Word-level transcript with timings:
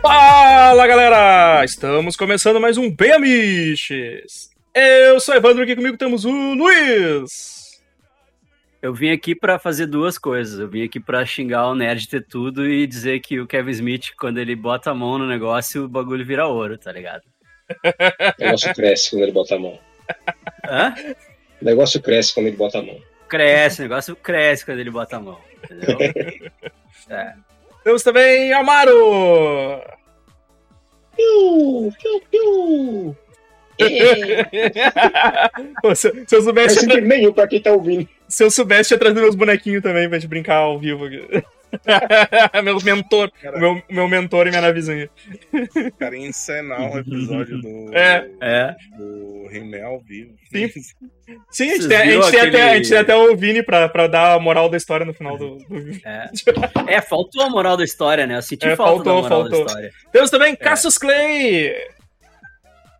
Fala 0.00 0.86
galera! 0.86 1.64
Estamos 1.64 2.16
começando 2.16 2.58
mais 2.60 2.78
um 2.78 2.90
Bem 2.90 3.12
Amiches! 3.12 4.50
Eu 4.74 5.20
sou 5.20 5.34
Evandro, 5.34 5.62
aqui 5.62 5.76
comigo 5.76 5.98
temos 5.98 6.24
o 6.24 6.30
Luiz! 6.30 7.80
Eu 8.80 8.92
vim 8.92 9.10
aqui 9.10 9.34
pra 9.34 9.58
fazer 9.58 9.86
duas 9.86 10.18
coisas. 10.18 10.58
Eu 10.58 10.68
vim 10.68 10.82
aqui 10.82 10.98
pra 10.98 11.24
xingar 11.24 11.68
o 11.68 11.74
nerd 11.74 12.08
ter 12.08 12.26
tudo 12.26 12.66
e 12.66 12.86
dizer 12.86 13.20
que 13.20 13.38
o 13.38 13.46
Kevin 13.46 13.70
Smith, 13.70 14.06
quando 14.18 14.38
ele 14.38 14.56
bota 14.56 14.90
a 14.90 14.94
mão 14.94 15.18
no 15.18 15.26
negócio, 15.26 15.84
o 15.84 15.88
bagulho 15.88 16.26
vira 16.26 16.46
ouro, 16.46 16.76
tá 16.76 16.90
ligado? 16.90 17.22
O 18.40 18.44
negócio 18.44 18.74
cresce 18.74 19.10
quando 19.10 19.22
ele 19.22 19.32
bota 19.32 19.54
a 19.54 19.58
mão. 19.58 19.78
Hã? 20.64 20.94
O 21.60 21.64
negócio 21.64 22.00
cresce 22.00 22.34
quando 22.34 22.46
ele 22.46 22.56
bota 22.56 22.78
a 22.78 22.82
mão. 22.82 23.00
Cresce, 23.28 23.80
o 23.80 23.82
negócio 23.84 24.16
cresce 24.16 24.64
quando 24.64 24.78
ele 24.78 24.90
bota 24.90 25.16
a 25.16 25.20
mão. 25.20 25.38
Entendeu? 25.64 25.98
É. 27.10 27.32
Temos 27.82 28.02
também 28.04 28.52
Amaro! 28.52 29.82
Piu, 31.16 31.92
piu, 32.00 32.22
piu. 32.30 33.16
Pô, 35.82 35.94
se, 35.94 36.24
se 36.26 36.36
eu 36.36 36.42
soubesse, 36.42 36.80
senti 36.80 37.00
nenhum 37.00 37.32
pra 37.32 37.48
quem 37.48 37.60
tá 37.60 37.72
ouvindo. 37.72 38.08
se 38.28 38.44
eu 38.44 38.50
soubesse, 38.50 38.88
tinha 38.88 38.98
trazido 38.98 39.20
meus 39.20 39.34
bonequinhos 39.34 39.82
também 39.82 40.08
pra 40.08 40.18
gente 40.18 40.28
brincar 40.28 40.56
ao 40.56 40.78
vivo 40.78 41.06
aqui. 41.06 41.44
meu 42.62 42.78
mentor, 42.82 43.30
meu, 43.58 43.82
meu 43.90 44.08
mentor 44.08 44.46
e 44.46 44.50
minha 44.50 44.60
navezinha. 44.62 45.08
cara 45.98 46.16
ia 46.16 46.26
encenar 46.26 46.80
um 46.80 46.98
episódio 46.98 47.60
do, 47.60 47.90
É. 47.96 48.28
É. 48.40 48.74
do 48.96 49.48
He-Man 49.50 49.84
ao 49.84 50.00
vivo. 50.00 50.34
Sim. 50.52 50.68
Sim, 51.50 51.70
a 51.70 51.74
gente, 51.76 51.88
tem, 51.88 51.96
a, 51.96 52.04
gente 52.04 52.30
tem 52.30 52.40
até, 52.40 52.62
a 52.62 52.64
aquele- 52.66 52.76
gente 52.76 52.88
tem 52.90 52.98
até 52.98 53.16
o 53.16 53.36
Vini 53.36 53.62
pra, 53.62 53.88
pra 53.88 54.06
dar 54.06 54.34
a 54.34 54.38
moral 54.38 54.68
da 54.68 54.76
história 54.76 55.06
no 55.06 55.14
final 55.14 55.38
do, 55.38 55.56
do 55.58 55.80
vídeo. 55.82 56.02
É. 56.04 56.30
É, 56.88 57.00
faltou 57.00 57.42
a 57.42 57.48
moral 57.50 57.76
da 57.76 57.84
história, 57.84 58.26
né? 58.26 58.36
Eu 58.36 58.42
senti 58.42 58.66
É, 58.66 58.76
falta 58.76 59.04
faltou, 59.04 59.22
da 59.22 59.28
moral 59.28 59.40
faltou. 59.42 59.64
da 59.64 59.66
história. 59.70 59.92
Temos 60.12 60.30
também 60.30 60.54
Cassius 60.56 60.98
Clay! 60.98 61.72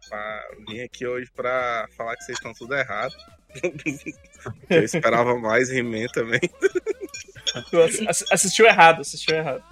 Pra- 0.09 0.43
Vim 0.69 0.81
aqui 0.81 1.07
hoje 1.07 1.31
pra 1.35 1.87
falar 1.97 2.17
que 2.17 2.25
vocês 2.25 2.39
estão 2.39 2.53
tudo 2.55 2.75
errado. 2.75 3.13
Eu 4.71 4.83
esperava 4.83 5.39
mais 5.39 5.71
He-Man 5.71 6.07
também. 6.15 6.41
Tu 7.71 7.81
ass- 7.83 8.01
ass- 8.09 8.25
assistiu 8.33 8.67
errado, 8.67 9.01
assistiu 9.01 9.37
errado. 9.37 9.63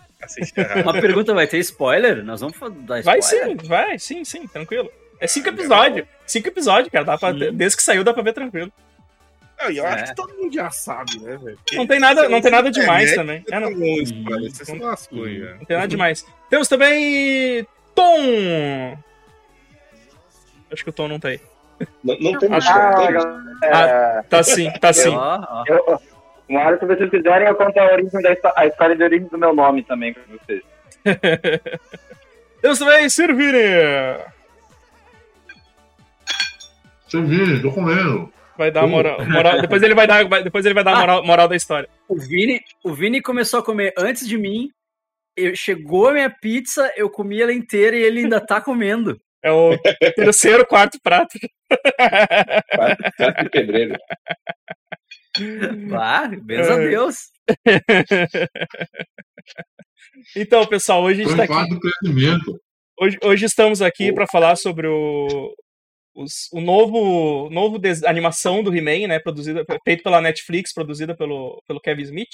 Uma 0.82 0.92
pergunta, 1.00 1.32
vai 1.32 1.46
ter 1.46 1.58
spoiler? 1.58 2.22
Nós 2.24 2.40
vamos 2.40 2.56
dar 2.84 3.00
spoiler? 3.00 3.04
Vai 3.04 3.22
sim, 3.22 3.56
vai, 3.66 3.98
sim, 3.98 4.24
sim, 4.24 4.46
tranquilo. 4.46 4.90
É 5.18 5.26
cinco 5.26 5.48
episódios. 5.48 6.06
Cinco 6.26 6.48
episódios, 6.48 6.90
cara. 6.92 7.04
Dá 7.04 7.18
pra, 7.18 7.32
Sim. 7.32 7.52
desde 7.52 7.76
que 7.76 7.82
saiu, 7.82 8.02
dá 8.04 8.12
pra 8.12 8.22
ver 8.22 8.32
tranquilo. 8.32 8.70
Não, 9.62 9.70
e 9.70 9.76
eu 9.78 9.84
É. 9.86 9.88
acho 9.88 10.04
que 10.06 10.14
todo 10.16 10.34
mundo 10.34 10.54
já 10.54 10.70
sabe, 10.70 11.18
né, 11.20 11.36
velho? 11.36 11.58
Não 11.74 11.86
tem 11.86 12.00
nada, 12.00 12.28
não 12.28 12.40
tem 12.40 12.50
nada 12.50 12.70
demais 12.70 13.10
Internet, 13.12 13.44
também. 13.44 13.56
É, 13.56 13.60
não, 13.60 13.70
Não, 13.70 14.02
spoiler, 14.02 14.50
Você 14.50 14.64
se 14.64 14.78
lascou, 14.78 15.18
Hum. 15.20 15.24
velho. 15.24 15.56
não 15.58 15.64
tem 15.66 15.76
nada 15.76 15.88
demais. 15.88 16.26
Temos 16.48 16.68
também. 16.68 17.66
Tom! 17.94 18.98
Acho 20.72 20.84
que 20.84 20.90
o 20.90 20.92
Tom 20.92 21.08
não 21.08 21.18
tá 21.20 21.28
aí. 21.28 21.40
Não, 22.04 22.16
não 22.18 22.38
tem 22.38 22.52
Acho- 22.52 22.72
motivo. 22.72 22.78
Ah, 22.78 22.94
tem- 22.96 23.12
galera. 23.70 24.24
Tá 24.28 24.42
sim, 24.42 24.70
tá 24.80 24.92
sim. 24.92 25.14
Eu, 25.66 26.00
uma 26.50 26.66
hora, 26.66 26.78
se 26.78 26.84
vocês 26.84 27.08
quiserem, 27.10 27.46
eu 27.48 27.54
conto 27.54 27.78
a 27.78 27.92
origem 27.92 28.20
da 28.20 28.36
a 28.56 28.66
história 28.66 28.96
de 28.96 29.02
origem 29.04 29.28
do 29.28 29.38
meu 29.38 29.54
nome 29.54 29.82
também 29.84 30.12
pra 30.12 30.22
vocês. 30.26 30.62
Temos 32.60 32.78
também 32.78 33.08
Sirvini! 33.08 33.58
Servir, 37.08 37.62
tô 37.62 37.72
comendo. 37.72 38.32
Vai 38.58 38.70
dar 38.70 38.86
moral, 38.86 39.24
moral- 39.26 39.60
Depois 39.60 39.82
ele 39.82 39.94
vai 39.94 40.06
dar, 40.06 40.22
depois 40.42 40.66
ele 40.66 40.74
vai 40.74 40.84
dar 40.84 40.94
a 40.94 41.00
moral, 41.00 41.24
moral 41.24 41.48
da 41.48 41.56
história. 41.56 41.88
O 42.08 42.18
Vini, 42.18 42.60
o 42.84 42.92
Vini 42.92 43.22
começou 43.22 43.60
a 43.60 43.64
comer 43.64 43.94
antes 43.96 44.28
de 44.28 44.36
mim. 44.36 44.68
Eu, 45.36 45.52
chegou 45.56 46.08
a 46.08 46.12
minha 46.12 46.28
pizza, 46.30 46.92
eu 46.96 47.08
comi 47.08 47.40
ela 47.40 47.52
inteira 47.52 47.96
e 47.96 48.02
ele 48.02 48.20
ainda 48.20 48.38
tá 48.44 48.60
comendo. 48.60 49.18
É 49.42 49.50
o 49.50 49.78
terceiro, 50.14 50.66
quarto 50.66 50.98
prato. 51.02 51.38
Prato 53.16 53.42
de 53.44 53.48
pedreiro. 53.50 53.96
Ah, 55.98 56.28
benza 56.42 56.74
a 56.74 56.82
É. 56.82 56.88
Deus. 56.88 57.16
Então, 60.36 60.66
pessoal, 60.66 61.02
hoje 61.02 61.22
a 61.22 61.24
gente 61.24 61.36
tá 61.36 61.46
fase 61.46 61.60
aqui. 61.60 61.74
do 61.74 61.80
crescimento. 61.80 62.60
Hoje, 63.00 63.18
hoje 63.22 63.44
estamos 63.46 63.80
aqui 63.80 64.12
para 64.12 64.26
falar 64.26 64.56
sobre 64.56 64.86
o, 64.86 65.54
os- 66.14 66.48
o 66.52 66.60
novo, 66.60 67.48
novo 67.50 67.78
des- 67.78 68.04
animação 68.04 68.62
do 68.62 68.74
He-Man, 68.74 69.08
né? 69.08 69.18
Produzida, 69.18 69.64
feito 69.84 70.02
pela 70.02 70.20
Netflix, 70.20 70.72
produzida 70.74 71.16
pelo, 71.16 71.62
pelo 71.66 71.80
Kevin 71.80 72.02
Smith. 72.02 72.28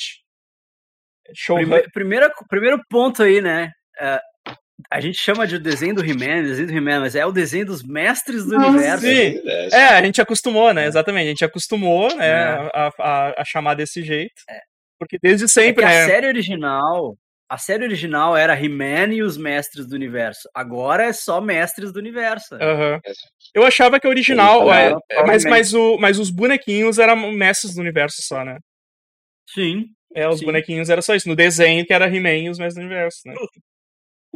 Show 1.35 1.57
Prime, 1.57 1.83
primeira, 1.93 2.33
primeiro 2.49 2.81
ponto 2.89 3.23
aí, 3.23 3.41
né? 3.41 3.71
É, 4.01 4.21
a 4.91 5.01
gente 5.01 5.19
chama 5.19 5.47
de 5.47 5.59
desenho 5.59 5.95
do 5.95 6.05
He-Man, 6.05 6.43
desenho 6.43 6.69
do 6.69 6.75
He-Man, 6.75 7.01
mas 7.01 7.15
é 7.15 7.25
o 7.25 7.33
desenho 7.33 7.67
dos 7.67 7.83
mestres 7.83 8.45
do 8.45 8.57
universo. 8.57 9.07
sim. 9.07 9.41
É, 9.49 9.69
É, 9.73 9.85
a 9.89 10.03
gente 10.03 10.21
acostumou, 10.21 10.73
né? 10.75 10.87
Exatamente, 10.87 11.27
a 11.27 11.31
gente 11.31 11.45
acostumou, 11.45 12.15
né? 12.15 12.27
É. 12.29 12.71
A, 12.75 12.93
a- 12.99 13.35
a 13.39 13.45
chamar 13.45 13.75
desse 13.75 14.03
jeito. 14.03 14.35
Porque 14.99 15.19
desde 15.23 15.49
sempre, 15.49 15.85
É 15.85 15.89
que 15.89 15.95
né? 15.95 16.03
a 16.03 16.07
série 16.07 16.27
original, 16.27 17.17
a 17.49 17.59
série 17.59 17.85
original 17.85 18.37
era 18.37 18.59
He-Man 18.59 19.13
e 19.15 19.23
os 19.23 19.37
mestres 19.37 19.87
do 19.87 19.95
universo. 19.95 20.49
Agora 20.55 21.05
é 21.05 21.13
só 21.13 21.41
mestres 21.41 21.93
do 21.93 21.99
universo. 21.99 22.55
Aham. 22.57 23.01
Eu 23.55 23.65
achava 23.65 23.99
que 24.01 24.07
a 24.07 24.11
original, 24.11 24.63
Sim, 24.65 24.71
é, 24.71 24.95
é, 25.21 25.23
mas, 25.27 25.45
mas, 25.45 25.75
o, 25.75 25.97
mas 25.99 26.19
os 26.19 26.31
bonequinhos 26.31 26.99
eram 26.99 27.17
mestres 27.33 27.75
do 27.75 27.81
universo 27.81 28.17
só, 28.23 28.45
né? 28.45 28.59
Sim. 29.49 29.87
É, 30.15 30.29
os 30.29 30.39
Sim. 30.41 30.47
bonequinhos 30.47 30.89
era 30.91 31.01
só 31.03 31.15
isso. 31.15 31.29
No 31.29 31.37
desenho 31.37 31.85
que 31.87 31.93
era 31.93 32.07
He-Man 32.09 32.37
e 32.45 32.51
os 32.51 32.59
mestres 32.59 32.83
do 32.83 32.87
universo, 32.87 33.21
né? 33.27 33.35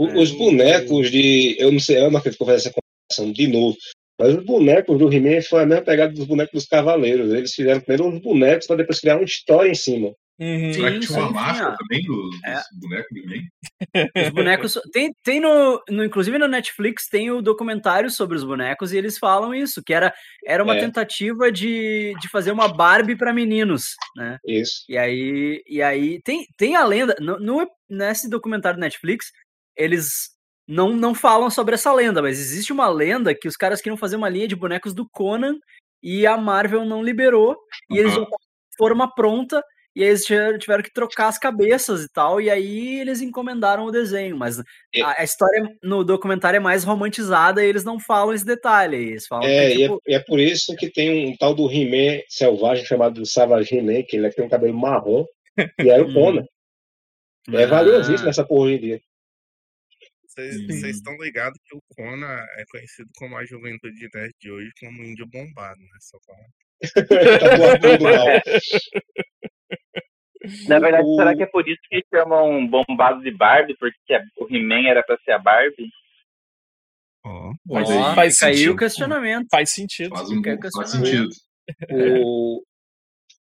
O- 0.03 0.21
Os 0.21 0.31
bonecos 0.33 1.11
de. 1.11 1.56
Eu 1.59 1.71
não 1.72 1.81
sei, 1.81 1.99
eu 1.99 2.11
não 2.11 2.19
acredito 2.19 2.38
que 2.38 2.43
eu 2.43 2.47
fazer 2.47 2.69
essa 2.69 2.75
comparação 2.75 3.33
de 3.33 3.47
novo. 3.49 3.77
Mas 4.19 4.34
os 4.37 4.44
bonecos 4.44 4.99
do 4.99 5.12
He-Man 5.12 5.41
foi 5.43 5.62
a 5.62 5.66
mesma 5.66 5.84
pegada 5.84 6.12
dos 6.12 6.27
bonecos 6.27 6.53
dos 6.53 6.66
Cavaleiros. 6.66 7.33
Eles 7.33 7.55
fizeram 7.55 7.81
primeiro 7.81 8.09
os 8.15 8.21
bonecos 8.21 8.66
pra 8.66 8.77
depois 8.77 9.00
criar 9.00 9.16
uma 9.16 9.25
história 9.25 9.71
em 9.71 9.75
cima. 9.75 10.12
Uhum. 10.39 10.72
Será 10.72 10.91
que 10.93 11.00
tinha 11.00 11.19
uma 11.19 11.28
sim, 11.28 11.34
máscara 11.34 11.77
também 11.77 12.03
dos, 12.06 12.31
dos 12.31 12.41
É. 12.47 12.62
bonecos 12.81 13.09
do 13.10 13.19
He-Man? 13.19 14.22
Os 14.27 14.28
bonecos. 14.31 14.78
Tem, 14.93 15.12
tem 15.25 15.41
no, 15.41 15.83
no. 15.89 16.05
Inclusive 16.05 16.39
no 16.39 16.49
Netflix 16.49 17.09
tem 17.10 17.31
o 17.31 17.43
documentário 17.43 18.10
sobre 18.10 18.37
os 18.37 18.44
bonecos 18.44 18.93
e 18.93 18.97
eles 18.99 19.19
falam 19.19 19.55
isso, 19.55 19.83
que 19.84 19.93
era, 19.93 20.12
era 20.47 20.62
uma 20.65 20.77
É. 20.77 20.81
tentativa 20.81 21.50
de, 21.53 22.15
de 22.21 22.28
fazer 22.31 22.53
uma 22.53 22.69
Barbie 22.69 23.16
para 23.16 23.33
meninos, 23.34 23.94
né? 24.16 24.39
Isso. 24.47 24.83
E 24.89 24.97
aí, 24.99 25.62
e 25.66 25.83
aí 25.83 26.21
tem, 26.22 26.47
tem 26.56 26.75
a 26.77 26.84
lenda. 26.87 27.15
No, 27.21 27.39
no- 27.39 27.69
nesse 27.89 28.28
documentário 28.31 28.78
do 28.78 28.83
Netflix, 28.83 29.27
eles 29.77 30.31
não, 30.69 30.93
não 30.95 31.15
falam 31.15 31.51
sobre 31.51 31.75
essa 31.75 31.93
lenda, 31.93 32.23
mas 32.23 32.39
existe 32.39 32.73
uma 32.73 32.89
lenda 32.89 33.35
que 33.35 33.49
os 33.49 33.57
caras 33.57 33.81
queriam 33.81 33.97
fazer 33.97 34.17
uma 34.17 34.29
linha 34.29 34.47
de 34.49 34.57
bonecos 34.57 34.95
do 34.95 35.09
Conan 35.11 35.59
e 36.03 36.27
a 36.27 36.37
Marvel 36.37 36.85
não 36.85 37.03
liberou. 37.03 37.57
E 37.91 37.99
eles 37.99 38.17
a 38.17 38.27
forma 38.79 39.13
pronta. 39.15 39.63
E 39.95 40.05
aí 40.05 40.11
eles 40.11 40.25
tiveram 40.25 40.83
que 40.85 40.93
trocar 40.93 41.27
as 41.27 41.37
cabeças 41.37 42.05
e 42.05 42.09
tal, 42.13 42.41
e 42.41 42.49
aí 42.49 43.01
eles 43.01 43.21
encomendaram 43.21 43.85
o 43.85 43.91
desenho, 43.91 44.37
mas 44.37 44.61
É. 44.95 45.03
a, 45.03 45.25
história 45.25 45.69
no 45.83 46.05
documentário 46.05 46.59
é 46.59 46.61
mais 46.61 46.85
romantizada 46.85 47.63
e 47.65 47.69
eles 47.69 47.83
não 47.83 47.99
falam 47.99 48.33
esse 48.33 48.47
detalhe. 48.47 48.97
Eles 48.97 49.27
falam 49.27 49.49
É, 49.49 49.71
que, 49.71 49.79
e 49.79 49.83
é, 49.83 49.89
tipo, 49.89 50.03
e 50.07 50.15
é 50.15 50.21
por 50.21 50.39
isso 50.39 50.77
que 50.77 50.89
tem 50.89 51.27
um 51.33 51.37
tal 51.37 51.53
do 51.57 51.69
He-Man 51.69 52.23
selvagem 52.29 52.85
chamado 52.85 53.27
Savage 53.27 53.75
He-Man, 53.75 54.05
que 54.05 54.17
ele 54.17 54.31
tem 54.31 54.45
um 54.45 54.49
cabelo 54.49 54.79
marrom, 54.79 55.25
e 55.59 55.89
era 55.91 56.05
o 56.05 56.09
Hum. 56.09 56.15
Conan. 56.15 56.45
É 57.53 57.67
valiosíssimo 57.67 58.29
ah, 58.29 58.31
essa 58.31 58.45
porra 58.47 58.67
hoje 58.67 58.75
em 58.77 58.81
dia. 58.81 59.01
Vocês 60.35 60.97
estão 60.97 61.17
ligados 61.19 61.59
que 61.65 61.77
o 61.77 61.83
Conan 61.97 62.39
é 62.57 62.65
conhecido 62.71 63.11
como 63.17 63.37
a 63.37 63.45
juventude 63.45 64.09
nerd 64.15 64.33
de 64.41 64.51
hoje 64.51 64.71
como 64.81 65.03
índio 65.04 65.27
bombado, 65.27 65.81
né? 65.81 65.99
Só 66.01 66.19
pra... 66.25 66.37
Tá 67.81 67.99
mal. 68.01 68.27
Na 70.69 70.78
verdade, 70.78 71.04
O- 71.07 71.16
será 71.16 71.37
que 71.37 71.43
é 71.43 71.47
por 71.47 71.69
isso 71.69 71.81
que 71.89 72.03
chamam 72.15 72.66
bombado 72.66 73.22
de 73.22 73.31
Barbie? 73.31 73.77
Porque 73.77 73.97
o 74.39 74.47
He-Man 74.49 74.89
era 74.89 75.03
pra 75.03 75.19
ser 75.25 75.33
a 75.33 75.39
Barbie? 75.39 75.91
Faz, 77.69 77.91
ó, 77.91 78.15
faz 78.15 78.43
aí 78.43 78.54
sentido. 78.54 78.72
o 78.72 78.77
questionamento. 78.77 79.49
Faz 79.51 79.71
sentido. 79.71 80.16
Faz, 80.16 80.31
um, 80.31 80.43
faz 80.75 80.91
sentido. 80.91 81.28
O, 81.91 82.63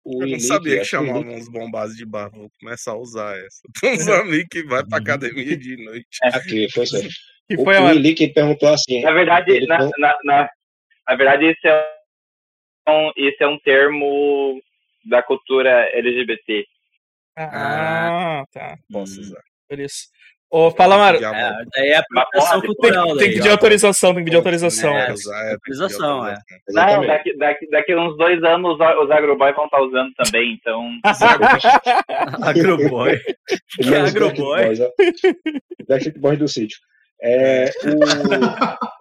o 0.05 0.23
Eu 0.23 0.29
não 0.29 0.41
sabia 0.41 0.75
que 0.77 0.81
que 0.81 0.85
chamavam 0.87 1.35
uns 1.35 1.49
bombados 1.49 1.97
de 1.97 2.07
barba. 2.07 2.39
Vou 2.39 2.51
começar 2.59 2.93
a 2.93 2.99
usar 2.99 3.37
essa. 3.39 3.61
Tem 3.81 3.95
uns 3.95 4.09
amigos 4.09 4.49
que 4.51 4.63
vai 4.65 4.85
pra 4.85 4.99
academia 4.99 5.57
de 5.57 5.77
noite. 5.85 6.07
Aqui, 6.23 6.71
foi 6.71 6.85
isso. 6.85 6.97
aí. 6.97 7.09
Que 7.49 7.57
O, 7.57 7.65
foi 7.65 7.79
o. 7.79 7.93
Inique 7.93 8.33
perguntou 8.33 8.69
assim. 8.69 9.03
Na 9.03 9.13
verdade, 9.13 9.67
na, 9.67 9.79
na, 9.99 10.19
na, 10.25 10.51
na 11.09 11.15
verdade 11.17 11.47
esse, 11.47 11.67
é 11.67 11.87
um, 12.89 13.13
esse 13.17 13.43
é 13.43 13.47
um 13.47 13.59
termo 13.59 14.61
da 15.05 15.23
cultura 15.23 15.89
LGBT. 15.93 16.65
Ah, 17.37 18.45
tá. 18.53 18.77
Posso 18.93 19.21
usar. 19.21 19.43
Por 19.69 19.79
isso. 19.79 20.09
Ô, 20.51 20.71
fala. 20.73 21.17
Diabo, 21.17 21.37
É, 21.37 21.53
daí 21.77 21.89
é 21.91 21.97
apropriação 21.99 22.61
porra, 22.61 22.61
Tem, 22.61 22.75
cultural. 22.75 23.17
tem 23.17 23.29
que 23.29 23.35
pedir 23.37 23.51
autorização, 23.51 24.11
tem 24.11 24.19
que 24.19 24.25
pedir 24.25 24.37
autorização. 24.37 24.97
É, 24.99 25.13
usar, 25.13 25.47
é, 25.47 25.53
autorização, 25.53 26.27
é. 26.27 26.35
Não, 26.71 27.07
daqui, 27.07 27.37
daqui, 27.37 27.71
daqui 27.71 27.95
uns 27.95 28.17
dois 28.17 28.43
anos 28.43 28.75
os, 28.75 29.11
agroboys 29.11 29.55
vão 29.55 29.67
estar 29.67 29.81
usando 29.81 30.13
também, 30.15 30.59
então. 30.61 30.91
Agroboy. 32.43 33.17
que 33.81 33.95
é 33.95 34.01
agroboy? 34.03 34.77
Backstreet 35.89 36.19
Boys 36.19 36.39
do 36.39 36.49
sítio. 36.49 36.79
É, 37.23 37.71
o, 37.85 39.00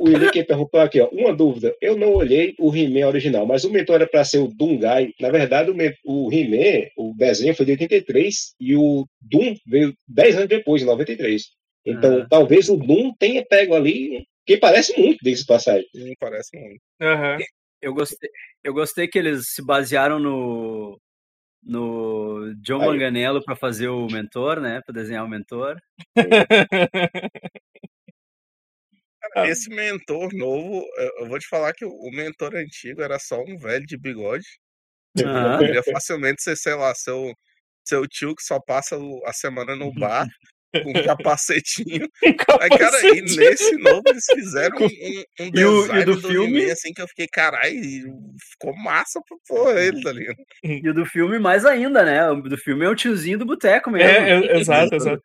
o 0.00 0.08
Henrique 0.08 0.42
perguntou 0.44 0.80
aqui, 0.80 1.00
ó, 1.00 1.08
uma 1.08 1.34
dúvida. 1.34 1.74
Eu 1.80 1.96
não 1.96 2.14
olhei 2.14 2.54
o 2.58 2.74
He-Man 2.74 3.06
original, 3.06 3.46
mas 3.46 3.64
o 3.64 3.70
mentor 3.70 3.96
era 3.96 4.06
para 4.06 4.24
ser 4.24 4.38
o 4.38 4.48
Dungai. 4.48 5.12
Na 5.20 5.30
verdade, 5.30 5.70
o, 6.04 6.32
He-Man, 6.32 6.88
o 6.96 7.14
desenho 7.16 7.54
foi 7.54 7.66
de 7.66 7.72
83 7.72 8.54
e 8.60 8.74
o 8.76 9.06
Doom 9.20 9.54
veio 9.66 9.94
10 10.08 10.36
anos 10.36 10.48
depois, 10.48 10.82
em 10.82 10.86
93. 10.86 11.42
Então, 11.86 12.20
Ah. 12.22 12.26
talvez 12.28 12.68
o 12.68 12.76
Doom 12.76 13.12
tenha 13.18 13.44
pego 13.44 13.74
ali, 13.74 14.24
que 14.46 14.56
parece 14.56 14.98
muito 14.98 15.18
desse 15.22 15.44
passagem. 15.46 15.86
Não 15.94 16.12
parece 16.18 16.58
muito. 16.58 16.80
Aham. 17.00 17.38
Eu 17.82 17.94
gostei, 17.94 18.28
eu 18.64 18.74
gostei 18.74 19.08
que 19.08 19.18
eles 19.18 19.42
se 19.54 19.64
basearam 19.64 20.18
no 20.18 20.98
no 21.62 22.54
John 22.62 22.80
Aí. 22.80 22.86
Manganello 22.88 23.42
para 23.44 23.54
fazer 23.54 23.88
o 23.88 24.06
mentor, 24.06 24.60
né, 24.60 24.80
para 24.86 24.94
desenhar 24.94 25.24
o 25.24 25.28
mentor. 25.28 25.76
Ah. 29.36 29.46
Esse 29.48 29.70
mentor 29.70 30.30
novo, 30.32 30.84
eu- 31.20 31.28
vou 31.28 31.38
te 31.38 31.46
falar 31.48 31.72
que 31.72 31.84
o 31.84 32.10
mentor 32.12 32.54
antigo 32.56 33.02
era 33.02 33.18
só 33.18 33.40
um 33.42 33.56
velho 33.56 33.86
de 33.86 33.96
bigode. 33.98 34.46
Aham. 35.18 35.58
Poderia 35.58 35.82
facilmente 35.82 36.42
ser, 36.42 36.56
sei 36.56 36.74
lá, 36.74 36.94
seu, 36.94 37.32
seu 37.84 38.06
tio 38.06 38.34
que 38.34 38.42
só 38.42 38.60
passa 38.60 38.96
a 39.24 39.32
semana 39.32 39.74
no 39.76 39.92
bar 39.92 40.26
com 40.84 40.90
um 40.90 41.02
capacetinho. 41.04 42.08
Aí, 42.60 42.68
cara, 42.70 43.00
e 43.16 43.20
nesse 43.22 43.76
novo 43.76 44.02
eles 44.06 44.24
fizeram 44.32 44.76
um, 44.78 44.84
um, 44.84 45.24
um 45.46 45.50
E 45.54 45.64
o- 45.64 45.80
design 45.82 46.04
do 46.04 46.16
do, 46.20 46.28
filme? 46.28 46.60
He-Man, 46.62 46.72
assim 46.72 46.92
que 46.92 47.02
eu 47.02 47.08
fiquei, 47.08 47.26
caralho, 47.26 47.76
ficou 48.52 48.76
massa 48.76 49.20
pra 49.28 49.36
pôr 49.48 49.76
ele, 49.76 50.00
tá 50.02 50.12
ligado? 50.12 50.36
E 50.62 50.88
o 50.88 50.94
do 50.94 51.04
filme 51.06 51.38
mais 51.40 51.64
ainda, 51.64 52.04
né? 52.04 52.30
O 52.30 52.40
do 52.42 52.56
filme 52.56 52.84
é 52.84 52.88
o 52.88 52.94
tiozinho 52.94 53.38
do 53.38 53.46
boteco 53.46 53.90
mesmo. 53.90 54.08
É, 54.08 54.30
é, 54.46 54.56
exato, 54.60 54.94
exato. 54.94 55.22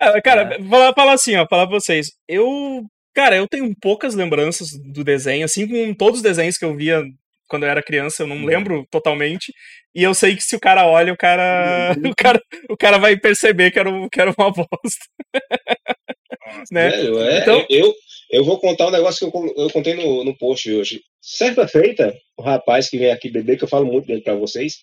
Ah, 0.00 0.20
Cara, 0.22 0.58
falar, 0.68 0.92
falar 0.94 1.12
assim, 1.12 1.36
ó, 1.36 1.46
falar 1.48 1.66
pra 1.68 1.78
vocês. 1.78 2.08
Eu, 2.26 2.82
cara, 3.14 3.36
eu 3.36 3.46
tenho 3.48 3.74
poucas 3.80 4.14
lembranças 4.14 4.68
do 4.92 5.02
desenho, 5.04 5.44
assim 5.44 5.66
com 5.66 5.94
todos 5.94 6.18
os 6.18 6.22
desenhos 6.22 6.56
que 6.58 6.64
eu 6.64 6.76
via 6.76 7.02
quando 7.48 7.64
eu 7.64 7.68
era 7.68 7.82
criança, 7.82 8.22
eu 8.22 8.26
não 8.28 8.44
lembro 8.44 8.86
totalmente. 8.90 9.52
E 9.94 10.02
eu 10.04 10.14
sei 10.14 10.36
que 10.36 10.42
se 10.42 10.54
o 10.54 10.60
cara 10.60 10.86
olha, 10.86 11.12
o 11.12 11.16
cara, 11.16 11.92
o 12.12 12.14
cara, 12.16 12.40
o 12.70 12.76
cara 12.76 12.98
vai 12.98 13.16
perceber 13.16 13.70
que 13.72 13.78
era, 13.78 13.90
um- 13.90 14.08
que 14.08 14.20
era 14.20 14.32
uma 14.38 14.50
bosta, 14.52 15.04
né? 16.70 16.90
Velho, 16.90 17.20
é, 17.20 17.38
Então- 17.40 17.66
eu, 17.68 17.92
eu 18.30 18.44
vou 18.44 18.58
contar 18.60 18.86
um 18.88 18.90
negócio 18.92 19.30
que 19.30 19.36
eu, 19.36 19.54
eu 19.64 19.70
contei 19.70 19.94
no, 19.94 20.24
no 20.24 20.36
post 20.36 20.70
hoje. 20.72 21.00
Certa 21.20 21.66
feita, 21.66 22.14
o 22.36 22.42
rapaz 22.42 22.88
que 22.88 22.98
vem 22.98 23.10
aqui 23.10 23.28
beber, 23.30 23.58
que 23.58 23.64
eu 23.64 23.68
falo 23.68 23.84
muito 23.86 24.06
dele 24.06 24.22
pra 24.22 24.34
vocês, 24.34 24.74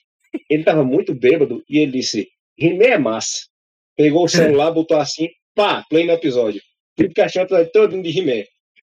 ele 0.50 0.64
tava 0.64 0.84
muito 0.84 1.16
bêbado 1.16 1.64
e 1.70 1.80
ele 1.80 1.94
disse: 1.94 2.28
Rimé 2.60 2.88
é 2.90 2.98
massa. 2.98 3.48
Pegou 3.96 4.26
o 4.26 4.30
celular, 4.30 4.72
botou 4.72 4.98
assim, 4.98 5.30
pá, 5.56 5.84
play 5.90 6.06
no 6.06 6.12
episódio. 6.14 6.62
Fica 6.98 7.14
caixão 7.14 7.44
o 7.44 7.66
todo 7.72 8.02
de 8.02 8.10
Rimé. 8.10 8.46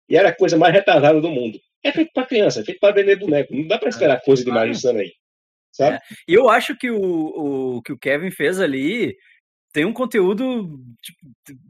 E 0.08 0.16
era 0.16 0.28
a 0.28 0.36
coisa 0.36 0.56
mais 0.58 0.72
retardada 0.74 1.20
do 1.20 1.30
mundo. 1.30 1.58
É 1.82 1.90
feito 1.92 2.12
pra 2.12 2.26
criança, 2.26 2.60
é 2.60 2.64
feito 2.64 2.78
pra 2.80 2.92
vender 2.92 3.16
boneco. 3.16 3.54
Não 3.54 3.66
dá 3.66 3.78
pra 3.78 3.88
esperar 3.88 4.20
coisa 4.22 4.44
demais 4.44 4.70
disso 4.76 4.88
aí. 4.90 5.12
Sabe? 5.72 5.98
E 6.28 6.34
eu 6.34 6.48
acho 6.48 6.76
que 6.76 6.90
o, 6.90 7.76
o 7.76 7.82
que 7.82 7.92
o 7.92 7.98
Kevin 7.98 8.30
fez 8.30 8.60
ali 8.60 9.16
tem 9.72 9.84
um 9.84 9.92
conteúdo, 9.92 10.78
tipo, 11.02 11.18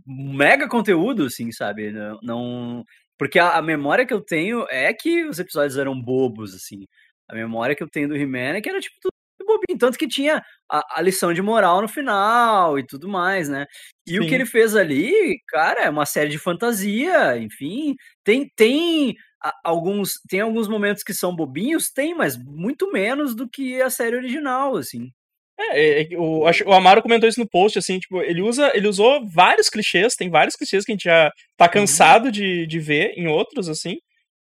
mega 0.06 0.68
conteúdo, 0.68 1.24
assim, 1.24 1.50
sabe? 1.50 1.90
Não, 1.90 2.18
não- 2.22 2.84
porque 3.18 3.38
a, 3.38 3.56
a 3.56 3.62
memória 3.62 4.04
que 4.04 4.12
eu 4.12 4.20
tenho 4.20 4.66
é 4.68 4.92
que 4.92 5.24
os 5.24 5.38
episódios 5.38 5.78
eram 5.78 5.98
bobos, 5.98 6.54
assim. 6.54 6.84
A 7.28 7.34
memória 7.34 7.74
que 7.74 7.82
eu 7.82 7.88
tenho 7.88 8.08
do 8.08 8.16
He-Man 8.16 8.56
é 8.56 8.60
que 8.60 8.68
era 8.68 8.80
tipo 8.80 8.96
bobinho, 9.46 9.78
tanto 9.78 9.98
que 9.98 10.08
tinha 10.08 10.42
a, 10.70 10.98
a 10.98 11.02
lição 11.02 11.32
de 11.32 11.42
moral 11.42 11.80
no 11.82 11.88
final 11.88 12.78
e 12.78 12.86
tudo 12.86 13.08
mais, 13.08 13.48
né? 13.48 13.66
E 14.06 14.18
o 14.18 14.22
Sim. 14.22 14.28
que 14.28 14.34
ele 14.34 14.46
fez 14.46 14.74
ali, 14.76 15.38
cara, 15.48 15.82
é 15.84 15.90
uma 15.90 16.06
série 16.06 16.30
de 16.30 16.38
fantasia, 16.38 17.36
enfim, 17.38 17.94
tem 18.24 18.50
tem 18.56 19.14
alguns 19.62 20.14
tem 20.28 20.40
alguns 20.40 20.68
momentos 20.68 21.02
que 21.02 21.12
são 21.14 21.34
bobinhos, 21.34 21.90
tem, 21.90 22.14
mas 22.14 22.36
muito 22.36 22.90
menos 22.92 23.34
do 23.34 23.48
que 23.48 23.80
a 23.82 23.90
série 23.90 24.16
original, 24.16 24.76
assim. 24.76 25.10
É, 25.58 26.00
é 26.00 26.04
que 26.04 26.16
o, 26.16 26.46
acho- 26.46 26.64
o 26.64 26.72
Amaro 26.72 27.00
comentou 27.02 27.28
isso 27.28 27.38
no 27.38 27.48
post, 27.48 27.78
assim, 27.78 27.98
tipo, 28.00 28.20
ele 28.22 28.42
usa, 28.42 28.72
ele 28.74 28.88
usou 28.88 29.24
vários 29.28 29.68
clichês, 29.68 30.14
tem 30.16 30.28
vários 30.28 30.56
clichês 30.56 30.84
que 30.84 30.90
a 30.92 30.94
gente 30.94 31.04
já 31.04 31.30
tá 31.56 31.68
cansado 31.68 32.30
de, 32.32 32.66
de 32.66 32.80
ver 32.80 33.12
em 33.16 33.28
outros, 33.28 33.68
assim, 33.68 33.96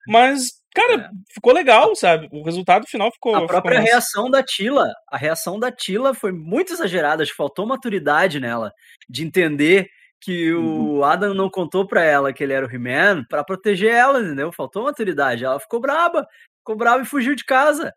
mas, 0.08 0.52
cara, 0.74 1.10
ficou 1.34 1.54
legal, 1.54 1.96
sabe? 1.96 2.28
O 2.32 2.44
resultado 2.44 2.88
final 2.88 3.12
ficou. 3.12 3.36
A 3.36 3.42
ficou 3.42 3.48
própria 3.48 3.80
massa. 3.80 3.92
reação 3.92 4.30
da 4.30 4.44
Tila, 4.44 4.92
a 5.10 5.18
reação 5.18 5.60
da 5.60 5.72
Tila 5.72 6.14
foi 6.14 6.32
muito 6.32 6.74
exagerada, 6.74 7.24
acho 7.24 7.32
que 7.32 7.38
faltou 7.38 7.66
maturidade 7.66 8.40
nela, 8.40 8.72
de 9.10 9.24
entender 9.24 9.90
que 10.22 10.54
o 10.54 11.04
Adam 11.04 11.34
não 11.34 11.50
contou 11.50 11.86
pra 11.88 12.04
ela 12.04 12.32
que 12.32 12.44
ele 12.44 12.54
era 12.54 12.66
o 12.66 12.72
He-Man 12.72 13.26
pra 13.28 13.44
proteger 13.44 13.92
ela, 13.92 14.22
entendeu? 14.22 14.52
Faltou 14.52 14.84
maturidade. 14.84 15.44
Ela 15.44 15.60
ficou 15.60 15.82
braba, 15.82 16.28
ficou 16.60 16.78
brava 16.78 17.02
e 17.02 17.08
fugiu 17.08 17.34
de 17.34 17.44
casa. 17.44 17.92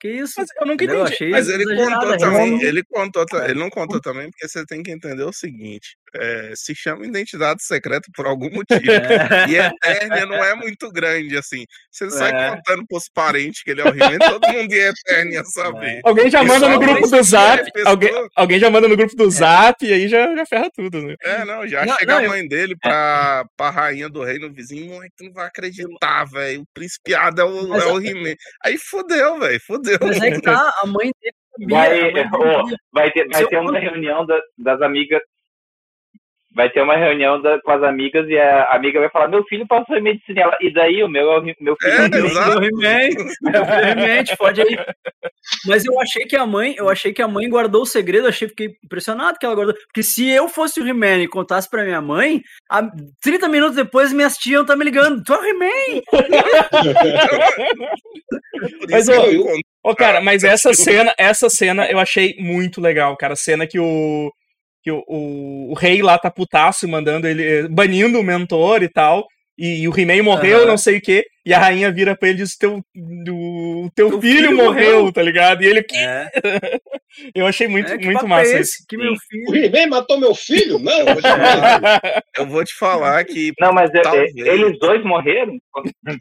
Que 0.00 0.08
isso? 0.08 0.34
Mas 0.36 0.48
eu 0.60 0.66
nunca 0.66 0.84
entendi. 0.84 1.00
Achei 1.00 1.30
Mas 1.30 1.48
ele 1.48 1.64
contou 1.64 2.12
a 2.12 2.16
também, 2.18 2.62
ele 2.62 2.84
contou, 2.84 3.24
ele 3.44 3.58
não 3.58 3.70
contou 3.70 4.00
também, 4.00 4.30
porque 4.30 4.46
você 4.46 4.64
tem 4.66 4.82
que 4.82 4.90
entender 4.90 5.24
o 5.24 5.32
seguinte: 5.32 5.96
é, 6.14 6.52
se 6.54 6.74
chama 6.74 7.06
identidade 7.06 7.62
secreta 7.62 8.08
por 8.14 8.26
algum 8.26 8.48
motivo. 8.52 8.90
É. 8.90 9.48
E 9.48 9.58
a 9.58 9.66
Eternia 9.68 10.26
não 10.26 10.42
é 10.44 10.54
muito 10.54 10.90
grande, 10.90 11.36
assim. 11.36 11.64
Você 11.90 12.10
sai 12.10 12.30
É. 12.32 12.50
contando 12.56 12.86
pros 12.86 13.08
parentes 13.12 13.62
que 13.62 13.70
ele 13.70 13.80
é 13.80 13.84
o 13.84 13.88
He-Man, 13.88 14.18
todo 14.18 14.48
mundo 14.48 14.72
em 14.72 14.76
Eternia 14.78 15.44
saber. 15.44 16.00
Alguém 16.04 16.30
já 16.30 16.42
manda 16.42 16.68
no 16.68 16.78
grupo 16.78 17.06
do 17.08 17.22
Zap, 17.22 17.72
pessoa- 17.72 17.90
alguém, 17.90 18.28
alguém 18.36 18.58
já 18.58 18.70
manda 18.70 18.88
no 18.88 18.96
grupo 18.96 19.14
do 19.16 19.30
Zap 19.30 19.84
e 19.84 19.92
aí 19.92 20.08
já, 20.08 20.34
já 20.34 20.46
ferra 20.46 20.70
tudo, 20.74 21.02
né? 21.02 21.14
É, 21.22 21.44
não, 21.44 21.66
já 21.66 21.84
Não, 21.84 21.96
chega 21.96 22.12
não, 22.12 22.18
a 22.20 22.24
eu- 22.24 22.28
mãe 22.30 22.46
dele 22.46 22.76
pra, 22.80 23.44
pra 23.56 23.70
rainha 23.70 24.08
do 24.08 24.22
reino 24.22 24.52
vizinho, 24.52 24.96
mãe, 24.96 25.08
tu 25.16 25.24
não 25.24 25.32
vai 25.32 25.46
acreditar, 25.46 26.24
velho. 26.24 26.62
O 26.62 26.66
principiado 26.74 27.40
é 27.40 27.44
o, 27.44 27.68
Mas 27.68 27.82
é 27.82 27.86
o 27.86 28.00
He-Man. 28.00 28.34
Aí 28.64 28.76
fudeu, 28.78 29.38
velho, 29.38 29.60
fudeu. 29.66 29.98
Mas 30.00 30.20
é 30.20 30.30
que 30.30 30.40
tá, 30.42 30.72
a 30.82 30.86
mãe 30.86 31.10
dele. 31.20 31.34
Vai, 31.70 32.12
vai 32.92 33.10
ter, 33.12 33.26
vai 33.28 33.42
eu 33.42 33.48
ter 33.48 33.58
uma 33.58 33.78
reunião 33.78 34.26
da- 34.26 34.40
das 34.58 34.80
amigas. 34.82 35.20
Vai 36.56 36.70
ter 36.70 36.80
uma 36.80 36.96
reunião 36.96 37.40
da- 37.42 37.60
com 37.60 37.70
as 37.70 37.82
amigas 37.82 38.26
e 38.28 38.38
a 38.38 38.64
amiga 38.72 38.98
vai 38.98 39.10
falar: 39.10 39.28
Meu 39.28 39.44
filho 39.44 39.66
passou 39.68 39.94
em 39.96 40.00
medicina. 40.02 40.40
E 40.40 40.42
Ela, 40.42 40.56
e 40.62 40.72
daí 40.72 41.02
o 41.04 41.08
meu, 41.08 41.30
é 41.30 41.38
o 41.38 41.42
meu 41.60 41.76
filho 41.78 41.92
É, 41.92 41.96
é 41.96 42.00
o 42.00 42.04
He-Man." 42.06 42.26
exato. 42.26 42.60
Meu 42.60 42.70
He-Man, 42.70 43.08
meu 43.42 43.62
He-Man, 43.62 44.24
te 44.24 44.36
fode 44.36 44.62
aí. 44.62 44.78
Mas 45.66 45.84
eu 45.84 46.00
achei 46.00 46.24
que 46.24 46.34
a 46.34 46.46
mãe, 46.46 46.74
eu 46.78 46.88
achei 46.88 47.12
que 47.12 47.20
a 47.22 47.28
mãe 47.28 47.48
guardou 47.48 47.82
o 47.82 47.86
segredo, 47.86 48.26
achei 48.26 48.48
fiquei 48.48 48.70
impressionado 48.84 49.38
que 49.38 49.44
ela 49.44 49.54
guardou. 49.54 49.74
Porque 49.74 50.02
se 50.02 50.28
eu 50.30 50.48
fosse 50.48 50.80
o 50.80 50.88
He-Man 50.88 51.18
e 51.22 51.28
contasse 51.28 51.68
pra 51.68 51.84
minha 51.84 52.00
mãe, 52.00 52.40
a- 52.70 52.90
30 53.22 53.48
minutos 53.48 53.76
depois 53.76 54.12
minhas 54.12 54.36
tias 54.38 54.54
iam 54.54 54.62
estar 54.62 54.76
me 54.76 54.84
ligando. 54.84 55.22
Tu 55.22 55.34
é 55.34 55.38
o 55.38 55.44
He-Man? 55.44 56.02
Mas, 58.90 59.08
ô, 59.08 59.12
eu. 59.12 59.44
Ô, 59.84 59.94
cara, 59.94 60.20
mas 60.20 60.42
essa 60.42 60.72
cena, 60.74 61.14
essa 61.18 61.48
cena 61.48 61.86
eu 61.90 61.98
achei 61.98 62.34
muito 62.38 62.80
legal, 62.80 63.16
cara. 63.16 63.34
A 63.34 63.36
cena 63.36 63.66
que 63.66 63.78
o. 63.78 64.32
Que 64.86 64.92
o, 64.92 65.02
o, 65.08 65.72
o 65.72 65.74
rei 65.74 66.00
lá 66.00 66.16
tá 66.16 66.30
putaço 66.30 66.86
mandando 66.86 67.26
ele. 67.26 67.66
banindo 67.66 68.20
o 68.20 68.22
mentor 68.22 68.84
e 68.84 68.88
tal. 68.88 69.26
E, 69.58 69.80
e 69.80 69.88
o 69.88 69.98
He-Man 69.98 70.22
morreu, 70.22 70.58
Aham. 70.58 70.66
não 70.66 70.78
sei 70.78 70.98
o 70.98 71.00
quê. 71.00 71.24
E 71.46 71.54
a 71.54 71.58
rainha 71.60 71.92
vira 71.92 72.16
pra 72.16 72.28
ele 72.28 72.38
e 72.40 72.42
diz: 72.42 72.56
Teu, 72.56 72.78
o 72.78 73.90
teu 73.94 74.10
Teu 74.10 74.20
filho, 74.20 74.48
filho 74.48 74.56
morreu, 74.56 74.96
morreu." 74.98 75.12
tá 75.12 75.22
ligado? 75.22 75.62
E 75.62 75.66
ele? 75.66 75.86
É, 75.94 76.28
Eu 77.34 77.46
achei 77.46 77.66
muito, 77.66 77.90
é, 77.90 77.96
que 77.96 78.04
muito 78.04 78.26
massa 78.28 78.50
é 78.50 78.60
isso. 78.60 78.78
esse? 78.78 78.86
Que 78.86 78.96
meu 78.96 79.12
O 79.12 79.16
filho. 79.50 79.64
He-Man 79.64 79.86
matou 79.86 80.18
meu 80.20 80.34
filho? 80.34 80.78
Não! 80.78 80.98
Eu 80.98 81.06
vou 81.06 81.16
te 81.16 81.22
falar, 81.22 82.22
eu 82.36 82.46
vou 82.46 82.64
te 82.64 82.74
falar 82.74 83.24
que. 83.24 83.52
Não, 83.58 83.72
mas 83.72 83.90
é- 83.94 83.98
é- 83.98 84.02
Talvez. 84.02 84.36
eles 84.36 84.78
dois 84.78 85.02
morreram? 85.04 85.56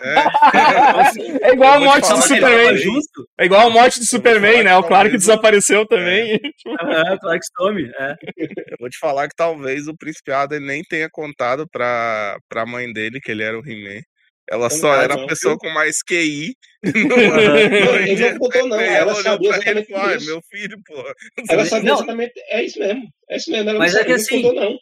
É, 0.02 0.16
É 1.50 1.54
igual 1.54 1.74
a 1.74 1.80
morte 1.80 2.10
do 2.10 2.22
Superman. 2.22 2.78
junto? 2.78 3.28
É 3.38 3.46
igual 3.46 3.68
a 3.68 3.70
morte 3.70 4.00
do 4.00 4.06
Superman, 4.06 4.64
né? 4.64 4.76
O 4.78 4.84
Clark 4.84 4.90
talvez 5.10 5.14
o- 5.16 5.18
desapareceu 5.18 5.86
também. 5.88 6.40
Aham, 6.82 7.18
Clark 7.20 7.46
Stone. 7.46 7.92
É. 8.00 8.16
eu 8.38 8.78
vou 8.80 8.90
te 8.90 8.98
falar 9.00 9.28
que 9.28 9.36
talvez 9.36 9.88
o 9.88 9.98
Principiado 9.98 10.56
ele 10.56 10.66
nem 10.66 10.84
tenha 10.84 11.10
contado 11.12 11.68
pra, 11.70 12.38
pra 12.48 12.66
mãe 12.66 12.92
dele 12.94 13.20
que 13.20 13.32
ele 13.32 13.44
era 13.44 13.60
o 13.60 13.68
He-Man. 13.68 14.02
Ela 14.50 14.70
só 14.70 14.94
Ah, 14.94 15.04
era 15.04 15.14
a 15.16 15.18
não, 15.18 15.28
pessoa 15.28 15.58
com 15.58 15.70
mais 15.70 16.04
QI. 16.04 16.56
Não, 16.86 17.96
ele 17.98 18.30
não 18.32 18.38
contou, 18.38 18.68
não. 18.68 18.80
Ela 18.80 19.12
olhou 19.14 19.24
sabia 19.24 19.50
pra 19.50 19.72
ele 19.72 19.80
e 19.82 19.84
exatamente 19.84 19.88
falou: 19.92 20.08
"Ah, 20.08 20.16
isso. 20.16 20.26
meu 20.28 20.42
filho, 20.52 20.78
pô. 20.86 20.94
Ela 21.50 21.66
sabia 21.66 21.90
Não. 21.90 21.96
exatamente. 21.96 22.34
É 22.50 22.64
isso 22.64 22.80
mesmo. 22.80 23.04
É 23.30 23.38
isso 23.38 23.52
mesmo. 23.52 23.70
Ela 23.72 23.80
Mas 23.80 23.94
não 23.94 24.02
é 24.02 24.04
que 24.06 24.12
assim, 24.12 24.42
não 24.42 24.50
contou, 24.50 24.62
não. 24.64 24.78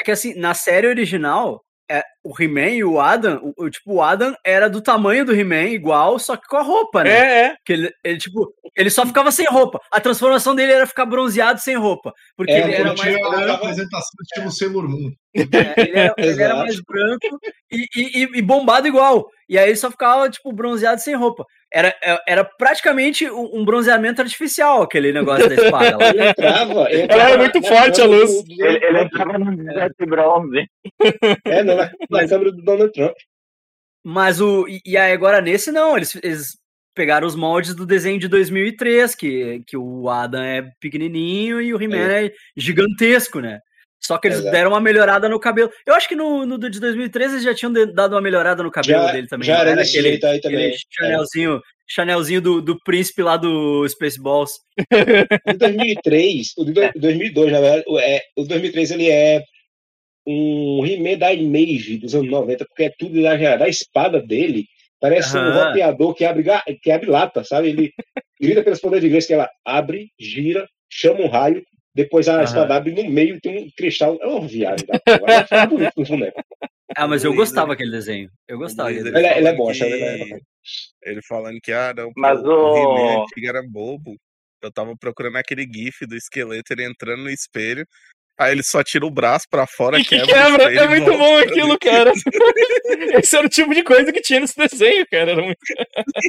É 0.00 0.02
que 0.04 0.10
assim, 0.12 0.34
na 0.34 0.54
série 0.54 0.86
original, 0.88 1.63
é, 1.90 2.02
o 2.24 2.32
He-Man 2.40 2.70
e 2.70 2.84
o 2.84 2.98
Adam, 3.00 3.40
o, 3.56 3.64
o- 3.64 3.70
tipo, 3.70 3.94
o 3.94 4.02
Adam 4.02 4.34
era 4.44 4.68
do 4.70 4.80
tamanho 4.80 5.24
do 5.24 5.34
He-Man, 5.34 5.64
igual, 5.70 6.18
só 6.18 6.36
que 6.36 6.46
com 6.48 6.56
a 6.56 6.62
roupa, 6.62 7.04
né? 7.04 7.10
É, 7.10 7.44
é. 7.46 7.54
Que 7.64 7.72
ele, 7.74 7.90
ele, 8.02 8.18
tipo, 8.18 8.52
ele 8.76 8.90
só 8.90 9.04
ficava 9.04 9.30
sem 9.30 9.46
roupa. 9.46 9.78
A 9.92 10.00
transformação 10.00 10.54
dele 10.54 10.72
era 10.72 10.86
ficar 10.86 11.04
bronzeado 11.06 11.60
sem 11.60 11.76
roupa. 11.76 12.12
Porque 12.36 12.52
É, 12.52 12.62
ele 12.62 12.74
era 12.74 12.94
mais 12.94 13.14
a 13.14 13.18
branco. 13.30 13.52
apresentação 13.52 14.10
estilo 14.22 14.50
Sailor 14.50 14.88
Moon. 14.88 15.10
É, 15.36 15.80
ele, 15.80 15.98
era, 15.98 16.14
ele 16.16 16.42
era 16.42 16.54
mais 16.56 16.76
branco 16.80 17.38
e, 17.70 17.86
e- 17.96 18.22
e- 18.24 18.38
e 18.38 18.42
bombado 18.42 18.86
igual. 18.88 19.26
E 19.48 19.58
aí 19.58 19.68
ele 19.68 19.76
só 19.76 19.90
ficava, 19.90 20.30
tipo, 20.30 20.52
bronzeado 20.52 21.00
sem 21.00 21.14
roupa. 21.14 21.44
Era, 21.74 21.88
é- 22.00 22.18
era 22.28 22.44
praticamente 22.44 23.28
um 23.28 23.64
bronzeamento 23.64 24.22
artificial, 24.22 24.82
aquele 24.82 25.12
negócio 25.12 25.48
da 25.48 25.54
espada. 25.56 25.96
lá. 25.98 26.08
Ele 26.10 26.28
entrava. 26.28 26.72
ele 26.88 26.94
Ela 26.94 27.04
entrava 27.04 27.30
era 27.30 27.38
muito 27.38 27.62
forte, 27.64 28.00
a 28.00 28.04
luz. 28.04 28.44
do- 28.44 28.52
Ele, 28.64 28.84
ele 28.84 29.00
entrava 29.02 29.38
no 29.38 29.72
Jet 29.72 29.94
Bronze. 30.06 30.66
É, 31.44 31.64
não, 31.64 31.74
na, 31.76 31.90
na 32.10 32.28
câmera 32.28 32.52
do 32.52 32.62
Donald 32.62 32.92
Trump. 32.92 33.14
Mas 34.04 34.40
o. 34.40 34.66
E, 34.68 34.96
aí 34.96 35.12
agora 35.12 35.40
nesse 35.40 35.72
não, 35.72 35.96
eles, 35.96 36.14
eles 36.22 36.56
pegaram 36.94 37.26
os 37.26 37.34
moldes 37.34 37.74
do 37.74 37.84
desenho 37.84 38.20
de 38.20 38.28
2003, 38.28 39.14
que, 39.16 39.62
que 39.66 39.76
o 39.76 40.08
Adam 40.08 40.42
é 40.42 40.62
pequenininho 40.80 41.60
e 41.60 41.74
o 41.74 41.82
He-Man 41.82 41.96
é. 42.08 42.32
gigantesco, 42.56 43.40
né? 43.40 43.58
Só 44.06 44.18
que 44.18 44.28
eles 44.28 44.38
Exato. 44.40 44.52
deram 44.52 44.70
uma 44.70 44.80
melhorada 44.80 45.28
no 45.28 45.40
cabelo. 45.40 45.70
Eu 45.86 45.94
acho 45.94 46.06
que 46.08 46.14
no, 46.14 46.44
no 46.44 46.58
de 46.58 46.78
2003 46.78 47.32
eles 47.32 47.44
já 47.44 47.54
tinham 47.54 47.72
dado 47.94 48.12
uma 48.14 48.20
melhorada 48.20 48.62
no 48.62 48.70
cabelo 48.70 49.06
Já, 49.06 49.12
dele 49.12 49.26
também. 49.28 49.46
já 49.46 49.58
era 49.60 49.74
desse 49.76 49.92
aquele, 49.92 50.08
jeito 50.10 50.26
aí 50.26 50.40
também. 50.40 50.58
aquele 50.66 50.76
Chanelzinho, 50.90 51.60
Chanelzinho 51.88 52.40
do, 52.42 52.60
do 52.60 52.78
príncipe 52.84 53.22
lá 53.22 53.36
do 53.38 53.88
Spaceballs. 53.88 54.50
É. 54.92 55.52
O 55.52 55.56
2003, 55.56 56.52
o 56.58 56.64
de 56.66 56.72
do- 56.72 56.90
2002, 57.00 57.52
na 57.52 57.60
verdade, 57.60 57.84
o- 57.86 57.98
é, 57.98 58.20
o 58.36 58.44
2003 58.44 58.90
ele 58.90 59.08
é 59.10 59.42
um 60.26 60.84
He-Man 60.86 61.18
da 61.18 61.32
Image 61.32 61.98
dos 61.98 62.14
anos 62.14 62.30
90, 62.30 62.64
porque 62.66 62.84
é 62.84 62.92
tudo 62.98 63.18
exagerado. 63.18 63.64
A 63.64 63.68
espada 63.68 64.20
dele 64.20 64.66
parece 65.00 65.36
um 65.36 65.40
Aham. 65.40 65.68
roteador 65.68 66.14
que 66.14 66.24
abre, 66.24 66.44
que 66.82 66.90
abre 66.90 67.10
lata, 67.10 67.44
sabe? 67.44 67.68
Ele 67.68 67.92
grita 68.40 68.62
pelos 68.62 68.80
poderes 68.80 69.02
de 69.02 69.08
inglês 69.08 69.26
que 69.26 69.34
ela 69.34 69.48
abre, 69.64 70.10
gira, 70.18 70.66
chama 70.90 71.20
um 71.20 71.28
raio, 71.28 71.62
depois 71.94 72.28
a 72.28 72.42
abre 72.76 72.92
no 72.92 73.08
meio 73.10 73.40
tem 73.40 73.64
um 73.64 73.70
cristal. 73.76 74.18
É 74.20 74.26
uma 74.26 74.46
viagem. 74.48 74.86
Tá? 74.86 74.98
Fica 75.44 75.66
bonito 75.66 75.92
no 75.96 76.04
boneco. 76.06 76.42
Ah, 76.96 77.08
mas 77.08 77.24
eu 77.24 77.30
Luiz, 77.30 77.40
gostava 77.40 77.68
ele- 77.68 77.74
daquele 77.74 77.90
desenho. 77.90 78.30
Eu 78.48 78.58
gostava 78.58 78.88
Luiz, 78.90 79.00
Ele 79.04 79.08
é- 79.08 79.12
desenho. 79.12 79.36
ele 79.38 79.48
é 79.48 79.50
falando 79.52 79.56
bom, 79.56 79.70
achava 79.70 79.90
que- 79.90 79.96
ele 79.96 80.34
é. 80.34 80.38
Ele 81.02 81.20
falando 81.22 81.58
que, 81.62 81.72
ah, 81.72 81.94
não, 81.96 82.10
Mas 82.16 82.40
o 82.40 82.46
o- 82.46 83.22
antigo 83.22 83.46
era 83.48 83.62
bobo. 83.62 84.16
Eu 84.62 84.72
tava 84.72 84.94
procurando 84.98 85.36
aquele 85.36 85.66
gif 85.70 86.06
do 86.06 86.16
esqueleto, 86.16 86.72
ele 86.72 86.84
entrando 86.84 87.24
no 87.24 87.30
espelho. 87.30 87.86
Aí 88.38 88.50
ele 88.52 88.62
só 88.64 88.82
tira 88.82 89.06
o 89.06 89.10
braço 89.10 89.46
pra 89.50 89.66
fora, 89.66 89.98
E 89.98 90.04
que 90.04 90.16
quebra, 90.18 90.24
o 90.24 90.26
quebra. 90.58 90.62
espelho 90.64 90.80
É 90.80 90.88
muito 90.88 91.04
volta 91.12 91.18
bom 91.18 91.38
aquilo, 91.38 91.78
cara. 91.78 92.12
Esse 93.24 93.36
era 93.36 93.46
o 93.46 93.50
tipo 93.50 93.74
de 93.74 93.82
coisa 93.84 94.12
que 94.12 94.20
tinha 94.20 94.40
nesse 94.40 94.56
desenho, 94.56 95.06
cara. 95.10 95.32
Era 95.32 95.42
muito, 95.42 95.58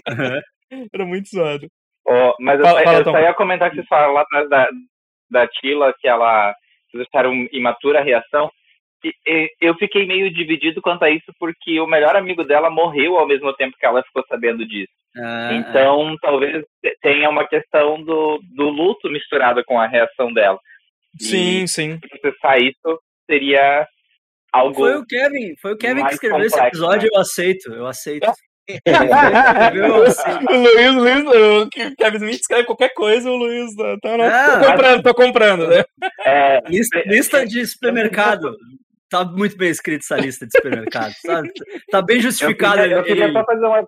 era 0.94 1.06
muito 1.06 1.30
zoado. 1.30 1.68
Ó, 2.08 2.36
mas 2.40 2.60
eu, 2.60 2.66
Fala- 2.66 2.84
fala, 2.84 3.00
eu 3.00 3.04
só 3.04 3.20
ia 3.20 3.34
comentar 3.34 3.70
que 3.70 3.76
vocês 3.78 3.88
falaram 3.88 4.14
lá 4.14 4.22
atrás 4.22 4.50
da, 4.50 4.68
da 5.30 5.48
Tila, 5.48 5.94
que 6.00 6.08
ela 6.08 6.54
acharam 6.96 7.34
imatura 7.52 8.00
a 8.00 8.04
reação. 8.04 8.50
E, 9.04 9.14
e, 9.28 9.52
eu 9.62 9.76
fiquei 9.76 10.06
meio 10.06 10.34
dividido 10.34 10.82
quanto 10.82 11.04
a 11.04 11.10
isso, 11.10 11.32
porque 11.40 11.80
o 11.80 11.88
melhor 11.88 12.16
amigo 12.16 12.44
dela 12.44 12.70
morreu 12.70 13.18
ao 13.18 13.28
mesmo 13.28 13.54
tempo 13.54 13.78
que 13.78 13.86
ela 13.86 14.04
ficou 14.04 14.24
sabendo 14.28 14.66
disso. 14.68 14.92
Ah, 15.18 15.50
Então, 15.54 16.16
talvez 16.22 16.66
tenha 17.02 17.30
uma 17.30 17.48
questão 17.48 18.02
do, 18.02 18.40
do 18.56 18.70
luto 18.70 19.10
misturado 19.10 19.64
com 19.66 19.80
a 19.80 19.88
reação 19.88 20.34
dela. 20.34 20.60
Sim, 21.20 21.68
sim. 21.68 22.00
Processar 22.00 22.58
isso 22.58 23.00
seria 23.30 23.88
algo. 24.52 24.76
Foi 24.76 24.96
o 24.96 25.06
Kevin, 25.06 25.56
foi 25.62 25.74
o 25.74 25.78
Kevin 25.78 26.06
que 26.06 26.14
escreveu 26.14 26.40
esse 26.40 26.56
complexo, 26.56 26.78
episódio, 26.78 27.04
né? 27.04 27.10
eu 27.14 27.22
aceito, 27.22 27.74
eu 27.74 27.88
aceito. 27.88 28.32
o 30.50 30.56
Luiz, 30.56 30.96
Luiz, 30.96 31.24
o 31.26 31.70
Kevin 31.98 32.18
Smith 32.18 32.42
escreve 32.42 32.66
qualquer 32.66 32.94
coisa, 32.94 33.30
o 33.30 33.36
Luiz 33.36 33.76
tá, 33.76 33.98
tá, 34.02 34.18
não, 34.18 34.26
Ah, 34.26 34.60
tô 34.60 34.72
comprando, 34.72 35.04
tô 35.04 35.14
comprando, 35.14 35.68
né? 35.68 35.84
É, 36.26 36.62
Lista, 36.70 37.04
lista 37.06 37.46
de 37.46 37.66
supermercado. 37.66 38.56
Tá 39.10 39.24
muito 39.24 39.56
bem 39.56 39.70
escrito 39.70 40.02
essa 40.02 40.18
lista 40.18 40.48
de 40.48 40.52
supermercado. 40.52 41.14
Tá, 41.24 41.44
tá 41.92 42.02
bem 42.02 42.20
justificado. 42.20 42.82
eu 42.82 43.04
queria 43.04 43.32
só 43.32 43.46
fazer 43.46 43.66
uma 43.66 43.88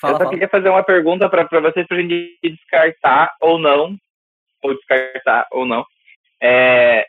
Fala, 0.00 0.14
eu 0.14 0.18
só 0.18 0.24
fala. 0.24 0.30
queria 0.30 0.48
fazer 0.48 0.68
uma 0.68 0.84
pergunta 0.84 1.28
para 1.28 1.60
vocês 1.60 1.86
pra 1.86 2.00
gente 2.00 2.38
descartar 2.42 3.34
ou 3.40 3.58
não, 3.58 3.96
ou 4.62 4.74
descartar 4.74 5.46
ou 5.50 5.66
não. 5.66 5.84
É, 6.40 7.04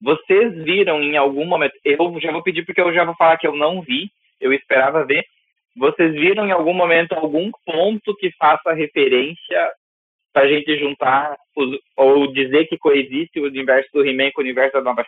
vocês 0.00 0.54
viram 0.62 1.02
em 1.02 1.16
algum 1.16 1.44
momento, 1.44 1.74
eu 1.84 2.20
já 2.20 2.30
vou 2.30 2.42
pedir 2.42 2.64
porque 2.64 2.80
eu 2.80 2.94
já 2.94 3.04
vou 3.04 3.16
falar 3.16 3.36
que 3.38 3.46
eu 3.46 3.56
não 3.56 3.82
vi, 3.82 4.08
eu 4.40 4.52
esperava 4.52 5.04
ver. 5.04 5.24
Vocês 5.76 6.12
viram 6.12 6.46
em 6.46 6.50
algum 6.50 6.74
momento 6.74 7.12
algum 7.12 7.50
ponto 7.64 8.14
que 8.16 8.30
faça 8.32 8.72
referência 8.72 9.72
pra 10.32 10.48
gente 10.48 10.76
juntar 10.78 11.36
os- 11.56 11.78
ou 11.96 12.32
dizer 12.32 12.66
que 12.66 12.78
coexiste 12.78 13.40
o 13.40 13.44
universo 13.44 13.88
do 13.92 14.04
He-Man 14.04 14.30
com 14.32 14.40
o 14.40 14.44
universo 14.44 14.72
da 14.74 14.82
nova 14.82 15.06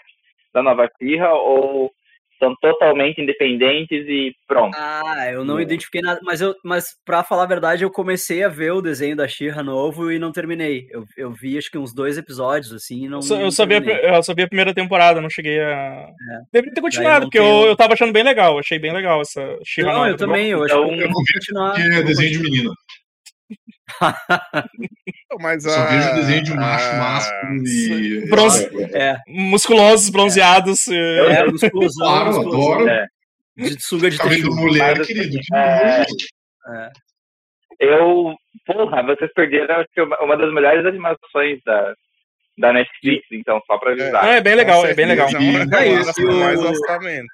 da 0.53 0.63
nova 0.63 0.91
She-Ra 0.99 1.33
ou 1.35 1.93
são 2.41 2.55
totalmente 2.61 3.21
independentes 3.21 4.05
e 4.09 4.33
pronto. 4.49 4.77
Ah, 4.77 5.31
eu 5.31 5.45
não 5.45 5.61
identifiquei 5.61 6.01
nada, 6.01 6.19
mas 6.25 6.41
eu, 6.41 6.55
mas 6.65 6.87
para 7.05 7.23
falar 7.23 7.45
a 7.45 7.47
verdade, 7.47 7.85
eu 7.85 7.91
comecei 7.91 8.43
a 8.43 8.49
ver 8.49 8.73
o 8.73 8.81
desenho 8.83 9.15
da 9.15 9.29
She-Ra 9.29 9.63
novo 9.63 10.11
e 10.11 10.19
não 10.19 10.33
terminei. 10.33 10.87
Eu, 10.91 11.05
eu 11.17 11.31
vi 11.31 11.57
acho 11.59 11.71
que 11.71 11.79
uns 11.79 11.95
dois 11.95 12.17
episódios 12.19 12.73
assim, 12.73 13.05
e 13.05 13.09
não. 13.09 13.19
Eu 13.19 13.23
só- 13.23 13.35
não 13.37 13.43
Eu 13.45 13.51
sabia, 13.53 13.79
eu 13.79 14.23
sabia 14.23 14.47
a 14.47 14.49
primeira 14.49 14.75
temporada, 14.75 15.21
não 15.21 15.31
cheguei 15.31 15.61
a. 15.61 16.07
Deveria 16.53 16.75
ter 16.75 16.81
eu 16.81 16.85
continuado, 16.85 17.27
porque 17.27 17.39
eu, 17.39 17.43
tenho- 17.45 17.67
eu 17.67 17.77
tava 17.77 17.93
achando 17.93 18.13
bem 18.13 18.23
legal, 18.25 18.59
achei 18.59 18.79
bem 18.79 18.93
legal 18.93 19.21
essa 19.21 19.41
She-Ra 19.65 19.89
Não, 19.93 19.99
nova 19.99 20.09
eu 20.11 20.17
do 20.17 20.19
também, 20.27 20.49
eu 20.49 20.65
acho 20.65 20.75
Então, 20.75 20.89
que 20.89 20.95
eu 20.95 21.01
Eu 21.01 21.09
vou 21.11 21.19
não 21.19 21.25
vi 21.25 21.33
continuar. 21.35 21.71
porque 21.75 21.83
é 21.95 22.03
desenho 22.03 22.31
de 22.33 22.39
menina. 22.43 22.71
Mas 25.41 25.65
Eu 25.65 25.71
só 25.71 25.81
a- 25.81 25.87
vejo 25.87 26.15
desenho 26.15 26.43
de 26.45 26.55
macho, 26.55 26.89
a- 26.91 26.95
másculo 26.99 27.67
e. 27.67 28.29
Bronze- 28.29 28.69
É, 28.95 29.17
Musculosos, 29.29 30.09
bronzeados. 30.11 30.89
eh, 30.89 31.33
é, 31.33 31.45
musculosão, 31.47 32.07
Claro, 32.07 32.27
musculosão, 32.33 32.73
adoro. 32.73 32.89
É. 32.89 33.07
De 33.57 33.83
sunga 33.83 34.11
de 34.11 34.17
Tá 34.19 34.25
vendo 34.27 34.55
mulher, 34.55 34.97
Mas, 34.99 35.07
querido? 35.07 35.39
Que 35.39 35.55
é. 35.55 36.01
É. 36.03 36.91
Eu, 37.81 38.35
porra, 38.67 39.03
vocês 39.03 39.31
perderam 39.35 39.77
acho 39.77 39.89
que 39.95 40.01
uma 40.03 40.17
uma 40.23 40.37
das 40.37 40.53
melhores 40.53 40.85
animações 40.87 41.59
da, 41.65 41.95
da 42.59 42.73
Netflix, 42.73 43.27
então, 43.33 43.61
só 43.67 43.79
pra 43.79 43.93
avisar. 43.93 44.25
é 44.29 44.41
bem 44.41 44.55
legal, 44.55 44.85
é 44.87 44.95
bem 44.95 45.07
legal. 45.07 45.29
É 45.29 45.85
É 45.85 45.89
isso, 46.01 46.27
mais 46.27 46.61
orçamento. 46.61 47.27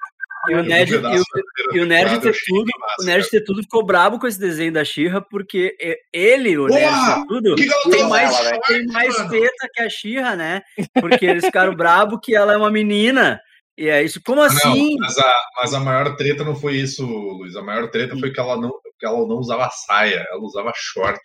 E 0.49 0.53
o 0.53 0.59
um 0.59 0.63
Nerd, 0.63 0.91
e 0.91 0.97
o, 0.97 1.75
e 1.75 1.79
o 1.79 1.85
Nerd 1.85 2.19
ter 2.21 2.35
tudo, 2.45 2.71
o 3.01 3.03
Nerd 3.03 3.29
ter 3.29 3.41
tudo 3.41 3.61
ficou 3.63 3.85
brabo 3.85 4.19
com 4.19 4.27
esse 4.27 4.39
desenho 4.39 4.71
da 4.71 4.85
Xirra, 4.85 5.21
porque 5.21 5.75
ele, 6.13 6.57
o 6.57 6.67
Nerd 6.67 6.89
Porra! 6.89 7.15
ter 7.15 7.27
tudo, 7.27 7.55
tem 7.55 7.99
tá 7.99 8.07
mais, 8.07 8.35
ela, 8.39 8.51
né? 8.51 8.59
tem 8.67 8.85
mais 8.87 9.15
teta 9.29 9.69
que 9.73 9.81
a 9.81 9.89
Xirra, 9.89 10.35
né? 10.35 10.61
Porque 10.99 11.25
eles 11.25 11.45
ficaram 11.45 11.75
brabo 11.75 12.19
que 12.19 12.35
ela 12.35 12.53
é 12.53 12.57
uma 12.57 12.71
menina. 12.71 13.39
E 13.77 13.89
é 13.89 14.01
isso, 14.01 14.19
como 14.25 14.37
Não, 14.37 14.45
assim? 14.47 14.95
mas 14.99 15.17
a, 15.19 15.35
mas 15.57 15.73
a 15.73 15.79
maior 15.79 16.15
treta 16.15 16.43
não 16.43 16.55
foi 16.55 16.77
isso, 16.77 17.05
Luiz. 17.05 17.55
A 17.55 17.61
maior 17.61 17.89
treta 17.91 18.17
foi 18.17 18.31
que 18.31 18.39
ela 18.39 18.59
não, 18.59 18.71
que 18.99 19.05
ela 19.05 19.19
não 19.27 19.35
usava 19.35 19.69
saia, 19.85 20.25
ela 20.31 20.41
usava 20.41 20.71
short. 20.75 21.21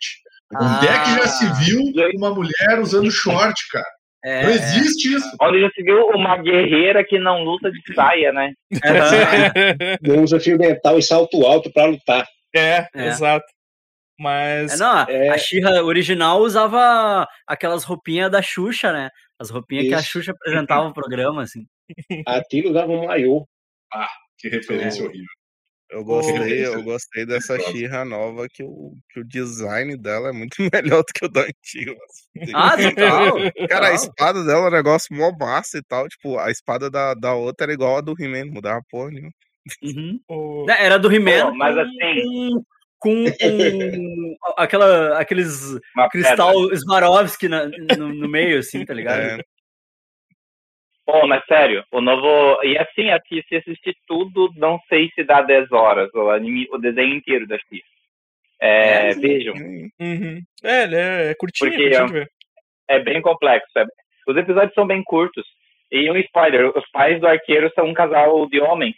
Onde 0.55 0.87
é 0.87 1.03
que 1.03 1.15
já 1.15 1.27
se 1.27 1.45
Ah. 1.45 1.53
viu 1.53 1.81
uma 2.15 2.29
mulher 2.29 2.79
usando 2.79 3.09
short, 3.09 3.55
cara? 3.71 3.85
É, 4.25 4.43
Não 4.43 4.49
existe 4.51 5.13
isso. 5.15 5.35
Onde 5.41 5.59
já 5.61 5.69
se 5.71 5.83
viu 5.83 6.07
uma 6.07 6.37
guerreira 6.37 7.03
que 7.03 7.19
não 7.19 7.43
luta 7.43 7.69
de 7.71 7.81
saia, 7.93 8.31
né? 8.31 8.53
é. 8.83 9.97
Não 10.01 10.23
usa 10.23 10.39
fio 10.39 10.57
dental 10.57 10.97
e 10.97 11.03
salto 11.03 11.45
alto 11.45 11.71
pra 11.71 11.85
lutar. 11.85 12.25
é, 12.55 12.87
É. 12.95 13.07
exato. 13.07 13.45
É, 13.45 13.53
Mas. 14.23 14.79
não, 14.79 14.91
a- 14.99 15.05
É. 15.09 15.29
a 15.29 15.37
Xirra 15.37 15.83
original 15.83 16.39
usava 16.39 17.27
aquelas 17.47 17.83
roupinhas 17.83 18.31
da 18.31 18.41
Xuxa, 18.41 18.93
né? 18.93 19.09
As 19.39 19.49
roupinhas 19.49 19.87
que 19.87 19.93
a 19.93 19.99
Isso. 19.99 20.09
Xuxa 20.11 20.31
apresentava 20.31 20.87
o 20.87 20.93
programa, 20.93 21.41
assim. 21.43 21.65
A 22.25 22.41
Tila 22.41 22.69
usava 22.69 22.91
um 22.91 23.05
maiô. 23.07 23.45
Que 24.39 24.47
referência 24.49 25.03
horrível. 25.03 25.27
Eu 25.93 26.03
gostei, 26.03 26.67
Ô, 26.67 26.73
eu 26.73 26.83
gostei 26.83 27.23
dessa 27.25 27.55
Gostosa. 27.55 27.77
Xirra 27.77 28.03
nova, 28.03 28.47
que 28.51 28.63
o, 28.63 28.93
que 29.11 29.19
o 29.19 29.23
design 29.27 29.95
dela 29.95 30.29
é 30.29 30.31
muito 30.31 30.55
melhor 30.73 31.03
do 31.03 31.13
que 31.13 31.25
o 31.25 31.29
da 31.29 31.41
antiga. 31.41 31.95
Ah, 32.53 32.75
total. 32.75 33.35
Cara, 33.69 33.87
a 33.89 33.93
espada 33.93 34.43
dela 34.43 34.65
é 34.65 34.69
um 34.69 34.71
negócio 34.71 35.15
mó 35.15 35.31
massa 35.39 35.77
e 35.77 35.83
tal. 35.83 36.07
Tipo, 36.09 36.39
a 36.39 36.49
espada 36.49 36.89
da, 36.89 37.13
da 37.13 37.35
outra 37.35 37.65
era 37.65 37.73
igual 37.73 37.97
a 37.97 38.01
do 38.01 38.15
He-Man, 38.19 38.45
não 38.45 38.53
mudava 38.55 38.81
porra 38.89 39.11
nenhuma. 39.11 39.31
Uhum. 39.83 40.19
o- 40.27 40.65
Né, 40.65 40.75
Era 40.79 40.97
do 40.97 41.13
He-Man 41.13 41.51
Pô, 41.51 41.55
mas 41.55 41.75
com- 41.75 41.81
assim- 41.81 42.63
com, 42.99 43.25
com 43.25 44.35
aquela, 44.57 45.19
aqueles 45.19 45.77
Uma 45.95 46.09
cristal 46.09 46.53
pedra. 46.53 46.77
Swarovski 46.79 47.47
na- 47.47 47.67
no, 47.97 48.13
no 48.13 48.27
meio, 48.29 48.57
assim, 48.59 48.83
tá 48.83 48.93
ligado? 48.93 49.19
É, 49.19 49.43
Pô, 51.05 51.27
mas 51.27 51.43
sério, 51.45 51.83
o 51.91 51.99
novo. 51.99 52.61
E 52.63 52.77
assim, 52.77 53.09
aqui, 53.09 53.43
se 53.49 53.57
assistir 53.57 53.95
tudo, 54.07 54.49
não 54.55 54.79
sei 54.87 55.09
se 55.13 55.23
dá 55.23 55.41
10 55.41 55.71
horas, 55.71 56.09
o, 56.13 56.29
anime, 56.29 56.67
o 56.71 56.77
desenho 56.77 57.13
inteiro 57.15 57.45
da 57.47 57.57
X. 57.57 57.81
É, 58.61 59.09
É, 59.09 59.13
vejam, 59.15 59.53
Uhum. 59.99 60.41
É, 60.63 60.83
é, 60.83 61.31
é 61.31 61.35
curtinho, 61.35 61.69
Porque, 61.71 61.83
é 61.83 61.99
curtinho 61.99 62.27
é 62.87 62.99
bem 62.99 63.21
complexo. 63.21 63.67
é- 63.77 63.85
Os 64.27 64.37
episódios 64.37 64.73
são 64.73 64.87
bem 64.87 65.03
curtos. 65.03 65.45
E 65.91 66.09
um 66.09 66.17
spoiler, 66.17 66.69
os 66.75 66.89
pais 66.91 67.19
do 67.19 67.27
arqueiro 67.27 67.69
são 67.75 67.85
um 67.85 67.93
casal 67.93 68.47
de 68.47 68.59
homens. 68.61 68.95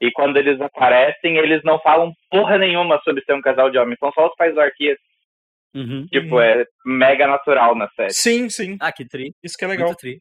E 0.00 0.10
quando 0.12 0.36
eles 0.36 0.60
aparecem, 0.60 1.36
eles 1.36 1.62
não 1.64 1.78
falam 1.80 2.12
porra 2.30 2.56
nenhuma 2.56 3.00
sobre 3.04 3.22
ser 3.24 3.34
um 3.34 3.40
casal 3.42 3.70
de 3.70 3.78
homens. 3.78 3.98
São 3.98 4.10
só 4.12 4.26
os 4.28 4.34
pais 4.36 4.54
do 4.54 4.60
arqueiro. 4.60 4.98
Uhum. 5.74 6.06
Tipo, 6.06 6.40
é 6.40 6.64
mega 6.86 7.26
natural 7.26 7.74
na 7.74 7.88
série. 7.90 8.10
Sim, 8.12 8.48
sim. 8.48 8.76
Ah, 8.80 8.90
que 8.92 9.06
tri. 9.06 9.32
Isso 9.42 9.56
que 9.58 9.64
é 9.64 9.68
legal. 9.68 9.88
Muito 9.88 9.98
tri. 9.98 10.18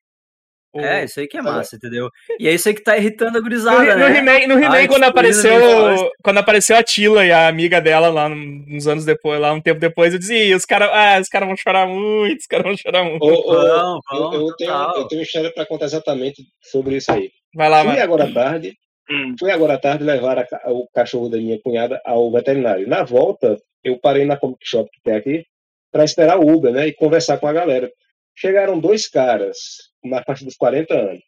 É, 0.75 1.03
isso 1.03 1.19
aí 1.19 1.27
que 1.27 1.37
é 1.37 1.41
massa, 1.41 1.75
entendeu? 1.75 2.09
E 2.39 2.47
é 2.47 2.53
isso 2.53 2.67
aí 2.67 2.75
que 2.75 2.83
tá 2.83 2.95
irritando 2.95 3.37
a 3.37 3.41
gurizada, 3.41 3.95
no 3.95 4.07
né? 4.07 4.17
He-Man, 4.19 4.47
no 4.47 4.63
He-Man 4.63 4.87
quando 4.87 5.03
apareceu, 5.03 6.11
quando 6.23 6.37
apareceu 6.37 6.75
a 6.77 6.83
Tila 6.83 7.25
e 7.25 7.31
a 7.31 7.47
amiga 7.47 7.81
dela 7.81 8.09
lá 8.09 8.27
uns 8.27 8.85
anos 8.85 9.03
depois, 9.03 9.39
lá 9.41 9.51
um 9.51 9.59
tempo 9.61 9.79
depois, 9.79 10.13
eu 10.13 10.19
dizia, 10.19 10.45
"Ih, 10.45 10.53
os 10.53 10.65
caras, 10.65 10.89
ah, 10.93 11.19
os 11.19 11.27
caras 11.27 11.47
vão 11.47 11.57
chorar 11.57 11.87
muito, 11.87 12.39
os 12.39 12.45
caras 12.45 12.65
vão 12.67 12.77
chorar 12.77 13.03
muito. 13.03 13.23
Ô, 13.23 13.51
ô, 13.51 13.99
Vão, 14.11 14.33
eu, 14.33 14.47
eu 14.47 14.55
tenho, 14.55 14.71
eu 14.95 15.07
tenho 15.07 15.21
história 15.23 15.51
para 15.51 15.65
contar 15.65 15.85
exatamente 15.85 16.43
sobre 16.71 16.97
isso 16.97 17.11
aí. 17.11 17.31
Vai 17.55 17.67
lá, 17.67 17.79
Fui 17.79 17.87
mano. 17.89 18.01
agora 18.03 18.23
à 18.25 18.31
tarde, 18.33 18.73
Hum. 19.11 19.33
fui 19.39 19.49
agora 19.51 19.73
à 19.73 19.77
tarde 19.79 20.03
levar 20.03 20.37
a 20.37 20.45
o 20.71 20.87
cachorro 20.93 21.29
da 21.29 21.37
minha 21.37 21.59
cunhada 21.63 21.99
ao 22.05 22.31
veterinário. 22.31 22.87
Na 22.87 23.01
volta, 23.01 23.57
eu 23.83 23.97
parei 23.99 24.23
na 24.23 24.37
Comic 24.37 24.59
Shop 24.63 24.87
que 24.93 25.01
tem 25.03 25.15
aqui 25.15 25.43
para 25.91 26.03
esperar 26.03 26.37
o 26.37 26.47
Uber, 26.47 26.71
né, 26.71 26.87
e 26.87 26.93
conversar 26.93 27.39
com 27.39 27.47
a 27.47 27.53
galera. 27.53 27.89
Chegaram 28.39 28.79
dois 28.79 29.07
caras 29.07 29.57
na 30.03 30.23
faixa 30.23 30.45
dos 30.45 30.55
40 30.55 30.93
anos. 30.93 31.23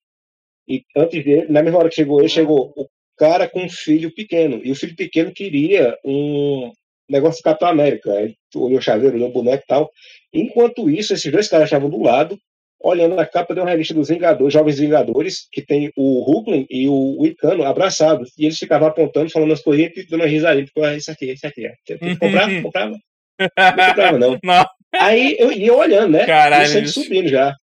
E 0.67 0.83
antes 0.95 1.23
dele, 1.25 1.47
na 1.49 1.61
mesma 1.61 1.79
hora 1.79 1.89
que 1.89 1.95
chegou 1.95 2.19
ele, 2.19 2.29
chegou 2.29 2.73
o 2.75 2.87
cara 3.17 3.49
com 3.49 3.63
um 3.63 3.69
filho 3.69 4.13
pequeno. 4.13 4.61
E 4.63 4.71
o 4.71 4.75
filho 4.75 4.95
pequeno 4.95 5.33
queria 5.33 5.97
um 6.05 6.71
negócio 7.09 7.37
de 7.37 7.43
Capitão 7.43 7.67
América. 7.67 8.09
Ele 8.11 8.37
olhou 8.55 8.79
o 8.79 8.81
chaveiro, 8.81 9.15
olhou 9.17 9.27
o 9.27 9.33
boneco 9.33 9.63
e 9.63 9.67
tal. 9.67 9.91
Enquanto 10.33 10.89
isso, 10.89 11.13
esses 11.13 11.29
dois 11.29 11.49
caras 11.49 11.65
estavam 11.65 11.89
do 11.89 12.01
lado, 12.01 12.39
olhando 12.79 13.19
a 13.19 13.25
capa 13.25 13.53
de 13.53 13.59
uma 13.59 13.69
revista 13.69 13.93
dos 13.93 14.07
Vingadores, 14.07 14.53
Jovens 14.53 14.79
Vingadores, 14.79 15.47
que 15.51 15.61
tem 15.61 15.91
o 15.97 16.23
Hulkling 16.31 16.65
e 16.69 16.87
o 16.87 17.25
Icano 17.25 17.65
abraçados. 17.65 18.31
E 18.37 18.45
eles 18.45 18.57
ficavam 18.57 18.87
apontando, 18.87 19.29
falando 19.29 19.51
as 19.51 19.61
coisinhas 19.61 19.91
e 19.97 20.07
dando 20.07 20.21
uma 20.21 20.27
risadinha. 20.27 20.65
Tipo, 20.65 20.81
ah, 20.83 20.95
isso 20.95 21.11
aqui, 21.11 21.33
isso 21.33 21.45
aqui. 21.45 21.69
comprar? 22.17 22.47
Comprava? 22.63 22.97
Não 23.41 23.87
comprava, 23.87 24.19
não. 24.19 24.39
Não, 24.43 24.65
Aí 24.93 25.35
eu 25.39 25.51
ia 25.51 25.73
olhando, 25.73 26.11
né? 26.11 26.25
Caralho, 26.25 26.65
E 26.65 26.67
sempre 26.67 26.89
subindo 26.89 27.29
já. 27.29 27.55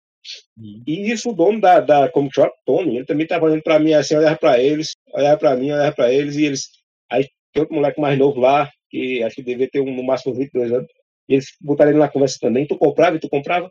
Uhum. 0.59 0.83
E 0.87 1.11
isso, 1.11 1.31
o 1.31 1.35
dono 1.35 1.61
da, 1.61 1.81
da 1.81 2.09
Comic 2.09 2.35
Shop, 2.35 2.53
Tony, 2.65 2.97
ele 2.97 3.05
também 3.05 3.27
tava 3.27 3.45
olhando 3.45 3.63
pra 3.63 3.79
mim 3.79 3.93
assim, 3.93 4.17
olhava 4.17 4.37
pra 4.37 4.61
eles, 4.61 4.93
olhava 5.13 5.37
pra 5.39 5.57
mim, 5.57 5.71
olhava 5.71 5.95
pra 5.95 6.13
eles, 6.13 6.37
e 6.37 6.45
eles. 6.45 6.69
Aí 7.11 7.29
tem 7.53 7.61
outro 7.61 7.75
moleque 7.75 8.01
mais 8.01 8.19
novo 8.19 8.41
lá, 8.41 8.71
que 8.91 9.23
acho 9.23 9.37
que 9.37 9.43
devia 9.43 9.69
ter 9.71 9.81
um, 9.81 9.95
no 9.95 10.03
máximo 10.03 10.35
22 10.35 10.73
anos, 10.73 10.89
e 11.29 11.35
eles 11.35 11.47
botaram 11.61 11.91
ele 11.91 12.01
na 12.01 12.09
conversa 12.09 12.39
também, 12.41 12.67
tu 12.67 12.77
comprava 12.77 13.17
e 13.17 13.21
tu 13.21 13.29
comprava. 13.29 13.71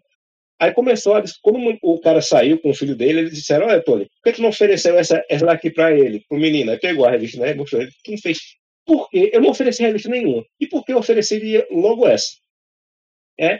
Aí 0.60 0.72
começou 0.72 1.16
a. 1.16 1.24
Quando 1.42 1.78
o 1.82 2.00
cara 2.00 2.22
saiu 2.22 2.60
com 2.60 2.70
o 2.70 2.74
filho 2.74 2.96
dele, 2.96 3.20
eles 3.20 3.34
disseram: 3.34 3.68
Olha, 3.68 3.84
Tony, 3.84 4.06
por 4.06 4.24
que 4.24 4.38
tu 4.38 4.42
não 4.42 4.50
ofereceu 4.50 4.98
essa, 4.98 5.22
essa 5.30 5.46
daqui 5.46 5.70
pra 5.70 5.92
ele, 5.92 6.24
pro 6.30 6.38
menino? 6.38 6.72
Aí 6.72 6.80
pegou 6.80 7.06
a 7.06 7.12
revista, 7.12 7.40
né? 7.42 7.54
Mostrou 7.54 7.82
ele. 7.82 7.92
Não 8.08 8.18
fez. 8.18 8.38
Por 8.86 9.10
quê? 9.10 9.32
Eu 9.34 9.42
não 9.42 9.50
ofereci 9.50 9.82
revista 9.82 10.10
nenhuma. 10.10 10.46
E 10.60 10.68
por 10.68 10.86
que 10.86 10.94
eu 10.94 10.98
ofereceria 10.98 11.68
logo 11.70 12.08
essa? 12.08 12.28
É? 13.40 13.60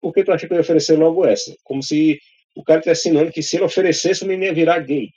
Por 0.00 0.12
que 0.12 0.24
tu 0.24 0.32
acha 0.32 0.46
que 0.46 0.52
eu 0.52 0.56
ia 0.56 0.60
oferecer 0.62 0.96
logo 0.98 1.26
essa? 1.26 1.54
Como 1.62 1.82
se 1.82 2.18
o 2.56 2.62
cara 2.62 2.78
estivesse 2.80 3.08
assinando 3.08 3.32
que 3.32 3.42
se 3.42 3.56
ele 3.56 3.64
oferecesse, 3.64 4.22
o 4.24 4.26
menino 4.26 4.44
ia 4.46 4.54
virar 4.54 4.78
gay. 4.80 5.08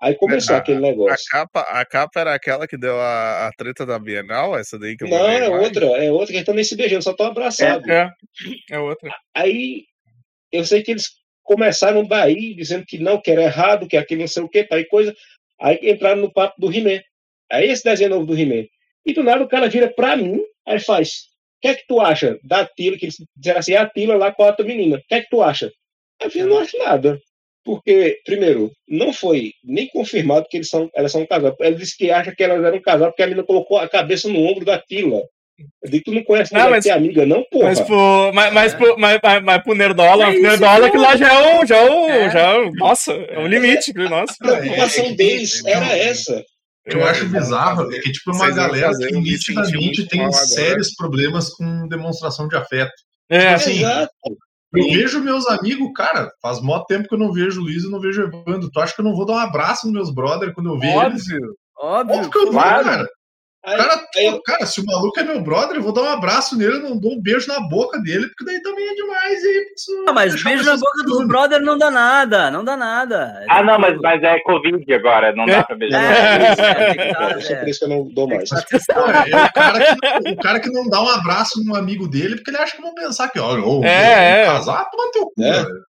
Aí 0.00 0.14
começou 0.14 0.54
Ah, 0.54 0.58
aquele 0.58 0.78
A 0.78 0.80
negócio. 0.82 1.24
capa, 1.30 1.60
a 1.62 1.84
capa 1.84 2.20
era 2.20 2.34
aquela 2.34 2.66
que 2.68 2.76
deu 2.76 3.00
a, 3.00 3.46
a 3.48 3.52
treta 3.52 3.86
da 3.86 3.98
Bienal, 3.98 4.56
essa 4.58 4.78
daí 4.78 4.96
que 4.96 5.04
eu 5.04 5.08
Não, 5.08 5.26
é 5.26 5.46
a 5.46 5.50
outra, 5.50 5.86
é 5.86 6.10
outra 6.10 6.26
que 6.26 6.32
eles 6.32 6.40
estão 6.42 6.54
nem 6.54 6.64
se 6.64 6.76
beijando, 6.76 7.02
só 7.02 7.12
estão 7.12 7.26
abraçados. 7.26 7.88
é, 7.88 8.10
é 8.70 8.78
outra. 8.78 9.10
Aí 9.34 9.84
eu 10.52 10.64
sei 10.64 10.82
que 10.82 10.90
eles 10.90 11.06
começaram 11.42 12.04
daí, 12.04 12.54
dizendo 12.54 12.84
que 12.86 12.98
não, 12.98 13.20
que 13.20 13.30
era 13.30 13.42
errado, 13.44 13.88
que 13.88 13.96
aquilo 13.96 14.20
não 14.20 14.28
sei 14.28 14.42
o 14.42 14.48
que, 14.48 14.64
tá, 14.64 14.78
e 14.78 14.84
coisa. 14.86 15.14
Aí 15.60 15.78
entraram 15.82 16.20
no 16.20 16.32
papo 16.32 16.60
do 16.60 16.70
He-Man. 16.72 17.00
Aí 17.50 17.70
esse 17.70 17.82
desenho 17.82 18.10
novo 18.10 18.26
do 18.26 18.38
He-Man. 18.38 18.66
E 19.06 19.14
do 19.14 19.22
nada 19.22 19.42
o 19.42 19.48
cara 19.48 19.68
vira 19.68 19.88
pra 19.88 20.16
mim, 20.16 20.42
aí 20.66 20.78
faz. 20.78 21.28
O 21.58 21.60
que 21.62 21.68
é 21.68 21.74
que 21.74 21.86
tu 21.88 22.00
acha 22.00 22.38
da 22.44 22.66
Tila? 22.66 22.96
Que 22.98 23.06
eles 23.06 23.16
disseram 23.36 23.58
assim, 23.60 23.74
a 23.74 23.86
Tila 23.88 24.16
lá 24.16 24.32
com 24.32 24.42
a 24.42 24.46
outra 24.48 24.64
menina. 24.64 24.96
O 24.96 25.00
que 25.08 25.14
é 25.14 25.20
que 25.22 25.30
tu 25.30 25.42
acha? 25.42 25.70
Eu 26.22 26.30
falei, 26.30 26.46
não 26.46 26.58
acho 26.58 26.78
nada. 26.78 27.18
Porque, 27.64 28.20
primeiro, 28.24 28.70
não 28.88 29.12
foi 29.12 29.50
nem 29.64 29.88
confirmado 29.88 30.46
que 30.48 30.56
eles 30.58 30.68
são, 30.68 30.88
elas 30.94 31.10
são 31.10 31.22
um 31.22 31.26
casal. 31.26 31.54
Ele 31.60 31.74
disse 31.76 31.96
que 31.96 32.10
acha 32.10 32.32
que 32.34 32.44
elas 32.44 32.62
eram 32.64 32.76
um 32.76 32.80
casal 32.82 33.08
porque 33.08 33.22
a 33.22 33.26
menina 33.26 33.44
colocou 33.44 33.78
a 33.78 33.88
cabeça 33.88 34.28
no 34.28 34.40
ombro 34.40 34.64
da 34.64 34.78
Tila. 34.78 35.22
Eu 35.82 35.90
digo, 35.90 36.04
tu 36.04 36.12
não 36.12 36.22
conhece 36.22 36.52
Não, 36.52 36.68
mas- 36.70 36.86
amiga, 36.86 37.24
não, 37.26 37.42
porra. 37.50 37.64
Mas 37.68 37.80
pro, 37.80 38.30
mas, 38.34 38.52
mas, 38.52 38.74
pro, 38.74 38.96
mas, 38.98 39.18
mas, 39.22 39.42
mas 39.42 39.62
pro 39.64 39.74
Nerdola, 39.74 40.24
É 40.32 40.38
Nerdola 40.38 40.90
que 40.90 40.98
lá 40.98 41.16
já 41.16 41.32
é 41.32 41.58
o. 41.58 41.66
Já 41.66 41.76
é 41.78 41.90
o, 41.90 42.08
É. 42.08 42.30
já 42.30 42.40
é 42.40 42.58
o- 42.58 42.70
nossa, 42.72 43.12
é 43.12 43.38
o 43.38 43.46
limite. 43.46 43.92
Nossa. 43.94 44.34
A 44.42 44.46
preocupação 44.46 45.04
É, 45.06 45.08
é 45.08 45.12
deles 45.14 45.64
é, 45.66 45.70
era 45.72 45.96
é, 45.96 46.08
essa. 46.08 46.44
O 46.86 46.90
que 46.90 46.96
eu 46.96 47.04
acho 47.04 47.26
bizarro 47.28 47.92
é 47.92 47.98
que, 47.98 48.12
tipo, 48.12 48.30
é 48.30 48.34
uma 48.34 48.50
galera 48.50 48.96
que 48.96 49.04
eu 49.14 49.20
nitidamente 49.20 50.06
tem 50.06 50.20
mal 50.20 50.28
agora. 50.28 50.46
sérios 50.46 50.94
problemas 50.94 51.50
com 51.50 51.88
demonstração 51.88 52.46
de 52.46 52.54
afeto. 52.56 52.92
É, 53.28 53.54
assim, 53.54 53.78
Exato. 53.80 54.12
Eu 54.74 54.84
vejo 54.84 55.20
meus 55.20 55.46
amigos, 55.48 55.88
cara, 55.96 56.30
faz 56.42 56.60
mó 56.60 56.80
tempo 56.84 57.08
que 57.08 57.14
eu 57.14 57.18
não 57.18 57.32
vejo 57.32 57.60
o 57.60 57.64
Luiz 57.64 57.82
e 57.84 57.90
não 57.90 57.98
vejo 58.00 58.22
o 58.22 58.26
Evandro. 58.26 58.70
Tu 58.70 58.78
acha 58.80 58.94
que 58.94 59.00
eu 59.00 59.04
não 59.04 59.14
vou 59.16 59.24
dar 59.24 59.34
um 59.34 59.38
abraço 59.38 59.86
nos 59.86 59.94
meus 59.94 60.14
brothers 60.14 60.52
quando 60.54 60.70
eu 60.70 60.78
ver 60.78 60.86
eles? 60.88 61.22
Óbvio. 61.22 61.54
Óbvio. 61.78 62.14
Óbvio 62.16 62.30
que 62.30 62.38
eu 62.38 62.42
vou, 62.44 62.52
Claro. 62.52 62.84
cara. 62.84 63.08
Aí, 63.66 63.76
Cara, 63.76 64.06
aí 64.16 64.26
eu- 64.26 64.40
cara, 64.42 64.64
se 64.64 64.80
o 64.80 64.84
maluco 64.86 65.18
é 65.18 65.24
meu 65.24 65.40
brother, 65.42 65.76
eu 65.76 65.82
vou 65.82 65.92
dar 65.92 66.02
um 66.02 66.08
abraço 66.12 66.56
nele, 66.56 66.74
eu 66.76 66.80
não 66.80 66.96
dou 66.96 67.14
um 67.14 67.20
beijo 67.20 67.48
na 67.48 67.58
boca 67.58 67.98
dele, 68.00 68.28
porque 68.28 68.44
daí 68.44 68.62
também 68.62 68.88
é 68.88 68.94
demais. 68.94 69.42
E 69.42 70.12
mas 70.14 70.40
beijo 70.40 70.64
na 70.64 70.76
boca 70.76 71.02
dos 71.02 71.16
segura. 71.16 71.26
brother 71.26 71.60
não 71.60 71.76
dá 71.76 71.90
nada, 71.90 72.48
não 72.50 72.64
dá 72.64 72.76
nada. 72.76 73.40
É 73.42 73.46
Ah, 73.48 73.64
não, 73.64 73.76
mas, 73.76 73.98
mas 74.00 74.22
é 74.22 74.38
Covid 74.40 74.94
agora, 74.94 75.34
não 75.34 75.46
dá 75.46 75.64
pra 75.64 75.74
beijar. 75.74 76.00
É, 76.00 76.52
isso, 76.52 76.62
é, 76.62 77.10
é 77.36 77.40
só 77.40 77.52
é. 77.54 77.56
por 77.56 77.68
isso 77.68 77.78
que 77.80 77.84
eu 77.86 77.88
não 77.88 78.04
dou 78.08 78.28
mais. 78.28 78.50
É 78.52 78.56
o 78.56 79.52
cara, 79.52 79.80
que 79.84 79.96
não, 80.22 80.32
o 80.32 80.36
cara 80.36 80.60
que 80.60 80.70
não 80.70 80.88
dá 80.88 81.02
um 81.02 81.08
abraço 81.08 81.64
num 81.64 81.74
amigo 81.74 82.06
dele, 82.08 82.36
porque 82.36 82.50
ele 82.52 82.58
acha 82.58 82.76
que 82.76 82.82
vão 82.82 82.94
pensar 82.94 83.28
que, 83.30 83.38
É, 83.38 84.42
é. 84.42 84.46
casar, 84.46 84.84
toma 84.90 85.10
teu 85.10 85.24
cu, 85.26 85.42
É. 85.42 85.52
velho. 85.64 85.86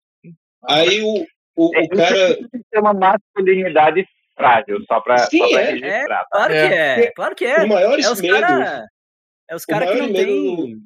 Aí 0.69 1.03
o, 1.03 1.27
o, 1.59 1.77
É, 1.77 1.81
o 1.83 1.89
cara. 1.91 2.31
Isso 2.31 2.65
é 2.73 2.81
uma 2.81 2.95
masculinidade 2.95 4.07
frágil, 4.37 4.85
só 4.87 5.01
pra, 5.01 5.19
Sim, 5.19 5.39
só 5.39 5.49
pra 5.51 5.61
é. 5.63 5.71
registrar. 5.73 6.07
tá? 6.25 6.27
Claro 6.31 6.53
que 6.53 6.59
é, 6.59 7.11
claro 7.13 7.35
que 7.35 7.45
é. 7.45 7.63
Os 7.63 7.69
maiores 7.69 8.05
É 8.07 8.11
os 8.11 8.21
medos. 8.21 8.41
caras 8.41 8.85
é 9.49 9.55
os 9.57 9.63
O 9.63 9.67
cara 9.67 9.87
que 9.87 9.93
maior 9.95 10.07
não 10.07 10.13
medo 10.13 10.27
tem 10.67 10.77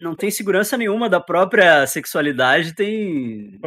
não 0.00 0.14
tem 0.14 0.30
segurança 0.30 0.76
nenhuma 0.76 1.08
da 1.08 1.20
própria 1.20 1.86
sexualidade, 1.86 2.74
tem 2.74 3.58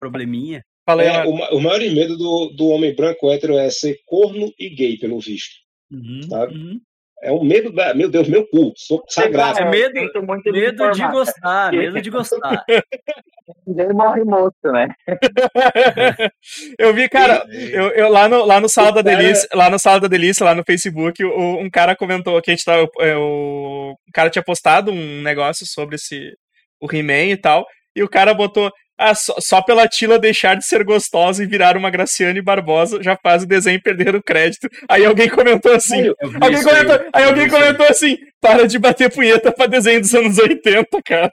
probleminha. 0.00 0.62
falei, 0.88 1.06
É, 1.06 1.24
o, 1.24 1.30
o 1.30 1.60
maior 1.60 1.80
medo 1.80 2.16
do, 2.16 2.48
do 2.56 2.68
homem 2.68 2.94
branco 2.94 3.30
hétero 3.30 3.56
é 3.56 3.70
ser 3.70 3.98
corno 4.06 4.52
e 4.58 4.68
gay, 4.68 4.98
pelo 4.98 5.18
visto. 5.20 5.54
Uhum, 5.90 6.20
Sabe? 6.28 6.54
uhum. 6.54 6.80
É 7.22 7.32
um 7.32 7.42
medo 7.42 7.72
da. 7.72 7.92
Meu 7.94 8.08
Deus, 8.08 8.28
meu 8.28 8.46
cu, 8.46 8.72
sou 8.76 9.02
sagrado. 9.08 9.58
É 9.58 9.70
medo- 9.70 9.94
me 9.94 10.08
Medo 10.52 10.76
de 10.92 11.00
gostar, 11.12 11.72
medo 11.72 12.00
de 12.00 12.10
gostar. 12.10 12.64
Ninguém 13.66 13.88
morre 13.92 14.24
moço, 14.24 14.54
né? 14.64 14.88
eu 16.78 16.92
vi, 16.94 17.08
cara, 17.08 17.44
eu, 17.72 17.88
eu 17.90 18.08
lá 18.08 18.28
no, 18.28 18.44
lá 18.44 18.60
no 18.60 18.68
Sala 18.68 18.92
da 18.92 19.02
Delícia, 19.02 19.48
lá 19.54 19.70
no 19.70 19.78
Sala 19.78 20.00
da 20.00 20.08
Delícia, 20.08 20.44
lá 20.44 20.54
no 20.54 20.62
Facebook, 20.64 21.24
o- 21.24 21.58
um 21.58 21.70
cara 21.70 21.96
comentou 21.96 22.40
que 22.42 22.50
a 22.50 22.54
gente 22.54 22.64
tava. 22.64 22.86
é, 23.00 23.16
o, 23.16 23.92
o 23.92 24.12
cara 24.12 24.30
tinha 24.30 24.42
postado 24.42 24.90
um 24.90 25.22
negócio 25.22 25.66
sobre 25.66 25.96
esse 25.96 26.32
o 26.80 26.86
He-Man 26.94 27.32
e 27.32 27.36
tal, 27.36 27.66
e 27.98 28.02
o 28.02 28.08
cara 28.08 28.32
botou. 28.32 28.70
Ah, 29.00 29.14
só, 29.14 29.32
só 29.38 29.62
pela 29.62 29.86
Tila 29.86 30.18
deixar 30.18 30.56
de 30.56 30.66
ser 30.66 30.82
gostosa 30.82 31.40
e 31.40 31.46
virar 31.46 31.76
uma 31.76 31.88
Graciane 31.88 32.42
Barbosa 32.42 33.00
já 33.00 33.16
faz 33.22 33.44
o 33.44 33.46
desenho 33.46 33.80
perder 33.80 34.16
o 34.16 34.22
crédito. 34.22 34.68
Aí 34.90 35.04
alguém 35.06 35.28
comentou 35.28 35.72
assim. 35.72 36.06
Eu 36.06 36.16
vi 36.30 36.38
Alguém 36.40 36.58
aí, 36.58 36.64
comentou, 36.64 37.06
aí 37.12 37.22
eu 37.22 37.28
alguém 37.28 37.48
comentou 37.48 37.86
assim: 37.86 38.16
para 38.40 38.66
de 38.66 38.76
bater 38.76 39.08
punheta 39.14 39.52
pra 39.52 39.66
desenho 39.66 40.00
dos 40.00 40.12
anos 40.16 40.36
80, 40.36 40.84
cara. 41.04 41.32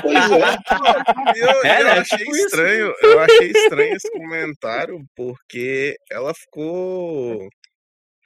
Pois 0.00 0.30
é. 0.30 1.44
Eu, 1.44 1.64
É, 1.64 1.80
eu 1.80 1.84
né? 1.84 1.90
achei 1.98 2.18
Tipo 2.18 2.30
isso. 2.30 2.46
estranho, 2.46 2.94
eu 3.02 3.20
achei 3.20 3.50
estranho 3.50 3.94
esse 3.96 4.10
comentário, 4.12 5.00
porque 5.14 5.96
ela 6.10 6.32
ficou. 6.32 7.46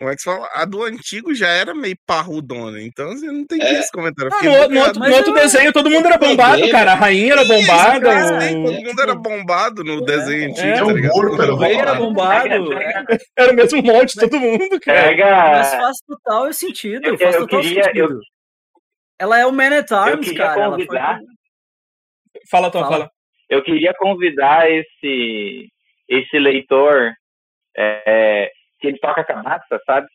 Como 0.05 0.13
é 0.13 0.17
que 0.17 0.21
se 0.21 0.31
fala? 0.31 0.47
A 0.53 0.67
do 0.67 0.83
antigo 0.83 1.35
já 1.35 1.49
era 1.49 1.75
meio 1.75 1.97
parrudona, 2.07 2.79
então 2.83 3.09
assim, 3.11 3.27
eu 3.27 3.33
não 3.33 3.41
entendi 3.41 3.65
É. 3.65 3.81
esse 3.81 3.91
comentário. 3.91 4.31
Eu 4.43 4.65
Ah, 4.65 4.69
no, 4.69 4.75
no 4.75 4.81
outro, 4.83 5.01
no 5.01 5.15
outro 5.15 5.31
eu- 5.31 5.35
desenho 5.35 5.73
todo 5.73 5.89
mundo 5.91 6.05
era 6.07 6.19
bombado, 6.19 6.71
cara. 6.71 6.93
A 6.93 6.95
rainha 6.95 7.33
era 7.33 7.45
bombada. 7.47 8.13
Eu 8.13 8.41
sei, 8.41 8.55
o- 8.55 8.65
todo 8.67 8.83
mundo 8.85 9.01
era 9.03 9.15
bombado 9.15 9.83
no 9.83 10.05
desenho 10.05 10.51
antigo, 10.51 10.67
é, 10.69 10.75
tá 10.77 10.85
o 10.85 10.91
era 11.43 11.55
O 11.55 11.57
rei 11.57 11.77
era 11.77 11.95
bombado. 11.95 12.73
é. 12.75 12.85
Era 13.35 13.53
o 13.53 13.55
mesmo 13.57 13.83
molde, 13.83 14.13
todo 14.15 14.39
mundo, 14.39 14.79
cara. 14.81 15.09
Pega. 15.09 15.31
Mas 15.53 15.71
faz 15.75 15.97
total 16.07 16.53
sentido, 16.53 17.07
Eu- 17.07 17.19
faz 17.19 17.35
eu 17.35 17.41
total 17.47 17.61
queria- 17.63 17.85
sentido. 17.85 18.21
Ela 19.19 19.39
é 19.39 19.47
o 19.47 19.53
Man 19.53 19.79
at 19.79 19.91
Eu 19.91 19.97
Arms, 19.97 20.33
cara. 20.33 20.61
ela 20.61 20.77
foi- 20.77 20.87
convidar. 20.87 21.21
Fala, 22.51 22.71
Tom, 22.71 22.81
Fala. 22.81 22.93
fala. 22.93 23.11
Eu 23.49 23.63
queria 23.63 23.95
convidar 23.95 24.71
esse, 24.71 25.69
esse 26.09 26.39
leitor 26.39 27.13
é, 27.77 28.51
que 28.85 28.89
ele 28.89 28.99
toca 28.99 29.25
canasta, 29.25 29.81
sabe? 29.87 30.07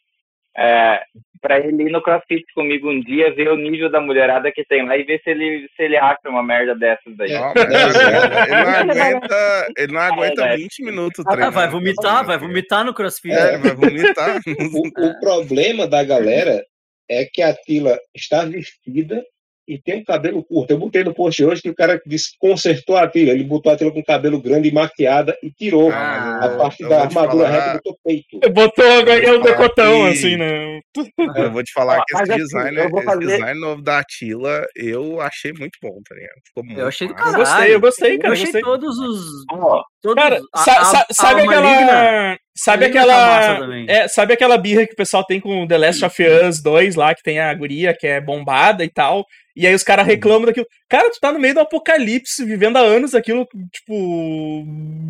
É, 0.58 1.02
pra 1.42 1.60
ele 1.60 1.84
ir 1.84 1.92
no 1.92 2.02
CrossFit 2.02 2.44
comigo 2.54 2.90
um 2.90 3.00
dia, 3.02 3.34
ver 3.34 3.50
o 3.50 3.56
nível 3.56 3.90
da 3.90 4.02
mulherada 4.02 4.52
que 4.52 4.64
tem 4.66 4.86
lá 4.86 4.98
e 4.98 5.04
ver 5.04 5.22
se 5.24 5.30
ele, 5.30 5.68
se 5.76 5.84
ele 5.84 5.96
acha 5.98 6.28
uma 6.28 6.44
merda 6.44 6.76
dessas 6.76 7.16
daí. 7.16 7.32
Não, 7.34 7.52
É, 7.52 7.86
mas 7.86 7.96
é. 7.96 8.44
ele 8.44 8.64
não 8.64 9.02
aguenta, 9.02 9.68
ele 9.78 9.94
não 9.94 10.02
aguenta 10.02 10.46
É, 10.46 10.56
20 10.58 10.84
minutos 10.84 11.26
Ah, 11.26 11.32
treinando. 11.32 11.54
vai 11.56 11.68
vomitar, 11.70 12.26
vai 12.26 12.38
vomitar 12.38 12.84
no 12.86 12.94
crossfit. 12.94 13.34
É, 13.34 13.58
vai 13.58 13.74
vomitar. 13.76 14.40
O, 15.00 15.08
o 15.08 15.20
problema 15.20 15.88
da 15.88 16.04
galera 16.04 16.64
é 17.10 17.26
que 17.26 17.42
a 17.42 17.54
Tila 17.56 17.98
está 18.16 18.44
vestida 18.46 19.24
e 19.70 19.78
tem 19.82 20.02
um 20.02 20.04
cabelo 20.04 20.44
curto. 20.44 20.72
Eu 20.72 20.78
botei 20.80 21.04
no 21.04 21.14
post 21.14 21.44
hoje 21.46 21.62
que 21.62 21.70
o 21.70 21.76
cara 21.76 22.02
disse, 22.06 22.32
consertou 22.40 22.98
a 22.98 23.08
Tila. 23.08 23.32
Ele 23.32 23.44
botou 23.44 23.72
a 23.72 23.78
Tila 23.78 23.92
com 23.92 24.04
cabelo 24.04 24.42
grande 24.42 24.68
e 24.70 24.72
maquiada 24.74 25.38
e 25.44 25.52
tirou 25.52 25.92
Ah, 25.92 26.40
a 26.44 26.50
parte 26.58 26.84
da 26.88 27.04
armadura 27.04 27.46
falar- 27.48 27.50
reta 27.66 27.74
botou 27.84 28.00
peito. 28.04 28.40
Botou 28.52 28.86
agora 28.92 29.24
é 29.24 29.32
o 29.32 29.40
falar 29.42 29.44
decotão, 29.52 30.02
que- 30.04 30.10
assim, 30.10 30.36
né? 30.38 30.80
Eu 31.50 31.52
vou 31.52 31.64
te 31.64 31.72
falar 31.72 32.00
Ó, 32.00 32.04
que 32.06 32.14
esse 32.16 32.24
assim, 32.32 32.42
design, 32.44 32.88
vou 32.90 33.00
esse 33.00 33.06
fazer- 33.06 33.26
design 33.28 33.60
novo 33.60 33.82
da 33.82 34.00
Atila, 34.00 34.66
eu 34.76 35.22
achei 35.22 35.54
muito 35.54 35.78
bom, 35.82 35.96
tá 36.08 36.16
ligado? 36.16 36.34
Ficou 36.48 36.64
muito 36.64 36.80
Eu 36.80 36.88
achei 36.88 37.08
do 37.08 37.14
massa. 37.14 37.26
Eu 37.28 37.32
caralho. 37.32 37.46
gostei, 37.46 37.76
eu 37.76 37.80
gostei, 37.80 38.18
cara. 38.18 38.28
Eu 38.28 38.30
Eu 38.30 38.34
achei 38.34 38.46
gostei. 38.46 38.62
todos 38.62 38.98
os. 38.98 39.46
Ó, 39.52 39.84
Todos, 40.02 40.24
Cara, 40.24 40.40
a- 40.54 40.58
sa- 40.64 40.80
a- 40.80 40.86
sa- 40.86 41.06
a 41.10 41.14
sabe 41.14 41.44
Maligna- 41.46 41.72
aquela. 41.74 42.38
Sabe 42.56 42.84
tá 42.86 42.90
aquela. 42.90 43.60
também. 43.60 43.86
É, 43.90 44.08
sabe 44.08 44.34
aquela 44.34 44.58
birra 44.58 44.86
que 44.86 44.94
o 44.94 44.96
pessoal 44.98 45.24
tem 45.26 45.40
com 45.40 45.66
The 45.68 45.78
Last 45.78 46.04
of 46.06 46.24
Us 46.24 46.62
2 46.62 46.96
lá, 46.96 47.14
que 47.16 47.24
tem 47.24 47.40
a 47.40 47.54
guria 47.54 47.96
que 47.98 48.06
é 48.08 48.20
bombada 48.22 48.84
e 48.84 48.90
tal. 48.90 49.26
E 49.56 49.66
aí 49.68 49.74
os 49.74 49.84
caras 49.84 50.06
reclamam 50.06 50.46
daquilo. 50.46 50.66
Cara, 50.90 51.10
tu 51.10 51.20
tá 51.20 51.32
no 51.32 51.40
meio 51.40 51.54
do 51.54 51.60
apocalipse, 51.62 52.46
vivendo 52.46 52.78
há 52.78 52.82
anos 52.82 53.14
aquilo, 53.16 53.46
tipo, 53.74 54.64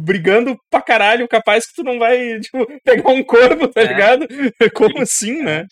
brigando 0.03 0.57
pra 0.71 0.81
caralho, 0.81 1.27
capaz 1.27 1.65
que 1.67 1.73
tu 1.75 1.83
não 1.83 1.99
vai, 1.99 2.39
tipo, 2.41 2.67
pegar 2.83 3.09
um 3.11 3.23
corpo, 3.23 3.67
tá 3.67 3.81
É. 3.81 3.85
ligado? 3.85 4.27
Como 4.73 4.99
assim, 5.01 5.41
né? 5.43 5.65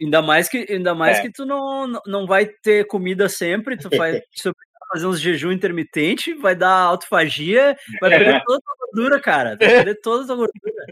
Ainda 0.00 0.20
mais 0.20 0.48
que, 0.48 0.66
ainda 0.68 0.94
mais 0.94 1.18
É. 1.18 1.22
que 1.22 1.30
tu 1.32 1.46
não, 1.46 1.86
não- 2.06 2.26
vai 2.26 2.46
ter 2.62 2.86
comida 2.86 3.28
sempre, 3.28 3.76
tu 3.78 3.88
vai 3.96 4.20
fazer 4.92 5.06
uns 5.06 5.20
jejum 5.20 5.52
intermitente, 5.52 6.34
vai 6.34 6.54
dar 6.54 6.70
autofagia, 6.72 7.76
vai 8.00 8.10
perder 8.10 8.42
toda 8.44 8.58
a 8.58 8.60
tua 8.62 8.76
gordura, 8.86 9.20
cara. 9.20 9.48
Vai 9.50 9.68
perder 9.68 10.00
toda 10.00 10.24
a 10.24 10.26
tua 10.26 10.36
gordura. 10.36 10.84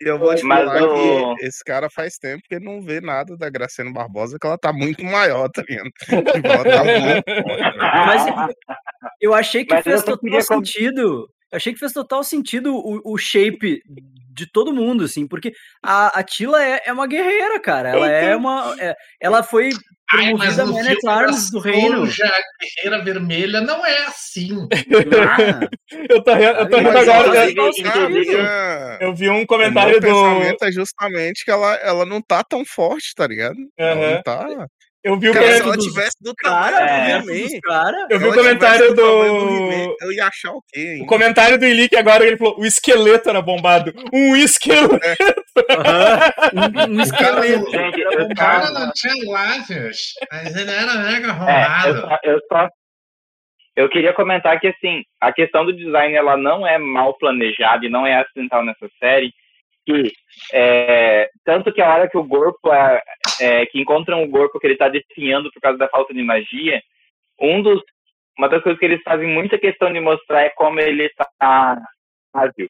E 0.00 0.04
eu 0.08 0.18
vou 0.18 0.34
te 0.34 0.42
Mas 0.44 0.64
falar 0.64 0.82
o- 0.82 1.36
que 1.36 1.44
esse 1.46 1.62
cara 1.64 1.88
faz 1.88 2.16
tempo 2.18 2.42
que 2.48 2.56
ele 2.56 2.64
não 2.64 2.82
vê 2.82 3.00
nada 3.00 3.36
da 3.36 3.48
Graciane 3.48 3.92
Barbosa, 3.92 4.36
que 4.40 4.44
ela 4.46 4.58
tá 4.58 4.72
muito 4.72 5.04
maior, 5.04 5.48
tá 5.48 5.62
ligado? 5.68 5.90
Tipo, 6.32 6.48
ela 6.48 6.64
tá 6.64 6.84
muito 6.84 7.24
forte, 7.24 7.78
né? 7.78 8.04
Mas 8.06 8.54
eu 9.20 9.32
achei 9.32 9.64
que 9.64 9.72
Mas 9.74 9.84
fez 9.84 10.02
total 10.02 10.18
queria 10.18 10.42
sentido. 10.42 11.28
Eu 11.52 11.56
achei 11.56 11.72
que 11.72 11.78
fez 11.78 11.92
total 11.92 12.24
sentido 12.24 12.74
o, 12.74 13.12
o 13.12 13.16
shape 13.18 13.80
de 14.34 14.50
todo 14.50 14.72
mundo, 14.72 15.04
assim, 15.04 15.26
porque 15.28 15.52
a, 15.84 16.18
a 16.18 16.22
Tila 16.24 16.64
é, 16.64 16.80
é 16.86 16.92
uma 16.92 17.06
guerreira, 17.06 17.60
cara. 17.60 17.90
Ela 17.90 18.10
é 18.10 18.34
uma. 18.34 18.74
é- 18.80 18.96
ela 19.20 19.42
foi 19.42 19.68
promovida 20.12 20.64
no 20.66 20.72
Man 20.74 20.90
at 20.90 21.04
Arms 21.06 21.50
do 21.50 21.58
reino. 21.58 22.04
A 22.04 22.06
Guerreira 22.06 23.04
Vermelha 23.04 23.60
não 23.60 23.84
é 23.84 24.04
assim. 24.06 24.68
Ah, 24.72 25.60
Eu 26.08 26.22
tô, 26.22 26.30
eu 26.32 26.70
tô 26.70 26.76
rindo 26.78 26.88
agora. 26.90 27.10
ela- 27.10 27.32
né? 27.34 27.50
inclusive, 27.50 28.36
a- 28.40 28.98
Eu 29.00 29.14
vi 29.14 29.28
um 29.28 29.32
o 29.34 29.36
meu 29.38 29.46
comentário 29.46 30.00
do. 30.00 30.06
pensamento 30.06 30.64
é 30.64 30.72
justamente 30.72 31.44
que 31.44 31.50
ela, 31.50 31.74
ela 31.76 32.06
não 32.06 32.20
tá 32.22 32.42
tão 32.42 32.64
forte, 32.64 33.12
tá 33.14 33.26
ligado? 33.26 33.56
Ela 33.76 33.92
Aham. 34.00 34.14
não 34.14 34.22
tá. 34.22 34.66
Eu 35.04 35.18
vi 35.18 35.30
o 35.30 35.32
Cara, 35.32 35.44
se 35.46 35.62
comentário. 35.62 35.66
ela 35.68 35.76
dos 35.76 35.84
tivesse 35.86 36.16
do 36.20 36.34
cara, 36.36 36.76
É. 36.80 37.18
do 37.20 37.60
cara. 37.62 38.06
Eu 38.08 38.18
vi 38.18 38.24
se 38.24 38.30
o 38.30 38.32
ela 38.32 38.36
comentário 38.36 38.94
do. 38.94 39.02
He-Man, 39.24 39.94
Eu 40.00 40.12
ia 40.12 40.26
achar 40.28 40.52
o 40.52 40.62
quê, 40.68 40.94
hein? 40.96 41.02
O 41.02 41.06
comentário 41.06 41.58
do 41.58 41.64
Ilick 41.66 41.96
agora, 41.96 42.24
ele 42.24 42.36
falou: 42.36 42.58
o 42.60 42.64
esqueleto 42.64 43.28
era 43.28 43.42
bombado. 43.42 43.92
Um 44.12 44.36
esqueleto. 44.36 45.02
Aham. 45.70 46.30
Um, 46.54 46.98
um 46.98 47.02
O 47.02 47.10
cara, 47.10 47.46
esqueleto. 47.46 48.22
o 48.30 48.34
cara 48.36 48.70
não 48.70 48.90
tinha 48.92 49.30
lábios, 49.30 49.98
mas 50.30 50.56
ele 50.56 50.70
era 50.70 50.94
mega 50.94 51.28
É, 51.50 51.88
eu 52.28 52.34
eu 52.34 52.40
só. 52.50 52.68
Eu 53.74 53.88
queria 53.88 54.12
comentar 54.12 54.60
que, 54.60 54.68
assim, 54.68 55.02
a 55.18 55.32
questão 55.32 55.64
do 55.64 55.72
design, 55.74 56.14
ela 56.14 56.36
não 56.36 56.66
é 56.66 56.76
mal 56.78 57.16
planejada 57.16 57.84
e 57.86 57.88
não 57.88 58.06
é 58.06 58.16
acidental 58.20 58.62
nessa 58.62 58.86
série, 59.00 59.32
que, 59.84 60.12
é, 60.52 61.30
tanto 61.44 61.72
que 61.72 61.80
a 61.80 61.92
hora 61.92 62.08
que 62.08 62.16
o 62.16 62.24
Gorpo, 62.24 62.72
é, 62.72 63.02
é, 63.40 63.66
que 63.66 63.80
encontram 63.80 64.22
o 64.22 64.28
Gorpo 64.28 64.58
que 64.58 64.66
ele 64.66 64.76
tá 64.76 64.88
definhando 64.88 65.50
por 65.52 65.60
causa 65.60 65.78
da 65.78 65.88
falta 65.88 66.14
de 66.14 66.22
magia, 66.22 66.80
um 67.40 67.62
dos, 67.62 67.82
uma 68.38 68.48
das 68.48 68.62
coisas 68.62 68.78
que 68.78 68.84
eles 68.84 69.02
fazem 69.02 69.28
muita 69.28 69.58
questão 69.58 69.92
de 69.92 70.00
mostrar 70.00 70.42
é 70.42 70.50
como 70.50 70.80
ele 70.80 71.08
tá 71.38 71.78
ágil 72.32 72.68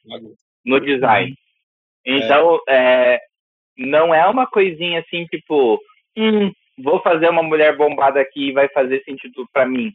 no 0.64 0.81
design. 0.81 1.35
Então, 2.05 2.61
é, 2.68 3.20
não 3.77 4.14
é 4.14 4.27
uma 4.27 4.46
coisinha 4.46 5.01
assim, 5.01 5.25
tipo, 5.27 5.81
hum, 6.16 6.51
vou 6.79 7.01
fazer 7.01 7.29
uma 7.29 7.42
mulher 7.42 7.77
bombada 7.77 8.20
aqui 8.20 8.48
e 8.48 8.53
vai 8.53 8.68
fazer 8.68 9.03
sentido 9.05 9.46
pra 9.53 9.66
mim. 9.66 9.92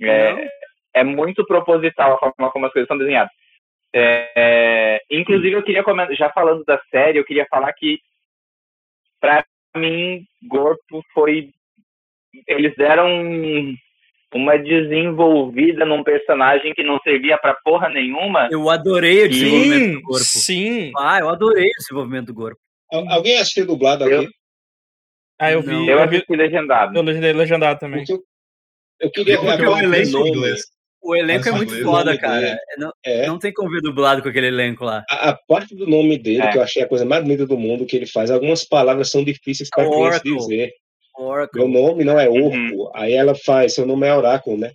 É, 0.00 0.48
é 0.94 1.04
muito 1.04 1.44
proposital 1.44 2.14
a 2.14 2.18
forma 2.18 2.50
como 2.50 2.66
as 2.66 2.72
coisas 2.72 2.88
são 2.88 2.98
desenhadas. 2.98 3.32
É, 3.94 4.32
é, 4.36 5.00
inclusive, 5.10 5.52
eu 5.52 5.62
queria 5.62 5.82
comentar, 5.82 6.14
já 6.14 6.30
falando 6.30 6.64
da 6.64 6.80
série, 6.90 7.18
eu 7.18 7.24
queria 7.24 7.46
falar 7.50 7.72
que, 7.72 7.98
pra 9.20 9.44
mim, 9.76 10.24
Gorpo 10.48 11.02
foi. 11.12 11.50
Eles 12.46 12.74
deram 12.76 13.08
um- 13.08 13.74
uma 14.32 14.56
desenvolvida 14.56 15.84
num 15.84 16.04
personagem 16.04 16.72
que 16.72 16.84
não 16.84 16.98
servia 17.00 17.36
pra 17.36 17.54
porra 17.64 17.88
nenhuma. 17.88 18.48
Eu 18.52 18.70
adorei 18.70 19.24
o 19.24 19.28
desenvolvimento 19.28 19.84
Sim, 19.84 19.94
do 19.94 20.02
corpo. 20.02 20.24
sim. 20.24 20.92
Ah, 20.96 21.18
eu 21.18 21.28
adorei 21.28 21.66
o 21.68 21.78
desenvolvimento 21.78 22.26
do 22.26 22.34
corpo. 22.34 22.60
Al- 22.92 23.08
Alguém 23.10 23.38
assistiu 23.38 23.66
dublado 23.66 24.04
aqui? 24.04 24.14
Eu- 24.14 24.28
Ah, 25.40 25.50
eu 25.50 25.62
vi. 25.62 25.72
Não. 25.72 25.84
Eu 25.88 25.98
Eu 25.98 26.08
vi 26.08 26.16
assisti 26.16 26.36
legendado. 26.36 26.96
eu 26.96 27.02
legendei 27.02 27.32
legendado 27.32 27.80
também. 27.80 28.00
Porque 28.04 28.12
eu, 28.12 28.22
eu 29.00 29.10
queria 29.10 29.40
ver 29.56 29.68
o 29.68 29.76
elenco 29.78 30.26
inglês. 30.28 30.60
O 31.02 31.16
elenco 31.16 31.48
é 31.48 31.52
muito 31.52 31.82
foda, 31.82 32.16
cara. 32.18 32.40
dele- 32.40 32.56
Não, 32.78 32.92
É, 33.04 33.26
não 33.26 33.38
tem 33.38 33.52
como 33.52 33.70
ver 33.70 33.80
dublado 33.80 34.22
com 34.22 34.28
aquele 34.28 34.48
elenco 34.48 34.84
lá. 34.84 35.02
a, 35.10 35.30
a 35.30 35.38
parte 35.48 35.74
do 35.74 35.86
nome 35.86 36.18
dele, 36.18 36.42
É. 36.42 36.50
que 36.52 36.58
eu 36.58 36.62
achei 36.62 36.82
a 36.82 36.88
coisa 36.88 37.04
mais 37.04 37.22
bonita 37.22 37.46
do 37.46 37.56
mundo, 37.56 37.86
que 37.86 37.96
ele 37.96 38.06
faz. 38.06 38.30
Algumas 38.30 38.64
palavras 38.64 39.10
são 39.10 39.24
difíceis 39.24 39.68
para 39.70 39.88
criança 39.88 40.20
dizer. 40.22 40.70
Oracle. 41.18 41.60
Meu 41.60 41.68
nome 41.68 42.04
não 42.04 42.18
é 42.18 42.28
Orco. 42.28 42.56
Uhum. 42.56 42.90
Aí 42.94 43.12
ela 43.12 43.34
faz, 43.34 43.74
seu 43.74 43.84
nome 43.86 44.06
é 44.06 44.14
Oráculo, 44.14 44.56
né? 44.58 44.70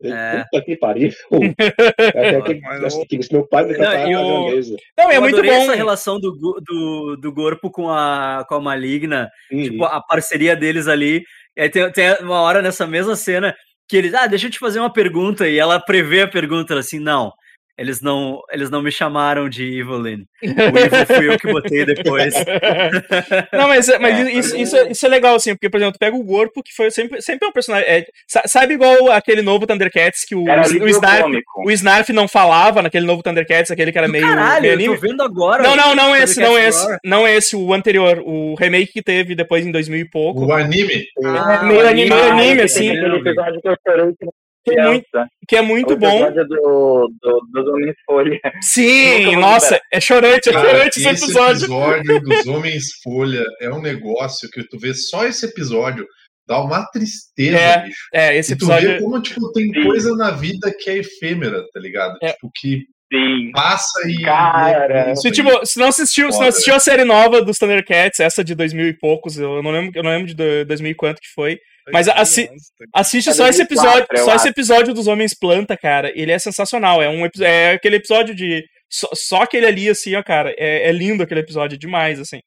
Eu, 0.00 0.14
É. 0.14 0.44
Puta 0.50 0.64
que 0.64 0.76
pariu. 0.76 1.10
Até 1.98 2.42
que, 2.42 2.60
assim, 2.84 3.04
que 3.06 3.32
meu 3.32 3.46
pai 3.48 3.64
me 3.64 3.72
e 3.72 3.76
o- 4.16 4.44
grandeza. 4.46 4.76
Não, 4.98 5.10
é 5.10 5.16
eu 5.16 5.20
muito 5.22 5.42
bom. 5.42 5.48
essa 5.50 5.74
relação 5.74 6.18
do, 6.20 6.32
do, 6.62 7.16
do 7.16 7.34
corpo 7.34 7.70
com 7.70 7.88
a, 7.88 8.44
com 8.48 8.54
a 8.56 8.60
maligna, 8.60 9.28
Uhum. 9.50 9.62
tipo, 9.62 9.84
a 9.84 10.00
parceria 10.02 10.54
deles 10.56 10.86
ali. 10.88 11.22
E 11.56 11.62
aí 11.62 11.70
tem, 11.70 11.90
tem 11.92 12.12
uma 12.20 12.40
hora 12.42 12.60
nessa 12.60 12.86
mesma 12.86 13.16
cena 13.16 13.54
que 13.88 13.96
eles, 13.96 14.14
ah, 14.14 14.26
deixa 14.26 14.46
eu 14.46 14.50
te 14.50 14.58
fazer 14.58 14.80
uma 14.80 14.92
pergunta, 14.92 15.48
e 15.48 15.58
ela 15.58 15.80
prevê 15.80 16.22
a 16.22 16.28
pergunta, 16.28 16.72
ela 16.72 16.80
assim, 16.80 16.98
não, 16.98 17.32
eles 17.78 18.00
não, 18.00 18.40
eles 18.50 18.70
não 18.70 18.80
me 18.82 18.90
chamaram 18.90 19.48
de 19.48 19.78
Evelyn. 19.80 20.24
O 20.42 20.78
Evil 20.78 21.06
fui 21.06 21.28
eu 21.28 21.38
que 21.38 21.52
botei 21.52 21.84
depois. 21.84 22.34
Não, 23.52 23.68
mas, 23.68 23.86
mas 24.00 24.18
É, 24.26 24.32
isso, 24.32 24.56
isso, 24.56 24.76
é, 24.76 24.90
isso 24.90 25.04
é 25.06 25.08
legal, 25.08 25.34
assim, 25.34 25.54
porque, 25.54 25.68
por 25.68 25.76
exemplo, 25.78 25.94
tu 25.94 25.98
pega 25.98 26.16
o 26.16 26.22
Gorpo, 26.24 26.62
que 26.62 26.74
foi 26.74 26.90
sempre, 26.90 27.20
sempre 27.22 27.46
é 27.46 27.48
um 27.48 27.52
personagem. 27.52 27.88
é, 27.88 28.06
sa- 28.26 28.42
sabe 28.46 28.74
igual 28.74 29.10
aquele 29.10 29.42
novo 29.42 29.66
Thundercats 29.66 30.24
que 30.24 30.34
o, 30.34 30.44
o, 30.44 30.88
Snarf, 30.88 31.22
cômico. 31.22 31.62
o 31.66 31.70
Snarf 31.70 32.12
não 32.12 32.26
falava 32.28 32.82
naquele 32.82 33.06
novo 33.06 33.22
Thundercats, 33.22 33.70
aquele 33.70 33.92
que 33.92 33.98
era 33.98 34.08
meio. 34.08 34.26
Caralho, 34.26 34.62
meio 34.62 34.72
eu 34.74 34.78
tô 34.78 34.84
anime? 34.92 35.08
vendo 35.08 35.22
agora. 35.22 35.62
Não, 35.62 35.76
não, 35.76 35.94
não 35.94 36.16
esse, 36.16 36.40
não 36.40 36.48
Thundercats 36.54 36.76
esse. 36.84 36.98
Não 37.04 37.28
esse, 37.28 37.56
o 37.56 37.72
anterior. 37.74 38.22
O 38.24 38.54
remake 38.54 38.92
que 38.92 39.02
teve 39.02 39.34
depois 39.34 39.66
em 39.66 39.70
2000 39.72 40.00
e 40.00 40.04
pouco. 40.08 40.46
O 40.46 40.52
anime. 40.52 41.04
Ah, 41.24 41.62
meio 41.64 41.80
o 41.80 41.86
anime, 41.86 42.12
anime, 42.12 42.14
meio 42.14 42.32
anime, 42.32 42.62
assim. 42.62 42.90
Aquele 42.90 43.16
episódio 43.16 43.60
que 43.60 43.68
eu 43.68 43.76
chorei 43.86 44.12
que 44.18 44.26
Que 44.68 44.78
é 44.78 44.86
muito, 44.88 45.06
que 45.48 45.56
é 45.56 45.62
muito 45.62 45.94
O 45.94 45.96
bom. 45.96 46.24
episódio 46.26 46.48
do, 46.48 47.10
do, 47.22 47.40
dos 47.52 47.68
Homens 47.68 47.94
Folha. 48.04 48.40
Sim, 48.62 49.36
nossa, 49.36 49.80
é 49.92 50.00
chorante, 50.00 50.48
é 50.48 50.52
Cara, 50.52 50.68
chorante 50.70 50.96
esse 50.98 51.08
episódio. 51.08 51.64
episódio 51.64 52.20
dos 52.20 52.46
Homens 52.48 52.84
Folha 53.02 53.44
é 53.60 53.70
um 53.70 53.80
negócio 53.80 54.48
que 54.50 54.62
tu 54.68 54.78
vê 54.78 54.92
só 54.92 55.24
esse 55.24 55.46
episódio, 55.46 56.04
dá 56.48 56.60
uma 56.60 56.84
tristeza, 56.90 57.56
É, 57.58 57.82
bicho. 57.84 57.96
É, 58.12 58.36
esse 58.36 58.52
E 58.54 58.56
tu 58.58 58.66
vê 58.66 58.74
episódio. 58.74 59.00
como, 59.02 59.22
tipo, 59.22 59.52
tem 59.52 59.72
Sim. 59.72 59.82
coisa 59.84 60.14
na 60.16 60.30
vida 60.32 60.72
que 60.78 60.90
é 60.90 60.98
efêmera, 60.98 61.62
tá 61.72 61.80
ligado? 61.80 62.16
É. 62.22 62.32
Tipo, 62.32 62.50
que 62.56 62.80
Sim. 63.12 63.50
passa 63.52 64.08
e. 64.08 64.20
Cara. 64.22 65.12
e- 65.12 65.16
Se, 65.16 65.30
tipo, 65.30 65.64
se 65.64 65.78
não 65.78 65.88
assistiu, 65.88 66.32
se 66.32 66.40
não 66.40 66.48
assistiu 66.48 66.74
a 66.74 66.80
série 66.80 67.04
nova 67.04 67.40
dos 67.40 67.56
Thundercats, 67.56 68.18
essa 68.20 68.42
de 68.42 68.54
2000 68.56 68.88
e 68.88 68.98
poucos, 68.98 69.38
eu 69.38 69.62
não 69.62 69.70
lembro, 69.70 69.92
eu 69.94 70.02
não 70.02 70.10
lembro 70.10 70.26
de 70.26 70.34
do- 70.34 70.64
2000 70.66 70.90
e 70.90 70.94
quanto 70.94 71.20
que 71.20 71.28
foi. 71.34 71.56
Mas 71.92 72.08
assi- 72.08 72.48
Assiste 72.94 73.28
É 73.30 73.32
só 73.32 73.46
esse 73.48 73.58
2004, 73.64 73.64
episódio, 73.64 74.06
eu 74.18 74.24
só 74.24 74.34
esse 74.36 74.48
episódio 74.48 74.94
dos 74.94 75.06
Homens 75.06 75.34
Planta, 75.38 75.76
cara. 75.76 76.10
Ele 76.14 76.32
é 76.32 76.38
sensacional. 76.38 77.02
É 77.02 77.08
um 77.08 77.24
é 77.40 77.72
aquele 77.72 77.96
episódio 77.96 78.34
de 78.34 78.64
só, 78.90 79.08
só 79.14 79.42
aquele 79.42 79.66
ali 79.66 79.88
assim, 79.88 80.14
ó, 80.14 80.22
cara. 80.22 80.54
É, 80.58 80.88
é 80.88 80.92
lindo 80.92 81.22
aquele 81.22 81.40
episódio, 81.40 81.76
é 81.76 81.78
demais 81.78 82.18
assim. 82.20 82.40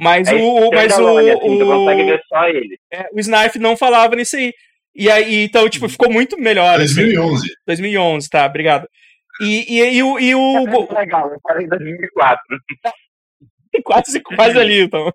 Mas 0.00 0.28
É 0.28 0.34
o, 0.34 0.38
o- 0.68 0.70
mas 0.72 0.98
o, 0.98 1.18
assim, 1.18 1.36
consegue 1.38 2.02
o, 2.02 2.06
ver 2.06 2.20
só 2.28 2.48
ele. 2.48 2.78
é, 2.92 3.06
o 3.12 3.20
Snarf 3.20 3.58
não 3.58 3.76
falava 3.76 4.16
nisso 4.16 4.36
aí. 4.36 4.52
E 4.94 5.10
aí, 5.10 5.44
então, 5.44 5.68
tipo, 5.68 5.88
ficou 5.90 6.10
muito 6.10 6.38
melhor. 6.40 6.80
assim. 6.80 6.94
2011. 6.94 7.48
2011, 7.66 8.28
tá, 8.30 8.46
obrigado. 8.46 8.88
E, 9.42 9.78
e, 9.78 9.96
e 9.96 10.02
o, 10.02 10.18
e 10.18 10.34
o, 10.34 10.66
É 10.90 10.98
legal, 11.00 11.30
eu 11.30 11.38
falei 11.46 11.66
em 11.66 11.68
2004. 11.68 12.38
quase, 13.84 14.20
quase 14.20 14.58
ali, 14.58 14.80
então. 14.82 15.10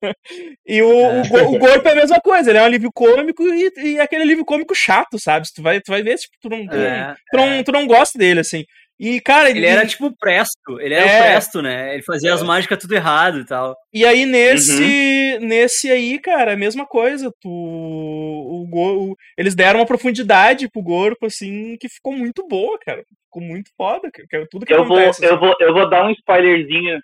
E 0.65 0.81
o, 0.81 1.21
o, 1.21 1.27
Go- 1.27 1.55
o 1.55 1.59
Gorpo 1.59 1.87
é 1.87 1.91
a 1.91 1.95
mesma 1.95 2.19
coisa, 2.19 2.49
ele 2.49 2.57
é 2.59 2.61
um 2.61 2.65
alívio 2.65 2.91
cômico 2.93 3.43
e, 3.47 3.71
e 3.77 3.97
é 3.97 4.01
aquele 4.01 4.23
alívio 4.23 4.45
cômico 4.45 4.73
chato, 4.75 5.19
sabe? 5.19 5.47
Tu 5.53 5.61
vai, 5.61 5.79
tu 5.81 5.91
vai 5.91 6.01
ver, 6.03 6.15
tipo, 6.17 6.33
tu 6.41 6.49
não, 6.49 6.67
tu, 6.67 6.75
não- 6.75 6.83
É, 6.83 7.15
tu 7.31 7.37
não, 7.37 7.63
tu 7.63 7.71
não 7.71 7.87
gosta 7.87 8.17
dele, 8.17 8.39
assim. 8.41 8.63
E, 9.03 9.19
cara, 9.19 9.49
Ele 9.49 9.65
era 9.65 9.83
tipo 9.83 10.05
o 10.05 10.15
Presto, 10.15 10.79
ele 10.79 10.93
era 10.93 11.09
É. 11.09 11.19
o 11.19 11.23
Presto, 11.31 11.59
né? 11.59 11.95
Ele 11.95 12.03
fazia 12.03 12.35
as 12.35 12.43
mágicas 12.43 12.77
tudo 12.77 12.93
errado 12.93 13.39
e 13.39 13.45
tal. 13.47 13.75
E 13.91 14.05
aí 14.05 14.27
nesse 14.27 15.39
nesse 15.41 15.91
aí, 15.91 16.19
cara, 16.19 16.53
a 16.53 16.55
mesma 16.55 16.85
coisa. 16.85 17.31
Tu 17.41 17.49
o, 17.49 18.67
Go- 18.69 19.11
o- 19.11 19.15
eles 19.35 19.55
deram 19.55 19.79
uma 19.79 19.87
profundidade 19.87 20.69
pro 20.69 20.83
Gorpo 20.83 21.25
assim 21.25 21.75
que 21.79 21.89
ficou 21.89 22.13
muito 22.13 22.47
boa, 22.47 22.77
cara. 22.79 23.03
Ficou 23.25 23.41
muito 23.41 23.71
foda, 23.75 24.09
cara. 24.11 24.27
que 24.29 24.35
é 24.35 24.45
Tudo 24.51 24.67
que 24.67 24.73
Eu 24.73 24.85
vou, 24.85 24.97
acontece. 24.97 25.25
eu, 25.25 25.31
assim. 25.31 25.39
vou, 25.39 25.55
eu 25.59 25.73
vou 25.73 25.89
dar 25.89 26.05
um 26.05 26.11
spoilerzinho, 26.11 26.99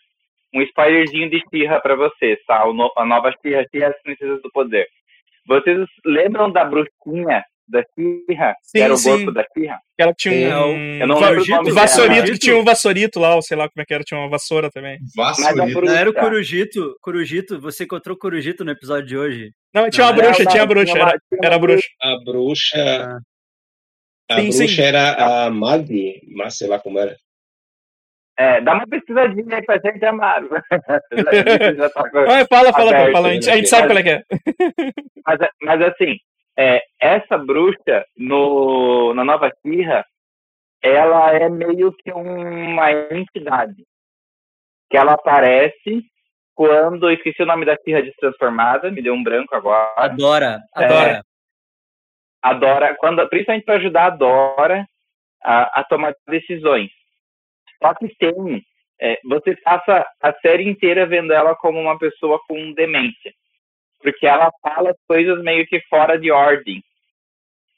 um 0.57 0.61
spoilerzinho 0.63 1.29
de 1.29 1.41
Xirra 1.49 1.79
pra 1.79 1.95
vocês, 1.95 2.37
tá? 2.47 2.65
O 2.67 2.73
no- 2.73 2.91
a 2.97 3.05
nova 3.05 3.31
Xirra, 3.41 3.65
Xirra 3.71 3.89
as 3.89 4.01
Princesas 4.01 4.41
do 4.41 4.51
Poder. 4.51 4.87
Vocês 5.47 5.87
lembram 6.05 6.51
da 6.51 6.65
bruxinha 6.65 7.43
da 7.69 7.81
Xirra? 7.93 8.53
Sim, 8.61 8.77
que 8.77 8.81
era 8.83 8.93
o 8.93 8.97
sim. 8.97 9.09
corpo 9.25 9.31
da 9.33 9.45
Xirra? 9.53 9.77
Que 9.97 10.03
ela 10.03 10.13
tinha 10.13 10.47
É, 10.49 10.57
o- 10.57 10.65
um 10.67 10.97
eu 10.99 11.07
não 11.07 11.19
lembro 11.19 11.43
o 11.43 11.47
nome 11.47 11.71
vassourito, 11.71 12.21
dela. 12.21 12.33
que 12.33 12.39
tinha 12.39 12.57
um 12.57 12.63
vassourito 12.63 13.19
lá, 13.19 13.35
ou 13.35 13.41
sei 13.41 13.57
lá 13.57 13.69
como 13.69 13.81
é 13.81 13.85
que 13.85 13.93
era, 13.93 14.03
tinha 14.03 14.19
uma 14.19 14.29
vassoura 14.29 14.69
também. 14.71 14.97
Vassourito. 15.15 15.81
Não 15.81 15.93
era 15.95 16.09
o 16.09 16.13
bruxa. 16.13 16.29
Corujito, 16.29 16.95
Corujito, 17.01 17.59
você 17.61 17.83
encontrou 17.85 18.15
o 18.15 18.19
Corujito 18.19 18.63
no 18.65 18.71
episódio 18.71 19.05
de 19.07 19.17
hoje. 19.17 19.51
Não, 19.73 19.89
tinha 19.89 20.05
Não, 20.05 20.13
uma 20.13 20.21
bruxa, 20.21 20.43
Não, 20.43 20.51
tinha 20.51 20.63
a 20.63 20.65
bruxa, 20.65 20.85
tinha 20.93 21.03
uma- 21.03 21.09
era, 21.11 21.19
tinha 21.29 21.39
era 21.43 21.55
a 21.55 21.59
bruxa. 21.59 21.87
A 22.01 22.17
bruxa. 22.23 23.17
A 24.29 24.41
Sim, 24.41 24.51
sim. 24.51 24.57
bruxa 24.59 24.81
era 24.81 25.45
a 25.45 25.49
Magni, 25.49 26.21
mas 26.35 26.57
sei 26.57 26.67
lá 26.67 26.77
como 26.79 26.99
era. 26.99 27.15
É, 28.37 28.61
dá 28.61 28.75
uma 28.75 28.87
pesquisadinha 28.87 29.57
aí 29.57 29.65
pra 29.65 29.79
gente, 29.79 30.05
Amaro. 30.05 30.47
Já 31.75 31.89
tá 31.89 32.03
fala, 32.47 32.71
fala, 32.71 32.89
Aberto, 32.89 33.11
fala, 33.11 33.27
a 33.29 33.33
gente, 33.33 33.49
a 33.49 33.55
gente 33.55 33.67
sabe 33.67 33.87
qual 33.87 33.97
é 33.97 34.03
que 34.03 34.09
é. 34.09 34.23
mas, 35.25 35.39
mas 35.63 35.81
assim, 35.81 36.17
é, 36.55 36.83
essa 36.99 37.37
bruxa 37.37 38.05
no, 38.15 39.13
na 39.15 39.23
Nova 39.23 39.51
Xirra, 39.61 40.05
ela 40.81 41.33
é 41.33 41.49
meio 41.49 41.91
que 41.93 42.11
uma 42.11 42.91
entidade. 43.11 43.83
Que 44.89 44.97
ela 44.97 45.13
aparece 45.13 46.03
quando. 46.53 47.09
eu 47.09 47.15
Esqueci 47.15 47.41
o 47.41 47.45
nome 47.45 47.65
da 47.65 47.75
Xirra 47.83 48.03
destransformada, 48.03 48.91
me 48.91 49.01
deu 49.01 49.13
um 49.13 49.23
branco 49.23 49.55
agora. 49.55 49.93
Adora, 49.97 50.59
É. 50.75 50.85
adora. 50.85 51.23
A 52.41 52.53
Dora, 52.53 52.95
quando, 52.95 53.27
principalmente 53.27 53.65
para 53.65 53.75
ajudar 53.75 54.05
a 54.05 54.09
Dora 54.11 54.87
a, 55.43 55.81
a 55.81 55.83
tomar 55.83 56.13
decisões. 56.27 56.89
Só 57.81 57.93
que 57.93 58.07
tem. 58.17 58.63
é, 58.99 59.19
você 59.23 59.55
passa 59.57 60.05
a 60.21 60.33
série 60.41 60.67
inteira 60.67 61.05
vendo 61.05 61.31
ela 61.31 61.55
como 61.55 61.79
uma 61.79 61.97
pessoa 61.97 62.39
com 62.47 62.73
demência. 62.73 63.33
Porque 64.01 64.25
ela 64.25 64.51
fala 64.61 64.95
coisas 65.07 65.41
meio 65.43 65.65
que 65.67 65.79
fora 65.89 66.17
de 66.17 66.31
ordem. 66.31 66.83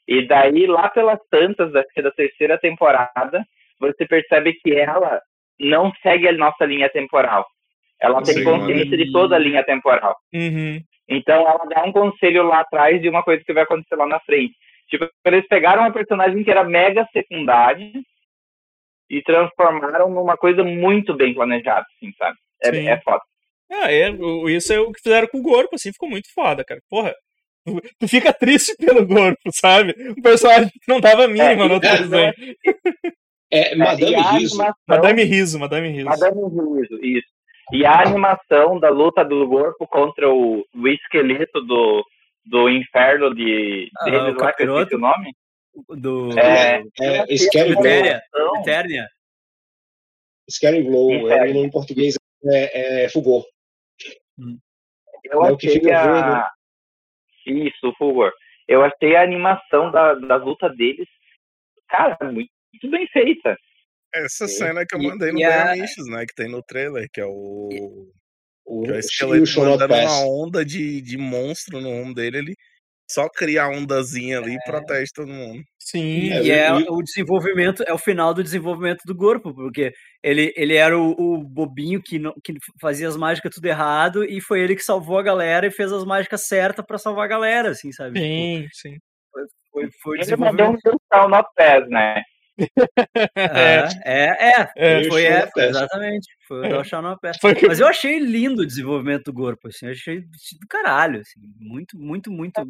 E 0.06 0.26
daí, 0.26 0.66
lá 0.66 0.88
pelas 0.88 1.18
tantas 1.30 1.72
da, 1.72 1.84
da 2.02 2.10
terceira 2.10 2.58
temporada, 2.58 3.44
você 3.78 4.06
percebe 4.06 4.54
que 4.54 4.72
ela 4.74 5.20
não 5.58 5.92
segue 6.02 6.28
a 6.28 6.32
nossa 6.32 6.64
linha 6.64 6.88
temporal. 6.88 7.46
Ela 8.00 8.22
tem 8.22 8.34
Sim, 8.34 8.44
consciência 8.44 8.96
de 8.96 9.12
toda 9.12 9.36
a 9.36 9.38
linha 9.38 9.62
temporal. 9.62 10.16
Uhum. 10.32 10.80
Então 11.08 11.46
ela 11.46 11.64
dá 11.66 11.84
um 11.84 11.92
conselho 11.92 12.44
lá 12.44 12.60
atrás 12.60 13.00
de 13.00 13.08
uma 13.08 13.22
coisa 13.22 13.44
que 13.44 13.52
vai 13.52 13.64
acontecer 13.64 13.96
lá 13.96 14.06
na 14.06 14.20
frente. 14.20 14.54
Tipo, 14.88 15.08
eles 15.24 15.46
pegaram 15.48 15.82
uma 15.82 15.92
personagem 15.92 16.42
que 16.42 16.50
era 16.50 16.64
mega 16.64 17.06
secundária 17.12 17.92
e 19.10 19.22
transformaram 19.22 20.08
numa 20.10 20.36
coisa 20.36 20.62
muito 20.64 21.14
bem 21.14 21.34
planejada, 21.34 21.84
assim, 21.96 22.12
sabe? 22.16 22.36
Sim. 22.64 22.88
É, 22.88 22.92
é 22.92 23.00
foda. 23.02 23.20
Ah, 23.72 23.92
é, 23.92 24.10
o- 24.10 24.48
isso 24.48 24.72
é 24.72 24.80
o 24.80 24.92
que 24.92 25.00
fizeram 25.02 25.28
com 25.28 25.38
o 25.38 25.42
Gorpo, 25.42 25.74
assim, 25.74 25.92
ficou 25.92 26.08
muito 26.08 26.28
foda, 26.34 26.64
cara. 26.64 26.80
Porra, 26.88 27.14
tu, 27.64 27.80
tu 27.98 28.08
fica 28.08 28.32
triste 28.32 28.74
pelo 28.76 29.06
Gorpo, 29.06 29.40
sabe? 29.52 29.94
Um 30.10 30.22
personagem 30.22 30.70
não 30.88 31.00
dava 31.00 31.28
mínima 31.28 31.64
É, 31.64 31.68
no 31.68 31.74
outro 31.74 31.88
é, 31.88 31.98
desenho. 31.98 32.34
É, 33.52 33.74
Madame 33.76 34.12
e 34.12 34.14
a 34.16 34.30
Riso. 34.32 34.54
animação, 34.54 34.74
Madame 34.88 35.24
Riso, 35.24 35.58
Madame 35.58 35.88
Riso. 35.88 36.04
Madame 36.08 36.40
Riso, 36.42 37.04
isso. 37.04 37.28
E 37.72 37.86
a 37.86 38.00
animação 38.02 38.78
da 38.80 38.90
luta 38.90 39.24
do 39.24 39.48
corpo 39.48 39.86
contra 39.86 40.28
o, 40.28 40.64
o 40.74 40.88
esqueleto 40.88 41.60
do, 41.62 42.04
do 42.44 42.68
inferno 42.68 43.32
de 43.34 43.88
Ah, 43.98 44.04
deles 44.10 44.34
o 44.36 44.38
lá, 44.40 44.52
que 44.52 44.62
eu 44.64 44.78
esqueci 44.78 44.96
o 44.96 44.98
nome. 44.98 45.32
Do 45.88 46.38
É, 46.38 46.82
É, 47.00 47.36
Scary 47.36 47.74
Glow. 47.74 47.84
Etéria. 47.86 48.22
Então, 48.28 48.56
Eternia. 48.62 49.08
Scary 50.50 50.82
Glow. 50.82 51.30
Ele 51.30 51.58
em 51.58 51.70
português 51.70 52.16
é, 52.44 53.04
é 53.04 53.08
Fulgor. 53.08 53.44
Eu 55.24 55.44
É 55.44 55.50
o 55.52 55.56
que 55.56 55.68
achei 55.68 55.80
fica 55.80 56.42
a... 56.42 56.50
Isso, 57.46 57.88
o 57.88 57.94
Fulgor. 57.96 58.32
Eu 58.68 58.82
achei 58.84 59.16
a 59.16 59.22
animação 59.22 59.90
da, 59.90 60.14
da 60.14 60.36
luta 60.36 60.68
deles, 60.68 61.08
cara, 61.88 62.16
muito, 62.30 62.50
muito 62.72 62.90
bem 62.90 63.06
feita. 63.08 63.56
Essa 64.14 64.46
cena 64.48 64.84
que 64.86 64.94
eu 64.94 65.00
E- 65.00 65.06
mandei 65.06 65.32
no 65.32 65.38
e 65.38 65.44
a- 65.44 65.74
né? 65.74 66.26
Que 66.26 66.34
tem 66.34 66.48
no 66.50 66.62
trailer, 66.62 67.08
que 67.12 67.20
é 67.20 67.26
o. 67.26 68.10
O, 68.64 68.82
Que 68.82 68.90
é 68.90 68.92
o 68.92 69.34
e 69.34 69.40
o 69.40 69.44
esqueleto 69.44 69.60
mandando 69.60 69.94
uma 69.94 70.24
onda 70.26 70.64
de, 70.64 71.00
de 71.00 71.16
monstro 71.16 71.80
no 71.80 71.88
rumo 71.90 72.14
dele, 72.14 72.38
ele 72.38 72.54
só 73.12 73.28
cria 73.28 73.64
a 73.64 73.68
ondazinha 73.68 74.38
ali 74.38 74.54
e 74.54 74.64
protege 74.64 75.10
todo 75.14 75.28
mundo. 75.28 75.62
Sim. 75.78 76.30
É, 76.32 76.42
E 76.42 76.50
é 76.50 76.68
e- 76.70 76.86
o 76.88 77.02
desenvolvimento, 77.02 77.82
é 77.86 77.92
o 77.92 77.98
final 77.98 78.32
do 78.32 78.42
desenvolvimento 78.42 79.00
do 79.04 79.16
corpo, 79.16 79.52
porque 79.54 79.92
ele, 80.22 80.52
ele 80.56 80.76
era 80.76 80.96
o, 80.98 81.10
o 81.18 81.42
bobinho 81.42 82.00
que, 82.02 82.18
não, 82.18 82.32
que 82.44 82.54
fazia 82.80 83.08
as 83.08 83.16
mágicas 83.16 83.54
tudo 83.54 83.66
errado 83.66 84.24
e 84.24 84.40
foi 84.40 84.60
ele 84.60 84.76
que 84.76 84.82
salvou 84.82 85.18
a 85.18 85.22
galera 85.22 85.66
e 85.66 85.70
fez 85.70 85.92
as 85.92 86.04
mágicas 86.04 86.46
certas 86.46 86.84
pra 86.86 86.98
salvar 86.98 87.24
a 87.24 87.28
galera, 87.28 87.70
assim, 87.70 87.90
sabe? 87.92 88.12
Tipo, 88.14 88.24
Sim, 88.26 88.68
sim. 88.72 88.98
foi, 89.72 89.88
foi 90.02 90.18
o 90.18 90.22
Ele 90.22 90.36
mandou 90.36 90.66
um 90.68 90.74
desenvolvimento. 90.74 91.00
total 91.10 91.28
not 91.28 91.48
pass, 91.56 91.88
né? 91.88 92.22
É, 93.36 93.88
é, 94.04 94.50
é, 94.60 94.68
É, 94.76 95.04
foi, 95.04 95.24
é, 95.24 95.40
Not 95.40 95.52
Pass. 95.54 95.64
exatamente. 95.64 96.28
Foi 96.46 96.60
o 96.60 96.64
É. 96.64 96.70
Pass. 97.22 97.36
O 97.42 97.54
que- 97.54 97.66
Mas 97.66 97.80
eu 97.80 97.86
achei 97.86 98.18
lindo 98.18 98.62
o 98.62 98.66
desenvolvimento 98.66 99.24
do 99.24 99.34
corpo, 99.34 99.68
assim, 99.68 99.86
eu 99.86 99.92
achei 99.92 100.20
do 100.20 100.66
caralho, 100.68 101.20
assim, 101.20 101.40
muito, 101.58 101.98
muito, 101.98 102.30
muito. 102.30 102.60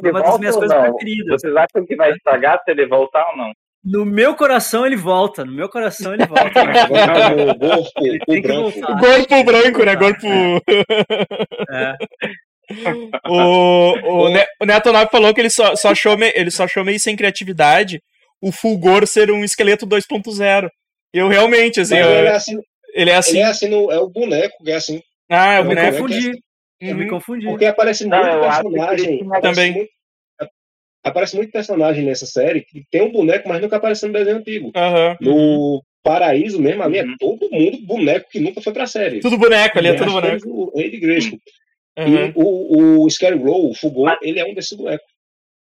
Foi 0.00 0.10
uma 0.10 0.22
das 0.22 0.38
minhas 0.38 0.56
coisas 0.56 0.76
não? 0.76 0.90
preferidas. 0.94 1.40
Vocês 1.40 1.56
acham 1.56 1.86
que 1.86 1.96
vai 1.96 2.12
estragar 2.12 2.60
se 2.64 2.70
ele 2.70 2.86
voltar 2.86 3.24
ou 3.30 3.36
não? 3.36 3.52
No 3.84 4.04
meu 4.04 4.34
coração 4.34 4.84
ele 4.84 4.96
volta, 4.96 5.44
no 5.44 5.52
meu 5.52 5.68
coração 5.68 6.12
ele 6.12 6.26
volta. 6.26 6.50
Ele 8.02 8.18
o 8.18 8.26
tem 8.26 8.42
que 8.42 8.48
branco. 8.48 8.70
voltar. 8.70 8.98
Corpo 8.98 9.44
branco, 9.44 9.84
né? 9.84 9.96
Corpo. 9.96 10.26
É. 11.70 11.96
O, 13.26 13.94
o, 14.26 14.28
Ne- 14.28 14.44
o 14.60 14.66
Neto 14.66 14.92
Nove 14.92 15.08
falou 15.10 15.32
que 15.32 15.40
ele 15.40 15.48
só, 15.48 15.74
só 15.74 15.90
achou 15.92 16.18
me- 16.18 16.30
ele 16.34 16.50
só 16.50 16.64
achou 16.64 16.84
meio 16.84 17.00
sem 17.00 17.16
criatividade 17.16 17.98
o 18.40 18.52
Fulgor 18.52 19.06
ser 19.06 19.30
um 19.30 19.42
esqueleto 19.44 19.86
2.0. 19.86 20.68
Eu 21.12 21.28
realmente, 21.28 21.80
assim, 21.80 21.96
eu- 21.96 22.08
ele 22.10 22.28
é 22.28 22.32
assim, 22.32 22.58
ele 22.94 23.10
é 23.10 23.14
assim. 23.16 23.30
ele 23.30 23.38
é 23.40 23.44
assim 23.46 23.68
no, 23.68 23.90
é 23.90 23.98
o 23.98 24.08
boneco 24.08 24.62
que 24.64 24.70
é 24.70 24.74
assim. 24.76 25.00
Ah, 25.30 25.54
é 25.54 25.58
Eu 25.58 25.62
o 25.62 25.64
me 25.68 25.74
boneco. 25.74 25.98
confundi. 25.98 26.30
Eu 26.80 26.94
me 26.94 27.02
Uhum. 27.04 27.10
confundi. 27.10 27.46
Porque 27.46 27.64
aparece 27.66 28.04
muito 28.06 28.16
eu 28.26 28.40
personagem. 28.40 29.22
aparece 29.26 29.42
Também. 29.42 29.72
muito- 29.72 29.90
aparece 31.04 31.36
muito 31.36 31.50
personagem 31.52 32.04
nessa 32.04 32.26
série 32.26 32.60
que 32.62 32.84
tem 32.90 33.02
um 33.02 33.10
boneco, 33.12 33.48
mas 33.48 33.60
nunca 33.60 33.76
apareceu 33.76 34.08
no 34.08 34.14
desenho 34.14 34.36
antigo. 34.38 34.70
Aham. 34.76 35.16
No 35.20 35.82
Paraíso 36.02 36.60
mesmo, 36.60 36.82
ali 36.82 37.00
Uhum. 37.00 37.12
é 37.12 37.16
todo 37.18 37.48
mundo 37.50 37.78
boneco 37.86 38.30
que 38.30 38.40
nunca 38.40 38.60
foi 38.60 38.72
pra 38.72 38.86
série. 38.86 39.20
Tudo 39.20 39.36
boneco 39.38 39.78
ali, 39.78 39.88
é 39.88 39.94
tudo 39.94 40.12
boneco. 40.12 40.48
O 40.48 40.78
Rei 40.78 40.90
de 40.90 40.98
Gresco. 40.98 41.38
Aham. 41.98 42.26
E 42.28 42.32
o, 42.36 43.02
o 43.04 43.10
Scary 43.10 43.36
Glow, 43.38 43.70
o 43.70 43.74
Fugor, 43.74 44.04
Mas- 44.06 44.18
ele 44.22 44.38
é 44.38 44.44
um 44.44 44.54
desses 44.54 44.76
bonecos. 44.76 45.06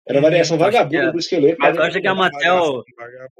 Era 0.09 0.21
variação 0.21 0.57
vagabunda 0.57 0.97
é. 0.97 1.11
do 1.11 1.19
esqueleto. 1.19 1.57
Mas 1.59 1.75
Tu 1.75 1.81
acha 1.81 2.01
que 2.01 2.07
a 2.07 2.15
Mattel, 2.15 2.83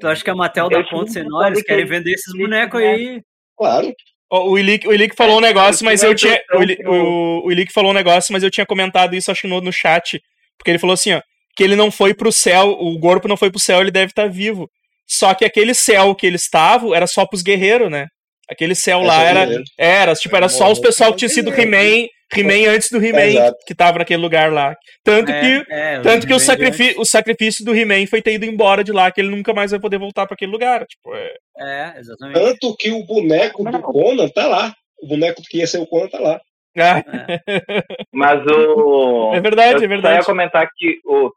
tu 0.00 0.06
acha 0.08 0.22
que 0.24 0.30
a 0.30 0.34
vontade 0.34 1.28
nós? 1.28 1.46
Eles 1.48 1.58
que 1.60 1.64
querem 1.66 1.82
ele- 1.84 1.90
vender 1.90 2.12
esses 2.12 2.34
ele 2.34 2.42
bonecos 2.44 2.80
tivesse- 2.80 3.08
aí. 3.10 3.22
Claro. 3.56 3.92
O 4.30 4.58
Ilick, 4.58 4.86
o 4.86 4.92
Ilick 4.92 5.16
falou 5.16 5.38
um 5.38 5.40
negócio, 5.40 5.82
Eu 5.82 5.86
mas 5.86 6.02
eu 6.02 6.14
tinha. 6.14 6.38
O, 6.86 7.50
Ilick 7.50 7.72
falou 7.72 7.90
um 7.92 7.94
negócio, 7.94 8.30
mas 8.32 8.42
eu 8.42 8.50
tinha 8.50 8.66
comentado 8.66 9.14
isso, 9.16 9.30
acho 9.30 9.40
que 9.42 9.48
no, 9.48 9.60
no 9.62 9.72
chat. 9.72 10.20
Porque 10.58 10.70
ele 10.70 10.78
falou 10.78 10.94
assim, 10.94 11.14
ó. 11.14 11.22
Que 11.56 11.64
ele 11.64 11.74
não 11.74 11.90
foi 11.90 12.12
pro 12.14 12.30
céu, 12.30 12.68
o 12.70 13.00
corpo 13.00 13.26
não 13.26 13.36
foi 13.36 13.50
pro 13.50 13.58
céu, 13.58 13.80
ele 13.80 13.90
deve 13.90 14.12
estar 14.12 14.28
vivo. 14.28 14.70
Só 15.06 15.32
que 15.34 15.44
aquele 15.44 15.72
céu 15.74 16.14
que 16.14 16.26
eles 16.26 16.42
estavam 16.42 16.94
era 16.94 17.06
só 17.06 17.24
pros 17.26 17.42
guerreiros, 17.42 17.90
né? 17.90 18.06
Aquele 18.50 18.74
céu 18.74 19.00
lá 19.00 19.22
era. 19.22 19.48
Era, 19.78 20.14
tipo, 20.14 20.36
era 20.36 20.48
só 20.48 20.70
os 20.70 20.78
pessoal 20.78 21.10
que 21.12 21.18
tinha 21.18 21.28
sido 21.30 21.50
He-Man, 21.52 22.06
He-Man 22.34 22.70
antes 22.70 22.90
do 22.90 23.02
He-Man, 23.02 23.52
que 23.66 23.74
tava 23.74 23.98
naquele 23.98 24.20
lugar 24.20 24.52
lá. 24.52 24.76
Tanto 25.02 25.26
que. 25.26 25.64
É, 25.70 25.94
é, 25.94 26.00
Tanto 26.00 26.26
que 26.26 26.34
o, 26.34 26.38
sacrifício, 26.38 27.00
o 27.00 27.04
sacrifício 27.04 27.64
do 27.64 27.74
He-Man 27.74 28.06
foi 28.06 28.20
ter 28.20 28.34
ido 28.34 28.44
embora 28.44 28.84
de 28.84 28.92
lá, 28.92 29.10
que 29.10 29.20
ele 29.20 29.30
nunca 29.30 29.54
mais 29.54 29.70
vai 29.70 29.80
poder 29.80 29.98
voltar 29.98 30.26
pra 30.26 30.34
aquele 30.34 30.52
lugar. 30.52 30.86
Tipo, 30.86 31.14
é. 31.14 31.34
É, 31.58 31.98
exatamente. 31.98 32.38
Tanto 32.38 32.76
que 32.78 32.90
o 32.90 33.04
boneco 33.04 33.64
do 33.64 33.80
Conan 33.80 34.28
tá 34.28 34.46
lá. 34.46 34.74
O 35.00 35.06
boneco 35.06 35.42
que 35.48 35.58
ia 35.58 35.66
ser 35.66 35.78
o 35.78 35.86
Conan 35.86 36.08
tá 36.08 36.18
lá. 36.18 36.40
Ah, 36.76 37.02
Mas 38.12 38.44
o. 38.46 39.32
é 39.34 39.40
verdade, 39.40 39.80
eu 39.80 39.84
é 39.84 39.88
verdade. 39.88 40.18
ia 40.18 40.24
comentar 40.24 40.68
que 40.76 41.00
o. 41.04 41.30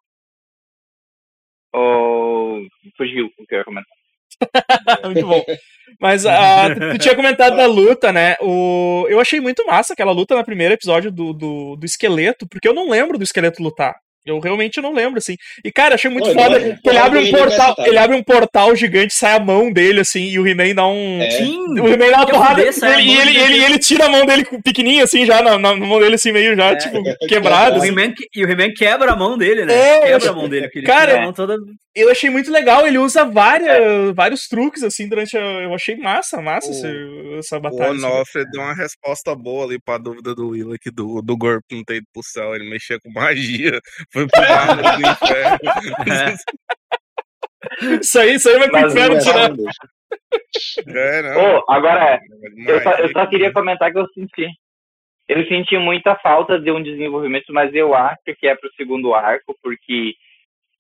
O. 1.74 2.68
Fugiu 2.98 3.28
o 3.40 3.46
que 3.48 3.56
eu 3.56 3.60
ia 3.60 3.66
comentar. 3.66 4.01
Muito 5.06 5.28
bom. 5.28 5.44
Mas 6.00 6.26
ah, 6.26 6.74
tu, 6.74 6.80
tu 6.92 6.98
tinha 6.98 7.16
comentado 7.16 7.56
da 7.56 7.68
luta, 7.68 8.12
né? 8.12 8.36
O, 8.42 9.06
eu 9.08 9.20
achei 9.20 9.40
muito 9.40 9.66
massa 9.68 9.94
aquela 9.94 10.12
luta 10.12 10.36
no 10.36 10.44
primeiro 10.44 10.74
episódio 10.74 11.12
do, 11.12 11.32
do, 11.32 11.76
do 11.76 11.86
esqueleto, 11.86 12.48
porque 12.48 12.68
eu 12.68 12.74
não 12.74 12.90
lembro 12.90 13.18
do 13.20 13.24
esqueleto 13.24 13.62
lutar. 13.62 13.94
Eu 14.26 14.40
realmente 14.40 14.80
não 14.82 14.94
lembro, 14.94 15.18
assim. 15.18 15.36
E, 15.66 15.72
cara, 15.72 15.96
achei 15.96 16.10
muito 16.10 16.32
Pô, 16.32 16.34
foda 16.40 16.56
ele- 16.58 16.78
que 16.82 16.90
ele 16.90 16.98
abre 16.98 17.20
um 17.20 17.32
portal. 17.32 17.76
Ele 17.80 17.98
abre 17.98 18.16
um 18.16 18.24
portal 18.24 18.76
gigante, 18.76 19.14
sai 19.16 19.36
a 19.36 19.40
mão 19.40 19.72
dele, 19.72 20.02
assim, 20.02 20.24
e 20.30 20.38
o 20.40 20.48
He-Man 20.48 20.76
dá 20.76 20.86
um. 20.88 21.22
É. 21.22 21.32
Sim. 21.32 21.80
O 21.80 21.88
He-Man 21.88 22.10
dá 22.12 22.18
uma 22.18 22.28
porrada 22.28 22.62
ele- 22.62 22.72
e 23.04 23.18
ele, 23.20 23.38
ele, 23.40 23.64
ele 23.64 23.80
tira 23.80 24.06
a 24.06 24.10
mão 24.10 24.26
dele 24.26 24.46
com- 24.46 24.62
pequenininha, 24.62 25.04
assim, 25.06 25.26
já 25.26 25.42
na, 25.42 25.58
na 25.58 25.76
mão 25.76 26.00
dele, 26.00 26.16
assim, 26.16 26.32
meio 26.32 26.56
já, 26.56 26.72
É. 26.72 26.76
tipo, 26.76 27.02
quebrada. 27.28 27.76
O 27.76 27.82
assim. 27.82 28.14
E 28.36 28.46
o 28.46 28.50
He-Man 28.50 28.74
quebra 28.76 29.12
a 29.12 29.16
mão 29.16 29.38
dele, 29.38 29.66
né? 29.66 29.74
É, 29.74 30.00
quebra 30.02 30.30
a 30.30 30.34
mão 30.34 30.48
dele. 30.50 30.70
Cara, 30.86 31.22
mão 31.22 31.34
toda. 31.34 31.56
Eu 31.94 32.10
achei 32.10 32.30
muito 32.30 32.50
legal, 32.50 32.88
ele 32.88 32.98
usa 32.98 33.26
várias, 33.26 34.16
vários 34.16 34.48
truques, 34.48 34.82
assim, 34.82 35.10
durante 35.10 35.36
a. 35.38 35.42
Eu 35.42 35.74
achei 35.74 35.96
massa, 35.98 36.42
massa 36.42 36.72
O- 36.72 37.38
essa 37.40 37.58
O 37.58 37.60
batalha. 37.60 37.92
assim. 37.92 38.06
Onofre 38.06 38.46
deu 38.50 38.62
uma 38.62 38.74
resposta 38.74 39.36
boa 39.36 39.66
ali 39.66 39.78
pra 39.84 39.98
dúvida 39.98 40.34
do 40.34 40.50
Willa 40.50 40.78
que 40.80 40.90
do, 40.90 41.22
do 41.22 41.36
Gorp 41.38 41.64
não 41.72 41.84
ter 41.84 41.96
ido 41.98 42.06
pro 42.14 42.24
céu. 42.24 42.56
Ele 42.56 42.70
mexia 42.70 42.98
com 43.04 43.12
magia. 43.12 43.80
Foi 44.14 44.28
pro 44.28 44.42
mármore 44.42 45.02
do 45.02 45.10
inferno. 45.10 45.60
Isso 48.02 48.20
aí, 48.20 48.34
isso 48.36 48.50
aí 48.50 48.60
vai 48.60 48.70
pro 48.70 48.82
Mas 48.82 48.94
inferno 48.94 49.16
não 49.16 49.20
é 49.20 49.24
tirar. 49.24 49.52
É, 50.88 51.22
não. 51.22 51.58
Ô, 51.58 51.64
agora, 51.70 52.20
eu 52.68 52.82
só, 52.82 52.92
eu 52.94 53.12
só 53.12 53.26
queria 53.28 53.54
comentar 53.54 53.92
que 53.92 53.98
eu 53.98 54.08
senti. 54.14 54.48
Eu 55.28 55.46
senti 55.48 55.78
muita 55.78 56.16
falta 56.16 56.60
de 56.60 56.72
um 56.72 56.84
desenvolvimento, 56.84 57.54
mas 57.54 57.74
eu 57.74 57.94
acho 57.96 58.36
que 58.38 58.48
é 58.48 58.56
pro 58.56 58.70
segundo 58.76 59.14
arco, 59.14 59.56
porque, 59.62 60.14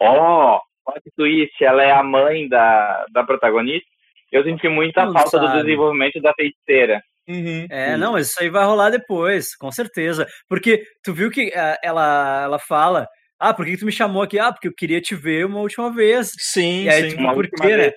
ó, 0.02 0.60
plot 0.84 1.02
twist, 1.16 1.64
ela 1.64 1.84
é 1.84 1.92
a 1.92 2.04
mãe 2.04 2.50
da, 2.50 3.06
da 3.14 3.24
protagonista. 3.24 3.88
Eu 4.32 4.44
senti 4.44 4.68
muita 4.68 5.06
Não 5.06 5.14
falta 5.14 5.40
do 5.40 5.48
sabe. 5.48 5.64
desenvolvimento 5.64 6.22
da 6.22 6.34
feiticeira. 6.34 7.02
Uhum. 7.28 7.66
É, 7.70 7.96
não, 7.98 8.14
mas 8.14 8.30
isso 8.30 8.42
aí 8.42 8.50
vai 8.50 8.66
rolar 8.66 8.90
depois, 8.90 9.56
com 9.56 9.72
certeza. 9.72 10.26
Porque 10.50 10.84
tu 11.04 11.14
viu 11.14 11.30
que 11.30 11.54
ah, 11.54 11.78
ela, 11.84 12.44
ela 12.44 12.60
fala. 12.60 13.08
Ah, 13.42 13.54
por 13.54 13.66
que 13.66 13.72
que 13.72 13.78
tu 13.78 13.86
me 13.86 13.92
chamou 13.92 14.22
aqui? 14.22 14.38
Ah, 14.38 14.52
porque 14.52 14.68
eu 14.68 14.74
queria 14.76 15.02
te 15.02 15.16
ver 15.16 15.46
uma 15.48 15.60
última 15.60 15.92
vez. 15.92 16.32
Sim, 16.38 16.84
E 16.84 16.90
aí, 16.90 17.04
sim. 17.04 17.10
tipo, 17.10 17.22
Uma 17.24 17.34
por 17.34 17.50
quê, 17.50 17.68
né? 17.70 17.78
vez. 17.78 17.94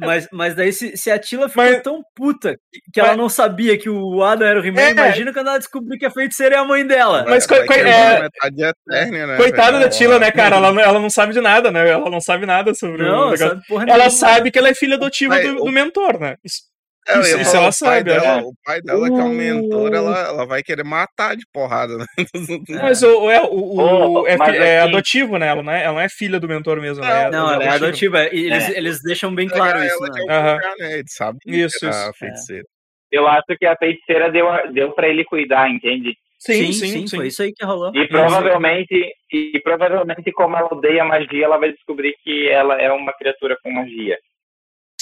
Mas, 0.00 0.28
mas 0.32 0.54
daí, 0.54 0.72
se, 0.72 0.96
se 0.96 1.10
a 1.10 1.18
Tila 1.18 1.46
ficou 1.46 1.62
Mas- 1.62 1.82
tão 1.82 2.00
puta 2.16 2.56
que 2.90 3.00
Mas- 3.02 3.08
ela 3.08 3.16
não 3.18 3.28
sabia 3.28 3.76
que 3.76 3.90
o 3.90 4.22
Adam 4.22 4.48
era 4.48 4.58
o 4.58 4.64
He-Man, 4.64 4.80
É. 4.80 4.90
imagina 4.92 5.30
quando 5.30 5.48
ela 5.48 5.58
descobriu 5.58 5.98
que 5.98 6.06
a 6.06 6.10
feiticeira 6.10 6.54
é 6.54 6.58
a 6.58 6.64
mãe 6.64 6.86
dela. 6.86 7.26
Mas 7.28 7.44
quebrar 7.46 7.76
é- 7.86 8.28
eterna, 8.46 9.26
né? 9.26 9.36
Coitada 9.36 9.78
da 9.78 9.88
Tila, 9.90 10.18
né, 10.18 10.30
cara? 10.30 10.56
Ela, 10.56 10.80
ela 10.80 10.98
não 10.98 11.10
sabe 11.10 11.34
de 11.34 11.40
nada, 11.42 11.70
né? 11.70 11.86
Ela 11.86 12.08
não 12.08 12.20
sabe 12.20 12.46
nada 12.46 12.72
sobre 12.74 13.02
o 13.02 13.06
Não, 13.06 13.24
negócio. 13.26 13.46
sabe 13.48 13.60
porra 13.68 13.82
Ela 13.82 13.92
nenhuma. 14.04 14.10
sabe 14.10 14.50
que 14.50 14.58
ela 14.58 14.68
é 14.70 14.74
filha 14.74 14.94
adotiva 14.96 15.38
do, 15.42 15.60
o- 15.60 15.64
do 15.66 15.70
mentor, 15.72 16.18
né? 16.18 16.36
Isso- 16.42 16.62
É, 17.06 17.20
Isso- 17.20 17.38
isso 17.38 17.56
ela 17.56 17.60
o 17.60 17.62
pai 17.64 17.72
sabe, 17.72 18.04
Dela, 18.04 18.26
é. 18.38 18.42
O 18.42 18.52
pai 18.64 18.80
dela, 18.80 19.06
que 19.10 19.20
é 19.20 19.24
um 19.24 19.28
mentor, 19.28 19.92
ela, 19.92 20.18
ela 20.26 20.46
vai 20.46 20.62
querer 20.62 20.84
matar 20.84 21.36
de 21.36 21.44
porrada, 21.52 21.98
né? 21.98 22.06
Mas 22.82 23.02
o, 23.02 23.30
é, 23.30 23.42
o, 23.42 23.46
o- 23.54 24.20
Ô, 24.22 24.26
é, 24.26 24.36
mas 24.38 24.54
é 24.54 24.78
assim- 24.80 24.88
adotivo, 24.88 25.36
né? 25.38 25.48
Ela 25.48 25.62
não 25.62 25.72
é, 25.72 25.84
ela 25.84 25.92
não 25.94 26.00
é 26.00 26.08
filha 26.08 26.40
do 26.40 26.48
mentor 26.48 26.80
mesmo. 26.80 27.04
ela 27.04 27.22
é- 27.24 27.30
Não, 27.30 27.52
ela 27.52 27.62
é 27.64 27.68
adotiva. 27.68 28.20
adotiva. 28.20 28.34
E 28.34 28.46
eles, 28.46 28.68
eles 28.70 29.02
deixam 29.02 29.34
bem 29.34 29.48
claro 29.48 29.84
isso, 29.84 29.96
ela 29.96 30.08
né? 30.14 30.20
é 30.20 30.52
lugar, 30.54 30.74
né? 30.78 31.00
Isso, 31.00 31.34
que 31.40 31.50
isso. 31.56 31.86
a 31.88 32.12
feiticeira. 32.14 32.64
Eu 33.12 33.28
acho 33.28 33.44
que 33.58 33.66
a 33.66 33.76
feiticeira 33.76 34.30
deu, 34.32 34.46
deu 34.72 34.92
pra 34.92 35.06
ele 35.08 35.24
cuidar, 35.24 35.70
entende? 35.70 36.16
Sim, 36.38 36.72
sim, 36.72 37.06
sim. 37.06 37.16
Foi 37.16 37.28
isso 37.28 37.42
aí 37.42 37.52
que 37.54 37.64
rolou. 37.64 37.90
E 37.94 38.08
provavelmente, 38.08 39.12
e 39.32 39.60
provavelmente, 39.62 40.32
como 40.32 40.56
ela 40.56 40.68
odeia 40.72 41.04
magia, 41.04 41.44
ela 41.44 41.58
vai 41.58 41.72
descobrir 41.72 42.14
que 42.24 42.48
ela 42.48 42.80
é 42.80 42.90
uma 42.92 43.12
criatura 43.12 43.56
com 43.62 43.70
magia. 43.70 44.18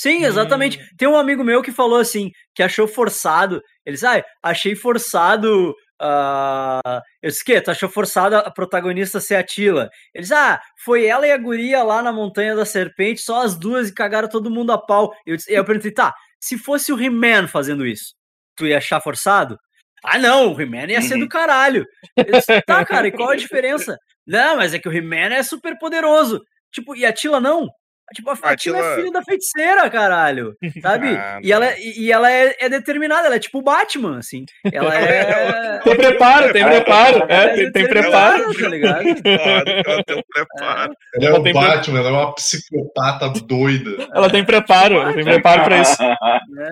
Sim, 0.03 0.25
exatamente. 0.25 0.79
Hum. 0.81 0.87
Tem 0.97 1.09
um 1.09 1.17
amigo 1.17 1.45
meu 1.45 1.63
que 1.63 1.71
falou 1.71 1.99
assim, 1.99 2.31
que 2.55 2.63
achou 2.63 2.89
forçado. 2.89 3.63
Ele 3.87 3.95
disse, 3.95 4.07
ah, 4.07 4.25
achei 4.43 4.75
forçado. 4.75 5.75
ah, 6.01 7.01
Eu 7.23 7.31
disse, 7.31 7.45
que? 7.45 7.61
Tu 7.61 7.71
achou 7.71 7.89
forçado 7.89 8.37
a 8.37 8.51
protagonista 8.51 9.21
ser 9.21 9.37
a 9.37 9.43
Tila? 9.45 9.89
Ele 10.15 10.23
disse, 10.23 10.35
ah, 10.35 10.61
foi 10.85 11.07
ela 11.07 11.27
e 11.27 11.31
a 11.33 11.39
guria 11.39 11.83
lá 11.83 12.03
na 12.03 12.13
Montanha 12.13 12.57
da 12.57 12.65
Serpente, 12.65 13.21
só 13.21 13.43
as 13.43 13.57
duas 13.59 13.89
e 13.91 13.95
cagaram 13.95 14.29
todo 14.29 14.51
mundo 14.51 14.73
a 14.73 14.79
pau. 14.79 15.13
Eu, 15.27 15.37
disse, 15.37 15.53
eu 15.53 15.65
perguntei, 15.65 15.93
tá, 15.93 16.13
se 16.41 16.59
fosse 16.59 16.93
o 16.93 17.01
He-Man 17.01 17.47
fazendo 17.47 17.87
isso, 17.87 18.15
tu 18.57 18.67
ia 18.67 18.79
achar 18.79 19.01
forçado? 19.01 19.57
Ah, 20.05 20.19
não, 20.19 20.53
o 20.53 20.61
He-Man 20.61 20.87
ia 20.91 21.01
ser 21.03 21.15
Uhum. 21.15 21.21
do 21.21 21.29
caralho. 21.29 21.85
Eu 22.17 22.25
disse, 22.33 22.61
tá, 22.63 22.85
cara, 22.85 23.07
e 23.07 23.13
qual 23.13 23.31
a 23.31 23.37
diferença? 23.37 23.97
Não, 24.27 24.57
mas 24.57 24.75
é 24.75 24.79
que 24.81 24.89
o 24.89 24.93
He-Man 24.93 25.33
é 25.35 25.43
super 25.45 25.79
poderoso. 25.79 26.41
Tipo, 26.73 26.97
e 26.97 27.07
a 27.07 27.13
Tila 27.13 27.41
não? 27.41 27.69
Tipo, 28.15 28.31
a, 28.31 28.39
a 28.43 28.57
Tila 28.57 28.79
é 28.79 28.97
filha 28.97 29.11
da 29.13 29.23
feiticeira, 29.23 29.89
caralho. 29.89 30.55
Sabe? 30.83 31.09
Ah, 31.17 31.39
e 31.43 31.51
ela, 31.53 31.79
e, 31.79 32.01
e 32.07 32.13
ela 32.13 32.31
é, 32.31 32.55
é 32.61 32.69
determinada, 32.69 33.27
ela 33.27 33.37
é 33.37 33.39
tipo 33.39 33.59
o 33.59 33.63
Batman, 33.63 34.19
assim. 34.19 34.45
Ela 34.71 34.95
é. 35.01 35.79
Tem 35.85 35.97
preparo, 35.97 36.53
tem 36.53 36.65
preparo. 36.65 37.25
É, 37.29 37.35
é 37.45 37.49
tem, 37.55 37.73
tem 37.73 37.89
preparo. 37.89 38.55
Tá 38.55 38.69
ligado? 38.69 39.03
Claro, 39.23 39.71
ela 39.87 40.05
tem 40.05 40.17
um 40.17 40.23
preparo. 40.33 40.93
Ela 41.21 41.37
é 41.37 41.39
o 41.39 41.43
tem- 41.43 41.53
Batman, 41.53 41.99
ela 41.99 42.09
é 42.09 42.13
uma 42.13 42.35
psicopata 42.35 43.29
doida. 43.45 44.09
Ela 44.15 44.31
tem 44.31 44.45
preparo, 44.45 44.97
ela 44.97 45.13
tem 45.13 45.25
preparo 45.25 45.65
pra 45.65 45.79
isso. 45.81 46.01
né? 46.03 46.69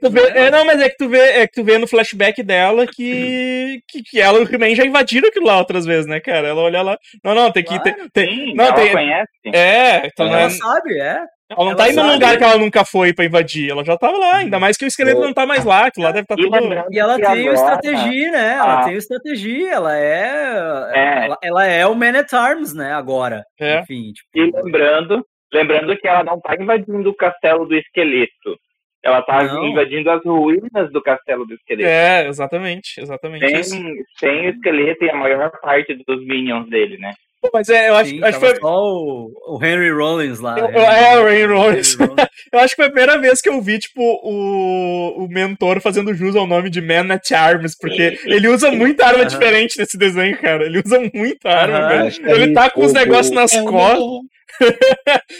Tu 0.00 0.10
vê- 0.10 0.28
é, 0.34 0.50
não, 0.50 0.64
mas 0.64 0.80
é 0.80 0.88
que 0.88 0.96
tu 0.96 1.08
vê, 1.08 1.18
é 1.18 1.46
que 1.46 1.54
tu 1.54 1.64
vê 1.64 1.78
no 1.78 1.86
flashback 1.86 2.42
dela 2.42 2.86
que, 2.86 3.80
que, 3.88 4.02
que 4.02 4.20
ela 4.20 4.38
e 4.38 4.42
o 4.44 4.54
He-Man 4.54 4.74
já 4.74 4.84
invadiram 4.84 5.28
aquilo 5.28 5.46
lá 5.46 5.58
outras 5.58 5.84
vezes, 5.84 6.06
né, 6.06 6.20
cara? 6.20 6.48
Ela 6.48 6.60
olha 6.62 6.80
lá. 6.82 6.96
Não, 7.24 7.34
não, 7.34 7.50
tem 7.52 7.62
que. 7.64 7.78
Tem, 7.82 7.94
tem- 8.12 8.28
Sim, 8.30 8.54
não, 8.54 8.64
ela 8.66 8.74
tem. 8.74 8.92
conhece. 8.92 9.30
É, 9.52 10.06
então 10.06 10.26
não 10.26 10.36
é- 10.38 10.42
Ela 10.44 10.65
sabe, 10.66 10.98
é. 11.00 11.16
ela 11.50 11.58
não 11.58 11.66
ela 11.68 11.76
tá 11.76 11.88
indo 11.90 12.02
num 12.02 12.12
lugar 12.12 12.36
que 12.36 12.44
ela 12.44 12.58
nunca 12.58 12.84
foi 12.84 13.12
pra 13.12 13.24
invadir. 13.24 13.70
Ela 13.70 13.84
já 13.84 13.96
tava 13.96 14.16
lá, 14.18 14.36
ainda 14.36 14.58
mais 14.58 14.76
que 14.76 14.84
o 14.84 14.88
esqueleto 14.88 15.20
não 15.20 15.32
tá 15.32 15.46
mais 15.46 15.64
lá, 15.64 15.86
aquilo 15.86 16.04
lá 16.06 16.12
deve 16.12 16.24
estar 16.24 16.34
E 16.38 16.42
tudo. 16.42 16.84
E 16.90 16.98
ela 16.98 17.16
que 17.16 17.22
tem 17.26 17.46
estratégia, 17.48 18.30
né? 18.32 18.52
Ela 18.54 18.80
Ah. 18.80 18.84
tem 18.84 18.94
estratégia, 18.94 19.70
ela 19.72 19.96
é. 19.98 20.90
É. 20.94 21.24
Ela, 21.26 21.38
ela 21.42 21.66
é 21.66 21.86
o 21.86 21.94
Man 21.94 22.18
at 22.18 22.32
Arms, 22.32 22.74
né? 22.74 22.92
Agora. 22.92 23.44
É. 23.60 23.80
Enfim, 23.80 24.12
tipo. 24.12 24.28
E 24.34 24.50
lembrando, 24.62 25.24
lembrando 25.52 25.96
que 25.96 26.08
ela 26.08 26.24
não 26.24 26.40
tá 26.40 26.54
invadindo 26.58 27.08
o 27.10 27.14
castelo 27.14 27.66
do 27.66 27.76
esqueleto. 27.76 28.56
Ela 29.04 29.22
tá 29.22 29.44
Não. 29.44 29.64
invadindo 29.66 30.10
as 30.10 30.24
ruínas 30.24 30.90
do 30.90 31.00
castelo 31.00 31.46
do 31.46 31.54
esqueleto. 31.54 31.88
É, 31.88 32.26
exatamente, 32.26 33.00
exatamente 33.00 33.46
Sem, 33.46 33.60
isso. 33.60 33.76
sem 34.18 34.46
o 34.46 34.50
esqueleto 34.50 35.04
e 35.04 35.10
a 35.10 35.14
maior 35.14 35.48
parte 35.60 35.94
dos 36.04 36.26
minions 36.26 36.68
dele, 36.68 36.98
né? 36.98 37.12
Pô, 37.40 37.50
Mas 37.52 37.68
é, 37.68 37.90
eu 37.90 37.96
acho, 37.96 38.10
sim, 38.10 38.24
acho 38.24 38.40
que 38.40 38.46
foi. 38.46 38.56
só 38.56 38.74
o, 38.82 39.30
o 39.46 39.64
Henry 39.64 39.90
Rollins 39.92 40.40
lá. 40.40 40.58
Eu- 40.58 40.68
Henry 40.68 40.78
é, 40.78 41.18
o 41.18 41.28
Henry 41.28 41.52
Rollins. 41.52 41.94
Henry 41.94 42.06
Rollins. 42.08 42.26
Eu 42.52 42.60
acho 42.60 42.68
que 42.70 42.76
foi 42.76 42.84
a 42.86 42.90
primeira 42.90 43.18
vez 43.18 43.40
que 43.42 43.48
eu 43.48 43.60
vi, 43.60 43.78
tipo, 43.78 44.00
o, 44.00 45.24
o 45.24 45.28
mentor 45.28 45.80
fazendo 45.80 46.14
jus 46.14 46.34
ao 46.36 46.46
nome 46.46 46.70
de 46.70 46.80
Man 46.80 47.12
at 47.12 47.30
Arms, 47.32 47.76
porque 47.76 48.18
ele 48.24 48.48
usa 48.48 48.70
muita 48.70 49.04
arma 49.06 49.26
diferente 49.26 49.76
nesse 49.78 49.98
desenho, 49.98 50.38
cara. 50.38 50.64
Ele 50.64 50.80
usa 50.84 51.00
muita 51.12 51.50
arma, 51.50 51.88
velho. 51.88 52.30
Ele 52.30 52.52
tá 52.54 52.70
com 52.70 52.84
os 52.84 52.92
negócios 52.92 53.34
nas 53.34 53.50
costas. 53.60 54.00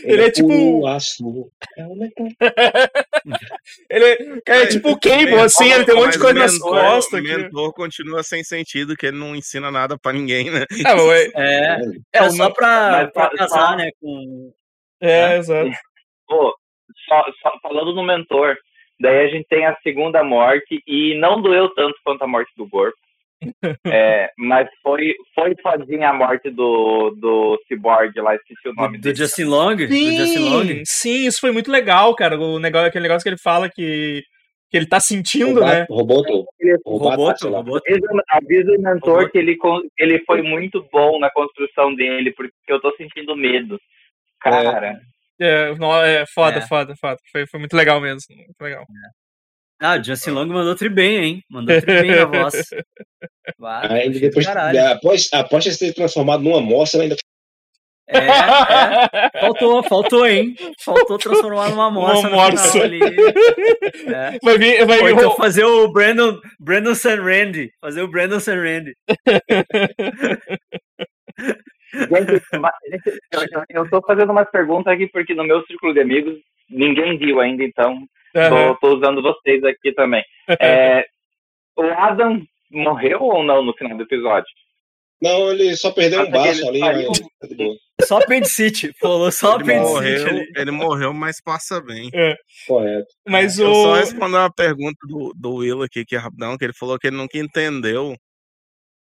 Ele 0.03 0.23
é 0.25 0.31
tipo- 0.31 0.81
O 0.81 0.87
aço. 0.87 1.51
É 1.79 1.85
o 1.87 1.95
mentor. 1.97 2.27
Ele 3.91 4.41
é 4.47 4.67
tipo 4.67 4.91
o 4.91 5.01
Cable, 5.01 5.35
assim, 5.41 5.73
ele 5.73 5.85
tem 5.85 5.95
um 5.95 5.99
monte 6.05 6.13
de 6.15 6.19
coisa 6.19 6.39
nas 6.39 6.53
mentor- 6.53 6.71
costas. 6.81 7.21
aqui. 7.21 7.37
mentor 7.37 7.73
continua 7.73 8.23
sem 8.23 8.45
sentido, 8.45 8.97
que 8.97 9.07
ele 9.07 9.17
não 9.19 9.35
ensina 9.35 9.71
nada 9.71 9.99
pra 9.99 10.13
ninguém, 10.13 10.51
né? 10.51 10.65
Mas 10.83 11.01
é, 11.09 11.31
É, 11.35 11.77
é, 11.77 11.79
é 12.15 12.23
o 12.23 12.31
só 12.31 12.51
pra, 12.51 13.09
pra 13.09 13.31
só- 13.31 13.37
casar, 13.37 13.71
só- 13.71 13.77
né? 13.77 13.91
Com. 14.01 14.53
é, 15.01 15.37
exato. 15.39 15.71
Pô, 16.29 16.55
só, 17.09 17.25
só 17.43 17.53
falando 17.63 17.95
no 17.95 18.03
mentor, 18.05 18.57
daí 19.01 19.27
a 19.27 19.29
gente 19.29 19.47
tem 19.49 19.65
a 19.67 19.77
segunda 19.83 20.23
morte 20.25 20.83
e 20.87 21.15
não 21.19 21.41
doeu 21.41 21.69
tanto 21.75 21.95
quanto 22.05 22.23
a 22.23 22.27
morte 22.27 22.51
do 22.57 22.69
Gorp. 22.69 22.95
É, 23.87 24.31
mas 24.39 24.69
foi, 24.83 25.15
foi 25.35 25.55
fodinha 25.63 26.09
a 26.11 26.13
morte 26.15 26.51
do, 26.51 27.11
do 27.21 27.61
Cyborg 27.69 28.13
lá, 28.21 28.35
esqueci 28.35 28.69
o 28.69 28.75
nome 28.75 28.97
Do, 28.99 29.03
dele. 29.03 29.15
do 29.15 29.19
Justin 29.19 29.45
Long? 29.45 29.77
Do 29.77 29.87
Justin 29.89 30.39
Long? 30.51 30.65
Sim, 30.67 30.83
sim, 30.85 31.27
isso 31.27 31.41
foi 31.41 31.53
muito 31.53 31.71
legal, 31.71 32.15
cara. 32.15 32.39
O 32.39 32.59
negócio, 32.59 32.89
aquele 32.89 33.03
negócio 33.05 33.23
que 33.23 33.29
ele 33.29 33.39
fala 33.39 33.69
que, 33.69 34.23
que 34.71 34.77
ele 34.77 34.87
tá 34.87 34.99
sentindo, 35.01 35.61
né? 35.61 35.87
Roboto. 35.91 36.45
O 36.85 36.97
Roboto. 36.97 37.49
Roboto. 37.49 37.83
Avisa, 38.31 38.73
o 38.73 38.81
mentor 38.83 39.11
Roboto. 39.15 39.31
que 39.33 39.39
ele, 39.39 39.57
ele 39.99 40.23
foi 40.25 40.43
muito 40.43 40.87
bom 40.91 41.19
na 41.19 41.31
construção 41.31 41.95
dele, 41.95 42.33
porque 42.33 42.53
eu 42.69 42.81
tô 42.81 42.95
sentindo 42.97 43.37
medo. 43.37 43.79
Cara, 44.41 44.99
É, 45.41 45.75
no- 45.75 45.93
é 46.03 46.25
foda, 46.35 46.59
É. 46.59 46.63
foda, 46.63 46.95
foda. 47.01 47.19
Foi, 47.31 47.47
foi 47.47 47.61
muito 47.61 47.77
legal 47.77 48.01
mesmo. 48.01 48.21
Muito 48.35 48.61
legal. 48.61 48.85
Ah, 49.81 49.97
o 49.99 50.03
Justin 50.05 50.31
Long 50.31 50.47
mandou 50.47 50.75
tri 50.75 50.89
bem, 50.89 51.17
hein? 51.19 51.43
Mandou 51.51 51.79
tri 51.81 52.01
bem 52.03 52.11
na 52.17 52.25
voz. 52.25 52.55
Vai, 53.59 54.03
Aí 54.03 54.11
depois, 54.11 54.47
caralho. 54.47 54.87
após, 54.89 55.29
após 55.33 55.65
ter 55.65 55.73
sido 55.73 55.95
transformado 55.95 56.43
numa 56.43 56.61
moça, 56.61 56.97
ela 56.97 57.05
ainda 57.05 57.17
É, 58.09 58.19
é. 58.19 59.41
Faltou, 59.41 59.83
faltou, 59.85 60.27
hein? 60.27 60.55
Faltou 60.85 61.19
transformar 61.19 61.69
numa 61.71 61.91
morsa. 61.91 62.29
Uma 62.29 62.29
no 62.29 62.29
final 62.29 62.51
morsa. 62.51 62.83
ali. 62.83 63.01
É. 64.07 64.39
Vai 64.43 64.59
vir, 64.59 64.87
vai 64.87 64.99
vir 65.03 65.13
então 65.13 65.29
ro- 65.31 65.37
fazer 65.37 65.65
o 65.65 65.89
Brandon, 65.93 66.39
Brandon 66.61 66.95
San 66.95 67.21
Randy. 67.23 67.71
Fazer 67.81 68.03
o 68.03 68.09
Brandon 68.09 68.41
San 68.41 68.57
Randy. 68.63 68.95
eu- 73.33 73.65
eu 73.71 73.91
tô 73.91 74.01
fazendo 74.03 74.31
umas 74.33 74.51
perguntas 74.51 74.93
aqui 74.93 75.07
porque 75.09 75.35
no 75.35 75.45
meu 75.45 75.65
círculo 75.67 75.93
de 75.95 76.01
amigos 76.01 76.37
ninguém 76.71 77.17
viu 77.19 77.41
ainda, 77.41 77.63
então 77.65 77.97
Aham. 78.37 78.75
tô, 78.75 78.89
tô 78.89 78.97
usando 78.97 79.23
vocês 79.23 79.63
aqui 79.65 79.93
também. 79.93 80.23
É, 80.61 81.05
o 81.77 81.83
Adam 81.83 82.41
morreu 82.71 83.21
ou 83.23 83.43
não 83.43 83.63
no 83.65 83.75
final 83.75 83.97
do 83.97 84.05
episódio? 84.05 84.49
Não, 85.21 85.51
ele 85.51 85.75
só 85.77 85.91
perdeu 85.91 86.21
um 86.21 86.31
Nossa, 86.31 86.47
baço 86.47 86.61
ele 86.61 86.69
ali, 86.69 86.81
saiu. 86.81 87.09
mas 87.09 87.19
tá. 87.19 88.07
Só 88.07 88.19
apendicite. 88.19 88.93
Falou 89.01 89.33
só 89.33 89.59
Ele 89.59 89.75
morreu, 89.79 90.27
ali. 90.27 90.53
ele 90.55 90.71
morreu, 90.71 91.15
mas 91.15 91.41
passa 91.41 91.81
bem. 91.81 92.11
Correto. 92.67 93.07
Mas 93.27 93.59
Eu 93.59 93.71
o. 93.71 93.75
só 93.75 93.95
responder 93.95 94.37
uma 94.37 94.53
pergunta 94.53 94.99
do, 95.09 95.33
do 95.35 95.55
Will 95.57 95.83
aqui, 95.83 96.05
que 96.05 96.15
é 96.15 96.19
rapidão, 96.19 96.57
que 96.59 96.65
ele 96.65 96.75
falou 96.75 96.99
que 96.99 97.07
ele 97.07 97.17
nunca 97.17 97.39
entendeu 97.39 98.15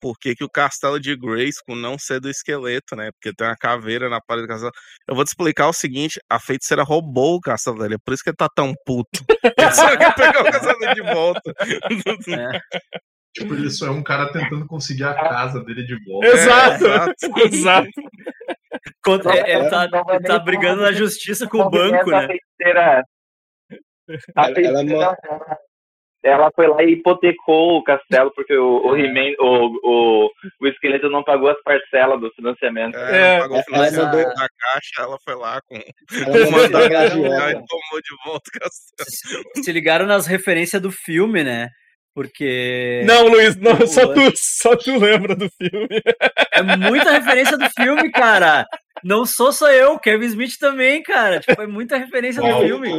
por 0.02 0.18
que, 0.18 0.34
que 0.34 0.42
o 0.44 0.50
castelo 0.50 0.98
de 1.00 1.16
Grayskull 1.16 1.76
não 1.76 1.96
ser 1.96 2.20
do 2.20 2.28
esqueleto, 2.28 2.96
né? 2.96 3.10
Porque 3.12 3.32
tem 3.34 3.46
uma 3.46 3.56
caveira 3.56 4.08
na 4.10 4.20
parede 4.20 4.46
do 4.46 4.50
castelo. 4.50 4.72
Eu 5.08 5.14
vou 5.14 5.24
te 5.24 5.28
explicar 5.28 5.68
o 5.68 5.72
seguinte, 5.72 6.20
a 6.28 6.40
feiticeira 6.40 6.82
roubou 6.82 7.36
o 7.36 7.40
castelo 7.40 7.78
dele, 7.78 7.94
é 7.94 7.98
por 8.04 8.12
isso 8.12 8.22
que 8.24 8.30
ele 8.30 8.36
tá 8.36 8.48
tão 8.54 8.74
puto. 8.84 9.24
Ele 9.56 9.70
só 9.72 9.96
quer 9.96 10.14
pegar 10.14 10.40
o 10.42 10.44
castelo 10.44 10.78
dele 10.80 10.94
de 10.94 11.02
volta. 11.02 11.52
É. 12.28 12.60
Tipo, 13.34 13.54
ele 13.54 13.70
só 13.70 13.86
é 13.86 13.90
um 13.90 14.02
cara 14.02 14.30
tentando 14.30 14.66
conseguir 14.66 15.04
a 15.04 15.14
casa 15.14 15.62
dele 15.64 15.84
de 15.86 15.96
volta. 16.04 16.26
Exato. 16.26 16.86
É, 16.86 17.44
Exato. 17.46 17.88
Contra- 19.02 19.32
é, 19.38 19.54
ele, 19.58 19.70
tá, 19.70 19.88
Não 19.88 20.04
vai 20.04 20.16
ele 20.16 20.24
tá 20.26 20.38
brigando 20.38 20.82
na 20.82 20.92
justiça 20.92 21.48
com 21.48 21.58
O 21.60 21.70
banco, 21.70 22.10
né? 22.10 22.26
feiticeira- 22.26 23.02
A 24.36 24.48
Ela- 24.48 24.60
ela 24.60 24.78
feiticeira, 24.78 25.16
ela, 25.30 25.58
ela 26.24 26.50
foi 26.54 26.66
lá 26.68 26.82
e 26.82 26.92
hipotecou 26.92 27.78
o 27.78 27.82
castelo 27.84 28.32
porque 28.34 28.54
o, 28.56 28.86
o, 28.86 28.96
He-Man- 28.96 29.34
o, 29.40 29.66
o, 29.82 30.30
o 30.60 30.66
esqueleto 30.68 31.08
não 31.10 31.22
pagou 31.24 31.48
as 31.48 31.60
parcelas 31.62 32.20
do 32.20 32.30
financiamento. 32.34 32.96
É, 32.96 33.16
É, 33.16 33.34
não 33.34 33.40
pagou 33.42 33.56
o 33.56 33.58
ela 33.58 33.64
financiamento 33.64 34.16
mandou- 34.16 34.34
da 34.34 34.48
caixa, 34.58 34.90
ela 35.02 35.18
foi 35.24 35.34
lá 35.34 35.60
com 35.68 35.74
Ela 35.76 36.26
o 36.26 36.50
mandou 36.50 36.50
mandato 36.52 36.82
pegar 36.88 37.00
a 37.00 37.06
e 37.50 37.54
tomou 37.54 38.00
de 38.02 38.16
volta 38.24 38.50
o 38.54 38.60
castelo. 38.60 39.44
Se, 39.56 39.62
se 39.64 39.72
ligaram 39.72 40.06
nas 40.06 40.26
referências 40.26 40.80
do 40.80 40.92
filme, 40.92 41.42
né? 41.42 41.68
Porque 42.14 43.02
Não, 43.06 43.26
Luiz, 43.26 43.56
não, 43.56 43.86
só, 43.86 44.06
tu, 44.12 44.20
só 44.36 44.76
tu 44.76 44.98
lembra 44.98 45.34
do 45.34 45.48
filme. 45.50 45.88
é 46.52 46.62
muita 46.76 47.10
referência 47.10 47.56
do 47.56 47.68
filme, 47.70 48.10
cara. 48.10 48.66
Não 49.02 49.24
sou 49.24 49.50
só 49.50 49.70
eu, 49.72 49.98
Kevin 49.98 50.26
Smith 50.26 50.58
também, 50.60 51.02
cara. 51.02 51.40
Tipo, 51.40 51.62
é 51.62 51.66
muita 51.66 51.96
referência 51.96 52.42
do 52.42 52.48
Qual 52.48 52.60
filme. 52.60 52.90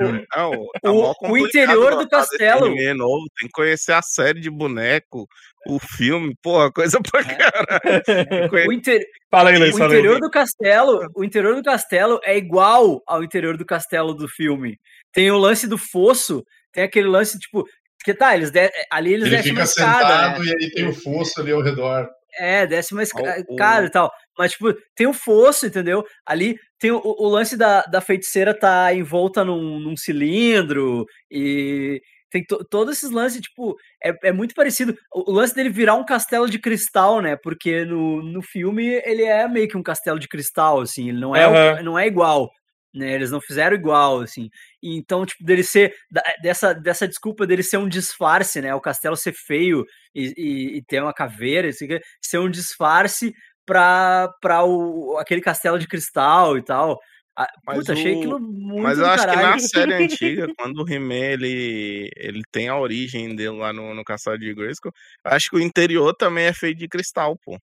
Referência? 0.00 0.26
Não, 0.36 0.50
tá 0.82 0.90
O- 0.90 1.14
o 1.32 1.38
interior 1.38 1.90
do 1.92 1.96
desse 1.98 2.08
castelo. 2.10 2.94
novo, 2.96 3.24
tem 3.38 3.48
que 3.48 3.52
conhecer 3.52 3.92
a 3.92 4.02
série 4.02 4.40
de 4.40 4.50
boneco, 4.50 5.26
o 5.66 5.78
filme, 5.78 6.34
porra, 6.42 6.72
coisa 6.72 6.98
pra 7.10 7.22
caralho. 7.24 8.02
Tem 8.04 8.48
que 8.48 8.56
O, 8.68 8.72
inter- 8.72 9.04
Fala 9.30 9.50
aí, 9.50 9.58
Luiz, 9.58 9.74
o 9.74 9.78
fala 9.78 9.92
aí. 9.92 9.98
interior 9.98 10.20
do 10.20 10.30
castelo, 10.30 11.00
o 11.14 11.24
interior 11.24 11.54
do 11.56 11.62
castelo 11.62 12.20
é 12.24 12.36
igual 12.36 13.02
ao 13.06 13.22
interior 13.22 13.56
do 13.56 13.64
castelo 13.66 14.14
do 14.14 14.28
filme. 14.28 14.78
Tem 15.12 15.30
o 15.30 15.38
lance 15.38 15.66
do 15.68 15.76
fosso, 15.78 16.44
tem 16.72 16.84
aquele 16.84 17.08
lance 17.08 17.38
tipo 17.38 17.64
que 18.04 18.14
tá, 18.14 18.34
eles 18.34 18.50
de- 18.50 18.70
ali 18.90 19.12
eles 19.12 19.26
Ele 19.26 19.36
descem 19.36 19.50
fica 19.50 19.60
uma 19.60 19.64
escada, 19.64 19.98
sentado 19.98 20.38
né? 20.44 20.46
e 20.58 20.64
aí 20.64 20.70
tem 20.70 20.88
o 20.88 20.94
fosso 20.94 21.40
ali 21.40 21.52
ao 21.52 21.60
redor. 21.60 22.08
É, 22.38 22.66
desce 22.66 22.92
uma 22.94 23.02
esca- 23.02 23.44
O- 23.48 23.52
o- 23.54 23.56
cara 23.56 23.86
e 23.86 23.90
tal. 23.90 24.10
Mas, 24.40 24.52
tipo, 24.52 24.72
tem 24.96 25.06
o 25.06 25.12
fosso, 25.12 25.66
entendeu? 25.66 26.02
Ali 26.26 26.58
tem 26.78 26.90
o, 26.90 27.00
o 27.04 27.28
lance 27.28 27.56
da, 27.58 27.82
da 27.82 28.00
feiticeira 28.00 28.58
tá 28.58 28.92
envolta 28.94 29.44
num, 29.44 29.78
num 29.78 29.94
cilindro 29.96 31.04
e 31.30 32.00
tem 32.30 32.42
to- 32.44 32.64
todos 32.64 32.96
esses 32.96 33.10
lances, 33.10 33.40
tipo, 33.42 33.76
é, 34.02 34.28
é 34.28 34.32
muito 34.32 34.54
parecido. 34.54 34.96
O, 35.12 35.30
o 35.30 35.34
lance 35.34 35.54
dele 35.54 35.68
virar 35.68 35.94
um 35.96 36.04
castelo 36.06 36.48
de 36.48 36.58
cristal, 36.58 37.20
né? 37.20 37.36
Porque 37.36 37.84
no, 37.84 38.22
no 38.22 38.40
filme 38.40 38.86
ele 39.04 39.24
é 39.24 39.46
meio 39.46 39.68
que 39.68 39.76
um 39.76 39.82
castelo 39.82 40.18
de 40.18 40.28
cristal, 40.28 40.80
assim, 40.80 41.10
ele 41.10 41.20
não 41.20 41.36
é, 41.36 41.46
o- 41.46 41.52
Aham. 41.52 41.82
não 41.82 41.98
é 41.98 42.06
igual. 42.06 42.50
Né, 42.92 43.12
eles 43.14 43.30
não 43.30 43.40
fizeram 43.40 43.76
igual, 43.76 44.20
assim. 44.20 44.48
E 44.82 44.96
então, 44.96 45.24
tipo, 45.24 45.44
dele 45.44 45.62
ser. 45.62 45.94
Dessa, 46.42 46.72
dessa 46.72 47.06
desculpa 47.06 47.46
dele 47.46 47.62
ser 47.62 47.76
um 47.76 47.88
disfarce, 47.88 48.60
né? 48.60 48.74
O 48.74 48.80
castelo 48.80 49.16
ser 49.16 49.32
feio 49.32 49.84
e, 50.12 50.32
e- 50.36 50.76
e 50.78 50.82
ter 50.84 51.00
uma 51.00 51.12
caveira, 51.14 51.68
assim, 51.68 51.86
ser 52.20 52.38
um 52.38 52.50
disfarce 52.50 53.32
pra, 53.70 54.34
pra 54.40 54.64
o, 54.64 55.16
aquele 55.16 55.40
castelo 55.40 55.78
de 55.78 55.86
cristal 55.86 56.58
e 56.58 56.62
tal. 56.62 56.98
Ah, 57.38 57.46
Mas 57.64 57.78
Puta, 57.78 57.92
achei 57.92 58.14
o- 58.14 58.18
aquilo 58.18 58.40
muito 58.40 58.82
Mas 58.82 58.98
eu 58.98 59.04
do 59.04 59.10
acho 59.10 59.22
que 59.28 59.34
caralho. 59.34 59.48
na 59.50 59.58
série 59.92 59.94
antiga, 59.94 60.48
quando 60.58 60.82
o 60.82 60.88
He-Man 60.92 61.14
ele, 61.14 62.10
ele 62.16 62.42
tem 62.50 62.68
a 62.68 62.76
origem 62.76 63.36
dele 63.36 63.56
lá 63.56 63.72
no, 63.72 63.94
no 63.94 64.02
Castelo 64.02 64.36
de 64.38 64.52
Grayskull, 64.52 64.90
acho 65.24 65.50
que 65.50 65.56
o 65.56 65.60
interior 65.60 66.12
também 66.14 66.46
é 66.46 66.52
feito 66.52 66.78
de 66.78 66.88
cristal, 66.88 67.36
pô. 67.44 67.56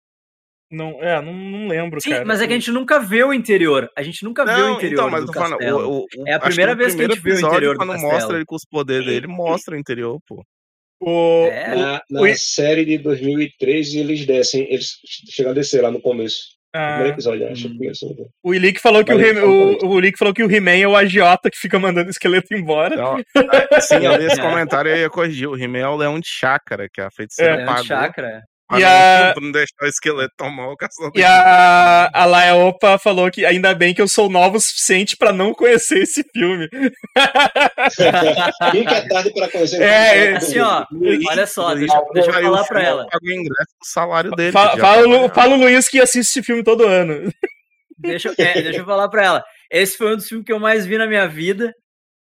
Não, 0.71 1.01
é, 1.03 1.21
não, 1.21 1.33
não 1.33 1.67
lembro, 1.67 1.99
Sim, 2.01 2.09
cara. 2.11 2.25
mas 2.25 2.41
é 2.41 2.47
que 2.47 2.53
a 2.53 2.55
gente 2.55 2.71
nunca 2.71 2.99
vê 2.99 3.23
o 3.23 3.33
interior. 3.33 3.89
A 3.97 4.01
gente 4.03 4.23
nunca 4.23 4.45
vê 4.45 4.51
o 4.51 4.57
Não, 4.57 4.75
interior 4.77 4.93
então, 4.93 5.09
mas 5.09 5.25
do 5.25 5.33
falando, 5.33 5.57
castelo. 5.57 5.79
o- 5.79 5.99
o- 5.99 6.05
o- 6.23 6.27
É 6.27 6.33
a 6.33 6.39
que 6.39 6.45
primeira 6.47 6.73
vez 6.75 6.95
que 6.95 7.01
a 7.03 7.07
gente 7.07 7.19
vê 7.19 7.33
o 7.33 7.39
interior 7.39 7.73
do 7.73 7.77
quando 7.79 7.91
castelo. 7.91 8.11
mostra 8.13 8.35
ele 8.37 8.45
com 8.45 8.55
os 8.55 8.65
poderes 8.65 9.05
dele, 9.05 9.27
mostra 9.27 9.75
o 9.75 9.77
interior, 9.77 10.17
pô. 10.25 10.43
O, 10.99 11.45
É. 11.51 11.75
Na, 11.75 12.01
na 12.09 12.21
o- 12.21 12.35
série 12.37 12.83
de 12.85 12.97
2013, 12.97 13.99
eles 13.99 14.25
descem, 14.25 14.63
eles 14.71 14.97
chegam 15.29 15.51
a 15.51 15.55
descer 15.55 15.81
lá 15.81 15.91
no 15.91 16.01
começo. 16.01 16.55
Ah, 16.75 16.93
primeiro 16.95 17.15
episódio, 17.15 17.47
acho. 17.49 17.67
Hum. 17.69 18.27
o 18.43 18.53
Ilick 18.53 18.79
falou 18.79 19.03
que 19.03 19.11
o, 19.13 19.17
Valeu, 19.17 19.49
o, 19.49 19.87
o 19.87 19.97
Ilick 19.99 20.17
falou 20.17 20.33
que 20.33 20.43
o 20.43 20.51
He-Man 20.51 20.77
é 20.77 20.87
o 20.87 20.95
agiota 20.95 21.49
que 21.49 21.57
fica 21.57 21.79
mandando 21.79 22.07
o 22.07 22.11
esqueleto 22.11 22.53
embora. 22.53 22.93
Então, 22.93 23.17
é, 23.73 23.79
sim, 23.81 23.95
eu 24.05 24.15
li 24.17 24.25
esse 24.25 24.37
É. 24.39 24.43
comentário 24.43 24.89
e 24.89 24.93
eu 24.93 24.97
ia 25.03 25.09
corrigir. 25.09 25.47
O 25.47 25.57
He-Man 25.57 25.79
é 25.79 25.87
o 25.87 25.95
leão 25.95 26.19
de 26.19 26.27
chácara, 26.27 26.87
que 26.93 26.99
a 27.01 27.09
feiticeira 27.09 27.55
Leão 27.55 27.65
pagou. 27.67 27.81
de 27.83 27.87
chakra. 27.87 28.43
Pra 28.67 28.79
E 28.79 28.81
não- 28.81 28.89
a- 28.89 29.33
não 29.41 29.51
deixar 29.51 29.75
o 29.83 29.87
esqueleto 29.87 30.33
tomar 30.37 30.69
o 30.69 30.77
castelo 30.77 31.11
E 31.15 31.23
a, 31.23 32.09
a 32.13 32.25
Laia 32.25 32.55
Opa 32.55 32.97
falou 32.97 33.29
que 33.31 33.45
ainda 33.45 33.73
bem 33.73 33.93
que 33.93 34.01
eu 34.01 34.07
sou 34.07 34.29
novo 34.29 34.57
o 34.57 34.61
suficiente 34.61 35.15
pra 35.17 35.31
não 35.33 35.53
conhecer 35.53 35.99
esse 35.99 36.23
filme. 36.33 36.67
Nunca 38.73 38.95
é 38.95 39.07
tarde 39.07 39.31
para 39.33 39.49
conhecer. 39.49 39.81
É, 39.81 40.17
é, 40.31 40.37
Assim, 40.37 40.59
ó, 40.59 40.85
olha 41.29 41.47
só, 41.47 41.73
deixa, 41.75 42.01
deixa 42.13 42.29
eu 42.31 42.39
o 42.39 42.43
falar 42.43 42.63
pra 42.65 42.81
filme 42.81 42.85
ela. 42.85 43.05
paga 43.07 43.25
o 43.25 43.31
ingresso 43.31 43.71
do 43.81 43.85
salário 43.85 44.31
dele. 44.31 44.51
Fala, 44.51 44.73
o 44.73 44.77
ganhando. 45.09 45.33
fala 45.33 45.55
o 45.55 45.59
Luiz 45.59 45.87
que 45.87 45.99
assiste 45.99 46.29
esse 46.37 46.43
filme 46.43 46.63
todo 46.63 46.85
ano. 46.85 47.31
Deixa, 47.97 48.29
eu- 48.29 48.35
é, 48.37 48.61
deixa 48.61 48.79
eu 48.79 48.85
falar 48.85 49.09
pra 49.09 49.25
ela. 49.25 49.43
Esse 49.71 49.97
foi 49.97 50.13
um 50.13 50.15
dos 50.15 50.27
filmes 50.27 50.45
que 50.45 50.53
eu 50.53 50.59
mais 50.59 50.85
vi 50.85 50.97
na 50.97 51.07
minha 51.07 51.27
vida, 51.27 51.73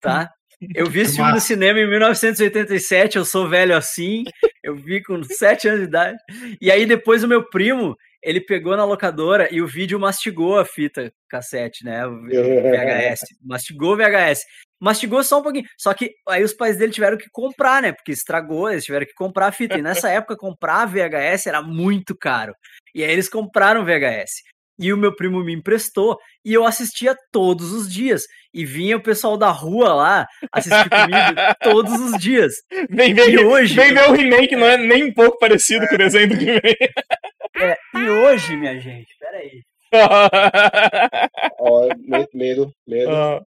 tá? 0.01 0.29
Eu 0.73 0.89
vi 0.89 1.01
esse 1.01 1.15
filme 1.17 1.31
no 1.33 1.39
cinema 1.39 1.79
em 1.79 1.89
1987, 1.89 3.17
eu 3.17 3.25
sou 3.25 3.47
velho 3.49 3.75
assim, 3.75 4.23
eu 4.65 4.75
vi 4.75 5.01
com 5.01 5.23
7 5.23 5.67
anos 5.67 5.81
de 5.81 5.85
idade. 5.85 6.17
E 6.59 6.71
aí 6.71 6.87
depois 6.87 7.23
o 7.23 7.27
meu 7.27 7.47
primo, 7.47 7.95
ele 8.21 8.41
pegou 8.41 8.75
na 8.75 8.83
locadora 8.83 9.47
e 9.51 9.61
o 9.61 9.67
vídeo 9.67 9.99
mastigou 9.99 10.57
a 10.57 10.65
fita 10.65 11.13
cassete, 11.29 11.85
né? 11.85 12.05
O 12.07 12.23
VHS. 12.23 13.19
Mastigou 13.45 13.93
o 13.93 13.97
VHS. 13.97 14.43
Mastigou 14.81 15.23
só 15.23 15.39
um 15.39 15.43
pouquinho. 15.43 15.65
Só 15.77 15.93
que 15.93 16.15
aí 16.27 16.43
os 16.43 16.51
pais 16.51 16.77
dele 16.77 16.91
tiveram 16.91 17.15
que 17.15 17.29
comprar, 17.31 17.83
né? 17.83 17.91
Porque 17.91 18.11
estragou, 18.11 18.71
eles 18.71 18.83
tiveram 18.83 19.05
que 19.05 19.13
comprar 19.13 19.47
a 19.47 19.51
fita. 19.51 19.77
E 19.77 19.83
nessa 19.83 20.09
época, 20.09 20.35
comprar 20.35 20.87
VHS 20.87 21.45
era 21.45 21.61
muito 21.61 22.17
caro. 22.17 22.55
E 22.95 23.03
aí 23.03 23.11
eles 23.11 23.29
compraram 23.29 23.85
VHS. 23.85 24.41
E 24.77 24.91
o 24.91 24.97
meu 24.97 25.15
primo 25.15 25.43
me 25.43 25.53
emprestou 25.53 26.17
e 26.43 26.53
eu 26.53 26.65
assistia 26.65 27.15
todos 27.31 27.71
os 27.71 27.91
dias. 27.91 28.23
E 28.53 28.65
vinha 28.65 28.97
o 28.97 29.01
pessoal 29.03 29.37
da 29.37 29.49
rua 29.49 29.93
lá 29.93 30.27
assistir 30.51 30.89
comigo 30.89 31.55
todos 31.63 31.93
os 31.99 32.19
dias. 32.21 32.53
Vem 32.89 33.13
ver, 33.13 33.29
E 33.29 33.37
hoje- 33.45 33.73
vem 33.75 33.93
ver 33.93 34.09
o 34.09 34.15
He-Man 34.15 34.47
que 34.47 34.55
não 34.55 34.67
é 34.67 34.77
nem 34.77 35.03
um 35.05 35.13
pouco 35.13 35.37
parecido 35.39 35.87
com 35.87 35.95
o 35.95 35.97
desenho 35.97 36.29
do 36.29 36.35
He-Man. 36.35 36.59
É, 37.57 37.77
e 37.95 38.09
hoje, 38.09 38.57
minha 38.57 38.77
gente, 38.81 39.07
peraí. 39.17 39.61
Ó, 41.59 41.87
me- 41.97 42.27
medo, 42.33 42.69
medo. 42.85 43.09
Ah, 43.11 43.41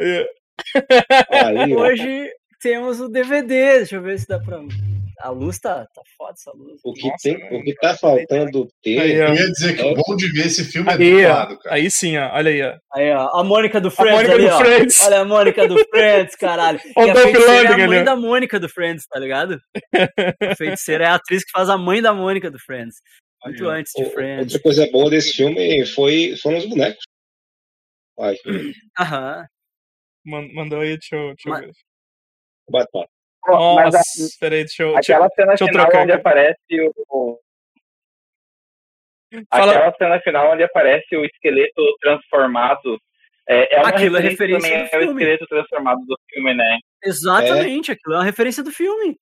é. 0.00 0.26
Aí, 1.30 1.72
ó, 1.72 1.80
Hoje 1.82 2.28
temos 2.60 3.00
o 3.00 3.08
DVD. 3.08 3.78
Deixa 3.78 3.94
eu 3.94 4.02
ver 4.02 4.18
se 4.18 4.26
dá 4.26 4.40
pra. 4.40 4.58
A 5.20 5.30
luz 5.30 5.58
tá, 5.58 5.84
tá 5.94 6.02
foda 6.16 6.32
essa 6.32 6.52
luz. 6.52 6.80
o 6.84 6.92
que, 6.92 7.08
Nossa, 7.08 7.16
tem, 7.22 7.58
o 7.58 7.62
que 7.64 7.74
tá 7.74 7.96
faltando 7.96 8.68
ter. 8.82 9.00
Aí. 9.00 9.12
Eu 9.14 9.34
ia 9.34 9.50
dizer 9.50 9.74
que 9.76 9.82
É. 9.82 9.94
bom 9.94 10.16
de 10.16 10.30
ver 10.32 10.46
esse 10.46 10.64
filme 10.64 10.88
é 10.90 10.94
Aí, 10.94 11.14
ó. 11.24 11.28
dublado, 11.28 11.58
cara. 11.58 11.74
Aí 11.74 11.90
sim, 11.90 12.16
ó. 12.16 12.30
Olha 12.34 12.50
aí, 12.50 12.62
ó. 12.62 12.78
Aí, 12.94 13.10
ó, 13.12 13.40
a 13.40 13.42
Mônica 13.44 13.80
do 13.80 13.88
A 13.88 13.90
Friends 13.90 14.14
Mônica 14.14 14.32
ali, 14.34 14.44
do 14.48 14.54
ó. 14.54 14.58
Friends. 14.58 15.02
Olha 15.02 15.20
a 15.20 15.24
Mônica 15.24 15.66
do 15.68 15.76
Friends, 15.90 16.36
caralho. 16.36 16.80
O 16.96 17.02
E 17.04 17.10
a 17.10 17.14
feiticeira 17.16 17.68
é 17.68 17.72
a 17.82 17.86
mãe 17.88 18.04
da 18.04 18.14
Mônica 18.16 18.60
do 18.60 18.68
Friends, 18.68 19.06
tá 19.08 19.18
ligado? 19.18 19.60
A 20.40 20.54
feiticeira 20.56 21.04
é 21.04 21.06
a 21.08 21.14
atriz 21.16 21.44
que 21.44 21.50
faz 21.50 21.68
a 21.68 21.76
mãe 21.76 22.00
da 22.00 22.14
Mônica 22.14 22.50
do 22.50 22.58
Friends. 22.60 22.96
Muito 23.44 23.68
Aí, 23.68 23.80
antes 23.80 23.92
de 23.96 24.04
Friends. 24.10 24.44
Outra 24.54 24.60
coisa 24.60 24.88
boa 24.92 25.10
desse 25.10 25.32
filme 25.32 25.84
foi, 25.86 26.34
foram 26.40 26.58
os 26.58 26.66
bonecos. 26.66 27.04
Aham. 28.98 29.46
Man- 30.24 30.48
Mandou 30.54 30.80
aí, 30.80 30.96
deixa 30.98 31.16
eu, 31.16 31.34
deixa 31.34 31.48
eu 31.48 31.54
ver. 31.66 31.72
bate 32.70 32.88
papo. 33.42 33.74
Mas 33.76 33.94
a- 33.94 33.98
Nossa, 33.98 34.36
peraí, 34.40 34.64
deixa 34.64 34.82
eu. 34.82 34.94
Deixa 34.94 35.12
aquela 35.14 35.28
cena 35.30 35.48
deixa 35.48 35.64
eu 35.64 35.68
final 35.68 35.84
trocar 35.86 36.02
onde 36.02 36.12
aparece 36.12 36.58
o. 37.10 37.38
Fala- 39.50 39.72
Aquela 39.72 39.94
cena 39.96 40.20
final 40.20 40.52
onde 40.52 40.62
aparece 40.62 41.16
o 41.16 41.24
esqueleto 41.24 41.82
transformado. 42.00 42.98
É, 43.48 43.76
é 43.76 43.80
uma 43.80 43.88
Aquilo 43.88 44.16
é 44.16 44.20
referência 44.20 44.58
referência 44.58 44.90
também 44.90 44.90
do 44.90 44.94
ao 44.94 45.00
filme. 45.00 45.22
esqueleto 45.22 45.46
transformado 45.46 45.98
do 46.06 46.18
filme, 46.30 46.54
né? 46.54 46.78
Exatamente, 47.04 47.92
aquilo 47.92 48.14
é 48.14 48.18
uma 48.18 48.24
referência 48.24 48.62
do 48.62 48.70
filme. 48.70 49.16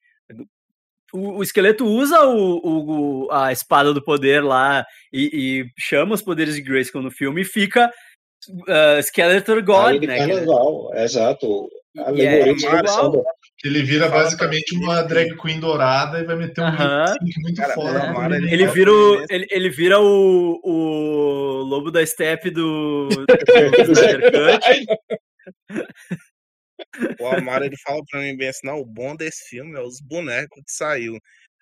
O, 1.12 1.38
o 1.38 1.42
esqueleto 1.42 1.84
usa 1.86 2.20
o, 2.26 2.56
o- 2.58 3.26
o- 3.26 3.32
a 3.32 3.52
espada 3.52 3.94
do 3.94 4.02
poder 4.02 4.42
lá 4.42 4.84
e, 5.12 5.30
e 5.62 5.70
chama 5.78 6.14
os 6.14 6.22
poderes 6.22 6.56
de 6.56 6.62
Grayskull 6.62 7.02
no 7.02 7.10
filme 7.10 7.42
e 7.42 7.44
fica 7.44 7.90
uh, 8.48 9.02
Skeletor 9.02 9.62
God, 9.64 10.02
né? 10.04 10.18
carnaval, 10.18 10.90
exato. 10.94 11.68
A 11.98 12.10
é 12.10 12.52
de 12.52 12.60
samba. 12.90 13.22
Que 13.58 13.68
ele 13.68 13.82
vira 13.82 14.10
Fala 14.10 14.24
basicamente 14.24 14.76
uma 14.76 15.00
drag 15.02 15.34
queen 15.38 15.58
dourada 15.58 16.20
e 16.20 16.24
vai 16.24 16.36
meter 16.36 16.60
um 16.60 16.70
lip 16.70 17.08
sync 17.08 17.40
muito 17.40 17.56
Cara, 17.56 17.74
foda. 17.74 17.98
é. 17.98 18.12
Mara, 18.12 18.36
ele. 18.36 18.52
ele 18.52 18.66
vira, 18.66 18.92
o, 18.92 19.20
né? 19.20 19.26
ele, 19.30 19.46
ele 19.50 19.70
vira 19.70 19.98
o, 19.98 20.60
o 20.62 21.62
lobo 21.62 21.90
da 21.90 22.04
steppe 22.04 22.50
do, 22.50 23.08
do 23.26 23.92
Snyder 23.92 24.30
Cut. 24.30 24.86
O 27.18 27.26
Amaro 27.26 27.64
ele 27.64 27.76
fala 27.78 28.02
pra 28.10 28.20
mim 28.20 28.36
bem 28.36 28.48
assim, 28.48 28.66
não, 28.66 28.78
o 28.78 28.84
bom 28.84 29.16
desse 29.16 29.48
filme 29.48 29.78
é 29.78 29.82
os 29.82 30.00
bonecos 30.00 30.62
que 30.62 30.72
saiu. 30.72 31.18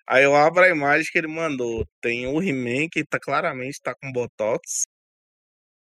Aí 0.07 0.23
eu 0.23 0.35
abro 0.35 0.63
a 0.63 0.69
imagem 0.69 1.09
que 1.11 1.17
ele 1.17 1.27
mandou. 1.27 1.85
Tem 2.01 2.27
o 2.27 2.41
He-Man, 2.41 2.89
que 2.91 3.05
tá 3.05 3.19
claramente 3.19 3.81
tá 3.81 3.95
com 3.95 4.11
Botox. 4.11 4.85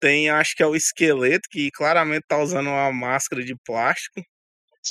Tem, 0.05 0.29
acho 0.29 0.55
que 0.55 0.63
é 0.63 0.67
o 0.67 0.77
esqueleto, 0.77 1.49
que 1.51 1.71
claramente 1.71 2.25
tá 2.29 2.37
usando 2.39 2.67
uma 2.69 2.93
máscara 2.93 3.43
de 3.43 3.55
plástico. 3.65 4.21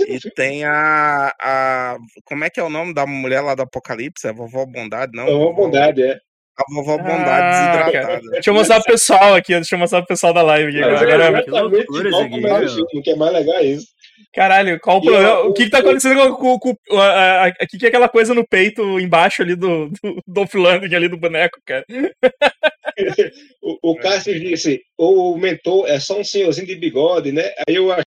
E 0.08 0.20
tem 0.32 0.66
a, 0.66 1.32
a. 1.40 1.98
Como 2.26 2.44
é 2.44 2.50
que 2.50 2.60
é 2.60 2.64
o 2.64 2.70
nome 2.70 2.96
da 2.96 3.06
mulher 3.06 3.42
lá 3.42 3.54
do 3.54 3.62
Apocalipse? 3.62 4.26
É 4.26 4.32
a 4.32 4.34
Vovó 4.34 4.66
Bondade, 4.66 5.12
não? 5.14 5.28
É 5.28 5.32
Vovó- 5.32 5.54
bondade, 5.54 6.02
é. 6.02 6.18
A 6.58 6.64
Vovó 6.74 6.96
Ah, 6.96 6.98
Bondade 6.98 7.26
cara. 7.28 7.86
desidratada. 7.92 8.30
Deixa 8.32 8.50
eu 8.50 8.54
mostrar 8.56 8.82
pro 8.82 8.92
pessoal 8.92 9.36
aqui, 9.36 9.54
deixa 9.54 9.76
eu 9.76 9.80
mostrar 9.80 10.00
pro 10.00 10.08
pessoal 10.08 10.34
da 10.34 10.42
live 10.42 10.70
aqui. 10.70 10.82
Mas 10.92 11.02
Agora, 11.02 11.24
é 11.24 11.28
agora- 11.28 11.44
Que 11.44 11.50
exatamente 11.50 11.86
loucura 11.88 12.10
igual 12.10 12.64
o 12.64 12.68
filme, 12.70 13.04
que 13.04 13.10
é 13.12 13.16
mais 13.16 13.34
legal 13.34 13.56
é 13.58 13.64
isso. 13.66 13.88
caralho, 14.34 14.80
qual 14.80 14.98
o 14.98 15.04
E 15.04 15.06
problema? 15.06 15.40
o- 15.42 15.50
O 15.50 15.54
que 15.54 15.64
que 15.66 15.70
tá 15.70 15.78
acontecendo 15.80 16.36
com, 16.38 16.58
com, 16.58 16.76
com 16.90 17.00
a, 17.00 17.46
a, 17.46 17.52
que 17.68 17.78
que 17.78 17.86
é 17.86 17.90
aquela 17.90 18.10
coisa 18.10 18.34
no 18.34 18.48
peito 18.48 19.00
embaixo 19.00 19.44
ali 19.44 19.56
do, 19.56 19.90
do 19.90 20.22
Dolph 20.28 20.54
Lundgren 20.56 20.96
ali 20.96 21.08
do 21.08 21.18
boneco, 21.18 21.60
cara? 21.66 21.86
O, 23.62 23.92
o 23.92 23.96
Cássio 23.96 24.38
disse, 24.38 24.82
o 24.98 25.38
mentor 25.38 25.88
é 25.88 25.98
só 26.00 26.20
um 26.20 26.24
senhorzinho 26.24 26.68
de 26.68 26.76
bigode, 26.76 27.32
né? 27.32 27.44
Aí 27.68 27.76
eu 27.76 27.92
acho 27.92 28.04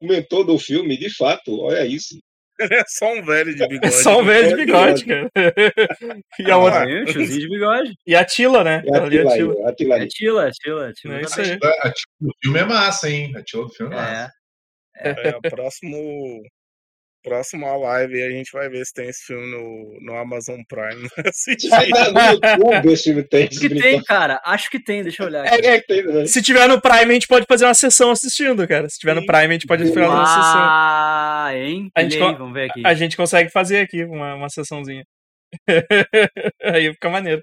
o 0.00 0.06
mentor 0.06 0.44
do 0.44 0.58
filme, 0.58 0.96
de 0.96 1.14
fato, 1.14 1.60
olha 1.60 1.86
isso. 1.86 2.18
É 2.60 2.84
só 2.86 3.14
um 3.14 3.24
velho 3.24 3.54
de 3.54 3.66
bigode. 3.66 3.94
Só 3.94 4.20
um 4.20 4.24
velho 4.24 4.50
de 4.50 4.56
de 4.56 4.66
bigode, 4.66 5.06
cara. 5.06 5.30
e, 6.38 6.50
a 6.50 6.58
outra, 6.58 6.84
Tem 6.84 7.02
um 7.02 7.04
tiozinho 7.06 7.40
de 7.40 7.48
bigode. 7.48 7.94
e 8.06 8.14
a 8.14 8.24
Tila, 8.24 8.62
né? 8.62 8.82
É 8.84 8.96
a 8.98 9.08
Tila. 9.08 9.68
Atila 9.70 9.96
É. 10.02 10.06
Tila, 10.06 10.48
é 10.48 10.50
Tila, 10.50 10.88
é 10.88 10.92
Tila. 10.92 11.18
É 11.18 11.22
isso 11.22 11.36
também. 11.36 11.52
aí. 11.52 11.58
A 11.82 11.90
tila 11.90 11.94
do 12.20 12.30
filme 12.42 12.58
é 12.58 12.64
massa, 12.64 13.10
hein? 13.10 13.32
A 13.34 13.42
tila 13.42 13.62
do 13.64 13.70
filme 13.70 13.94
é 13.94 13.96
massa. 13.96 14.32
É. 14.96 15.30
É, 15.30 15.36
o 15.36 15.40
próximo. 15.40 16.42
Próxima 17.22 17.76
live 17.76 18.22
a 18.22 18.30
gente 18.30 18.50
vai 18.52 18.68
ver 18.68 18.84
se 18.86 18.94
tem 18.94 19.08
esse 19.08 19.24
filme 19.24 19.46
no, 19.46 19.98
no 20.00 20.16
Amazon 20.16 20.60
Prime. 20.68 21.08
Tá 21.70 21.84
no 22.10 22.64
YouTube 22.64 22.92
esse 22.92 23.04
filme 23.04 23.22
tem. 23.22 23.46
Acho 23.46 23.60
que 23.60 23.68
tem, 23.68 24.02
cara. 24.02 24.40
Acho 24.44 24.70
que 24.70 24.82
tem, 24.82 25.02
deixa 25.02 25.22
eu 25.22 25.26
olhar 25.26 25.44
aqui. 25.44 25.66
É, 25.66 25.76
é, 25.76 25.80
tem, 25.82 26.02
né? 26.04 26.26
se 26.26 26.42
tiver 26.42 26.66
no 26.66 26.80
Prime, 26.80 27.10
a 27.10 27.12
gente 27.12 27.26
pode 27.26 27.46
fazer 27.46 27.66
uma 27.66 27.74
sessão 27.74 28.10
assistindo, 28.10 28.66
cara. 28.66 28.88
Se 28.88 28.98
tiver 28.98 29.14
no. 29.14 29.26
Prime, 29.26 29.46
a 29.46 29.52
gente 29.52 29.66
pode 29.66 29.86
fazer 29.86 30.00
uma 30.00 30.26
sessão. 30.26 30.60
Ah, 30.62 31.50
hein? 31.54 31.90
A 31.94 32.02
gente 32.02 32.16
aí, 32.16 32.34
vamos 32.34 32.54
ver 32.54 32.70
aqui. 32.70 32.82
A 32.84 32.94
gente 32.94 33.16
consegue 33.16 33.50
fazer 33.50 33.80
aqui 33.80 34.04
uma, 34.04 34.34
uma 34.34 34.48
sessãozinha. 34.48 35.04
Aí 36.62 36.92
fica 36.92 37.10
maneiro. 37.10 37.42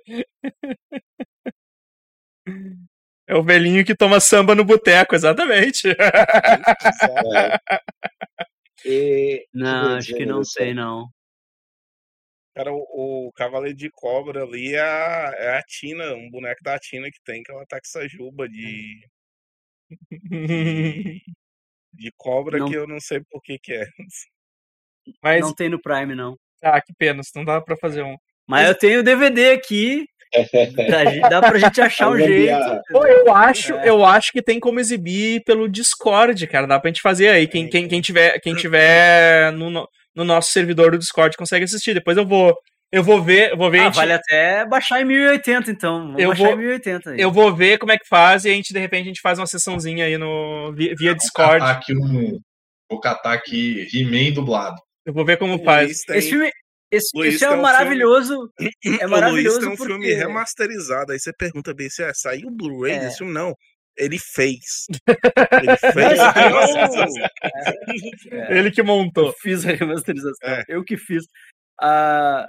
É 3.27 3.35
o 3.35 3.43
velhinho 3.43 3.83
que 3.83 3.95
toma 3.95 4.19
samba 4.19 4.55
no 4.55 4.63
boteco, 4.63 5.13
exatamente. 5.13 5.93
E- 8.85 9.47
Não, 9.53 9.95
acho 9.95 10.15
que 10.15 10.25
não 10.25 10.43
sei, 10.43 10.73
não. 10.73 11.09
Cara, 12.55 12.73
o, 12.73 13.27
o 13.27 13.31
Cavaleiro 13.33 13.77
de 13.77 13.89
Cobra 13.91 14.43
ali 14.43 14.73
é 14.73 14.81
a, 14.81 15.31
é 15.37 15.57
a 15.59 15.63
Tina, 15.63 16.15
um 16.15 16.29
boneco 16.29 16.63
da 16.63 16.79
Tina 16.79 17.09
que 17.11 17.21
tem, 17.23 17.43
que 17.43 17.51
ela 17.51 17.65
tá 17.67 17.79
com 17.79 17.85
essa 17.85 18.07
juba 18.07 18.49
de, 18.49 19.07
de, 20.11 21.21
de 21.93 22.11
cobra 22.17 22.57
Não. 22.57 22.67
que 22.67 22.75
eu 22.75 22.87
não 22.87 22.99
sei 22.99 23.21
por 23.29 23.41
que 23.41 23.59
que 23.59 23.73
é. 23.73 23.87
Mas, 25.21 25.41
Não 25.41 25.53
tem 25.53 25.69
no 25.69 25.81
Prime, 25.81 26.15
não. 26.15 26.37
ah, 26.63 26.81
que 26.81 26.93
pena, 26.93 27.21
não 27.35 27.45
dá 27.45 27.61
pra 27.61 27.77
fazer 27.77 28.03
um. 28.03 28.17
Mas 28.47 28.67
eu 28.67 28.75
tenho 28.75 28.99
o 29.01 29.03
DVD 29.03 29.51
aqui. 29.51 30.07
Dá, 31.21 31.29
dá 31.29 31.41
pra 31.41 31.57
gente 31.57 31.81
achar 31.81 32.07
um 32.09 32.11
Vamos 32.11 32.25
jeito. 32.27 32.81
Pô, 32.91 33.05
eu 33.05 33.33
acho, 33.33 33.73
É. 33.75 33.89
eu 33.89 34.03
acho 34.05 34.31
que 34.31 34.41
tem 34.41 34.59
como 34.59 34.79
exibir 34.79 35.43
pelo 35.45 35.67
Discord, 35.69 36.45
cara. 36.47 36.67
Dá 36.67 36.79
pra 36.79 36.89
gente 36.89 37.01
fazer 37.01 37.29
aí. 37.29 37.47
Quem, 37.47 37.67
quem, 37.69 37.87
quem 37.87 38.01
tiver, 38.01 38.39
quem 38.39 38.53
tiver 38.55 39.51
no, 39.53 39.69
no- 39.69 39.87
no 40.15 40.23
nosso 40.23 40.51
servidor 40.51 40.91
do 40.91 40.97
Discord 40.97 41.37
consegue 41.37 41.65
assistir. 41.65 41.93
Depois 41.93 42.17
eu 42.17 42.25
vou, 42.25 42.55
eu 42.91 43.03
vou 43.03 43.21
ver, 43.21 43.51
eu 43.51 43.57
vou 43.57 43.69
ver, 43.69 43.79
Ah, 43.79 43.83
gente- 43.85 43.95
vale 43.95 44.13
até 44.13 44.65
baixar 44.65 45.01
em 45.01 45.05
1080, 45.05 45.69
então. 45.71 45.99
Vamos 46.07 46.19
Eu 46.21 46.29
baixar 46.29 46.43
vou- 46.43 46.53
em 46.53 46.57
1080 46.57 47.09
aí. 47.11 47.21
eu 47.21 47.31
vou 47.31 47.53
ver 47.55 47.77
como 47.77 47.91
é 47.91 47.97
que 47.97 48.07
faz 48.07 48.43
e 48.45 48.49
a 48.49 48.53
gente 48.53 48.73
de 48.73 48.79
repente 48.79 49.03
a 49.03 49.07
gente 49.07 49.21
faz 49.21 49.39
uma 49.39 49.47
sessãozinha 49.47 50.05
aí 50.05 50.17
no 50.17 50.73
via, 50.73 50.93
via 50.97 51.11
Vou 51.11 51.17
Discord. 51.19 51.59
catar 51.59 51.71
aqui 51.71 51.93
um. 51.95 52.39
Vou 52.89 52.99
catar 52.99 53.33
aqui 53.33 53.87
He-Man 53.93 54.33
dublado. 54.33 54.75
Eu 55.05 55.13
vou 55.13 55.23
ver 55.25 55.37
como 55.37 55.61
faz. 55.63 56.03
Esse 56.09 56.29
filme, 56.29 56.49
esse, 56.91 57.09
Luiz 57.15 57.35
esse 57.35 57.45
é 57.45 57.51
um 57.51 57.61
maravilhoso. 57.61 58.51
É 58.59 58.65
o 59.05 59.09
Luiz 59.09 59.09
maravilhoso 59.09 59.59
tem 59.59 59.69
um 59.69 59.75
porque... 59.75 59.91
filme 59.91 60.13
remasterizado. 60.13 61.11
Aí 61.11 61.19
você 61.19 61.33
pergunta 61.33 61.73
bem 61.73 61.89
se 61.89 62.03
é, 62.03 62.13
saiu 62.13 62.47
o 62.47 62.51
Blu-ray 62.51 62.93
É. 62.93 62.99
desse 62.99 63.17
filme? 63.17 63.33
Não. 63.33 63.53
Ele 63.97 64.19
fez. 64.19 64.85
Ele 65.07 65.77
fez. 65.91 66.19
É. 68.31 68.53
É. 68.53 68.59
Ele 68.59 68.71
que 68.71 68.83
montou. 68.83 69.27
Eu 69.27 69.33
fiz 69.33 69.65
a 69.65 69.71
remasterização. 69.71 70.37
É. 70.43 70.63
Eu 70.67 70.83
que 70.83 70.95
fiz. 70.95 71.25
Ah, 71.81 72.45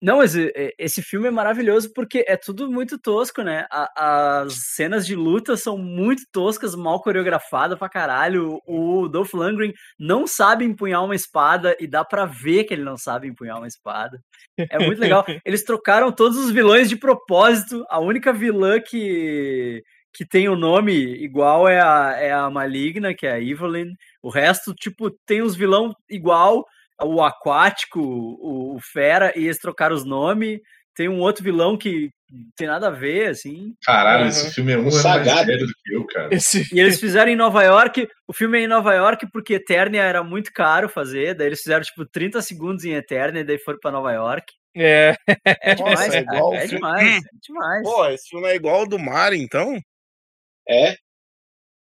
não, 0.00 0.18
mas 0.18 0.34
e- 0.36 0.52
e- 0.54 0.74
esse 0.78 1.02
filme 1.02 1.28
é 1.28 1.30
maravilhoso 1.30 1.92
porque 1.94 2.24
é 2.28 2.36
tudo 2.36 2.70
muito 2.70 2.98
tosco, 2.98 3.42
né? 3.42 3.66
A- 3.70 4.42
as 4.44 4.54
cenas 4.74 5.06
de 5.06 5.16
luta 5.16 5.56
são 5.56 5.76
muito 5.76 6.22
toscas, 6.32 6.74
mal 6.74 7.00
coreografadas 7.02 7.78
pra 7.78 7.88
caralho. 7.88 8.60
O 8.66 9.08
Dolph 9.08 9.32
Lundgren 9.34 9.72
não 9.98 10.26
sabe 10.26 10.64
empunhar 10.64 11.04
uma 11.04 11.14
espada 11.14 11.76
e 11.80 11.86
dá 11.86 12.04
pra 12.04 12.24
ver 12.26 12.64
que 12.64 12.74
ele 12.74 12.84
não 12.84 12.96
sabe 12.96 13.26
empunhar 13.28 13.58
uma 13.58 13.66
espada. 13.66 14.20
É 14.56 14.78
muito 14.78 15.00
legal. 15.00 15.24
Eles 15.44 15.64
trocaram 15.64 16.12
todos 16.12 16.38
os 16.38 16.50
vilões 16.50 16.88
de 16.88 16.96
propósito. 16.96 17.84
A 17.90 17.98
única 18.00 18.32
vilã 18.32 18.80
que, 18.80 19.82
que 20.14 20.24
tem 20.26 20.48
o 20.48 20.56
nome 20.56 20.92
igual 20.94 21.68
é 21.68 21.80
a, 21.80 22.14
é 22.18 22.32
a 22.32 22.48
Maligna, 22.50 23.14
que 23.14 23.26
é 23.26 23.32
a 23.32 23.40
Evelyn. 23.40 23.92
O 24.22 24.30
resto, 24.30 24.74
tipo, 24.74 25.10
tem 25.26 25.42
os 25.42 25.54
vilão 25.56 25.92
igual, 26.08 26.64
o 27.02 27.22
Aquático, 27.22 28.00
o, 28.00 28.74
o 28.76 28.80
Fera, 28.80 29.32
e 29.36 29.44
eles 29.44 29.58
trocaram 29.58 29.94
os 29.96 30.04
nomes. 30.04 30.60
Tem 30.94 31.08
um 31.08 31.20
outro 31.20 31.44
vilão 31.44 31.78
que 31.78 32.10
tem 32.56 32.66
nada 32.66 32.88
a 32.88 32.90
ver, 32.90 33.28
assim. 33.28 33.72
Caralho, 33.84 34.22
Aham. 34.22 34.28
esse 34.28 34.52
filme 34.52 34.72
é 34.72 34.76
um 34.76 34.80
O 34.80 34.82
ano 34.88 34.90
mais 34.90 35.02
Sagat. 35.02 35.46
sério 35.46 35.66
do 35.66 35.72
que 35.84 35.94
eu, 35.94 36.06
cara. 36.06 36.34
Esse... 36.34 36.74
E 36.74 36.80
eles 36.80 36.98
fizeram 36.98 37.30
em 37.30 37.36
Nova 37.36 37.62
York. 37.62 38.08
O 38.26 38.32
filme 38.32 38.58
é 38.58 38.62
em 38.62 38.66
Nova 38.66 38.92
York 38.92 39.28
porque 39.32 39.54
Eternia 39.54 40.02
era 40.02 40.24
muito 40.24 40.52
caro 40.52 40.88
fazer. 40.88 41.34
Daí 41.34 41.46
eles 41.46 41.60
fizeram, 41.62 41.82
tipo, 41.84 42.04
30 42.04 42.42
segundos 42.42 42.84
em 42.84 42.94
Eternia 42.94 43.42
e 43.42 43.44
daí 43.44 43.58
foram 43.58 43.78
pra 43.78 43.92
Nova 43.92 44.12
York. 44.12 44.52
É, 44.76 45.14
É 45.62 45.74
demais, 45.76 46.00
Nossa, 46.00 46.16
é 46.16 46.24
cara, 46.24 46.36
igual 46.36 46.54
é 46.54 46.60
filme- 46.60 46.76
demais, 46.76 47.16
é 47.16 47.28
demais. 47.42 47.82
Pô, 47.84 48.06
esse 48.08 48.28
filme 48.28 48.48
é 48.48 48.54
igual 48.56 48.80
ao 48.80 48.88
do 48.88 48.98
Mario, 48.98 49.40
então? 49.40 49.78
É. 50.68 50.96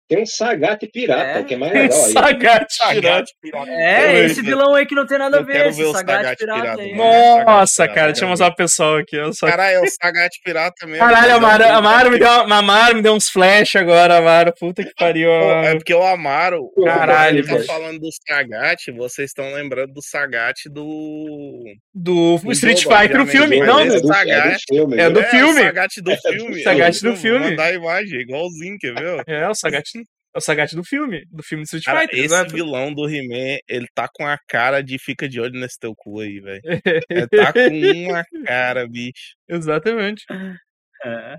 Tem 0.08 0.22
um 0.22 0.26
Sagat 0.26 0.86
pirata, 0.90 1.40
É. 1.40 1.42
que 1.44 1.52
é 1.52 1.56
mais 1.58 1.72
legal 1.72 2.04
aí. 2.04 2.12
Sagat 2.12 2.66
pirata. 2.94 3.24
pirata. 3.42 3.70
É, 3.70 4.24
esse 4.24 4.40
vilão 4.40 4.74
aí 4.74 4.86
que 4.86 4.94
não 4.94 5.06
tem 5.06 5.18
nada 5.18 5.38
a 5.38 5.42
ver, 5.42 5.52
quero 5.52 5.68
esse 5.68 5.78
ver 5.82 5.88
o 5.88 5.92
Sagat 5.92 6.16
Sagat 6.22 6.38
pirata 6.38 6.60
pirata, 6.62 6.82
aí. 6.82 6.94
Nossa, 6.96 7.74
Sagat 7.74 7.94
cara, 7.94 8.06
deixa 8.12 8.24
eu 8.24 8.28
mostrar 8.30 8.46
pro 8.50 8.56
pessoal 8.64 8.96
aqui. 8.96 9.16
só. 9.34 9.46
Caralho, 9.46 9.76
é 9.76 9.80
o 9.82 9.86
Sagat 10.02 10.30
pirata 10.42 10.86
mesmo. 10.86 10.98
Caralho, 11.06 11.34
Amaro, 11.36 11.64
Amaro 11.64 12.10
me 12.10 12.18
deu, 12.18 12.28
Amaro 12.30 12.96
me 12.96 13.02
deu 13.02 13.12
uns 13.12 13.28
flash 13.28 13.76
agora, 13.76 14.16
Amaro. 14.16 14.52
Puta 14.58 14.82
que 14.82 14.94
pariu. 14.98 15.28
Pô, 15.28 15.34
é 15.34 15.58
Amaro. 15.60 15.78
porque 15.78 15.94
o 15.94 16.02
Amaro. 16.02 16.70
Caralho, 16.84 17.46
tá 17.46 17.52
velho. 17.54 17.66
falando 17.66 17.98
do 18.00 18.08
Sagat, 18.26 18.90
vocês 18.92 19.28
estão 19.30 19.52
lembrando 19.52 19.92
do 19.92 20.02
Sagat 20.02 20.56
do. 20.70 21.64
Do 22.00 22.38
Do 22.38 22.52
Street 22.52 22.82
jogo, 22.82 22.96
Fighter, 22.96 23.20
o 23.20 23.26
filme. 23.26 23.60
Não, 23.60 23.80
esse 23.80 23.90
do- 23.90 23.96
é 23.96 24.00
do, 24.00 24.12
é 24.12 24.14
Sagat. 24.14 24.52
do 24.54 24.60
filme. 24.76 24.96
É 25.00 25.10
do 25.10 25.22
filme. 25.24 25.60
O 25.60 25.64
Sagat 25.64 26.00
do 26.00 26.10
É 26.12 26.14
do 26.16 26.20
filme. 26.22 26.62
Sagat 26.62 27.02
do 27.02 27.16
filme. 27.16 27.50
mandar 27.50 27.64
a 27.64 27.72
imagem, 27.72 28.20
igualzinho, 28.20 28.76
quer 28.78 28.94
ver? 28.94 29.22
É, 29.26 29.48
o 29.48 29.54
Sagat, 29.54 29.84
é 29.96 30.38
o 30.38 30.40
Sagat 30.40 30.74
do 30.76 30.84
filme. 30.84 31.24
Do 31.30 31.42
filme 31.42 31.64
Street 31.64 31.84
Cara, 31.84 32.00
Fighter. 32.02 32.16
esse 32.18 32.26
exato. 32.26 32.54
vilão 32.54 32.94
do 32.94 33.08
He-Man, 33.08 33.58
ele 33.68 33.86
tá 33.94 34.08
com 34.14 34.24
a 34.26 34.38
cara 34.46 34.80
de 34.82 34.96
fica 34.98 35.28
de 35.28 35.40
olho 35.40 35.58
nesse 35.58 35.78
teu 35.78 35.92
cu 35.96 36.20
aí, 36.20 36.38
velho. 36.38 36.60
Ele 37.10 37.26
tá 37.28 37.52
com 37.52 38.08
uma 38.10 38.24
cara, 38.46 38.86
bicho. 38.86 39.34
Exatamente. 39.48 40.22
É. 41.04 41.36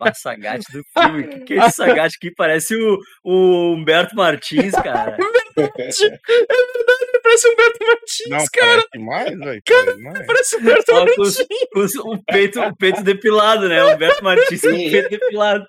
O 0.00 0.14
Sagat 0.14 0.62
do 0.72 0.82
filme. 0.92 1.26
Que 1.28 1.40
que 1.40 1.54
é 1.54 1.56
esse 1.66 1.76
Sagat 1.76 2.14
aqui? 2.16 2.30
Parece 2.34 2.74
o, 2.76 2.98
o 3.24 3.72
Humberto 3.74 4.14
Martins, 4.14 4.72
cara. 4.72 5.16
É 5.54 5.62
verdade, 5.62 7.20
parece 7.22 7.46
um 7.48 7.54
Beto 7.56 7.78
Martins, 7.86 8.28
Não, 8.30 8.44
cara. 8.52 8.66
parece 8.66 8.88
demais, 8.94 9.38
velho. 9.38 9.62
Parece 9.66 9.96
demais. 9.96 10.26
Parece 10.26 10.50
Só 10.50 10.58
com 10.58 10.94
Martins. 10.94 11.18
os- 11.18 11.46
com 11.72 11.80
os- 11.80 11.94
o, 11.96 12.22
peito, 12.24 12.60
o 12.60 12.76
peito 12.76 13.02
depilado, 13.02 13.68
né? 13.68 13.84
O 13.84 13.94
Humberto 13.94 14.24
Martins 14.24 14.60
com 14.62 14.68
o 14.68 14.72
peito 14.90 15.10
depilado. 15.10 15.66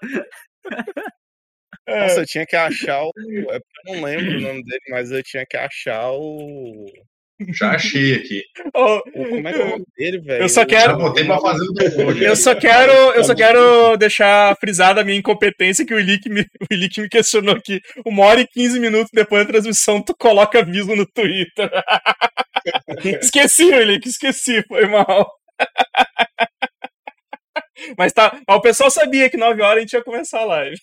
Nossa, 1.88 2.22
eu 2.22 2.26
tinha 2.26 2.46
que 2.46 2.56
achar 2.56 3.04
o. 3.04 3.12
é 3.52 3.58
Eu 3.58 3.62
não 3.96 4.04
lembro 4.04 4.38
o 4.38 4.42
nome 4.42 4.64
dele, 4.64 4.82
mas 4.90 5.12
eu 5.12 5.22
tinha 5.22 5.46
que 5.46 5.58
achar 5.58 6.12
o. 6.14 6.86
Já 7.52 7.72
achei 7.72 8.16
aqui. 8.16 8.41
Pô, 8.74 9.02
Como 9.12 9.48
é 9.48 9.54
que 9.54 9.60
é 9.62 9.64
o 9.66 9.70
nome 9.70 9.86
dele, 9.98 10.20
velho? 10.22 10.44
Eu 10.44 10.50
só 10.50 10.62
Já 10.62 10.68
quero- 10.68 10.98
botei 10.98 11.26
pra 11.26 11.39
fazer 11.39 11.64
o 11.64 11.74
download. 11.74 12.24
Eu 12.24 12.36
só 12.36 12.56
quero, 12.56 12.91
eu 12.91 13.24
só 13.24 13.36
quero 13.36 13.98
deixar 13.98 14.56
frisada 14.58 15.02
a 15.02 15.04
minha 15.04 15.18
incompetência 15.18 15.86
que 15.86 15.94
o 15.94 16.00
Ilick 16.00 16.30
me, 16.30 16.41
o 16.62 16.74
Ilick 16.74 17.02
me 17.02 17.10
questionou 17.10 17.56
aqui. 17.56 17.82
Uma 18.06 18.26
hora 18.26 18.41
e 18.41 18.48
15 18.48 18.80
minutos 18.80 19.10
depois 19.14 19.46
da 19.46 19.52
transmissão, 19.52 20.02
tu 20.02 20.16
coloca 20.18 20.60
aviso 20.60 20.96
no 20.96 21.06
Twitter. 21.06 21.70
esqueci, 23.22 23.64
Ilick, 23.72 24.08
esqueci, 24.08 24.64
foi 24.68 24.88
mal. 24.88 25.30
Mas 27.98 28.14
tá, 28.14 28.40
o 28.48 28.62
pessoal 28.62 28.90
sabia 28.92 29.30
que 29.30 29.38
9 29.38 29.62
horas 29.62 29.78
a 29.78 29.80
gente 29.82 29.94
ia 29.94 30.04
começar 30.04 30.42
a 30.42 30.46
live. 30.46 30.78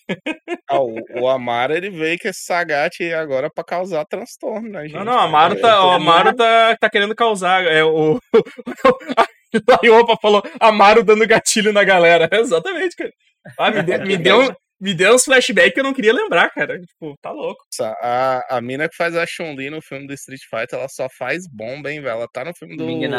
Ah, 0.69 0.79
o, 0.79 0.95
o 1.21 1.27
Amaro 1.27 1.73
ele 1.73 1.89
veio 1.89 2.19
com 2.19 2.27
esse 2.27 2.43
Sagat 2.43 3.01
agora 3.13 3.49
pra 3.49 3.63
causar 3.63 4.05
transtorno, 4.05 4.69
né, 4.69 4.83
gente? 4.83 4.93
Não, 4.93 5.05
não, 5.05 5.17
a 5.17 5.23
Amaro 5.23 5.59
tá, 5.59 5.85
o 5.85 5.91
Amaro 5.91 6.35
tá, 6.35 6.75
tá 6.79 6.89
querendo 6.89 7.15
causar. 7.15 7.65
É, 7.65 7.83
o, 7.83 8.19
a 9.15 9.85
Iopa 9.85 10.17
falou 10.21 10.43
Amaro 10.59 11.03
dando 11.03 11.27
gatilho 11.27 11.73
na 11.73 11.83
galera. 11.83 12.29
Exatamente, 12.33 12.95
cara. 12.95 13.11
Ah, 13.57 13.71
me, 13.71 13.81
deu, 13.81 14.05
me, 14.05 14.17
deu, 14.17 14.55
me 14.81 14.95
deu 14.95 15.13
uns 15.13 15.23
flashbacks 15.23 15.73
que 15.73 15.79
eu 15.79 15.83
não 15.83 15.93
queria 15.93 16.11
lembrar, 16.11 16.49
cara. 16.49 16.79
Tipo, 16.79 17.15
tá 17.21 17.29
louco. 17.31 17.63
Nossa, 17.79 17.95
A, 18.01 18.57
a 18.57 18.61
mina 18.61 18.89
que 18.89 18.95
faz 18.95 19.15
a 19.15 19.25
Chun-Li 19.27 19.69
no 19.69 19.81
filme 19.81 20.07
do 20.07 20.13
Street 20.13 20.41
Fighter, 20.49 20.79
ela 20.79 20.89
só 20.89 21.07
faz 21.07 21.47
bomba, 21.47 21.91
hein, 21.91 22.01
velho? 22.01 22.13
Ela 22.13 22.27
tá 22.27 22.43
no 22.43 22.51
filme 22.57 22.75
do, 22.75 22.83
do. 22.87 23.09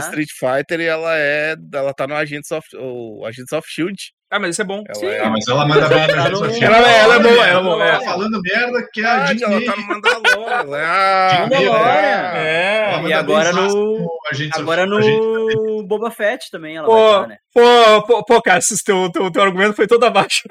Street 0.00 0.28
Fighter 0.38 0.80
e 0.80 0.84
ela 0.84 1.16
é. 1.16 1.56
Ela 1.72 1.94
tá 1.94 2.06
no 2.06 2.14
Agents 2.14 2.50
of, 2.50 2.66
o 2.76 3.24
Agents 3.24 3.52
of 3.52 3.66
Shield. 3.68 3.96
Ah, 4.28 4.40
mas 4.40 4.50
isso 4.50 4.62
é 4.62 4.64
bom. 4.64 4.82
Ela 4.88 4.94
Sim. 4.96 5.06
é 5.06 5.20
Ah, 5.20 5.30
mas 5.30 5.46
ela 5.46 5.66
manda 5.68 5.88
bem 5.88 5.98
Ela 5.98 6.06
na 6.08 6.14
tá 6.14 6.22
gente. 6.28 6.32
no- 6.32 6.36
Sofia. 6.46 6.66
Ela- 6.66 6.90
ela 6.90 7.14
é 7.14 7.18
boa, 7.20 7.46
ela 7.46 7.60
é 7.60 7.62
boa, 7.62 7.74
ela 7.74 7.84
é. 7.86 7.92
tá 7.98 8.00
falando 8.04 8.40
merda 8.42 8.88
que 8.92 9.00
é 9.00 9.04
a 9.04 9.12
Ah, 9.12 9.16
ela 9.18 9.34
Disney. 9.34 9.64
tá 9.64 9.76
no 9.76 9.86
Mandalorian. 9.86 10.46
Ela 10.50 10.78
é 10.80 10.84
a. 10.84 11.28
De 11.28 11.40
Mandalorian. 11.42 12.32
É. 12.34 12.94
Ela 12.94 13.08
E 13.08 13.12
agora 13.12 13.52
no- 13.52 14.06
Agora 14.54 14.86
no 14.86 15.84
Boba 15.84 16.10
Fett 16.10 16.50
também 16.50 16.76
ela 16.76 16.88
vai 16.88 16.96
Pô, 16.96 17.14
estar, 17.14 17.28
né? 17.28 17.36
pô, 17.54 18.02
pô, 18.06 18.24
pô, 18.24 18.42
Cassius, 18.42 18.82
teu, 18.82 19.10
teu, 19.12 19.30
teu 19.30 19.42
argumento 19.42 19.74
foi 19.74 19.86
todo 19.86 20.02
abaixo. 20.04 20.42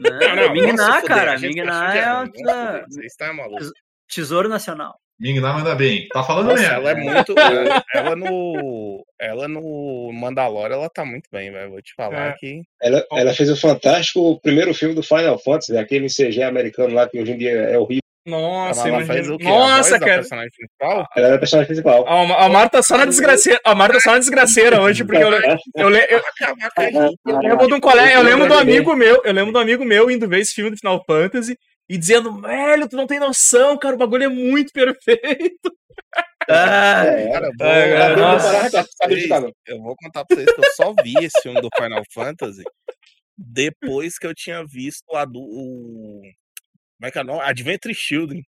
Não, 0.00 0.10
Não, 0.10 0.50
fuder, 0.50 1.04
cara. 1.06 1.38
Minguinar 1.38 1.92
tá 1.92 1.96
é 1.96 2.26
fuder, 2.26 2.84
Vocês 2.88 3.06
estão 3.12 3.34
malucos. 3.34 3.70
Tesouro 4.12 4.48
Nacional. 4.48 4.94
Mingnar 5.20 5.54
manda 5.56 5.74
bem. 5.74 6.08
Tá 6.12 6.22
falando 6.24 6.48
Nossa, 6.48 6.62
merda. 6.62 6.76
ela 6.76 6.90
é 6.90 6.94
muito. 6.94 7.34
ela- 7.38 7.84
Ela 7.94 8.16
no. 8.16 9.04
Ela 9.20 9.46
no 9.48 10.10
Mandalorian, 10.12 10.74
ela 10.76 10.90
tá 10.90 11.04
muito 11.04 11.28
bem, 11.30 11.52
velho. 11.52 11.70
Vou 11.70 11.82
te 11.82 11.94
falar 11.94 12.30
É. 12.30 12.34
que. 12.38 12.62
Ela, 12.82 13.04
ela 13.12 13.34
fez 13.34 13.48
o 13.50 13.56
fantástico 13.56 14.40
primeiro 14.40 14.74
filme 14.74 14.94
do 14.94 15.02
Final 15.02 15.38
Fantasy, 15.38 15.76
aquele 15.76 16.08
CG 16.08 16.42
americano 16.42 16.94
lá 16.94 17.08
que 17.08 17.20
hoje 17.20 17.32
em 17.32 17.38
dia 17.38 17.50
é 17.52 17.78
horrível. 17.78 18.02
Nossa, 18.24 18.88
ela 18.88 19.04
faz 19.04 19.28
o 19.28 19.36
quê? 19.36 19.42
Nossa, 19.44 19.98
cara. 19.98 20.14
personagem 20.20 20.50
principal? 20.56 21.06
Ela 21.16 21.26
era 21.26 21.34
a 21.34 21.38
personagem 21.40 21.66
principal. 21.66 22.06
A, 22.08 22.44
a 22.44 22.48
Marta 22.48 22.78
tá 22.78 22.82
só 22.82 22.96
na 22.96 23.04
desgraceira. 23.04 23.58
A 23.64 23.74
Marta 23.74 23.98
só 23.98 24.12
na 24.12 24.18
desgraceira 24.20 24.78
hoje, 24.82 25.04
porque 25.04 25.22
eu, 25.22 25.32
eu, 25.32 25.40
eu, 25.40 25.40
gente. 25.40 25.62
eu 27.26 27.38
lembro 27.40 27.66
de 27.66 27.74
um 27.74 27.80
colega, 27.80 28.12
eu 28.12 28.22
lembro 28.22 28.46
do 28.46 28.54
amigo 28.54 28.94
meu, 28.94 29.20
eu 29.24 29.32
lembro 29.32 29.52
do 29.52 29.58
amigo 29.58 29.84
meu 29.84 30.08
indo 30.08 30.28
ver 30.28 30.38
esse 30.40 30.54
filme 30.54 30.70
do 30.70 30.76
Final 30.76 31.02
Fantasy 31.04 31.56
e 31.88 31.98
dizendo, 31.98 32.40
velho, 32.40 32.88
tu 32.88 32.96
não 32.96 33.06
tem 33.06 33.18
noção, 33.20 33.78
cara, 33.78 33.94
o 33.94 33.98
bagulho 33.98 34.24
é 34.24 34.28
muito 34.28 34.72
perfeito. 34.74 35.72
Ah, 36.48 37.04
É, 37.06 37.30
Cara, 37.32 37.50
vou, 37.56 37.66
É, 37.66 38.08
vou 38.14 38.16
nossa. 38.24 38.68
vocês- 38.68 39.28
eu 39.66 39.80
vou 39.80 39.94
contar 39.96 40.24
pra 40.24 40.36
vocês 40.36 40.52
que 40.52 40.60
eu 40.60 40.70
só 40.74 40.92
vi 41.02 41.14
esse 41.24 41.40
filme 41.40 41.60
do 41.60 41.68
Final 41.76 42.02
Fantasy 42.12 42.62
depois 43.36 44.18
que 44.18 44.26
eu 44.26 44.34
tinha 44.34 44.64
visto 44.64 45.04
a 45.16 45.24
do. 45.24 45.40
O... 45.40 46.20
Como 46.22 47.08
é 47.08 47.10
que 47.10 47.18
é 47.18 47.22
o 47.22 47.24
nome? 47.24 47.40
Adventure 47.42 47.94
Children. 47.94 48.42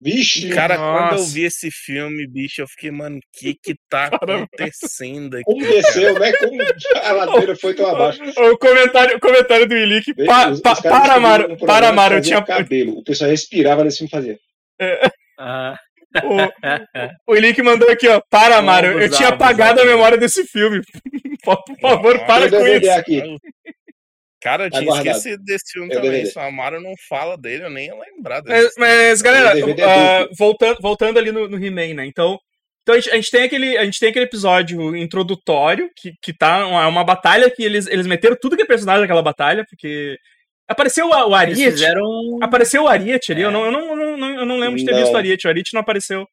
Vixe, 0.00 0.50
Cara, 0.50 0.76
quando 0.76 1.12
eu 1.12 1.18
Nossa. 1.18 1.32
vi 1.34 1.44
esse 1.44 1.70
filme, 1.70 2.26
bicho, 2.26 2.60
eu 2.60 2.68
fiquei, 2.68 2.90
mano, 2.90 3.16
o 3.16 3.20
que 3.32 3.54
que 3.54 3.74
tá 3.88 4.10
acontecendo 4.12 5.34
aqui? 5.36 5.44
como 5.44 5.60
desceu, 5.60 6.18
né? 6.18 6.32
Como 6.32 6.62
a 7.02 7.12
ladeira 7.12 7.56
foi 7.56 7.74
tão 7.74 7.86
abaixo. 7.88 8.20
O 8.36 8.58
comentário, 8.58 9.16
o 9.16 9.20
comentário 9.20 9.66
do 9.66 9.74
Ilick, 9.76 10.12
pa, 10.26 10.52
pa, 10.62 10.76
para, 10.82 11.14
Amaro, 11.14 11.56
para, 11.58 11.88
Amaro, 11.88 12.16
eu 12.16 12.20
tinha, 12.20 12.42
cabelo. 12.42 12.98
O 12.98 13.04
pessoal 13.04 13.30
respirava 13.30 13.82
nesse 13.84 13.98
filme 13.98 14.10
fazia. 14.10 14.38
ah. 15.38 15.76
o, 16.22 17.32
o 17.32 17.36
Ilick 17.36 17.62
mandou 17.62 17.90
aqui, 17.90 18.06
ó, 18.08 18.20
para, 18.30 18.58
Amaro, 18.58 19.00
eu 19.00 19.10
tinha 19.10 19.30
apagado 19.30 19.80
a 19.80 19.84
memória 19.84 20.18
desse 20.18 20.44
filme. 20.44 20.82
Por 21.42 21.62
favor, 21.80 22.18
para 22.26 22.50
com 22.50 22.66
isso. 22.66 22.90
aqui. 22.90 23.22
Cara, 24.46 24.66
eu 24.66 24.70
Tá 24.70 24.78
tinha 24.78 24.88
guardado. 24.90 25.16
esquecido 25.16 25.42
desse 25.42 25.72
filme 25.72 25.92
Eu 25.92 26.00
também. 26.00 26.24
Se 26.24 26.38
o 26.38 26.42
Amaro 26.42 26.80
não 26.80 26.92
fala 27.08 27.36
dele, 27.36 27.64
eu 27.64 27.70
nem 27.70 27.86
ia 27.86 27.94
lembrar 27.96 28.40
dele. 28.42 28.62
Mas, 28.62 28.72
mas, 28.78 29.20
galera, 29.22 29.58
é 29.58 29.62
ah, 29.82 30.20
duplo. 30.20 30.36
voltando, 30.38 30.78
voltando 30.80 31.18
ali 31.18 31.32
no, 31.32 31.48
no 31.48 31.56
He-Man, 31.56 31.94
né? 31.94 32.06
Então, 32.06 32.38
então 32.82 32.94
a, 32.94 33.00
gente, 33.00 33.10
a 33.10 33.16
gente 33.16 33.30
tem 33.32 33.42
aquele, 33.42 33.76
a 33.76 33.84
gente 33.84 33.98
tem 33.98 34.10
aquele 34.10 34.24
episódio 34.26 34.94
introdutório, 34.94 35.90
que, 35.96 36.12
que 36.22 36.32
tá 36.32 36.64
uma, 36.64 36.86
uma 36.86 37.02
batalha 37.02 37.50
que 37.50 37.60
eles, 37.60 37.88
eles 37.88 38.06
meteram 38.06 38.36
tudo 38.40 38.54
que 38.56 38.62
é 38.62 38.66
personagem 38.66 39.00
naquela 39.00 39.22
batalha, 39.22 39.64
porque. 39.68 40.16
Apareceu 40.68 41.08
o, 41.08 41.34
Ariete. 41.34 41.62
fizeram. 41.72 42.04
Apareceu 42.40 42.84
o 42.84 42.88
Ariete 42.88 43.32
ali, 43.32 43.42
É. 43.42 43.46
eu, 43.46 43.50
não, 43.50 43.64
eu, 43.64 43.72
não, 43.72 44.00
eu, 44.00 44.16
não, 44.16 44.30
eu 44.40 44.46
não 44.46 44.58
lembro 44.58 44.76
de 44.76 44.84
ter 44.84 44.92
Não. 44.92 45.00
visto 45.00 45.12
o 45.12 45.16
Ariete. 45.16 45.46
O 45.46 45.50
Ariete 45.50 45.74
não 45.74 45.80
apareceu. 45.80 46.24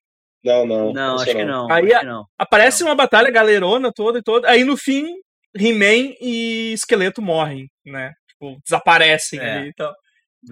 Não, 0.43 0.65
não. 0.67 0.93
Não, 0.93 1.15
acho 1.15 1.25
que 1.25 1.45
não. 1.45 1.71
Aí 1.71 1.91
acho 1.91 1.99
que 2.01 2.05
não. 2.05 2.25
Aparece 2.37 2.83
uma 2.83 2.93
batalha 2.95 3.31
galerona 3.31 3.91
toda 3.91 4.19
e 4.19 4.21
toda. 4.23 4.49
Aí 4.49 4.63
no 4.63 4.75
fim, 4.77 5.07
He-Man 5.57 6.13
e 6.21 6.71
Esqueleto 6.73 7.21
morrem, 7.21 7.67
né? 7.85 8.11
Tipo, 8.29 8.57
desaparecem 8.63 9.39
É. 9.39 9.51
ali 9.57 9.69
e 9.69 9.73
tal. 9.73 9.93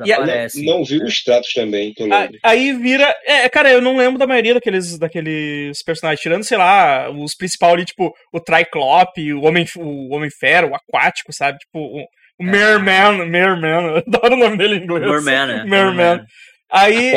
E 0.06 0.12
a- 0.14 0.16
Desaparece. 0.18 0.64
Não 0.66 0.86
vi 0.86 0.99
o 1.04 1.08
Stratos 1.08 1.52
também, 1.54 1.93
que 1.93 2.02
eu 2.04 2.14
A- 2.14 2.20
lembro. 2.22 2.38
Aí 2.43 2.72
vira. 2.74 3.14
É, 3.26 3.49
cara, 3.49 3.70
eu 3.72 3.82
não 3.82 3.97
lembro 3.97 4.18
da 4.18 4.26
maioria 4.26 4.54
daqueles, 4.54 4.97
daqueles 4.97 5.84
personagens, 5.84 6.22
tirando, 6.22 6.43
sei 6.45 6.58
lá, 6.58 7.10
os 7.10 7.36
principais 7.36 7.74
ali, 7.74 7.84
tipo, 7.86 8.14
o 8.34 8.39
Triclope, 8.39 9.34
o 9.34 9.41
Homem, 9.43 9.66
o 9.78 10.16
Homem 10.16 10.30
Fera, 10.39 10.66
o 10.68 10.74
Aquático, 10.76 11.34
sabe? 11.34 11.58
Tipo, 11.58 11.80
o, 11.80 12.06
o 12.39 12.43
Merman, 12.43 13.26
Merman, 13.28 13.70
eu 13.91 13.97
adoro 13.97 14.36
o 14.36 14.38
nome 14.39 14.58
dele 14.58 14.76
em 14.78 14.84
inglês. 14.84 15.06
Merman, 15.06 15.47
né? 15.47 15.64
Merman. 15.66 16.26
Aí, 16.72 17.13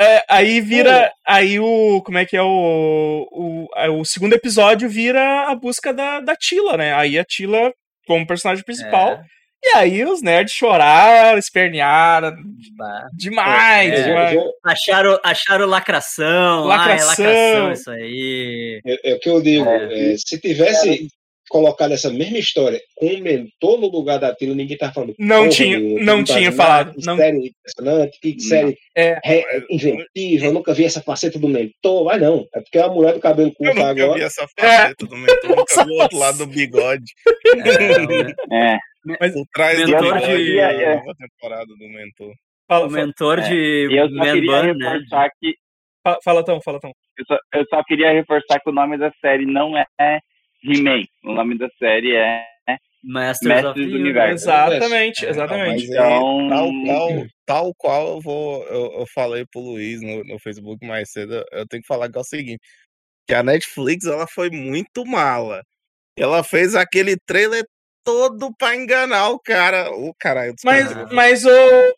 é, 0.00 0.22
aí 0.28 0.60
vira. 0.60 1.12
Aí 1.26 1.60
o. 1.60 2.02
Como 2.04 2.18
é 2.18 2.24
que 2.24 2.36
é 2.36 2.42
o. 2.42 3.28
O, 3.30 3.68
é, 3.76 3.88
o 3.90 4.04
segundo 4.04 4.32
episódio 4.32 4.88
vira 4.88 5.42
a 5.50 5.54
busca 5.54 5.92
da, 5.92 6.20
da 6.20 6.34
Tila, 6.34 6.76
né? 6.76 6.94
Aí 6.94 7.18
a 7.18 7.24
Tila, 7.24 7.72
como 8.06 8.26
personagem 8.26 8.64
principal. 8.64 9.12
É, 9.12 9.24
E 9.64 9.76
aí 9.76 10.04
os 10.04 10.22
nerds 10.22 10.54
choraram, 10.54 11.36
espernearam. 11.38 12.32
bah. 12.76 13.06
Demais, 13.14 13.92
É, 13.92 14.02
demais. 14.04 14.32
eu 14.34 14.40
vou- 14.40 14.52
Acharam, 14.64 15.18
acharam 15.24 15.66
lacração. 15.66 16.64
Lacração. 16.64 17.26
Ah, 17.26 17.30
é 17.30 17.32
lacração 17.34 17.72
isso 17.72 17.90
aí. 17.90 18.80
É, 18.86 19.10
é 19.10 19.14
o 19.14 19.18
que 19.20 19.28
eu 19.28 19.42
digo. 19.42 19.68
é, 19.68 20.14
se 20.16 20.40
tivesse 20.40 21.08
colocado 21.48 21.92
essa 21.92 22.10
mesma 22.10 22.38
história 22.38 22.80
com 22.96 23.06
um 23.06 23.20
mentor 23.20 23.80
no 23.80 23.88
lugar 23.88 24.18
da 24.18 24.34
Tila, 24.34 24.54
ninguém 24.54 24.76
tá 24.76 24.92
falando. 24.92 25.14
Não 25.18 25.48
tinha- 25.48 25.78
nenhuma, 25.78 26.04
não 26.04 26.24
tinha 26.24 26.50
nada, 26.50 26.56
falado, 26.56 26.94
Que 26.94 27.06
não- 27.06 27.16
série 27.16 27.48
impressionante, 27.48 28.18
que 28.20 28.40
série 28.40 28.76
É. 28.96 29.18
re- 29.24 29.66
inventiva, 29.70 30.46
eu 30.46 30.52
nunca 30.52 30.74
vi 30.74 30.84
essa 30.84 31.00
faceta 31.02 31.38
do 31.38 31.48
mentor. 31.48 32.04
Vai 32.04 32.18
não, 32.18 32.46
é 32.54 32.60
porque 32.60 32.78
é 32.78 32.82
a 32.82 32.88
mulher 32.88 33.14
do 33.14 33.20
cabelo 33.20 33.48
Eu 33.48 33.54
curto 33.54 33.74
nunca 33.74 33.94
vi 33.94 34.02
agora. 34.02 34.22
essa 34.24 34.46
faceta 34.58 35.06
do 35.06 35.16
mentor, 35.16 35.56
nunca 35.56 35.84
vi 35.84 35.90
o 35.92 36.02
outro 36.02 36.18
lado 36.18 36.38
do 36.38 36.46
bigode. 36.46 37.12
É, 38.52 38.74
É. 38.74 38.78
Por 39.30 39.46
trás 39.54 39.78
do 39.80 39.86
Mentor 39.90 40.14
bigode 40.14 40.44
de- 40.44 40.58
é 40.58 40.62
é. 40.62 40.92
a 40.92 40.96
nova 40.96 41.14
temporada 41.16 41.66
do 41.66 41.88
mentor. 41.88 42.32
Fala, 42.68 42.86
o 42.86 42.90
mentor 42.90 43.38
É. 43.38 43.48
de 43.48 43.88
E 43.90 43.96
eu 43.96 44.08
só 44.08 44.14
Man 44.16 44.32
queria 44.34 44.62
Bun, 44.62 44.74
né? 44.78 44.90
reforçar 44.92 45.30
que 45.40 45.54
fala, 46.04 46.18
fala 46.22 46.44
tão, 46.44 46.60
fala 46.60 46.80
tão. 46.80 46.90
eu 47.18 47.24
só, 47.26 47.38
eu 47.54 47.64
só 47.70 47.82
queria 47.84 48.12
reforçar 48.12 48.60
que 48.60 48.68
o 48.68 48.72
nome 48.72 48.98
da 48.98 49.10
série 49.20 49.46
não 49.46 49.72
é 49.78 50.20
He-Man. 50.64 51.04
O 51.24 51.32
nome 51.34 51.56
da 51.58 51.68
série 51.78 52.14
é 52.16 52.44
Masters, 53.04 53.48
Mestres 53.64 53.86
do 53.86 53.92
the 53.92 53.96
Universo. 53.98 54.44
Exatamente, 54.44 55.24
exatamente. 55.26 55.84
Então- 55.86 56.48
tal, 56.48 56.70
qual, 56.84 57.26
tal 57.46 57.74
qual 57.76 58.08
eu 58.16 58.20
vou. 58.20 58.64
Eu, 58.66 59.00
eu 59.00 59.06
falei 59.14 59.44
pro 59.50 59.60
Luiz 59.60 60.02
no, 60.02 60.24
no 60.24 60.38
Facebook 60.40 60.84
mais 60.86 61.10
cedo, 61.12 61.44
eu 61.52 61.66
tenho 61.68 61.80
que 61.82 61.86
falar 61.86 62.10
que 62.10 62.18
é 62.18 62.20
o 62.20 62.24
seguinte: 62.24 62.60
que 63.26 63.34
a 63.34 63.42
Netflix 63.42 64.04
ela 64.06 64.26
foi 64.26 64.50
muito 64.50 65.04
mala. 65.06 65.62
Ela 66.18 66.42
fez 66.42 66.74
aquele 66.74 67.16
trailer 67.26 67.64
todo 68.04 68.50
pra 68.58 68.74
enganar 68.74 69.28
o 69.28 69.38
cara. 69.38 69.90
O 69.92 70.12
caralho, 70.18 70.54
Mas, 70.64 70.88
mas 71.12 71.44
o, 71.44 71.50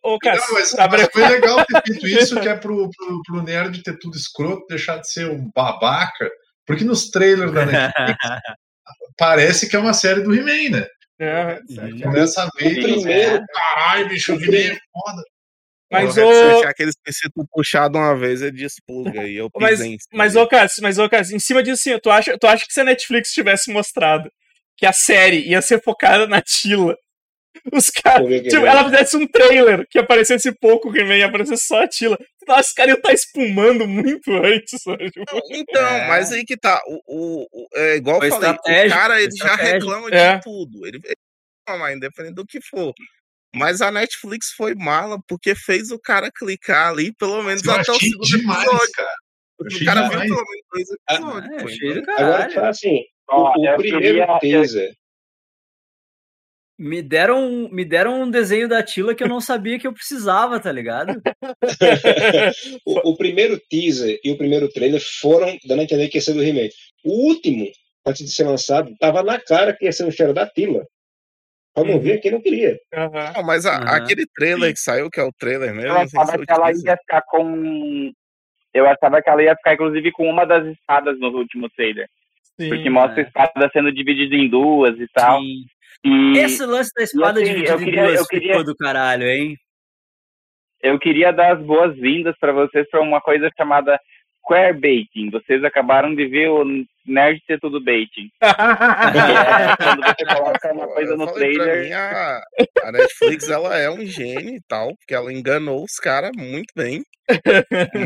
o 0.03 0.11
Não, 0.13 0.19
Cássio, 0.19 0.53
mas, 0.55 0.75
abre- 0.79 0.99
mas 1.03 1.13
foi 1.13 1.29
legal 1.29 1.65
ter 1.65 1.83
feito 1.83 2.07
isso, 2.35 2.39
que 2.41 2.49
é 2.49 2.57
pro, 2.57 2.91
pro, 2.91 3.23
pro 3.27 3.43
nerd 3.43 3.83
ter 3.83 3.99
tudo 3.99 4.17
escroto, 4.17 4.67
deixar 4.69 4.99
de 4.99 5.11
ser 5.11 5.31
um 5.31 5.51
babaca. 5.55 6.31
Porque 6.71 6.85
nos 6.85 7.11
trailers 7.11 7.53
da 7.53 7.67
Netflix 7.67 8.19
parece 9.19 9.69
que 9.69 9.77
é 9.77 9.79
uma 9.79 9.93
série 9.95 10.23
do 10.23 10.35
He-Man, 10.35 10.79
né? 10.79 10.87
É, 11.23 11.61
Começa 12.03 12.43
a 12.45 12.49
ver 12.59 12.79
e 12.79 12.83
primeiro- 12.83 13.45
caralho, 13.53 14.09
bicho, 14.09 14.35
o 14.35 14.43
He-Man 14.43 14.75
é 14.75 14.79
foda. 14.93 15.23
mas 15.93 16.15
Porra, 16.15 16.27
o. 16.27 16.33
Se 16.35 16.41
eu 16.43 16.59
tinha 16.61 16.71
aqueles 16.71 16.95
princípios 17.03 17.47
puxados 17.51 18.01
uma 18.01 18.17
vez, 18.17 18.41
ele 18.41 18.53
despluga. 18.57 19.27
E 19.27 19.37
eu 19.37 19.51
Mas, 19.61 19.81
em 19.81 19.99
cima 19.99 20.01
mas, 20.15 20.35
ô, 20.37 20.47
Cássio, 20.47 20.83
mas, 20.83 20.99
ô, 20.99 21.09
Cássio, 21.11 21.37
em 21.37 21.41
cima 21.41 21.63
disso, 21.63 21.89
assim, 21.91 21.99
tu 22.01 22.11
acha, 22.11 22.39
tu 22.39 22.47
acha 22.47 22.65
que 22.67 22.73
se 22.73 22.81
a 22.81 22.85
Netflix 22.85 23.33
tivesse 23.33 23.71
mostrado 23.71 24.31
que 24.79 24.87
a 24.87 24.93
série 24.95 25.47
ia 25.47 25.61
ser 25.61 25.83
focada 25.83 26.27
na 26.27 26.41
Tila 26.41 26.97
Os 27.73 27.87
caras. 27.91 28.43
Tipo, 28.43 28.65
ela 28.65 28.85
fizesse 28.85 29.17
um 29.17 29.27
trailer 29.27 29.87
que 29.91 29.99
aparecesse 29.99 30.53
pouco 30.61 30.89
o 30.91 30.97
He-Man 30.97 31.17
e 31.19 31.23
aparecesse 31.23 31.67
só 31.67 31.83
a 31.83 31.89
Tila. 31.89 32.17
Nossa, 32.47 32.61
esse 32.61 32.75
cara 32.75 32.91
ia 32.91 32.97
estar 32.97 33.13
espumando 33.13 33.87
muito 33.87 34.31
antes, 34.33 34.81
sabe? 34.83 35.11
Tipo, 35.11 35.41
Então, 35.51 35.87
É. 35.87 36.09
mas 36.09 36.33
aí 36.33 36.45
que 36.45 36.57
tá. 36.57 36.81
O, 36.87 37.01
o, 37.07 37.47
o- 37.53 37.69
é 37.75 37.97
igual 37.97 38.19
Foi 38.19 38.29
eu 38.29 38.33
falei, 38.33 38.51
o 38.51 38.89
cara 38.91 39.21
ele 39.21 39.33
já 39.37 39.55
reclama 39.57 40.11
de 40.11 40.17
É. 40.17 40.39
tudo. 40.39 40.87
Ele 40.87 41.01
reclama, 41.67 41.93
independente 41.93 42.35
do 42.35 42.47
que 42.47 42.61
for. 42.63 42.93
Mas 43.55 43.81
a 43.81 43.91
Netflix 43.91 44.53
foi 44.57 44.75
mala 44.77 45.19
porque 45.29 45.55
fez 45.57 45.91
o 45.91 45.99
cara 45.99 46.31
clicar 46.31 46.89
ali 46.93 47.13
pelo 47.17 47.43
menos 47.43 47.63
Eu 47.65 47.73
até 47.73 47.91
o 47.91 47.99
segundo 47.99 48.21
demais, 48.27 48.65
episódio. 48.65 48.93
cara. 48.95 49.15
O 49.61 49.85
cara 49.85 50.03
viu 50.09 50.21
pelo 50.21 50.29
menos 50.29 50.65
dois 50.73 50.89
episódios. 50.91 51.53
É, 51.53 51.63
pô, 51.63 51.69
cheio 51.69 51.95
do 51.95 52.01
então- 52.01 52.15
Agora, 52.17 52.69
assim, 52.71 53.03
Ó, 53.29 53.53
o, 53.57 53.61
o 53.61 53.67
eu 53.67 53.77
primeiro 53.77 54.39
teaser, 54.39 54.91
Me 56.83 57.03
deram, 57.03 57.69
me 57.71 57.85
deram 57.85 58.23
um 58.23 58.31
desenho 58.31 58.67
da 58.67 58.83
Tila 58.83 59.15
que 59.15 59.23
eu 59.23 59.29
não 59.29 59.39
sabia 59.39 59.79
que 59.79 59.87
eu 59.87 59.93
precisava, 59.93 60.59
tá 60.59 60.73
ligado? 60.73 61.21
o, 62.87 63.11
o 63.11 63.17
primeiro 63.19 63.61
teaser 63.69 64.19
e 64.25 64.31
o 64.31 64.39
primeiro 64.39 64.67
trailer 64.73 64.99
foram 65.21 65.59
dando 65.67 65.81
a 65.81 65.83
entender 65.83 66.09
que 66.09 66.17
ia 66.17 66.23
ser 66.23 66.33
do 66.33 66.43
He-Man. 66.43 66.71
O 67.05 67.27
último, 67.29 67.67
antes 68.07 68.25
de 68.25 68.33
ser 68.33 68.45
lançado, 68.45 68.95
tava 68.99 69.23
na 69.23 69.39
cara 69.39 69.77
que 69.77 69.85
ia 69.85 69.93
ser 69.93 70.07
o 70.07 70.11
cheiro 70.11 70.33
da 70.33 70.47
Tila. 70.47 70.87
Só 71.77 71.85
não 71.85 71.95
Uhum. 71.95 72.01
via 72.01 72.19
quem 72.19 72.31
não 72.33 72.41
queria. 72.41 72.79
aham. 72.95 73.33
Não, 73.37 73.43
mas 73.45 73.67
a- 73.67 73.77
Aham. 73.77 73.97
aquele 73.97 74.25
trailer 74.35 74.73
que 74.73 74.81
saiu, 74.81 75.11
que 75.11 75.21
é 75.21 75.23
o 75.23 75.33
trailer 75.39 75.75
mesmo, 75.75 75.91
Eu 75.91 75.97
achava 75.97 76.39
que 76.39 76.51
ela 76.51 76.71
ia 76.73 76.97
ficar 76.97 77.23
com. 77.29 78.11
Eu 78.73 78.87
achava 78.89 79.21
que 79.21 79.29
ela 79.29 79.43
ia 79.43 79.55
ficar, 79.55 79.75
inclusive, 79.75 80.11
com 80.13 80.27
uma 80.31 80.47
das 80.47 80.67
espadas 80.67 81.19
no 81.21 81.29
último 81.29 81.69
trailer. 81.77 82.07
Porque 82.57 82.85
Sim. 82.85 82.89
mostra 82.89 83.21
é. 83.21 83.25
a 83.25 83.27
espada 83.27 83.71
sendo 83.71 83.93
dividida 83.93 84.35
em 84.35 84.49
duas 84.49 84.99
e 84.99 85.07
tal. 85.13 85.41
Sim. 85.43 85.65
E 86.05 86.39
Esse 86.39 86.65
lance 86.65 86.91
da 86.97 87.03
espada 87.05 87.41
assim, 87.41 87.51
dividida 87.53 87.73
eu 87.75 87.81
em 87.81 87.85
queria- 87.85 88.05
duas 88.07 88.19
eu 88.21 88.27
queria- 88.27 88.49
ficou 88.53 88.65
do 88.65 88.77
caralho, 88.77 89.25
hein? 89.29 89.57
eu 90.83 90.99
queria 90.99 91.31
dar 91.31 91.57
as 91.57 91.63
boas-vindas 91.63 92.35
para 92.41 92.53
vocês 92.53 92.89
para 92.91 93.03
uma 93.03 93.21
coisa 93.21 93.51
chamada 93.57 93.99
queerbaiting. 94.49 95.29
Vocês 95.31 95.63
acabaram 95.63 96.15
de 96.15 96.27
ver 96.27 96.49
o 96.49 96.65
Nerd 97.07 97.39
Ter 97.47 97.61
Tudo 97.61 97.85
Baiting. 97.85 98.31
É 98.41 99.77
quando 99.77 100.03
você 100.03 100.25
coloca 100.35 100.73
uma 100.73 100.89
coisa 100.89 101.13
Eu 101.13 101.19
no 101.19 101.33
trailer. 101.35 101.85
mim, 101.85 101.93
a, 101.93 102.41
a 102.85 102.93
Netflix 102.93 103.49
ela 103.51 103.77
é 103.77 103.91
um 103.91 104.05
gênio 104.07 104.55
e 104.57 104.61
tal, 104.67 104.97
porque 104.97 105.15
ela 105.15 105.31
enganou 105.33 105.85
os 105.85 105.97
caras 105.97 106.31
muito 106.37 106.73
bem. 106.75 107.03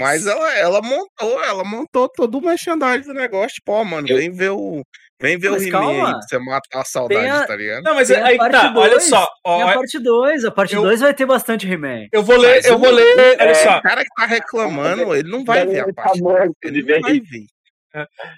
Mas 0.00 0.26
ela, 0.26 0.52
ela 0.58 0.82
montou, 0.82 1.42
ela 1.44 1.64
montou 1.64 2.08
todo 2.08 2.38
o 2.38 2.42
merchandising 2.44 3.12
do 3.12 3.14
negócio. 3.14 3.54
Tipo, 3.54 3.72
ó, 3.72 3.84
mano, 3.84 4.08
Eu- 4.08 4.16
vem 4.18 4.32
ver 4.32 4.50
o. 4.50 4.82
Vem 5.20 5.38
ver 5.38 5.50
Mas 5.50 5.62
o 5.62 5.66
He-Man 5.68 6.10
pra 6.12 6.20
você 6.22 6.38
matar 6.38 6.80
a 6.80 6.84
saudade, 6.84 7.28
a- 7.28 7.46
tá 7.46 7.54
ligado? 7.56 7.82
Não, 7.84 7.94
mas 7.94 8.08
Tem 8.08 8.16
aí 8.20 8.36
tá, 8.36 8.72
olha 8.76 8.90
dois, 8.90 9.04
só. 9.08 9.28
ó, 9.46 9.58
Tem 9.58 9.70
a 9.70 9.74
parte 9.74 9.98
2, 10.00 10.44
a 10.44 10.50
parte 10.50 10.74
eu- 10.74 10.82
2 10.82 11.00
vai 11.00 11.14
ter 11.14 11.24
bastante 11.24 11.70
He-Man. 11.70 12.06
eu 12.12 12.22
vou 12.22 12.36
ler, 12.36 12.56
Mas 12.56 12.66
eu 12.66 12.78
vou 12.78 12.90
ler, 12.90 13.16
olha 13.40 13.50
é, 13.50 13.54
só. 13.54 13.78
O 13.78 13.82
cara 13.82 14.02
que 14.02 14.14
tá 14.16 14.26
reclamando, 14.26 15.14
ele 15.14 15.30
não 15.30 15.44
vai 15.44 15.64
ver 15.64 15.80
a 15.80 15.82
Ele 15.84 15.92
tá 15.94 16.02
parte. 16.02 16.20
morto 16.20 16.52
Ele 16.64 16.82
não 16.82 17.00
vai 17.00 17.20
ver. 17.20 17.46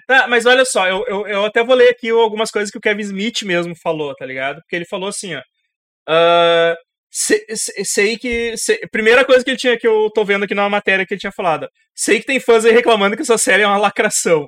Tá, 0.07 0.27
mas 0.27 0.45
olha 0.45 0.63
só, 0.65 0.87
eu, 0.87 1.03
eu, 1.07 1.27
eu 1.27 1.45
até 1.45 1.63
vou 1.63 1.75
ler 1.75 1.89
aqui 1.89 2.09
algumas 2.11 2.51
coisas 2.51 2.69
que 2.69 2.77
o 2.77 2.81
Kevin 2.81 3.01
Smith 3.01 3.41
mesmo 3.41 3.73
falou, 3.81 4.13
tá 4.15 4.23
ligado? 4.23 4.57
Porque 4.61 4.75
ele 4.75 4.85
falou 4.85 5.09
assim, 5.09 5.33
ó. 5.35 5.41
ah, 6.07 6.75
se- 7.11 7.43
se- 7.55 7.83
sei 7.85 8.17
que. 8.17 8.55
se- 8.55 8.79
primeira 8.91 9.25
coisa 9.25 9.43
que 9.43 9.49
ele 9.49 9.57
tinha 9.57 9.77
que 9.77 9.87
eu 9.87 10.09
tô 10.13 10.23
vendo 10.23 10.43
aqui 10.45 10.53
na 10.53 10.69
matéria 10.69 11.05
que 11.07 11.13
ele 11.15 11.19
tinha 11.19 11.31
falado. 11.31 11.67
Sei 11.95 12.19
que 12.19 12.25
tem 12.27 12.39
fãs 12.39 12.65
aí 12.65 12.71
reclamando 12.71 13.15
que 13.15 13.23
essa 13.23 13.37
série 13.37 13.63
é 13.63 13.67
uma 13.67 13.77
lacração. 13.77 14.45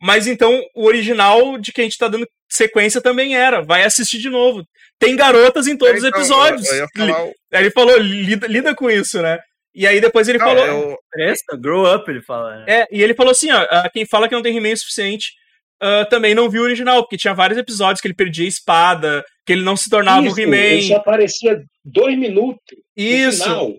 Mas 0.00 0.26
então 0.26 0.60
o 0.74 0.86
original 0.86 1.58
de 1.58 1.72
que 1.72 1.80
a 1.80 1.84
gente 1.84 1.98
tá 1.98 2.08
dando 2.08 2.26
sequência 2.50 3.00
também 3.00 3.36
era. 3.36 3.60
Vai 3.62 3.84
assistir 3.84 4.18
de 4.18 4.30
novo. 4.30 4.64
Tem 4.98 5.14
garotas 5.16 5.66
em 5.66 5.76
todos 5.76 6.02
os 6.02 6.08
Então, 6.08 6.18
eu- 6.18 6.24
episódios. 6.24 6.68
Falar, 6.96 7.30
ele 7.52 7.70
falou, 7.70 7.96
lida, 7.98 8.46
lida 8.46 8.74
com 8.74 8.90
isso, 8.90 9.20
né? 9.22 9.38
E 9.74 9.86
aí 9.86 10.00
depois 10.00 10.28
ele 10.28 10.38
não, 10.38 10.46
falou. 10.46 10.64
eu- 10.66 10.96
Cresça, 11.12 11.56
grow 11.60 11.94
up, 11.94 12.10
ele 12.10 12.22
fala. 12.22 12.56
né? 12.56 12.64
É, 12.66 12.86
e 12.90 13.02
ele 13.02 13.14
falou 13.14 13.30
assim, 13.32 13.50
ó, 13.52 13.58
ah, 13.70 13.88
quem 13.92 14.04
fala 14.06 14.28
que 14.28 14.34
não 14.34 14.42
tem 14.42 14.56
He-Man 14.56 14.72
o 14.72 14.76
suficiente 14.76 15.32
ah, 15.80 16.04
também 16.10 16.34
não 16.34 16.50
viu 16.50 16.62
o 16.62 16.64
original, 16.64 17.02
porque 17.02 17.16
tinha 17.16 17.32
vários 17.34 17.58
episódios 17.58 18.00
que 18.00 18.08
ele 18.08 18.14
perdia 18.14 18.44
a 18.44 18.48
espada, 18.48 19.24
que 19.46 19.52
ele 19.52 19.62
não 19.62 19.76
se 19.76 19.88
tornava 19.88 20.26
Isso, 20.26 20.36
o 20.36 20.40
ele 20.40 20.82
só 20.82 20.92
He-Man. 20.94 21.00
aparecia 21.00 21.62
dois 21.84 22.18
minutos 22.18 22.60
no 22.96 23.02
Isso, 23.04 23.42
final. 23.44 23.72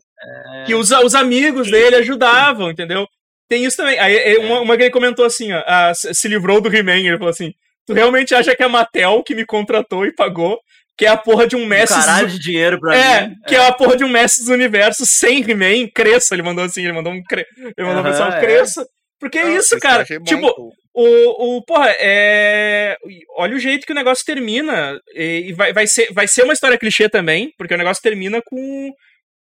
que 0.65 0.73
os, 0.75 0.91
os 0.91 1.13
amigos 1.15 1.69
dele 1.69 1.97
ajudavam, 1.97 2.69
entendeu? 2.71 3.05
Tem 3.51 3.65
isso 3.65 3.75
também. 3.75 3.99
Aí 3.99 4.15
é, 4.15 4.39
uma, 4.39 4.61
uma 4.61 4.77
que 4.77 4.83
ele 4.83 4.91
comentou 4.91 5.25
assim, 5.25 5.51
ó, 5.51 5.61
ah, 5.67 5.91
se 5.93 6.25
livrou 6.29 6.61
do 6.61 6.73
He-Man, 6.73 6.99
ele 6.99 7.17
falou 7.17 7.31
assim, 7.31 7.51
tu 7.85 7.91
realmente 7.93 8.33
acha 8.33 8.55
que 8.55 8.63
é 8.63 8.65
a 8.65 8.69
Mattel 8.69 9.21
que 9.23 9.35
me 9.35 9.45
contratou 9.45 10.05
e 10.05 10.15
pagou, 10.15 10.57
que 10.97 11.05
é 11.05 11.09
a 11.09 11.17
porra 11.17 11.45
de 11.45 11.57
um 11.57 11.63
Um 11.63 11.65
mestre... 11.65 11.99
caralho 11.99 12.29
de 12.29 12.39
dinheiro 12.39 12.79
pra 12.79 12.95
É, 12.95 13.27
mim. 13.27 13.35
que 13.45 13.53
é 13.53 13.67
a 13.67 13.73
porra 13.73 13.97
de 13.97 14.05
um 14.05 14.07
mestre 14.07 14.45
dos 14.45 14.53
universos 14.53 15.09
sem 15.09 15.41
He-Man, 15.41 15.89
cresça, 15.93 16.33
ele 16.33 16.43
mandou 16.43 16.63
assim, 16.63 16.81
ele 16.81 16.93
mandou 16.93 17.11
um 17.11 17.21
cre... 17.21 17.45
ele 17.57 17.85
mandou 17.85 18.01
um 18.01 18.05
pessoal 18.05 18.31
é. 18.31 18.39
cresça. 18.39 18.85
Porque 19.19 19.37
é 19.37 19.53
isso, 19.57 19.77
cara. 19.81 20.05
bom, 20.09 20.23
Tipo, 20.23 20.55
pô. 20.55 20.73
o, 20.95 21.57
o 21.57 21.65
porra, 21.65 21.93
é. 21.99 22.95
Olha 23.35 23.53
o 23.55 23.59
jeito 23.59 23.85
que 23.85 23.91
o 23.91 23.95
negócio 23.95 24.25
termina. 24.25 24.97
E 25.13 25.49
e 25.49 25.53
vai, 25.53 25.73
vai, 25.73 25.85
ser, 25.87 26.07
vai 26.13 26.25
ser 26.27 26.43
uma 26.43 26.53
história 26.53 26.77
clichê 26.77 27.09
também, 27.09 27.51
porque 27.57 27.73
o 27.75 27.77
negócio 27.77 28.01
termina 28.01 28.41
com. 28.41 28.91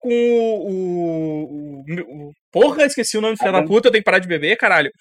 Com 0.06 0.12
o. 0.12 1.84
o, 1.88 2.28
o- 2.28 2.32
porra, 2.52 2.86
esqueci 2.86 3.18
o 3.18 3.22
nome 3.22 3.34
do 3.36 3.40
filho 3.40 3.52
da 3.52 3.64
puta, 3.64 3.88
eu 3.88 3.92
tenho 3.92 4.02
que 4.02 4.06
parar 4.06 4.20
de 4.20 4.28
beber, 4.28 4.56
caralho. 4.56 4.92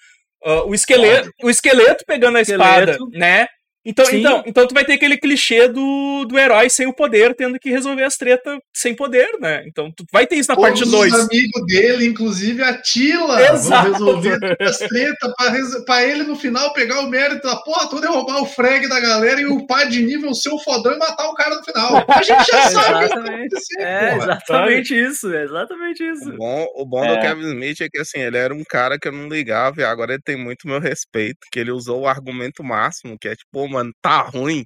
Ah, 0.43 0.63
o, 0.65 0.73
esqueleto, 0.73 1.29
o 1.43 1.49
esqueleto 1.49 2.03
pegando 2.07 2.37
a 2.37 2.41
espada, 2.41 2.91
Esqueleto. 2.93 3.09
né? 3.17 3.47
Então, 3.85 4.05
Sim. 4.05 4.17
então, 4.19 4.43
então 4.45 4.67
tu 4.67 4.73
vai 4.73 4.83
ter 4.83 4.93
aquele 4.93 5.17
clichê 5.17 5.67
do, 5.67 6.25
do 6.25 6.39
herói 6.39 6.69
sem 6.69 6.87
o 6.87 6.93
poder, 6.93 7.35
tendo 7.35 7.59
que 7.59 7.69
resolver 7.69 8.03
as 8.03 8.15
tretas 8.15 8.57
sem 8.75 8.95
poder, 8.95 9.29
né? 9.39 9.63
Então 9.67 9.91
tu 9.95 10.03
vai 10.11 10.25
ter 10.25 10.35
isso 10.37 10.49
na 10.49 10.55
parte 10.55 10.79
Todos 10.79 10.91
2. 10.91 11.13
os 11.13 11.19
amigos 11.29 11.65
dele, 11.67 12.05
inclusive 12.07 12.63
a 12.63 12.81
Tila, 12.81 13.41
Exato. 13.53 13.83
vão 13.83 13.91
resolver 13.93 14.57
as 14.59 14.77
tretas 14.79 15.33
pra, 15.37 15.49
res- 15.49 15.85
pra 15.85 16.03
ele 16.03 16.23
no 16.23 16.35
final 16.35 16.73
pegar 16.73 17.01
o 17.01 17.09
mérito 17.09 17.47
da 17.47 17.55
porra 17.57 17.87
toda 17.89 18.07
e 18.07 18.09
roubar 18.09 18.41
o 18.41 18.45
frag 18.45 18.87
da 18.89 18.99
galera 18.99 19.39
e 19.39 19.45
o 19.45 19.65
pá 19.67 19.83
de 19.83 20.01
nível 20.03 20.33
ser 20.33 20.49
o 20.49 20.59
fodão 20.59 20.93
e 20.93 20.97
matar 20.97 21.27
o 21.27 21.33
cara 21.35 21.55
no 21.55 21.63
final. 21.63 22.03
A 22.07 22.21
gente 22.23 22.45
já 22.51 22.61
sabe 22.69 23.05
Exatamente. 23.05 23.55
É, 23.79 24.15
exatamente 24.15 24.95
isso, 24.95 25.31
é 25.33 25.43
exatamente 25.43 26.03
isso. 26.03 26.29
O 26.29 26.37
bom, 26.37 26.65
o 26.75 26.85
bom 26.85 27.05
É. 27.05 27.15
do 27.15 27.21
Kevin 27.21 27.47
Smith 27.49 27.81
é 27.81 27.87
que 27.89 27.99
assim, 27.99 28.19
ele 28.19 28.37
era 28.37 28.53
um 28.53 28.63
cara 28.67 28.97
que 28.97 29.07
eu 29.07 29.11
não 29.11 29.27
ligava 29.27 29.81
e 29.81 29.83
agora 29.83 30.13
ele 30.13 30.21
tem 30.23 30.35
muito 30.35 30.67
meu 30.67 30.79
respeito, 30.79 31.37
que 31.51 31.59
ele 31.59 31.71
usou 31.71 32.01
o 32.01 32.07
argumento 32.07 32.63
máximo, 32.63 33.17
que 33.19 33.27
é 33.27 33.35
tipo, 33.35 33.67
mano, 33.75 33.91
tá 34.01 34.21
ruim. 34.23 34.65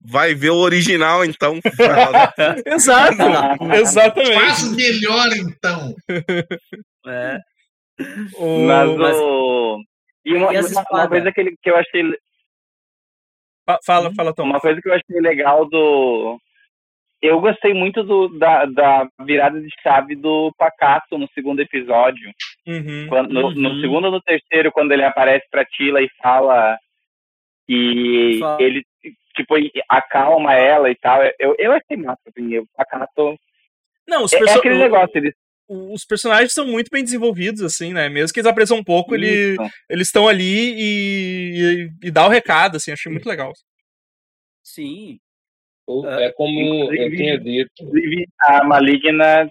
Vai 0.00 0.32
ver 0.34 0.50
o 0.50 0.58
original, 0.58 1.24
então. 1.24 1.58
Exato, 2.66 3.16
exatamente. 3.74 4.34
Faz 4.34 4.76
melhor 4.76 5.26
então. 5.36 5.94
É. 7.06 7.38
O- 8.36 8.66
Mas 8.66 8.96
mas- 8.96 9.16
o. 9.16 9.78
E 10.24 10.34
uma, 10.34 10.52
E 10.54 10.60
uma- 10.60 11.08
coisa 11.08 11.32
que, 11.32 11.40
ele, 11.40 11.56
que 11.62 11.70
eu 11.70 11.76
achei. 11.76 12.02
Fa- 13.66 13.78
Fala, 13.84 14.14
fala, 14.14 14.34
Tom. 14.34 14.44
Uma 14.44 14.60
coisa 14.60 14.80
que 14.80 14.88
eu 14.88 14.92
achei 14.94 15.20
legal 15.20 15.66
do. 15.68 16.38
Eu 17.20 17.40
gostei 17.40 17.74
muito 17.74 18.04
do, 18.04 18.28
da, 18.38 18.64
da 18.66 19.08
virada 19.24 19.60
de 19.60 19.68
chave 19.82 20.14
do 20.14 20.52
Pacato 20.56 21.18
no 21.18 21.26
segundo 21.34 21.60
episódio. 21.60 22.30
Uhum. 22.66 23.06
Quando- 23.08 23.32
no, 23.32 23.50
no 23.52 23.68
Uhum. 23.70 23.80
segundo 23.80 24.04
ou 24.04 24.10
no 24.12 24.20
terceiro, 24.22 24.70
quando 24.70 24.92
ele 24.92 25.02
aparece 25.04 25.46
pra 25.50 25.64
Tila 25.64 26.00
e 26.02 26.08
fala 26.22 26.76
que 27.68 28.38
Fala. 28.40 28.62
ele, 28.62 28.82
tipo, 29.36 29.54
acalma 29.88 30.54
ela 30.54 30.90
e 30.90 30.94
tal. 30.96 31.20
Eu, 31.38 31.54
eu 31.58 31.72
achei 31.72 31.96
massa, 31.96 32.20
assim. 32.26 32.58
O 32.58 32.66
Pacato. 32.76 33.38
Não, 34.08 34.24
os, 34.24 34.32
É, 34.32 34.36
é 34.36 34.38
perso- 34.40 34.58
aquele 34.58 34.78
negócio, 34.78 35.16
eles. 35.18 35.34
os 35.68 36.04
personagens 36.06 36.52
são 36.54 36.66
muito 36.66 36.88
bem 36.90 37.04
desenvolvidos, 37.04 37.60
assim, 37.62 37.92
né? 37.92 38.08
Mesmo 38.08 38.32
que 38.32 38.40
eles 38.40 38.50
apareçam 38.50 38.78
um 38.78 38.84
pouco, 38.84 39.14
ele- 39.14 39.56
eles 39.88 40.08
estão 40.08 40.26
ali 40.26 40.72
e, 40.74 41.90
e, 42.02 42.06
e 42.08 42.10
dá 42.10 42.24
o 42.26 42.30
recado, 42.30 42.76
assim, 42.76 42.90
achei 42.90 43.12
muito 43.12 43.28
legal. 43.28 43.52
Sim. 44.62 45.18
O- 45.86 46.06
É 46.06 46.32
como 46.32 46.58
eu 46.60 46.84
Inclusive- 46.94 47.16
tinha 47.16 47.38
dito. 47.38 47.70
Inclusive, 47.80 48.26
a 48.40 48.64
Maligna 48.64 49.50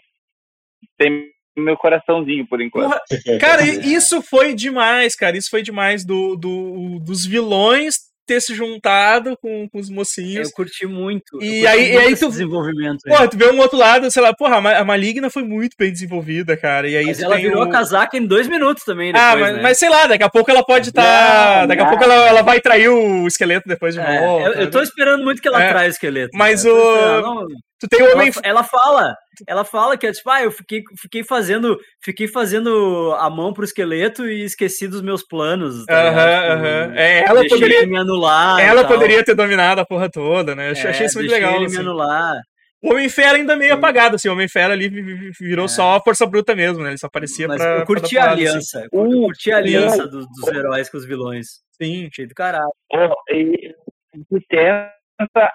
tem 0.98 1.32
meu 1.62 1.78
coraçãozinho, 1.78 2.46
por 2.48 2.62
enquanto. 2.62 2.90
Porra, 2.92 3.02
cara, 3.40 3.64
isso 3.64 4.22
foi 4.22 4.54
demais, 4.54 5.16
cara. 5.16 5.38
Isso 5.38 5.50
foi 5.50 5.62
demais 5.62 6.06
do, 6.06 6.36
do- 6.36 7.00
dos 7.00 7.26
vilões 7.26 7.96
ter 8.28 8.42
se 8.42 8.54
juntado 8.54 9.38
com, 9.42 9.70
com 9.70 9.80
os 9.80 9.90
mocinhos. 9.90 10.50
Eu 10.50 10.54
curti 10.54 10.86
muito. 10.86 11.42
E 11.42 11.62
curti 11.62 11.68
aí- 11.68 11.88
e 11.88 11.94
muito 11.94 12.06
aí 12.08 12.12
esse 12.14 12.26
tu- 12.26 12.30
desenvolvimento. 12.30 12.98
Porra, 13.08 13.26
tu 13.26 13.38
vê 13.38 13.50
um 13.50 13.58
outro 13.60 13.78
lado, 13.78 14.12
sei 14.12 14.22
lá, 14.22 14.34
porra, 14.36 14.58
a 14.58 14.62
Ma- 14.62 14.76
a 14.76 14.84
Maligna 14.84 15.30
foi 15.30 15.44
muito 15.44 15.78
bem 15.80 15.90
desenvolvida, 15.94 16.58
cara. 16.58 16.90
E 16.90 16.98
aí 16.98 17.06
Mas 17.06 17.22
ela 17.22 17.38
virou 17.38 17.62
o- 17.62 17.64
a 17.64 17.70
casaca 17.72 18.18
em 18.18 18.26
dois 18.26 18.46
minutos 18.50 18.84
também. 18.84 19.14
Ah, 19.16 19.30
Depois, 19.34 19.42
mas, 19.42 19.56
né? 19.56 19.62
mas 19.64 19.78
sei 19.80 19.88
lá, 19.90 20.08
daqui 20.08 20.24
a 20.26 20.30
pouco 20.30 20.52
ela 20.52 20.62
pode 20.62 20.90
estar. 20.90 21.62
Não, 21.62 21.68
daqui 21.68 21.82
a 21.82 21.86
pouco 21.88 22.04
ela, 22.04 22.16
ela 22.28 22.42
vai 22.42 22.60
trair 22.60 22.90
o 22.90 23.26
esqueleto 23.28 23.66
depois 23.66 23.94
de 23.96 24.02
É, 24.02 24.20
novo. 24.20 24.46
eu, 24.46 24.54
eu 24.56 24.70
tô 24.72 24.80
né? 24.80 24.84
esperando 24.84 25.24
muito 25.24 25.42
que 25.42 25.48
ela 25.48 25.64
É, 25.64 25.70
traia 25.70 25.88
o 25.88 25.92
esqueleto. 25.92 26.32
mas 26.38 26.66
né? 26.66 26.70
O- 26.72 27.22
não, 27.22 27.48
Tu 27.80 27.88
tem 27.88 28.02
o 28.02 28.14
homem. 28.14 28.30
ela, 28.36 28.42
ela 28.44 28.64
fala, 28.64 29.16
ela 29.48 29.64
fala 29.64 29.96
que 29.98 30.08
é 30.08 30.12
tipo, 30.12 30.30
ah, 30.32 30.42
eu 30.44 30.52
fiquei, 30.52 30.82
fiquei 31.00 31.24
fazendo, 31.24 31.78
fiquei 32.04 32.28
fazendo 32.28 33.14
a 33.20 33.30
mão 33.30 33.54
pro 33.54 33.64
esqueleto 33.64 34.26
e 34.26 34.44
esqueci 34.44 34.88
dos 34.88 35.02
meus 35.02 35.24
planos. 35.26 35.86
tá 35.86 36.08
Aham? 36.08 36.12
Tipo, 36.42 36.54
aham. 36.54 36.94
É, 36.96 37.20
ela 37.28 37.48
poderia. 37.48 37.86
me 37.86 37.98
anular. 37.98 38.60
Ela 38.60 38.84
poderia 38.88 39.24
ter 39.24 39.36
dominado 39.36 39.82
a 39.82 39.86
porra 39.86 40.10
toda, 40.10 40.56
né? 40.56 40.68
Eu 40.70 40.72
achei 40.72 40.90
É, 40.90 41.06
isso 41.06 41.20
muito 41.20 41.30
legal. 41.32 41.56
ele 41.56 41.66
assim. 41.66 41.76
me 41.76 41.82
anular. 41.82 42.36
O 42.82 42.92
Homem-Fera 42.92 43.38
ainda 43.38 43.56
meio 43.56 43.74
apagado, 43.74 44.16
assim. 44.16 44.30
O 44.30 44.34
Homem-Fera 44.34 44.74
ali 44.74 44.88
vi- 44.90 45.02
vi- 45.02 45.32
virou 45.40 45.66
É. 45.66 45.68
só 45.68 45.96
a 45.98 46.02
força 46.02 46.26
bruta 46.28 46.56
mesmo, 46.56 46.84
né? 46.84 46.90
Ele 46.92 46.98
só 46.98 47.08
aparecia 47.08 47.48
Mas 47.48 47.58
pra. 47.58 47.78
eu 47.80 47.86
curti 47.86 48.16
pra 48.16 48.24
a 48.24 48.26
assim. 48.34 48.34
aliança. 48.48 48.80
Eu 48.80 48.90
curti- 48.90 49.16
eu 49.16 49.22
curti 49.22 49.52
a 49.52 49.56
Sim. 49.56 49.60
aliança 49.62 50.08
dos, 50.08 50.26
dos 50.28 50.48
heróis 50.48 50.90
com 50.90 50.98
os 50.98 51.06
vilões. 51.06 51.48
Sim. 51.82 52.08
Achei 52.12 52.26
do 52.28 52.36
caralho. 52.36 52.70
Oh, 52.94 53.34
e 53.34 53.74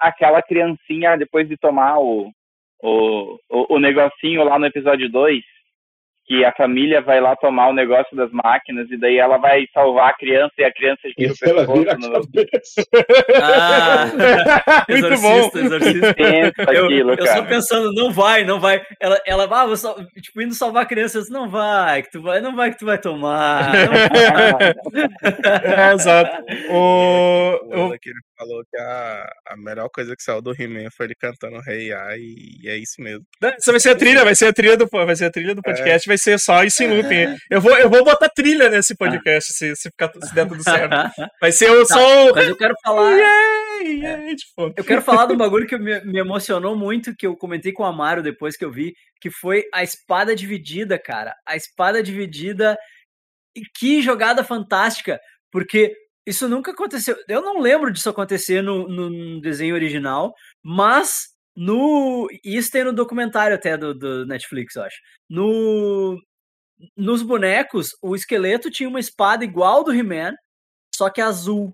aquela 0.01 0.41
criancinha 0.41 1.17
depois 1.17 1.47
de 1.47 1.57
tomar 1.57 1.97
o, 1.99 2.31
o, 2.81 3.39
o, 3.49 3.75
o 3.75 3.79
negocinho 3.79 4.43
lá 4.43 4.59
no 4.59 4.65
episódio 4.65 5.09
2, 5.09 5.43
que 6.25 6.45
a 6.45 6.53
família 6.53 7.01
vai 7.01 7.19
lá 7.19 7.35
tomar 7.35 7.67
o 7.67 7.73
negócio 7.73 8.15
das 8.15 8.31
máquinas 8.31 8.89
e 8.89 8.97
daí 8.97 9.17
ela 9.17 9.37
vai 9.37 9.67
salvar 9.73 10.09
a 10.09 10.13
criança 10.13 10.53
e 10.57 10.63
a 10.63 10.73
criança 10.73 11.01
gira 11.17 11.33
o 11.33 11.49
Ela 11.49 11.65
vira 11.67 11.91
a 11.91 11.95
pescoço 11.97 12.29
no. 12.31 13.43
Ah, 13.43 14.85
Muito 14.89 15.09
bom. 15.21 15.37
exorcista, 15.37 15.59
exorcista. 15.59 16.13
Pensa 16.13 16.71
Eu, 16.73 16.85
aquilo, 16.85 17.13
eu 17.13 17.27
só 17.27 17.43
pensando, 17.43 17.91
não 17.93 18.09
vai, 18.11 18.45
não 18.45 18.57
vai. 18.57 18.81
Ela, 19.01 19.21
ela 19.25 19.43
ah, 19.51 19.65
vou 19.65 19.75
sal- 19.75 19.97
tipo, 20.21 20.41
indo 20.41 20.53
salvar 20.53 20.83
a 20.83 20.87
criança, 20.87 21.19
disse, 21.19 21.31
não 21.31 21.49
vai, 21.49 22.03
que 22.03 22.11
tu 22.11 22.21
vai, 22.21 22.39
não 22.39 22.55
vai 22.55 22.71
que 22.71 22.77
tu 22.79 22.85
vai 22.85 22.97
tomar. 22.97 23.73
não 23.73 23.93
vai. 23.93 24.73
É, 25.63 25.93
exato. 25.93 26.43
O, 26.69 27.89
O 27.89 27.93
falou 28.37 28.63
que 28.69 28.77
a, 28.77 29.25
a 29.47 29.57
melhor 29.57 29.89
coisa 29.89 30.15
que 30.15 30.23
saiu 30.23 30.41
do 30.41 30.51
He-Man 30.51 30.89
foi 30.95 31.05
ele 31.07 31.15
cantando 31.15 31.59
Rei 31.61 31.93
A 31.93 32.17
e, 32.17 32.59
e 32.63 32.69
é 32.69 32.77
isso 32.77 33.01
mesmo. 33.01 33.25
Essa 33.41 33.71
vai 33.71 33.79
ser 33.79 33.89
a 33.91 33.95
trilha, 33.95 34.23
vai 34.23 34.35
ser 34.35 34.47
a 34.47 34.53
trilha 34.53 34.75
do, 34.77 34.87
vai 34.87 35.15
ser 35.15 35.25
a 35.25 35.31
trilha 35.31 35.53
do 35.55 35.59
É. 35.59 35.63
podcast, 35.63 36.07
vai 36.07 36.17
ser 36.17 36.39
só 36.39 36.63
isso 36.63 36.83
em 36.83 36.87
looping. 36.95 37.37
Eu 37.49 37.61
vou, 37.61 37.77
eu 37.77 37.89
vou 37.89 38.03
botar 38.03 38.29
trilha 38.29 38.69
nesse 38.69 38.95
podcast, 38.95 39.53
se, 39.53 39.75
se, 39.75 39.89
ficar, 39.89 40.11
se 40.21 40.33
der 40.33 40.47
tudo 40.47 40.63
certo. 40.63 40.93
Vai 41.41 41.51
ser 41.51 41.69
o 41.71 41.85
Tá, 41.85 41.93
só 41.95 42.31
o. 42.31 42.35
Mas 42.35 42.47
eu 42.47 42.57
quero 42.57 42.73
falar. 42.83 43.11
Yay, 43.11 43.99
yay, 44.01 44.35
de 44.35 44.45
fundo. 44.55 44.73
Eu 44.77 44.83
quero 44.83 45.01
falar 45.01 45.25
de 45.27 45.33
um 45.33 45.37
bagulho 45.37 45.67
que 45.67 45.77
me, 45.77 45.99
me 46.01 46.19
emocionou 46.19 46.75
muito, 46.75 47.15
que 47.15 47.27
eu 47.27 47.35
comentei 47.35 47.71
com 47.71 47.83
o 47.83 47.85
Amaro 47.85 48.23
depois 48.23 48.55
que 48.57 48.63
eu 48.65 48.71
vi, 48.71 48.93
que 49.21 49.29
foi 49.29 49.63
a 49.73 49.83
espada 49.83 50.35
dividida, 50.35 50.97
cara. 50.99 51.33
A 51.47 51.55
espada 51.55 52.01
dividida. 52.01 52.77
E 53.55 53.61
que 53.77 54.01
jogada 54.01 54.43
fantástica! 54.43 55.19
Porque 55.51 55.93
isso 56.25 56.47
nunca 56.47 56.71
aconteceu. 56.71 57.15
Eu 57.27 57.41
não 57.41 57.59
lembro 57.59 57.91
disso 57.91 58.09
acontecer 58.09 58.61
no, 58.61 58.87
no- 58.87 59.41
desenho 59.41 59.75
original, 59.75 60.33
mas 60.63 61.27
no. 61.55 62.27
Isso 62.43 62.71
tem 62.71 62.83
no 62.83 62.93
documentário 62.93 63.55
até 63.55 63.77
do, 63.77 63.93
do 63.93 64.25
Netflix, 64.25 64.75
eu 64.75 64.83
acho. 64.83 64.97
No, 65.29 66.17
nos 66.97 67.21
bonecos, 67.21 67.89
o 68.01 68.15
esqueleto 68.15 68.69
tinha 68.71 68.89
uma 68.89 68.99
espada 68.99 69.43
igual 69.43 69.83
do 69.83 69.93
He-Man, 69.93 70.33
só 70.95 71.09
que 71.09 71.21
azul. 71.21 71.73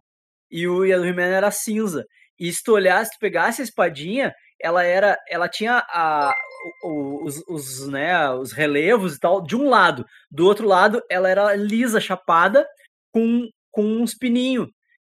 E 0.52 0.68
o 0.68 0.86
e 0.86 0.96
do 0.96 1.06
He-Man 1.06 1.24
era 1.28 1.52
cinza. 1.52 2.06
E 2.40 2.52
se 2.52 2.64
tu 2.64 2.74
olhasse, 2.74 3.12
se 3.12 3.18
tu 3.18 3.20
pegasse 3.20 3.62
a 3.62 3.64
espadinha, 3.66 4.34
ela 4.62 4.84
era. 4.84 5.18
Ela 5.30 5.48
tinha 5.50 5.84
a, 5.90 6.34
o- 6.84 6.90
o- 6.90 7.26
os, 7.26 7.38
os, 7.48 7.88
né, 7.88 8.30
os 8.32 8.52
relevos 8.52 9.16
e 9.16 9.20
tal, 9.20 9.42
de 9.44 9.56
um 9.56 9.70
lado. 9.70 10.06
Do 10.32 10.46
outro 10.46 10.68
lado, 10.68 11.02
ela 11.10 11.30
era 11.30 11.56
lisa, 11.56 12.00
chapada, 12.02 12.66
com, 13.14 13.48
com 13.72 13.84
uns 13.84 14.14
pininhos. 14.14 14.70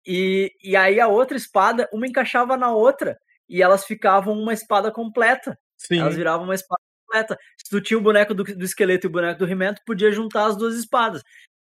E, 0.07 0.53
e 0.63 0.77
aí 0.77 0.99
a 0.99 1.09
outra 1.09 1.37
espada, 1.37 1.89
uma 1.93 2.07
encaixava 2.07 2.57
na 2.57 2.73
outra. 2.73 3.19
E 3.49 3.63
elas 3.63 3.85
ficavam 3.85 4.39
uma 4.39 4.53
espada 4.53 4.91
completa. 4.91 5.59
Sim. 5.77 6.01
Elas 6.01 6.17
viravam 6.17 6.45
uma 6.45 6.55
espada 6.55 6.83
completa. 7.05 7.39
Se 7.59 7.71
tu 7.71 7.81
tinha 7.81 7.99
o 7.99 8.03
boneco 8.03 8.35
do, 8.35 8.45
do 8.45 8.65
esqueleto 8.65 9.07
e 9.07 9.09
o 9.09 9.13
boneco 9.13 9.45
do 9.45 9.75
tu 9.75 9.83
podia 9.85 10.13
juntar 10.13 10.47
as 10.47 10.57
duas 10.57 10.77
espadas. 10.77 11.23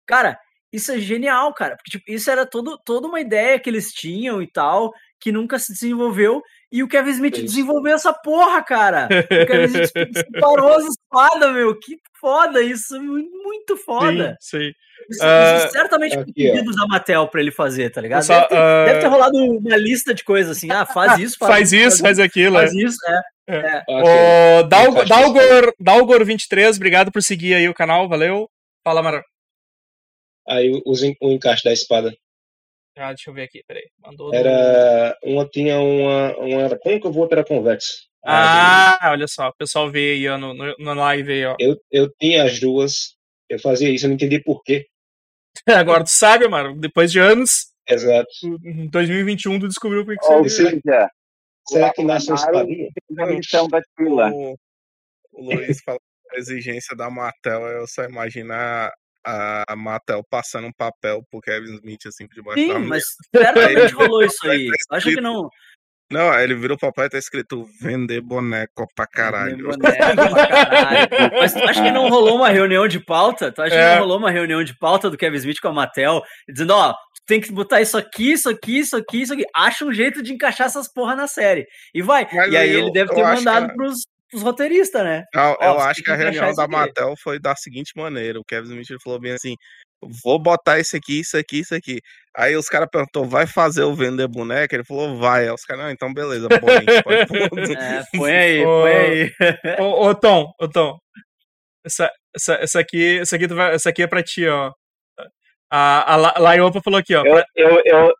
Cara, 0.07 0.39
isso 0.73 0.91
é 0.93 0.99
genial, 0.99 1.53
cara. 1.55 1.77
Porque 1.77 1.93
tipo, 1.93 2.05
isso 2.11 2.31
era 2.31 2.45
todo, 2.45 2.79
toda 2.85 3.07
uma 3.07 3.21
ideia 3.21 3.61
que 3.61 3.71
eles 3.71 3.93
tinham 3.93 4.43
e 4.43 4.51
tal, 4.51 4.93
que 5.21 5.31
nunca 5.31 5.59
se 5.59 5.73
desenvolveu. 5.73 6.43
E 6.77 6.83
o 6.83 6.89
Kevin 6.89 7.11
Smith 7.11 7.37
Isso. 7.37 7.45
desenvolveu 7.47 7.95
essa 7.95 8.13
porra, 8.13 8.61
cara. 8.63 9.07
O 9.07 9.47
Kevin 9.47 9.65
Smith 9.85 9.93
separou 10.19 10.73
as 10.73 10.85
espadas, 10.87 11.53
meu. 11.53 11.79
Que 11.79 11.97
foda 12.21 12.61
isso. 12.61 13.01
Muito, 13.01 13.77
foda. 13.77 14.37
Sim, 14.41 14.59
sim. 14.59 14.73
Isso, 15.09 15.23
Ah, 15.23 15.57
isso 15.59 15.69
certamente 15.71 16.19
aqui, 16.19 16.49
ó. 16.49 16.53
pedidos 16.53 16.75
da 16.77 16.87
Mattel 16.89 17.29
pra 17.29 17.41
ele 17.41 17.53
fazer, 17.53 17.91
tá 17.91 18.01
ligado? 18.01 18.23
Só, 18.25 18.35
Deve 18.35 18.49
ter, 18.49 18.57
ah, 18.57 18.85
deve 18.87 19.01
ter 19.01 19.07
rolado 19.07 19.37
uma 19.39 19.77
lista 19.77 20.13
de 20.15 20.25
coisas 20.25 20.57
assim. 20.57 20.69
Ah, 20.73 20.85
faz 20.85 21.17
isso, 21.21 21.37
faz, 21.39 21.53
Faz 21.53 21.73
isso, 21.73 22.01
faz 22.03 22.19
aquilo. 22.19 22.57
é. 22.57 22.61
faz 22.63 22.73
isso. 22.75 22.97
É. 23.47 23.83
Ok. 23.89 24.11
O 24.11 24.63
Dalgo- 24.65 25.03
Encaixa 25.03 25.09
Dalgor, 25.15 25.75
Dalgor23, 25.81 26.77
obrigado 26.77 27.13
por 27.13 27.23
seguir 27.23 27.55
aí 27.55 27.69
o 27.69 27.75
canal, 27.75 28.09
valeu. 28.09 28.49
Fala, 28.83 29.01
Mara. 29.03 29.23
Aí 30.49 30.81
os 30.85 31.03
en- 31.03 31.15
o 31.21 31.31
encaixe 31.31 31.63
da 31.63 31.73
espada. 31.73 32.13
Ah, 32.97 33.09
deixa 33.09 33.31
eu 33.31 33.35
ver 33.35 33.43
aqui, 33.43 33.63
peraí. 33.67 33.89
Mandou 33.99 34.29
no- 34.29 34.35
Era. 34.35 35.17
Uma 35.25 35.49
tinha 35.49 35.79
uma. 35.81 36.37
uma 36.39 36.63
era 36.63 36.79
côncavo, 36.79 37.19
outra 37.21 37.41
era 37.41 37.49
convexo. 37.49 38.09
Ah, 38.25 38.99
olha 39.11 39.27
só, 39.29 39.49
o 39.49 39.55
pessoal 39.55 39.91
vê 39.91 40.13
aí 40.13 40.29
ó, 40.29 40.39
no, 40.39 40.55
no, 40.55 40.75
na 40.79 40.95
live 40.95 41.31
aí, 41.33 41.45
ó. 41.45 41.57
Eu, 41.59 41.77
eu 41.91 42.11
tinha 42.19 42.45
as 42.45 42.59
duas. 42.59 43.17
Eu 43.49 43.59
fazia 43.59 43.91
isso, 43.91 44.07
eu 44.07 44.09
não 44.09 44.15
entendi 44.15 44.41
por 44.41 44.63
quê. 44.63 44.87
Agora 45.69 46.05
tu 46.05 46.11
sabe, 46.11 46.49
mano, 46.49 46.79
depois 46.81 47.13
de 47.13 47.19
anos, 47.19 47.67
Exato. 47.89 48.29
em 48.65 48.89
2021 48.89 49.61
tu 49.61 49.69
descobriu 49.69 50.05
por 50.05 50.15
que 50.17 50.27
que 50.27 50.33
Ou 50.33 50.43
você... 50.45 50.71
seja, 50.71 51.11
Será 51.69 51.93
que 51.93 52.03
nasce 52.03 52.31
a 52.31 53.27
missão 53.27 53.69
da 53.69 53.81
Tila. 53.97 54.31
O, 54.31 54.57
o 55.33 55.45
Luiz 55.45 55.81
falou 55.83 56.01
que 56.31 56.37
a 56.37 56.39
exigência 56.39 56.97
da 56.97 57.11
Mattel, 57.11 57.61
eu 57.69 57.87
só 57.87 58.05
imaginar 58.05 58.89
a, 58.89 58.93
a 59.27 59.77
Mattel 59.77 60.23
passando 60.29 60.67
um 60.67 60.73
papel 60.73 61.23
pro 61.31 61.41
Kevin 61.41 61.75
Smith 61.77 62.07
assim 62.07 62.27
por 62.27 62.35
debaixo 62.35 62.61
da 62.61 62.75
Sim, 62.75 62.79
mesa. 62.81 62.89
mas 62.89 63.03
certamente 63.35 63.95
rolou 63.95 64.23
isso 64.23 64.49
aí. 64.49 64.69
Acho 64.91 65.09
que 65.09 65.21
não. 65.21 65.49
Não, 66.13 66.31
aí 66.31 66.45
ele 66.45 66.55
vira 66.55 66.75
o 66.75 66.79
papel 66.79 67.07
e 67.07 67.09
tá 67.09 67.19
escrito 67.19 67.67
vender 67.81 68.21
boneco 68.21 68.87
pra 68.95 69.07
caralho. 69.07 69.57
Boneco 69.69 69.79
pra 69.81 70.47
caralho. 70.47 71.09
Mas 71.41 71.53
tu 71.55 71.65
acha 71.65 71.83
que 71.83 71.91
não 71.91 72.09
rolou 72.11 72.37
uma 72.37 72.51
reunião 72.51 72.87
de 72.87 73.01
pauta? 73.01 73.51
Tu 73.51 73.63
acha 73.63 73.71
que 73.75 73.81
É. 73.81 73.95
não 73.95 74.01
rolou 74.03 74.19
uma 74.19 74.31
reunião 74.31 74.63
de 74.63 74.77
pauta 74.79 75.09
do 75.11 75.17
Kevin 75.17 75.37
Smith 75.39 75.61
com 75.61 75.69
a 75.69 75.73
Mattel? 75.73 76.23
Dizendo, 76.49 76.75
ó, 76.75 76.93
tu 76.93 77.23
tem 77.27 77.41
que 77.41 77.51
botar 77.51 77.81
isso 77.81 77.97
aqui, 77.97 78.33
isso 78.33 78.51
aqui, 78.51 78.79
isso 78.81 78.95
aqui, 78.97 79.23
isso 79.23 79.33
aqui. 79.33 79.45
Acha 79.57 79.85
um 79.85 79.93
jeito 79.93 80.23
de 80.23 80.35
encaixar 80.35 80.67
essas 80.67 80.93
porra 80.93 81.17
na 81.17 81.27
série. 81.27 81.67
E 81.95 82.03
vai. 82.03 82.29
Mas 82.31 82.53
e 82.53 82.57
aí 82.57 82.71
eu- 82.75 82.81
ele 82.81 82.93
deve 82.93 83.13
ter 83.15 83.23
acho 83.23 83.43
mandado 83.43 83.69
que- 83.71 83.75
pros, 83.75 84.03
pros 84.35 84.43
roteiristas, 84.43 85.03
né? 85.05 85.25
Eu, 85.35 85.41
eu 85.41 85.57
Ó, 85.61 85.75
você 85.75 85.89
acho 85.89 86.03
que 86.03 86.11
a 86.11 86.17
que 86.17 86.23
encaixar 86.23 86.45
reunião 86.45 86.55
da 86.57 86.63
aqui. 86.65 86.73
Mattel 86.73 87.15
foi 87.23 87.39
da 87.41 87.55
seguinte 87.57 87.93
maneira: 87.97 88.39
o 88.39 88.45
Kevin 88.45 88.81
Smith 88.81 89.01
falou 89.03 89.21
bem 89.21 89.33
assim: 89.33 89.55
vou 90.23 90.39
botar 90.43 90.79
isso 90.79 90.97
aqui, 90.97 91.21
isso 91.21 91.37
aqui, 91.37 91.61
isso 91.61 91.75
aqui. 91.75 92.01
Aí 92.37 92.57
os 92.57 92.69
caras 92.69 92.89
perguntou: 92.91 93.25
vai 93.25 93.47
fazer 93.47 93.85
o 93.85 93.95
vender 93.95 94.29
boneca? 94.29 94.75
Ele 94.75 94.85
falou: 94.85 95.17
vai. 95.19 95.45
Aí 95.49 95.51
os 95.55 95.65
caras, 95.65 95.85
não, 95.85 95.91
então 95.91 96.13
beleza, 96.13 96.49
põe, 96.49 96.85
pôr. 97.03 97.15
É, 97.79 98.03
põe 98.17 98.33
aí, 98.37 98.65
Ô, 98.65 98.83
põe 98.83 98.93
aí. 98.93 99.33
Ô, 99.81 100.07
ô, 100.09 100.15
Tom, 100.15 100.53
ô, 100.61 100.69
Tom. 100.69 100.99
Essa, 101.87 102.11
essa, 102.35 102.55
essa, 102.55 102.81
aqui, 102.81 103.19
essa, 103.21 103.37
aqui 103.37 103.47
tu 103.49 103.55
vai- 103.55 103.75
essa 103.75 103.91
aqui 103.91 104.03
é 104.03 104.07
pra 104.07 104.23
ti, 104.23 104.47
ó. 104.49 104.73
A, 105.71 106.13
a, 106.15 106.17
La- 106.17 106.35
Laiopa 106.39 106.81
falou 106.83 106.99
aqui, 106.99 107.15
ó. 107.15 107.25
Eu, 107.25 107.33
pra- 107.35 107.47
eu, 107.57 107.83
eu, 107.85 108.15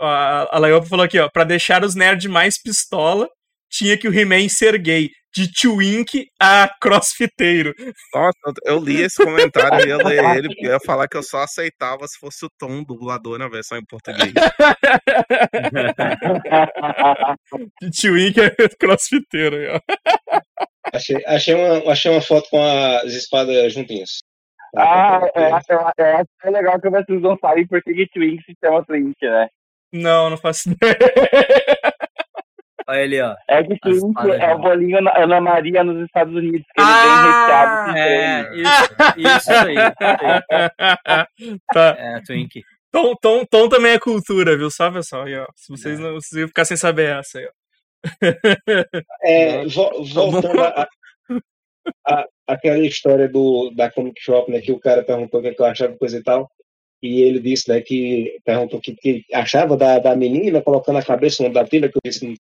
a, 0.00 0.56
a 0.56 0.58
Laiopa 0.58 0.86
falou 0.86 1.04
aqui, 1.04 1.18
ó. 1.18 1.28
Pra 1.28 1.44
deixar 1.44 1.82
os 1.84 1.94
nerds 1.94 2.30
mais 2.30 2.60
pistola, 2.60 3.28
tinha 3.76 3.98
que 3.98 4.08
o 4.08 4.14
He-Man 4.18 4.48
ser 4.48 4.78
gay. 4.78 5.10
De 5.36 5.50
twink 5.52 6.28
a 6.40 6.70
crossfiteiro. 6.80 7.74
Nossa, 8.14 8.38
eu 8.64 8.78
li 8.78 9.02
esse 9.02 9.16
comentário, 9.16 9.80
eu 9.80 9.88
ia 9.88 9.96
ler 10.06 10.24
ele, 10.38 10.46
porque 10.48 10.66
eu 10.68 10.72
ia 10.74 10.78
falar 10.86 11.08
que 11.08 11.16
eu 11.16 11.24
só 11.24 11.38
aceitava 11.42 12.06
se 12.06 12.16
fosse 12.20 12.46
o 12.46 12.48
Tom 12.56 12.84
dublador 12.84 13.36
na 13.36 13.48
versão 13.48 13.76
em 13.76 13.84
português. 13.84 14.32
De 17.82 17.90
twink 17.90 18.40
a 18.40 18.50
crossfiteiro. 18.78 19.80
Achei, 20.92 21.22
achei, 21.26 21.54
uma, 21.54 21.92
achei 21.92 22.10
uma 22.10 22.20
foto 22.20 22.48
com 22.50 22.62
as 22.62 23.12
espadas 23.12 23.72
juntinhas. 23.72 24.18
ah, 24.76 25.20
eu, 25.34 25.54
acho- 25.56 25.66
eu, 25.72 25.80
acho- 25.80 25.92
eu 25.98 26.16
acho 26.16 26.28
que 26.40 26.48
é 26.48 26.50
legal 26.50 26.80
que 26.80 26.90
vocês 26.90 27.22
não 27.22 27.36
sabem 27.38 27.66
por 27.66 27.82
que 27.82 28.06
Twink 28.12 28.42
se 28.44 28.54
chama 28.64 28.84
Twink, 28.84 29.14
né? 29.22 29.48
Não, 29.92 30.30
não 30.30 30.36
faço 30.36 30.70
ideia. 30.70 30.98
Olha 32.86 33.02
ali, 33.02 33.20
ó. 33.20 33.34
É 33.48 33.62
que 33.62 33.78
Twink 33.78 34.30
é 34.40 34.54
o 34.54 34.58
bolinho 34.58 35.00
na- 35.00 35.16
Ana 35.16 35.40
Maria 35.40 35.82
nos 35.82 36.04
Estados 36.04 36.34
Unidos, 36.34 36.66
que 36.74 36.80
ele 36.80 36.90
Ah, 36.90 37.84
vem 37.86 37.96
recheado 37.96 37.98
É, 37.98 38.56
isso, 38.56 39.40
isso 39.40 39.50
aí. 39.52 39.74
tá. 41.72 41.96
É, 41.98 42.20
Twink. 42.26 42.62
Tom, 42.92 43.14
Tom, 43.20 43.44
Tom 43.44 43.68
também 43.68 43.92
é 43.92 43.98
cultura, 43.98 44.56
viu? 44.56 44.70
Só 44.70 44.90
pessoal 44.90 45.24
aí, 45.24 45.36
ó. 45.36 45.46
Se 45.56 45.70
vocês 45.72 45.98
não 45.98 46.20
se 46.20 46.28
vocês 46.30 46.46
ficar 46.46 46.64
sem 46.64 46.76
saber 46.76 47.16
essa 47.18 47.38
aí, 47.38 47.46
ó. 47.46 47.50
É, 49.24 49.66
vo- 49.66 50.04
voltando 50.04 50.60
a, 50.62 50.88
a- 52.06 52.26
aquela 52.46 52.78
história 52.78 53.28
do, 53.28 53.70
da 53.74 53.90
Comic 53.90 54.20
Shop, 54.22 54.50
né, 54.50 54.60
que 54.60 54.72
o 54.72 54.78
cara 54.78 55.02
perguntou 55.02 55.40
o 55.40 55.42
que, 55.42 55.48
é 55.48 55.54
que 55.54 55.60
eu 55.60 55.66
achava 55.66 55.96
coisa 55.96 56.18
e 56.18 56.22
tal, 56.22 56.48
e 57.02 57.20
ele 57.22 57.40
disse, 57.40 57.68
né, 57.68 57.80
que 57.80 58.38
perguntou 58.44 58.78
o 58.78 58.82
que, 58.82 58.94
que 58.94 59.24
achava 59.32 59.76
da, 59.76 59.98
da 59.98 60.14
menina 60.14 60.62
colocando 60.62 60.98
a 60.98 61.02
cabeça 61.04 61.42
no 61.42 61.52
da 61.52 61.66
filha, 61.66 61.88
que 61.88 61.96
eu 61.96 62.00
disse 62.04 62.36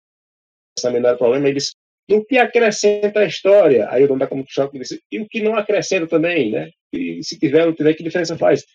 essa 0.80 0.92
menor 0.92 1.18
problema, 1.18 1.48
ele 1.48 1.60
disse, 1.60 1.74
o 2.12 2.26
que 2.26 2.38
acrescenta 2.38 3.20
a 3.20 3.26
história? 3.26 3.88
Aí 3.90 4.04
o 4.04 4.08
dono 4.08 4.20
da 4.20 4.28
Comic 4.28 4.52
Shop 4.52 4.78
disse, 4.78 5.02
e 5.12 5.20
o 5.20 5.28
que 5.28 5.42
não 5.42 5.56
acrescenta 5.56 6.08
também, 6.08 6.52
né? 6.52 6.70
E 6.92 7.24
se 7.24 7.38
tiver, 7.38 7.66
não 7.66 7.74
tiver, 7.74 7.94
que 7.94 8.04
diferença 8.04 8.38
faz? 8.38 8.66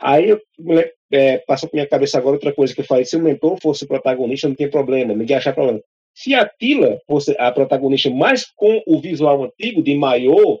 Aí 0.00 0.30
eu, 0.30 0.40
moleque, 0.58 0.94
é, 1.12 1.38
passou 1.38 1.68
por 1.68 1.76
minha 1.76 1.88
cabeça 1.88 2.18
agora 2.18 2.36
outra 2.36 2.52
coisa 2.52 2.74
que 2.74 2.80
eu 2.80 2.84
falei, 2.84 3.04
se 3.04 3.16
o 3.16 3.20
mentor 3.20 3.58
fosse 3.60 3.84
o 3.84 3.88
protagonista, 3.88 4.48
não 4.48 4.54
tem 4.54 4.70
problema, 4.70 5.14
ninguém 5.14 5.36
achar 5.36 5.52
problema. 5.52 5.80
Se 6.14 6.34
a 6.34 6.48
Tila 6.48 6.98
fosse 7.06 7.34
a 7.38 7.52
protagonista, 7.52 8.10
mas 8.10 8.46
com 8.56 8.82
o 8.86 9.00
visual 9.00 9.44
antigo 9.44 9.82
de 9.82 9.94
maiô, 9.96 10.60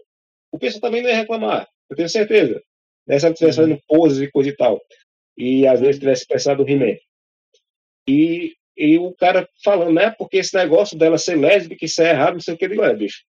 o 0.52 0.58
pessoal 0.58 0.80
também 0.80 1.02
não 1.02 1.08
ia 1.08 1.16
reclamar. 1.16 1.68
Eu 1.90 1.96
tenho 1.96 2.08
certeza. 2.08 2.62
Né? 3.06 3.18
Se 3.18 3.26
ela 3.26 3.32
estivesse 3.32 3.56
fazendo 3.56 3.80
poses 3.88 4.20
e 4.20 4.30
coisa 4.30 4.50
e 4.50 4.56
tal. 4.56 4.80
E 5.36 5.66
às 5.66 5.80
vezes 5.80 5.98
tivesse 5.98 6.26
pensado 6.26 6.62
no 6.62 6.68
He-Man. 6.68 6.96
E, 8.08 8.54
e 8.78 8.98
o 8.98 9.12
cara 9.14 9.48
falando, 9.64 9.94
né? 9.94 10.10
Porque 10.16 10.38
esse 10.38 10.54
negócio 10.54 10.96
dela 10.96 11.18
ser 11.18 11.36
lésbica, 11.36 11.84
isso 11.84 12.00
é 12.02 12.10
errado, 12.10 12.34
não 12.34 12.40
sei 12.40 12.54
o 12.54 12.56
que. 12.56 12.64
Eu 12.66 12.70
digo, 12.70 12.82
olha, 12.82 12.94
bicho, 12.94 13.22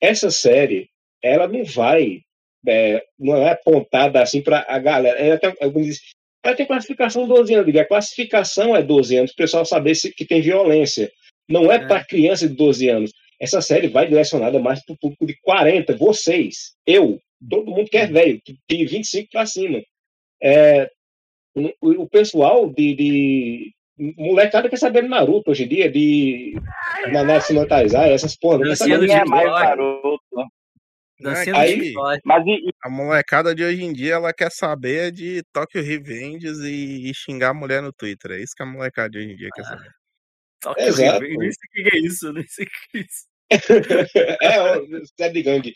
essa 0.00 0.30
série, 0.30 0.88
ela 1.22 1.46
não 1.46 1.64
vai, 1.64 2.20
é, 2.66 3.04
não 3.18 3.36
é 3.36 3.50
apontada 3.50 4.22
assim 4.22 4.42
para 4.42 4.64
a 4.68 4.78
galera. 4.78 5.18
Ela 5.18 5.38
tem, 5.38 5.54
ela 6.42 6.56
tem 6.56 6.66
classificação 6.66 7.28
12 7.28 7.54
anos. 7.54 7.66
Digo, 7.66 7.78
A 7.78 7.84
classificação 7.84 8.74
é 8.74 8.82
12 8.82 9.16
anos, 9.16 9.32
para 9.32 9.42
o 9.42 9.46
pessoal 9.46 9.66
saber 9.66 9.94
se, 9.94 10.12
que 10.12 10.24
tem 10.24 10.40
violência. 10.40 11.10
Não 11.48 11.70
é, 11.70 11.76
É. 11.76 11.86
para 11.86 12.04
criança 12.04 12.48
de 12.48 12.54
12 12.54 12.88
anos. 12.88 13.12
Essa 13.40 13.60
série 13.60 13.88
vai 13.88 14.06
direcionada 14.06 14.58
mais 14.58 14.84
para 14.84 14.94
o 14.94 14.98
público 14.98 15.26
de 15.26 15.34
40, 15.42 15.96
vocês, 15.96 16.74
eu, 16.86 17.18
todo 17.48 17.70
mundo 17.70 17.88
que 17.90 17.96
é 17.96 18.06
velho, 18.06 18.40
de 18.68 18.84
25 18.86 19.30
para 19.30 19.46
cima. 19.46 19.82
É, 20.42 20.90
o, 21.54 22.02
o 22.02 22.08
pessoal 22.08 22.68
de, 22.70 22.94
de 22.94 23.72
molecada 24.16 24.68
quer 24.68 24.76
saber 24.76 25.02
de 25.02 25.08
Naruto 25.08 25.50
hoje 25.50 25.64
em 25.64 25.68
dia, 25.68 25.90
de 25.90 26.54
Nanatsu 27.12 27.52
no 27.54 27.66
Taizai, 27.66 28.12
essas 28.12 28.36
porra, 28.36 28.58
não 28.58 28.74
quer 28.74 29.22
é 29.22 29.24
mais. 29.24 29.50
Naruto. 29.50 30.20
Aí-. 31.54 31.92
Mas 32.24 32.46
e, 32.46 32.72
A 32.82 32.88
molecada 32.88 33.54
de 33.54 33.62
hoje 33.62 33.82
em 33.82 33.92
dia, 33.92 34.14
ela 34.14 34.32
quer 34.32 34.50
saber 34.50 35.12
de 35.12 35.42
Tokyo 35.52 35.82
Revengers 35.82 36.58
e, 36.60 37.10
e 37.10 37.14
xingar 37.14 37.50
a 37.50 37.54
mulher 37.54 37.82
no 37.82 37.92
Twitter. 37.92 38.32
É 38.32 38.40
isso 38.40 38.54
que 38.56 38.62
a 38.62 38.66
molecada 38.66 39.10
de 39.10 39.18
hoje 39.18 39.32
em 39.32 39.36
dia 39.36 39.48
quer 39.54 39.64
saber. 39.64 39.90
Tokyo 40.60 40.86
Exato. 40.86 41.20
Revenge, 41.20 41.38
Nem 41.38 41.52
sei 41.52 41.68
o 41.68 41.90
que 41.90 41.96
é 41.96 42.00
isso, 42.00 42.26
eu 42.26 42.32
nem 42.32 42.46
sei 42.46 42.64
o 42.64 42.68
que 42.68 42.98
é 42.98 43.00
isso. 43.00 43.30
é, 44.42 45.06
série 45.18 45.34
de 45.34 45.42
gangue. 45.42 45.74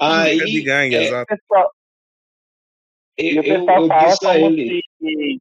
Aí, 0.00 0.40
é 0.40 0.44
de 0.44 0.60
gangue, 0.62 0.94
é, 0.94 1.04
exato. 1.04 1.34
o 1.34 1.36
pessoal, 1.36 1.72
eu, 3.16 3.26
e 3.26 3.40
o 3.40 3.42
eu, 3.42 3.42
pessoal 3.42 3.82
eu 3.82 3.88
fala 3.88 4.08
disse 4.08 4.26
a 4.26 4.34
como 4.34 4.46
ele, 4.46 4.82
se. 5.00 5.40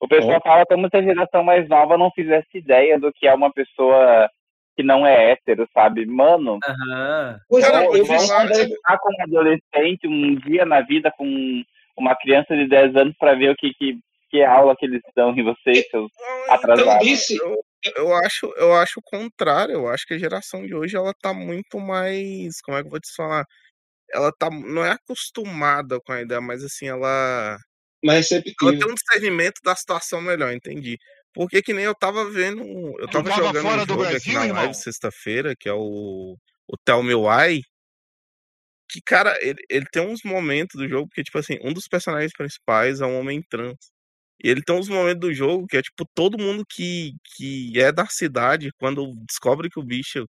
O 0.00 0.06
pessoal 0.06 0.40
fala 0.42 0.64
como 0.66 0.88
se 0.88 0.96
a 0.96 1.02
geração 1.02 1.42
mais 1.42 1.68
nova 1.68 1.98
não 1.98 2.10
fizesse 2.12 2.58
ideia 2.58 2.98
do 2.98 3.12
que 3.12 3.26
é 3.26 3.34
uma 3.34 3.52
pessoa 3.52 4.30
que 4.76 4.82
não 4.82 5.04
é 5.04 5.32
hétero, 5.32 5.68
sabe? 5.74 6.06
Mano, 6.06 6.58
Cara, 6.60 7.82
é, 7.82 7.86
vou 7.86 7.96
eu 7.96 8.06
conversar 8.06 8.98
com 9.00 9.12
um 9.12 9.22
adolescente 9.22 10.06
um 10.06 10.36
dia 10.36 10.64
na 10.64 10.82
vida 10.82 11.12
com 11.16 11.64
uma 11.96 12.14
criança 12.14 12.56
de 12.56 12.68
10 12.68 12.94
anos 12.94 13.16
para 13.18 13.34
ver 13.34 13.50
o 13.50 13.56
que, 13.56 13.74
que, 13.74 13.98
que 14.30 14.44
aula 14.44 14.76
que 14.76 14.86
eles 14.86 15.02
dão 15.16 15.36
em 15.36 15.42
vocês, 15.42 15.84
seus 15.90 16.08
Não, 16.16 16.54
atrasados. 16.54 16.94
eu 16.94 16.98
disse, 17.00 17.36
Eu, 17.36 17.56
eu 17.96 18.14
acho, 18.14 18.46
eu 18.56 18.72
acho 18.74 19.00
o 19.00 19.02
contrário. 19.02 19.74
Eu 19.74 19.88
acho 19.88 20.06
que 20.06 20.14
a 20.14 20.18
geração 20.18 20.64
de 20.64 20.74
hoje 20.76 20.96
ela 20.96 21.12
tá 21.20 21.34
muito 21.34 21.80
mais, 21.80 22.60
como 22.62 22.78
é 22.78 22.80
que 22.80 22.86
eu 22.86 22.90
vou 22.90 23.00
te 23.00 23.12
falar? 23.16 23.44
Ela 24.14 24.32
tá, 24.38 24.48
não 24.48 24.84
é 24.84 24.92
acostumada 24.92 26.00
com 26.00 26.12
a 26.12 26.22
ideia, 26.22 26.40
mas 26.40 26.62
assim, 26.64 26.88
ela 26.88 27.58
mais 28.04 28.30
ela 28.62 28.76
receptivo. 28.76 28.78
tem 28.78 28.90
um 28.90 28.94
discernimento 28.94 29.60
da 29.64 29.74
situação 29.76 30.20
melhor, 30.20 30.52
entendi. 30.52 30.98
Porque 31.34 31.62
que 31.62 31.72
nem 31.74 31.84
eu 31.84 31.94
tava 31.94 32.30
vendo, 32.30 32.62
eu 33.00 33.08
tava 33.08 33.30
tava 33.30 33.30
jogando 33.30 33.62
fora 33.62 33.82
um 33.82 33.86
do 33.86 33.94
jogo 33.94 34.04
aqui 34.04 34.32
Brasil, 34.32 34.34
na 34.34 34.46
irmão? 34.46 34.62
live 34.62 34.74
sexta-feira, 34.74 35.54
que 35.58 35.68
é 35.68 35.72
o 35.74 36.36
o 36.70 36.76
Tell 36.84 37.02
Me 37.02 37.14
Why, 37.14 37.62
que 38.90 39.00
cara, 39.02 39.36
ele, 39.42 39.62
ele 39.68 39.86
tem 39.92 40.02
uns 40.06 40.22
momentos 40.24 40.76
do 40.80 40.88
jogo 40.88 41.08
que 41.12 41.22
tipo 41.22 41.38
assim, 41.38 41.58
um 41.62 41.72
dos 41.72 41.86
personagens 41.88 42.32
principais 42.32 43.00
é 43.00 43.06
um 43.06 43.18
homem 43.18 43.42
trans. 43.48 43.76
E 44.42 44.48
ele 44.50 44.62
tem 44.62 44.76
uns 44.76 44.88
momentos 44.88 45.20
do 45.20 45.34
jogo 45.34 45.66
que 45.66 45.76
é 45.78 45.82
tipo 45.82 46.04
todo 46.14 46.38
mundo 46.38 46.64
que 46.68 47.12
que 47.36 47.72
é 47.80 47.92
da 47.92 48.06
cidade 48.06 48.70
quando 48.78 49.14
descobre 49.28 49.68
que 49.70 49.80
o 49.80 49.84
bicho 49.84 50.26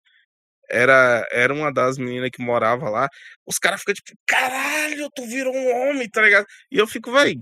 era, 0.70 1.28
era 1.32 1.54
uma 1.54 1.72
das 1.74 1.98
meninas 1.98 2.30
que 2.32 2.42
morava 2.44 2.90
lá, 2.90 3.08
os 3.46 3.58
caras 3.60 3.82
ficam 3.82 3.94
tipo, 3.96 4.14
caralho, 4.28 5.10
tu 5.16 5.26
virou 5.28 5.54
um 5.56 5.90
homem, 5.90 6.10
tá 6.10 6.22
ligado? 6.22 6.46
E 6.72 6.78
eu 6.78 6.88
fico, 6.88 7.12
véi, 7.12 7.36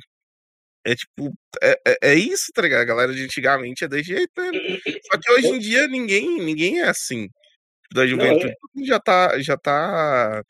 é 0.87 0.95
tipo, 0.95 1.33
é, 1.61 1.79
é, 1.85 1.97
é 2.11 2.13
isso, 2.15 2.49
tá 2.53 2.61
ligado? 2.61 2.81
A 2.81 2.85
galera 2.85 3.13
de 3.13 3.21
antigamente 3.21 3.83
é 3.83 3.89
desse 3.89 4.05
jeito, 4.05 4.31
né? 4.37 4.51
Só 5.11 5.19
que 5.19 5.31
hoje 5.33 5.47
em 5.49 5.59
dia 5.59 5.85
ninguém, 5.85 6.39
ninguém 6.39 6.79
é 6.79 6.87
assim. 6.87 7.27
Da 7.93 8.07
juventude, 8.07 8.55
mundo 8.73 8.87
já 8.87 8.97
tá, 8.97 9.37
já 9.39 9.57
tá, 9.57 10.41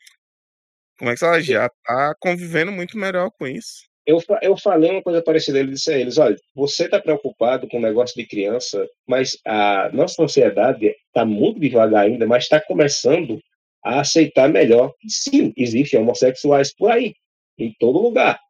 como 0.96 1.10
é 1.10 1.14
que 1.14 1.20
fala? 1.20 1.40
Já 1.40 1.68
tá 1.84 2.14
convivendo 2.20 2.70
muito 2.70 2.96
melhor 2.96 3.30
com 3.32 3.48
isso. 3.48 3.88
Eu, 4.06 4.22
eu 4.40 4.56
falei 4.56 4.90
uma 4.90 5.02
coisa 5.02 5.20
parecida, 5.20 5.58
ele 5.58 5.72
disse 5.72 5.92
a 5.92 5.98
eles, 5.98 6.18
olha, 6.18 6.36
você 6.54 6.84
está 6.84 7.00
preocupado 7.00 7.68
com 7.68 7.78
o 7.78 7.82
negócio 7.82 8.16
de 8.16 8.26
criança, 8.26 8.88
mas 9.06 9.36
a 9.44 9.90
nossa 9.92 10.14
sociedade 10.14 10.94
está 11.08 11.24
muito 11.24 11.58
devagar 11.58 12.06
ainda, 12.06 12.26
mas 12.28 12.44
está 12.44 12.60
começando 12.60 13.40
a 13.84 14.00
aceitar 14.00 14.48
melhor 14.48 14.92
que 15.00 15.10
sim, 15.10 15.52
existem 15.56 16.00
homossexuais 16.00 16.72
por 16.74 16.92
aí, 16.92 17.14
em 17.58 17.74
todo 17.78 18.00
lugar. 18.00 18.40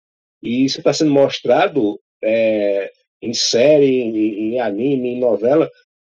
E 0.43 0.65
isso 0.65 0.79
está 0.79 0.93
sendo 0.93 1.11
mostrado 1.11 2.01
é, 2.23 2.91
em 3.21 3.35
série, 3.35 4.01
em, 4.01 4.55
em 4.55 4.61
anime, 4.61 5.11
em 5.11 5.19
novela, 5.19 5.71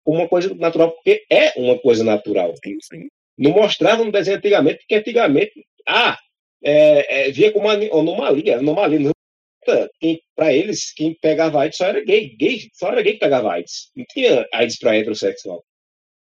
como 0.04 0.18
uma 0.18 0.28
coisa 0.28 0.54
natural, 0.54 0.92
porque 0.92 1.24
é 1.30 1.52
uma 1.56 1.78
coisa 1.78 2.04
natural. 2.04 2.54
Sim, 2.62 2.78
sim. 2.80 3.08
Não 3.38 3.52
mostrava 3.52 4.04
no 4.04 4.12
desenho 4.12 4.36
antigamente, 4.36 4.78
porque 4.78 4.96
antigamente, 4.96 5.66
ah, 5.88 6.18
é, 6.62 7.28
é, 7.28 7.30
via 7.30 7.52
como 7.52 7.68
anomalia, 7.68 8.58
anomalia. 8.58 9.10
Para 10.34 10.52
eles, 10.52 10.92
quem 10.92 11.14
pegava 11.14 11.60
AIDS 11.60 11.76
só 11.76 11.86
era 11.86 12.04
gay, 12.04 12.34
gay, 12.36 12.68
só 12.72 12.88
era 12.90 13.02
gay 13.02 13.14
que 13.14 13.18
pegava 13.18 13.52
AIDS. 13.52 13.90
Não 13.94 14.04
tinha 14.10 14.46
AIDS 14.52 14.78
para 14.78 14.96
heterossexual. 14.96 15.62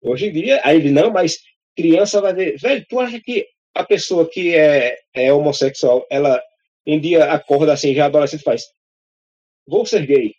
Hoje 0.01 0.27
em 0.27 0.31
dia, 0.31 0.61
aí 0.63 0.77
ele 0.77 0.91
não, 0.91 1.11
mas 1.11 1.39
criança 1.75 2.21
vai 2.21 2.33
ver, 2.33 2.57
velho, 2.59 2.85
tu 2.87 2.99
acha 2.99 3.19
que 3.19 3.47
a 3.75 3.83
pessoa 3.83 4.29
que 4.29 4.55
é, 4.55 4.97
é 5.13 5.33
homossexual, 5.33 6.05
ela 6.09 6.41
um 6.87 6.99
dia 6.99 7.31
acorda 7.31 7.73
assim, 7.73 7.93
já 7.93 8.05
adolescente 8.05 8.43
faz, 8.43 8.63
vou 9.67 9.85
ser 9.85 10.05
gay, 10.05 10.33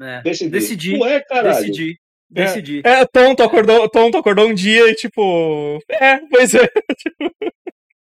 É. 0.00 0.22
Decidi, 0.22 0.98
Não 0.98 1.06
é, 1.06 1.20
caralho. 1.20 1.56
decidi, 1.60 1.98
decidi. 2.30 2.82
É, 2.84 3.04
Tonto 3.06 3.42
acordou, 3.42 3.88
Tonto 3.88 4.18
acordou 4.18 4.46
um 4.48 4.54
dia 4.54 4.90
e 4.90 4.94
tipo. 4.94 5.78
É, 5.90 6.18
pois 6.30 6.54
é. 6.54 6.68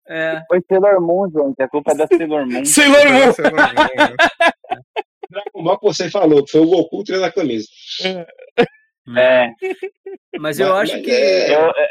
É. 0.08 0.42
Foi 0.48 0.62
Sailor 0.70 1.02
Moon, 1.02 1.28
gente. 1.32 1.62
A 1.64 1.68
culpa 1.68 1.92
é 1.94 1.96
da 1.96 2.06
Sailor 2.08 2.46
Moon. 2.46 2.64
Sailor 2.66 3.06
Moon. 3.12 3.26
Moon, 3.26 3.56
né? 3.56 4.16
Dragon 5.32 5.64
Ball 5.64 5.80
que 5.80 5.86
você 5.88 6.10
falou, 6.12 6.44
que 6.46 6.52
foi 6.52 6.62
o 6.62 6.68
Goku 6.70 7.04
tirando 7.04 7.24
a 7.24 7.32
camisa. 7.32 7.68
É, 9.18 9.48
Mas 10.40 10.60
eu 10.60 10.70
Mas- 10.70 10.90
acho 10.90 10.94
mas 10.98 11.06
que. 11.06 11.12
é- 11.12 11.56
eu, 11.56 11.70
é, 11.70 11.88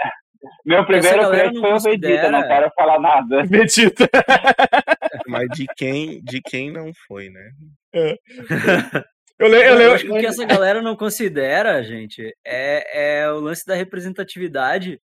meu 0.64 0.84
primeiro 0.86 1.30
crush 1.30 1.58
foi 1.60 1.72
o 1.72 1.80
Vegeta, 1.80 2.30
não 2.30 2.42
quero 2.46 2.70
falar 2.76 3.00
nada. 3.00 3.44
Vegeta. 3.46 4.08
Mas 5.28 5.48
de 5.50 5.66
quem, 5.76 6.22
de 6.22 6.40
quem 6.42 6.70
não 6.72 6.92
foi, 7.06 7.30
né? 7.30 7.52
Eu, 9.36 9.48
le- 9.48 9.56
eu 9.56 9.62
Eu 9.62 9.74
lembro. 9.74 9.94
acho 9.94 10.04
que 10.06 10.12
o 10.12 10.18
que 10.20 10.26
essa 10.26 10.44
galera 10.44 10.80
não 10.80 10.94
considera, 10.94 11.82
gente, 11.82 12.22
é, 12.46 13.22
é 13.22 13.30
o 13.32 13.40
lance 13.40 13.66
da 13.66 13.74
representatividade. 13.74 15.00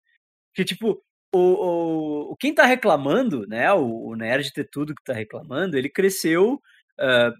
Que, 0.54 0.64
tipo, 0.64 1.02
o, 1.34 2.30
o, 2.30 2.36
quem 2.36 2.54
tá 2.54 2.64
reclamando, 2.64 3.44
né? 3.48 3.72
O, 3.72 4.06
o 4.10 4.14
nerd 4.14 4.52
ter 4.52 4.68
tudo 4.70 4.94
que 4.94 5.02
tá 5.04 5.12
reclamando, 5.12 5.76
ele 5.76 5.88
cresceu 5.88 6.60
ah, 7.00 7.32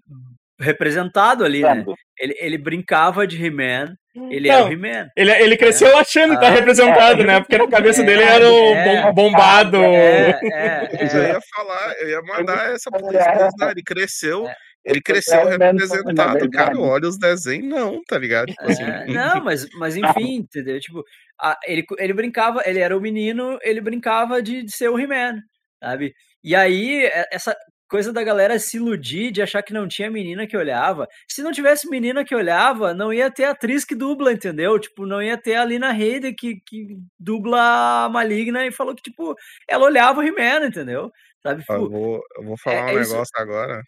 representado 0.61 1.43
ali, 1.43 1.61
né? 1.61 1.83
Ele, 2.19 2.35
ele 2.39 2.57
brincava 2.57 3.25
de 3.25 3.43
He-Man, 3.43 3.95
ele 4.29 4.47
Não, 4.49 4.55
é 4.59 4.63
o 4.63 4.71
He-Man. 4.71 5.07
Ele, 5.15 5.31
ele 5.31 5.57
cresceu 5.57 5.97
achando 5.97 6.35
que 6.35 6.41
tá 6.41 6.47
Ah, 6.47 6.51
representado, 6.51 7.23
né? 7.23 7.39
Porque 7.39 7.57
na 7.57 7.67
cabeça 7.67 8.01
é, 8.03 8.05
dele 8.05 8.23
era 8.23 8.49
o 8.49 8.73
é, 8.75 8.85
bom- 8.85 9.13
bombado. 9.13 9.77
É, 9.77 10.29
é, 10.43 10.89
eu 11.15 11.23
é. 11.23 11.29
ia 11.29 11.39
falar, 11.55 11.93
eu 11.99 12.09
ia 12.09 12.21
mandar 12.21 12.71
essa 12.73 12.89
Ele 12.93 13.01
pesquisa, 13.03 13.55
era- 13.61 13.71
ele 13.71 13.83
cresceu, 13.83 14.47
É. 14.47 14.55
ele 14.85 14.99
Eu 14.99 15.03
cresceu 15.03 15.45
representado, 15.47 16.49
cara, 16.51 16.79
olha 16.79 17.07
os 17.07 17.17
desenhos, 17.17 17.67
não, 17.67 18.01
tá 18.07 18.17
ligado? 18.17 18.47
Tipo 18.47 18.65
assim, 18.71 18.83
É, 18.83 19.05
não, 19.07 19.43
mas, 19.43 19.67
mas 19.79 19.95
enfim, 19.95 20.35
entendeu? 20.37 20.79
Tipo, 20.79 21.03
a- 21.41 21.57
ele, 21.65 21.83
ele 21.97 22.13
brincava, 22.13 22.61
ele 22.65 22.79
era 22.79 22.95
o 22.97 23.01
menino, 23.01 23.57
ele 23.63 23.81
brincava 23.81 24.41
de, 24.41 24.63
de 24.63 24.71
ser 24.75 24.89
o 24.89 24.99
He-Man, 24.99 25.37
sabe? 25.83 26.13
E 26.43 26.55
aí, 26.55 27.05
é- 27.05 27.27
essa 27.31 27.55
coisa 27.91 28.13
da 28.13 28.23
galera 28.23 28.57
se 28.57 28.77
iludir 28.77 29.31
de 29.31 29.41
achar 29.41 29.61
que 29.61 29.73
não 29.73 29.85
tinha 29.85 30.09
menina 30.09 30.47
que 30.47 30.55
olhava. 30.55 31.07
Se 31.27 31.43
não 31.43 31.51
tivesse 31.51 31.89
menina 31.89 32.23
que 32.23 32.33
olhava, 32.33 32.93
não 32.93 33.11
ia 33.13 33.29
ter 33.29 33.43
atriz 33.43 33.83
que 33.83 33.93
dubla, 33.93 34.31
entendeu? 34.31 34.79
Tipo, 34.79 35.05
não 35.05 35.21
ia 35.21 35.37
ter 35.37 35.55
a 35.55 35.65
Lina 35.65 35.91
Headey 35.91 36.33
que, 36.33 36.61
que 36.65 36.97
dubla 37.19 38.05
a 38.05 38.09
Maligna 38.09 38.65
e 38.65 38.71
falou 38.71 38.95
que, 38.95 39.01
tipo, 39.03 39.35
ela 39.69 39.83
olhava 39.85 40.21
o 40.21 40.23
He-Man, 40.23 40.67
entendeu? 40.67 41.11
Sabe? 41.43 41.63
ó, 41.69 41.73
eu 41.75 41.79
Tipo, 41.83 41.89
vou, 41.89 42.21
eu 42.37 42.43
vou 42.45 42.57
falar 42.57 42.91
é 42.91 42.95
um 42.95 43.01
isso. 43.01 43.11
negócio 43.11 43.33
agora, 43.37 43.81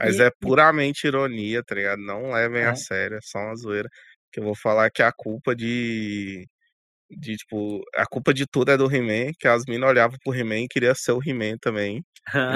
mas 0.00 0.16
E- 0.18 0.22
é 0.22 0.30
puramente 0.40 1.06
ironia, 1.06 1.62
tá 1.62 1.74
ligado? 1.74 2.00
Não 2.00 2.32
levem 2.32 2.62
É. 2.62 2.66
a 2.68 2.74
sério, 2.74 3.18
é 3.18 3.20
só 3.22 3.38
uma 3.40 3.54
zoeira, 3.56 3.88
que 4.32 4.40
eu 4.40 4.44
vou 4.44 4.54
falar 4.56 4.90
que 4.90 5.02
a 5.02 5.12
culpa 5.12 5.54
de 5.54 6.46
De 7.10 7.36
tipo, 7.36 7.82
a 7.96 8.06
culpa 8.06 8.32
de 8.32 8.46
tudo 8.46 8.70
é 8.72 8.76
do 8.76 8.92
He-Man, 8.92 9.32
que 9.38 9.46
as 9.46 9.62
minas 9.68 9.88
olhavam 9.90 10.16
pro 10.24 10.34
He-Man 10.34 10.60
e 10.60 10.68
queria 10.68 10.94
ser 10.94 11.12
o 11.12 11.20
He-Man 11.24 11.56
também. 11.60 12.02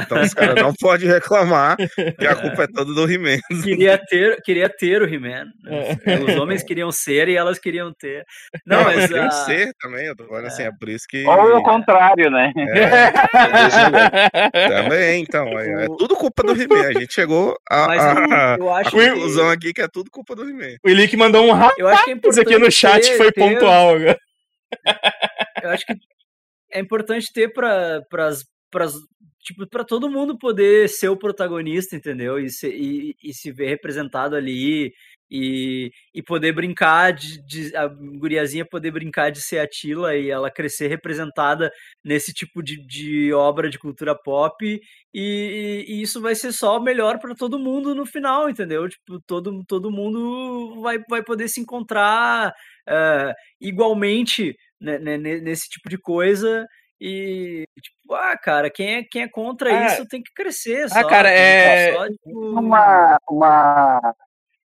Então 0.00 0.22
os 0.22 0.32
caras 0.32 0.54
não 0.54 0.72
podem 0.80 1.06
reclamar 1.06 1.76
que 1.76 2.26
a 2.26 2.34
culpa 2.34 2.62
é 2.64 2.66
toda 2.74 2.94
do 2.94 3.10
He-Man. 3.12 3.36
queria 3.62 3.98
ter, 3.98 4.36
queria 4.42 4.68
ter 4.68 5.02
o 5.02 5.04
He-Man. 5.06 5.44
né? 5.62 5.96
É. 6.06 6.18
Os 6.18 6.36
homens 6.36 6.62
queriam 6.62 6.90
ser 6.90 7.28
e 7.28 7.36
elas 7.36 7.58
queriam 7.58 7.92
ter. 7.98 8.24
Não, 8.66 8.80
elas 8.80 8.96
mas 8.96 9.06
queriam 9.08 9.26
a- 9.26 9.30
ser 9.30 9.70
também, 9.78 10.06
eu 10.06 10.16
tô 10.16 10.26
falando 10.26 10.46
assim, 10.46 10.62
é 10.62 10.70
por 10.80 10.88
isso 10.88 11.04
que. 11.08 11.24
Ou 11.26 11.58
o 11.58 11.62
contrário, 11.62 12.30
né? 12.30 12.50
É, 12.56 13.10
também, 14.68 15.22
então. 15.22 15.46
É, 15.58 15.84
é 15.84 15.86
tudo 15.98 16.16
culpa 16.16 16.42
do 16.42 16.60
He-Man. 16.60 16.86
A 16.88 16.92
gente 16.98 17.12
chegou 17.12 17.56
a, 17.70 17.86
Mas 17.86 18.02
a, 18.02 18.56
eu 18.58 18.70
a 18.70 18.78
acho 18.80 18.90
conclusão 18.90 19.50
aqui 19.50 19.72
que 19.72 19.82
é 19.82 19.88
tudo 19.88 20.10
culpa 20.10 20.34
do 20.34 20.48
He-Man. 20.48 20.76
O 20.84 20.88
Ilick 20.88 21.16
mandou 21.16 21.44
um 21.46 21.52
rapaz 21.52 22.02
que 22.04 22.10
é 22.12 22.42
aqui 22.42 22.58
no 22.58 22.70
chat 22.70 23.02
ter- 23.02 23.16
foi 23.16 23.30
ter- 23.32 23.40
pontual 23.40 23.94
agora. 23.96 24.18
Eu 25.62 25.70
acho 25.70 25.86
que 25.86 25.94
é 26.72 26.80
importante 26.80 27.32
ter 27.32 27.52
para 27.52 28.02
para 28.70 28.86
tipo 29.40 29.66
para 29.68 29.84
todo 29.84 30.10
mundo 30.10 30.38
poder 30.38 30.88
ser 30.88 31.08
o 31.08 31.16
protagonista, 31.16 31.96
entendeu? 31.96 32.38
E 32.38 32.50
se, 32.50 32.68
e, 32.68 33.14
e 33.22 33.32
se 33.34 33.50
ver 33.52 33.68
representado 33.68 34.36
ali 34.36 34.92
e, 35.30 35.90
e 36.14 36.22
poder 36.22 36.52
brincar 36.52 37.12
de, 37.12 37.44
de 37.46 37.76
a 37.76 37.86
guriazinha 37.86 38.64
poder 38.64 38.90
brincar 38.90 39.30
de 39.30 39.40
ser 39.40 39.58
a 39.58 39.66
Tila 39.66 40.16
e 40.16 40.30
ela 40.30 40.50
crescer 40.50 40.88
representada 40.88 41.70
nesse 42.04 42.32
tipo 42.32 42.62
de, 42.62 42.84
de 42.86 43.32
obra 43.32 43.68
de 43.70 43.78
cultura 43.78 44.14
pop 44.14 44.56
e, 45.14 45.84
e 45.88 46.02
isso 46.02 46.20
vai 46.20 46.34
ser 46.34 46.52
só 46.52 46.80
melhor 46.80 47.18
para 47.18 47.34
todo 47.34 47.58
mundo 47.58 47.94
no 47.94 48.06
final, 48.06 48.48
entendeu? 48.48 48.88
Tipo, 48.88 49.20
todo, 49.26 49.64
todo 49.66 49.90
mundo 49.90 50.80
vai, 50.82 50.98
vai 51.08 51.22
poder 51.22 51.48
se 51.48 51.60
encontrar 51.60 52.52
eh, 52.88 53.34
igualmente 53.60 54.56
né, 54.80 54.98
né, 54.98 55.16
ne- 55.18 55.40
nesse 55.40 55.68
tipo 55.68 55.88
de 55.88 55.98
coisa 55.98 56.66
e 57.00 57.64
tipo, 57.80 58.14
ah, 58.14 58.36
cara, 58.36 58.70
quem 58.70 58.96
é, 58.96 59.04
quem 59.04 59.22
é 59.22 59.28
contra 59.28 59.70
Ah, 59.72 59.86
isso 59.86 60.06
tem 60.08 60.22
que 60.22 60.32
crescer 60.34 60.88
só, 60.88 61.06
cara, 61.06 61.28
tem 61.28 61.36
que 61.36 61.42
é- 61.42 61.92
só, 61.92 62.08
tipo, 62.08 62.50
uma, 62.58 63.18
uma. 63.30 64.14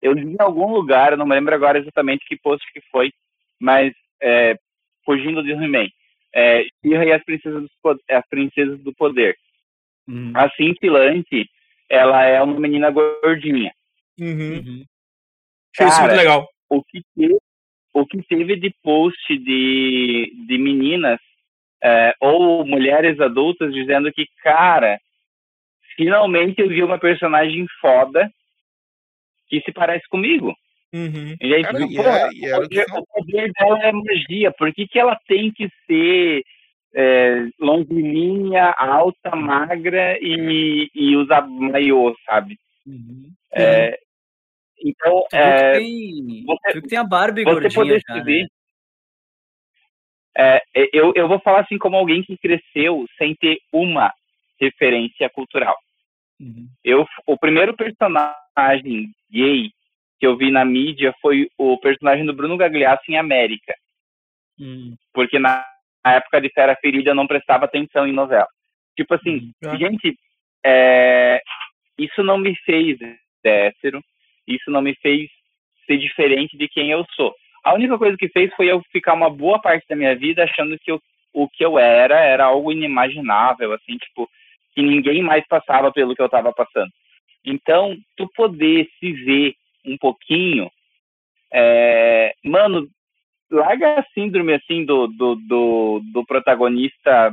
Eu 0.01 0.13
li 0.13 0.34
em 0.34 0.36
algum 0.39 0.72
lugar, 0.72 1.11
eu 1.11 1.17
não 1.17 1.26
me 1.26 1.34
lembro 1.36 1.53
agora 1.55 1.80
exatamente 1.80 2.26
que 2.26 2.38
post 2.38 2.65
que 2.72 2.82
foi, 2.91 3.11
mas 3.59 3.93
é, 4.22 4.55
fugindo 5.05 5.43
de 5.43 5.51
He-Man. 5.51 5.88
É, 6.34 6.63
She-Ra 6.84 7.05
e 7.05 7.11
as 7.11 7.24
princesas, 7.24 7.67
Po- 7.82 7.99
as 8.09 8.28
princesas 8.30 8.80
do 8.82 8.93
poder. 8.93 9.36
Uhum, 10.07 10.32
A 10.36 10.49
Cintilante, 10.51 11.49
ela 11.89 12.24
é 12.24 12.41
uma 12.41 12.59
menina 12.59 12.91
gordinha. 12.91 13.74
Uhum. 14.20 14.53
uhum. 14.53 14.86
Achei 15.74 15.88
isso 15.88 15.99
muito 16.01 16.11
Cara, 16.11 16.15
legal. 16.15 16.47
O 16.70 16.84
que 16.84 17.01
teve, 17.15 17.39
o 17.94 18.06
que 18.06 18.22
teve 18.24 18.56
de 18.56 18.74
post 18.84 19.38
de, 19.38 20.34
de 20.48 20.58
meninas 20.58 21.20
é, 21.84 22.14
ou 22.20 22.66
mulheres 22.66 23.20
adultas 23.20 23.74
dizendo 23.74 24.12
que, 24.12 24.26
cara, 24.44 25.00
finalmente 25.96 26.62
eu 26.62 26.70
vi 26.70 26.84
uma 26.84 27.00
personagem 27.00 27.66
foda 27.82 28.30
que 29.48 29.62
se 29.62 29.72
parece 29.72 30.08
comigo. 30.10 30.56
Uhum. 30.94 31.36
E 31.40 31.54
aí, 31.54 31.62
Cara, 31.62 31.78
pô, 31.78 32.02
é- 32.02 32.26
o, 32.28 32.30
que 32.30 32.50
poder, 32.50 32.86
falta. 32.88 33.02
o 33.02 33.06
poder 33.06 33.52
dela 33.54 33.80
é 33.84 33.92
magia. 33.92 34.52
Por 34.52 34.74
que, 34.74 34.88
que 34.88 35.00
ela 35.00 35.20
tem 35.28 35.52
que 35.52 35.70
ser 35.86 36.44
é, 36.96 37.48
longilínea, 37.60 38.74
alta, 38.78 39.36
magra 39.36 40.18
e, 40.20 40.90
e 40.94 41.16
usar 41.16 41.48
maiô, 41.48 42.16
sabe? 42.26 42.58
Uhum. 42.86 43.32
É, 43.54 44.00
então, 44.82 45.25
é, 45.32 45.73
tem, 45.80 46.43
você- 46.45 46.82
tem 46.82 46.97
a 46.97 47.03
Barbie 47.03 47.43
você 47.43 47.69
gordinha 47.69 47.73
poder 47.73 48.23
ver. 48.23 48.47
É, 50.38 50.61
eu, 50.93 51.11
eu 51.15 51.27
vou 51.27 51.39
falar 51.39 51.61
assim 51.61 51.77
como 51.77 51.97
alguém 51.97 52.23
que 52.23 52.38
cresceu 52.38 53.05
sem 53.17 53.36
ter 53.36 53.59
uma 53.73 54.13
referência 54.59 55.30
cultural. 55.30 55.75
Uhum. 56.39 56.67
Eu, 56.84 57.05
o 57.25 57.38
primeiro 57.38 57.75
personagem 57.75 59.09
gay 59.30 59.69
que 60.19 60.25
eu 60.27 60.38
vi 60.38 60.51
na 60.51 60.63
mídia 60.63 61.13
foi 61.21 61.49
o 61.57 61.77
personagem 61.77 62.25
do 62.25 62.34
Bruno 62.34 62.57
Gagliasso 62.57 63.03
em 63.09 63.17
América, 63.17 63.73
Uhum. 64.59 64.95
porque 65.13 65.39
na, 65.39 65.65
na 66.03 66.13
época 66.15 66.41
de 66.41 66.49
Fera 66.49 66.75
Ferida 66.75 67.11
eu 67.11 67.15
não 67.15 67.27
prestava 67.27 67.65
atenção 67.65 68.05
em 68.07 68.11
novela. 68.13 68.47
Tipo 68.95 69.15
assim, 69.15 69.51
Ah. 69.65 69.75
gente, 69.77 70.17
é, 70.65 71.41
isso 71.97 72.21
não 72.23 72.38
me 72.38 72.53
fez 72.65 72.97
hétero, 73.43 74.01
isso 74.50 74.72
não 74.72 74.82
me 74.82 74.95
fez 74.95 75.30
ser 75.86 75.97
diferente 75.97 76.58
de 76.58 76.68
quem 76.68 76.91
eu 76.91 77.06
sou. 77.16 77.34
A 77.64 77.74
única 77.74 77.97
coisa 77.97 78.18
que 78.18 78.30
fez 78.30 78.54
foi 78.56 78.68
eu 78.68 78.82
ficar 78.91 79.14
uma 79.14 79.30
boa 79.30 79.60
parte 79.60 79.86
da 79.88 79.95
minha 79.95 80.16
vida 80.16 80.43
achando 80.43 80.78
que 80.80 80.91
eu, 80.91 81.02
o 81.34 81.47
que 81.47 81.64
eu 81.64 81.78
era 81.78 82.20
era 82.20 82.45
algo 82.45 82.72
inimaginável, 82.72 83.74
assim, 83.74 83.97
tipo, 83.97 84.30
que 84.74 84.82
ninguém 84.82 85.22
mais 85.22 85.45
passava 85.47 85.91
pelo 85.91 86.16
que 86.16 86.22
eu 86.22 86.28
estava 86.28 86.54
passando. 86.54 86.91
Então, 87.45 87.95
tu 88.16 88.28
poder 88.36 88.88
se 89.00 89.12
ver 89.12 89.54
um 89.86 89.97
pouquinho, 89.97 90.70
é, 91.52 92.34
mano, 92.43 92.88
larga 93.50 94.00
a 94.00 94.04
síndrome 94.14 94.54
assim 94.54 94.86
do, 94.86 95.08
do, 95.08 95.36
do, 95.36 96.02
do 96.14 96.26
protagonista 96.26 97.32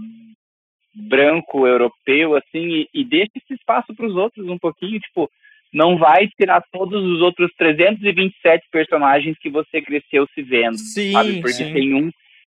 branco 0.95 1.67
europeu 1.67 2.35
assim 2.35 2.69
e, 2.69 2.89
e 2.95 3.05
deixa 3.05 3.33
esse 3.37 3.53
espaço 3.55 3.95
para 3.95 4.07
os 4.07 4.17
outros 4.17 4.49
um 4.49 4.59
pouquinho, 4.59 4.99
tipo, 4.99 5.31
não 5.77 5.99
vai 5.99 6.27
tirar 6.39 6.63
todos 6.73 7.05
os 7.05 7.21
outros 7.21 7.51
327 7.59 8.67
personagens 8.73 9.37
que 9.41 9.51
você 9.51 9.81
cresceu 9.83 10.27
se 10.35 10.43
vendo, 10.43 10.79
Sim, 10.79 11.13
sabe? 11.13 11.35
Porque 11.41 11.53
sim. 11.53 11.73
tem 11.73 11.95
um 11.95 12.11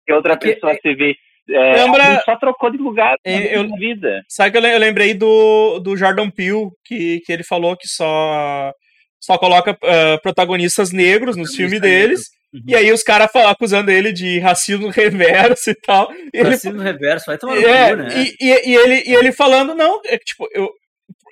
que 0.06 0.12
outra 0.12 0.36
Porque- 0.36 0.54
pessoa 0.54 0.74
se 0.80 0.94
vê 0.94 1.14
é, 1.52 1.84
Lembra- 1.84 2.22
só 2.24 2.36
trocou 2.36 2.70
de 2.70 2.78
lugar 2.78 3.16
na 3.26 3.32
Eu- 3.32 3.64
eu- 3.64 3.76
vida. 3.76 4.22
Sabe 4.28 4.52
que 4.52 4.56
eu 4.58 4.62
le- 4.62 4.72
eu 4.74 4.78
lembrei 4.78 5.14
do, 5.14 5.80
do 5.80 5.96
Jordan 5.96 6.30
Peele, 6.30 6.68
que, 6.84 7.20
que 7.26 7.32
ele 7.32 7.42
falou 7.42 7.76
que 7.76 7.88
só, 7.88 8.72
só 9.20 9.36
coloca 9.36 9.76
ah, 9.82 10.18
protagonistas 10.22 10.92
negros 10.92 11.36
nos 11.36 11.54
filmes 11.56 11.80
deles. 11.80 12.20
Uhum. 12.54 12.60
E 12.68 12.76
aí 12.76 12.92
os 12.92 13.02
caras 13.02 13.30
falam- 13.32 13.48
acusando 13.48 13.90
ele 13.90 14.12
de 14.12 14.38
racismo 14.38 14.88
reverso 15.58 15.70
e 15.70 15.74
tal. 15.74 16.12
E 16.12 16.30
ele, 16.38 16.50
Racismo 16.50 16.80
reverso, 16.80 17.26
vai 17.26 17.36
tomar 17.38 17.56
no 17.56 17.66
é, 17.68 17.90
cu, 17.90 17.96
né? 17.96 18.08
e, 18.16 18.36
e, 18.40 18.70
e 18.70 18.74
ele, 18.76 19.02
e 19.10 19.14
ele 19.14 19.32
falando, 19.32 19.74
não, 19.74 20.00
é 20.06 20.18
tipo, 20.18 20.46
eu, 20.52 20.68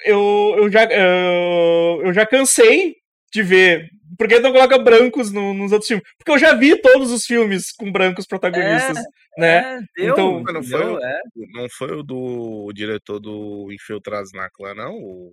eu, 0.05 0.55
eu, 0.59 0.71
já, 0.71 0.85
eu, 0.85 2.03
eu 2.07 2.13
já 2.13 2.27
cansei 2.27 2.95
de 3.33 3.43
ver. 3.43 3.89
Por 4.17 4.27
que 4.27 4.41
não 4.41 4.51
coloca 4.53 4.79
brancos 4.79 5.31
no- 5.31 5.55
nos 5.55 5.71
outros 5.71 5.87
filmes? 5.87 6.05
Porque 6.19 6.33
eu 6.33 6.39
já 6.39 6.53
vi 6.55 6.75
todos 6.81 7.13
os 7.13 7.25
filmes 7.25 7.71
com 7.73 7.93
brancos 7.93 8.27
protagonistas, 8.27 8.97
né? 9.37 9.59
É, 9.97 10.03
deu, 10.03 10.13
Então- 10.13 10.41
não 10.43 10.63
foi 10.63 10.79
deu, 10.81 10.95
o- 10.95 10.99
é. 11.05 11.21
Não 11.55 11.67
foi 11.71 11.93
o 11.93 12.03
do 12.03 12.65
o 12.65 12.73
diretor 12.73 13.21
do 13.21 13.69
Infiltrados 13.71 14.33
na 14.33 14.49
Clã, 14.51 14.75
não? 14.75 14.95
O- 14.97 15.33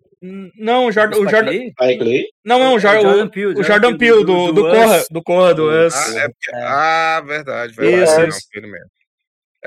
Não, 0.59 0.85
o 0.87 0.91
Jordan, 0.91 1.17
o 1.19 1.27
Jordan? 1.27 1.51
Aí, 1.79 1.97
Clay, 1.97 2.25
não, 2.43 2.59
não, 2.59 2.75
o, 2.75 2.79
Jor- 2.79 3.01
Jordan 3.01 3.25
o- 3.25 3.29
Peele, 3.31 3.59
o 3.59 3.63
Jordan 3.63 3.97
Peele 3.97 4.23
do, 4.25 4.51
do, 4.51 4.61
Corra, 4.61 4.97
Us. 4.99 5.07
do 5.09 5.23
Corra, 5.23 5.53
do 5.55 5.63
Do- 5.71 5.87
Us. 5.87 5.93
Ah, 5.95 6.19
é 6.19 6.25
É. 6.25 6.63
ah, 6.63 7.21
verdade, 7.25 7.73
verdade. 7.73 8.03
Isso, 8.03 8.19
não, 8.19 8.27
isso. 8.27 8.41
ele 8.53 8.67
mesmo. 8.67 8.85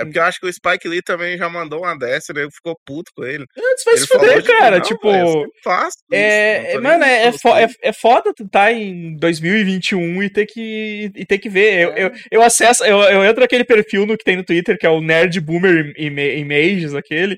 É 0.01 0.05
porque 0.05 0.19
eu 0.19 0.23
acho 0.23 0.41
que 0.41 0.47
o 0.47 0.53
Spike 0.53 0.89
Lee 0.89 1.03
também 1.03 1.37
já 1.37 1.49
mandou 1.49 1.81
uma 1.81 1.97
dessa, 1.97 2.33
né? 2.33 2.43
Ele 2.43 2.51
ficou 2.51 2.75
puto 2.87 3.11
com 3.15 3.25
ele. 3.25 3.45
Antes 3.57 3.85
vai 3.85 3.95
ele 3.95 4.01
se 4.01 4.07
fuder, 4.07 4.43
cara. 4.45 4.77
"Não, 4.77 4.83
tipo, 4.83 5.11
velho, 5.11 5.27
eu 5.27 5.33
sempre 5.33 5.61
faço 5.63 5.97
isso, 5.99 6.05
é, 6.13 6.79
mano, 6.81 7.05
é, 7.05 7.09
é, 7.09 7.25
é, 7.25 7.29
assim." 7.29 7.75
é 7.83 7.93
foda 7.93 8.33
tu 8.35 8.49
tá 8.49 8.73
em 8.73 9.17
2021 9.17 10.23
e 10.23 10.31
ter 10.31 10.47
que, 10.47 11.11
e 11.15 11.27
ter 11.27 11.39
que 11.39 11.49
ver. 11.49 11.81
Eu, 11.85 11.93
É. 11.93 12.05
eu, 12.05 12.11
eu 12.33 12.43
acesso, 12.43 12.85
eu, 12.85 12.99
eu 13.03 13.25
entro 13.25 13.41
naquele 13.41 13.65
perfil 13.65 14.07
no 14.07 14.17
que 14.17 14.25
tem 14.25 14.37
no 14.37 14.45
Twitter, 14.45 14.77
que 14.79 14.87
é 14.87 14.91
o 14.91 15.01
Nerd 15.01 15.41
Boomer 15.41 15.93
Ima- 15.97 16.21
Images, 16.23 16.95
aquele. 16.95 17.37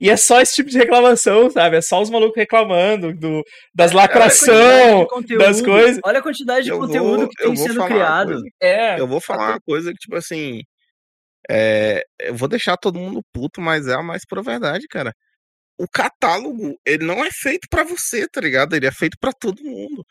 E 0.00 0.10
é 0.10 0.16
só 0.16 0.40
esse 0.40 0.56
tipo 0.56 0.68
de 0.68 0.76
reclamação, 0.78 1.48
sabe? 1.48 1.76
É 1.76 1.80
só 1.80 2.02
os 2.02 2.10
malucos 2.10 2.36
reclamando 2.36 3.14
do, 3.14 3.40
das 3.72 3.92
lacração, 3.92 5.06
conteúdo, 5.06 5.44
das 5.44 5.62
coisas. 5.62 6.00
Olha 6.04 6.18
a 6.18 6.22
quantidade 6.22 6.64
de 6.64 6.70
Eu 6.70 6.78
vou- 6.78 6.86
conteúdo 6.88 7.28
que 7.28 7.42
eu 7.44 7.48
tem 7.48 7.56
sendo 7.56 7.84
criado. 7.84 8.40
É. 8.60 8.98
Eu 8.98 9.06
vou 9.06 9.20
falar 9.20 9.50
uma 9.50 9.60
coisa 9.60 9.90
que, 9.92 9.98
tipo 9.98 10.16
assim. 10.16 10.60
É, 11.50 12.04
eu 12.20 12.34
vou 12.34 12.48
deixar 12.48 12.76
todo 12.76 12.98
mundo 12.98 13.22
puto, 13.32 13.60
mas 13.60 13.86
é 13.88 13.94
a 13.94 14.02
mais 14.02 14.24
pura 14.26 14.42
verdade, 14.42 14.86
cara. 14.88 15.14
O 15.78 15.86
catálogo, 15.88 16.76
ele 16.86 17.04
não 17.04 17.24
é 17.24 17.30
feito 17.32 17.66
pra 17.70 17.82
você, 17.84 18.28
tá 18.28 18.40
ligado? 18.40 18.74
Ele 18.76 18.86
é 18.86 18.92
feito 18.92 19.16
pra 19.20 19.32
todo 19.32 19.62
mundo. 19.64 20.04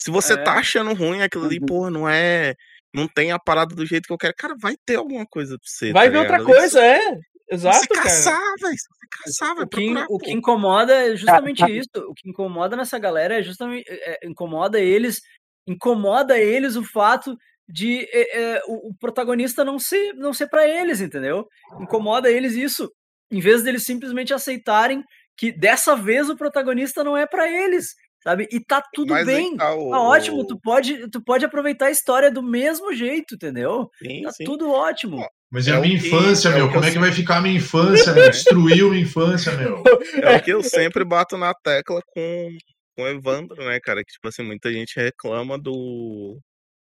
Se 0.00 0.10
você 0.10 0.34
É. 0.34 0.36
tá 0.42 0.54
achando 0.54 0.92
ruim 0.94 1.22
aquilo 1.22 1.46
ali, 1.46 1.58
Uhum. 1.60 1.66
pô, 1.66 1.90
não 1.90 2.08
é. 2.08 2.54
Não 2.94 3.08
tem 3.08 3.32
a 3.32 3.38
parada 3.38 3.74
do 3.74 3.84
jeito 3.86 4.06
que 4.06 4.12
eu 4.12 4.18
quero. 4.18 4.34
Cara, 4.36 4.54
vai 4.60 4.76
ter 4.86 4.96
alguma 4.96 5.26
coisa 5.26 5.56
pra 5.58 5.66
você. 5.68 5.92
Vai 5.92 6.06
tá 6.06 6.12
ver 6.12 6.18
outra 6.18 6.44
coisa, 6.44 6.80
é. 6.84 7.00
Se 7.00 7.20
Exato, 7.50 7.88
cara. 7.88 8.02
caçar, 8.04 8.40
velho. 8.60 8.76
Se 8.76 9.08
caçar, 9.24 9.54
vai 9.54 9.64
O 9.64 9.68
que, 9.68 9.76
procurar. 9.86 10.06
o 10.08 10.18
que 10.18 10.30
incomoda 10.32 10.94
é 10.94 11.16
justamente 11.16 11.62
isso. 11.70 11.88
O 12.08 12.14
que 12.14 12.28
incomoda 12.28 12.76
nessa 12.76 12.98
galera 12.98 13.38
é 13.38 13.42
justamente 13.42 13.84
é, 13.88 14.18
incomoda 14.26 14.80
eles, 14.80 15.20
incomoda 15.68 16.38
eles 16.38 16.76
o 16.76 16.84
fato 16.84 17.36
de 17.68 18.06
é, 18.12 18.38
é, 18.56 18.60
o, 18.66 18.90
o 18.90 18.94
protagonista 19.00 19.64
não 19.64 19.78
ser 19.78 20.12
não 20.14 20.32
ser 20.32 20.48
para 20.48 20.68
eles, 20.68 21.00
entendeu? 21.00 21.46
Incomoda 21.80 22.30
eles 22.30 22.54
isso, 22.54 22.90
em 23.32 23.40
vez 23.40 23.62
deles 23.62 23.84
simplesmente 23.84 24.34
aceitarem 24.34 25.02
que 25.36 25.50
dessa 25.50 25.96
vez 25.96 26.28
o 26.28 26.36
protagonista 26.36 27.02
não 27.02 27.16
é 27.16 27.26
para 27.26 27.48
eles. 27.50 27.86
sabe? 28.22 28.46
E 28.52 28.58
tá 28.60 28.82
tudo 28.94 29.10
Mas 29.12 29.26
bem. 29.26 29.56
tá 29.56 29.66
Tá 29.66 29.74
o- 29.74 29.90
ótimo, 29.90 30.46
tu 30.46 30.58
pode, 30.60 31.10
tu 31.10 31.22
pode 31.22 31.44
aproveitar 31.44 31.86
a 31.86 31.90
história 31.90 32.30
do 32.30 32.42
mesmo 32.42 32.92
jeito, 32.94 33.34
entendeu? 33.34 33.88
Sim, 34.02 34.22
Tá 34.22 34.30
sim. 34.32 34.44
tudo 34.44 34.70
ótimo. 34.70 35.26
Mas 35.52 35.66
e 35.66 35.70
É 35.70 35.74
a 35.74 35.80
minha 35.80 35.98
que- 36.00 36.06
infância, 36.06 36.48
é 36.48 36.52
o 36.52 36.54
meu? 36.56 36.66
que 36.68 36.72
Como 36.74 36.84
é 36.86 36.90
que 36.90 36.98
vai 36.98 37.12
ficar 37.12 37.36
a 37.36 37.40
minha 37.42 37.56
infância, 37.60 38.12
meu? 38.14 38.30
Destruiu 38.30 38.90
minha 38.90 39.02
infância, 39.02 39.52
meu. 39.56 39.82
É 40.22 40.36
o 40.36 40.42
que 40.42 40.52
eu 40.52 40.62
sempre 40.62 41.04
bato 41.04 41.36
na 41.36 41.52
tecla 41.54 42.00
com, 42.14 42.48
com 42.96 43.02
o 43.02 43.08
Evandro, 43.08 43.56
né, 43.64 43.78
cara? 43.82 44.00
Que, 44.02 44.12
tipo 44.12 44.26
assim, 44.28 44.42
muita 44.42 44.72
gente 44.72 44.94
reclama 44.96 45.58
do 45.58 46.38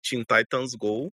Teen 0.07 0.23
Titans 0.23 0.71
Go. 0.75 1.09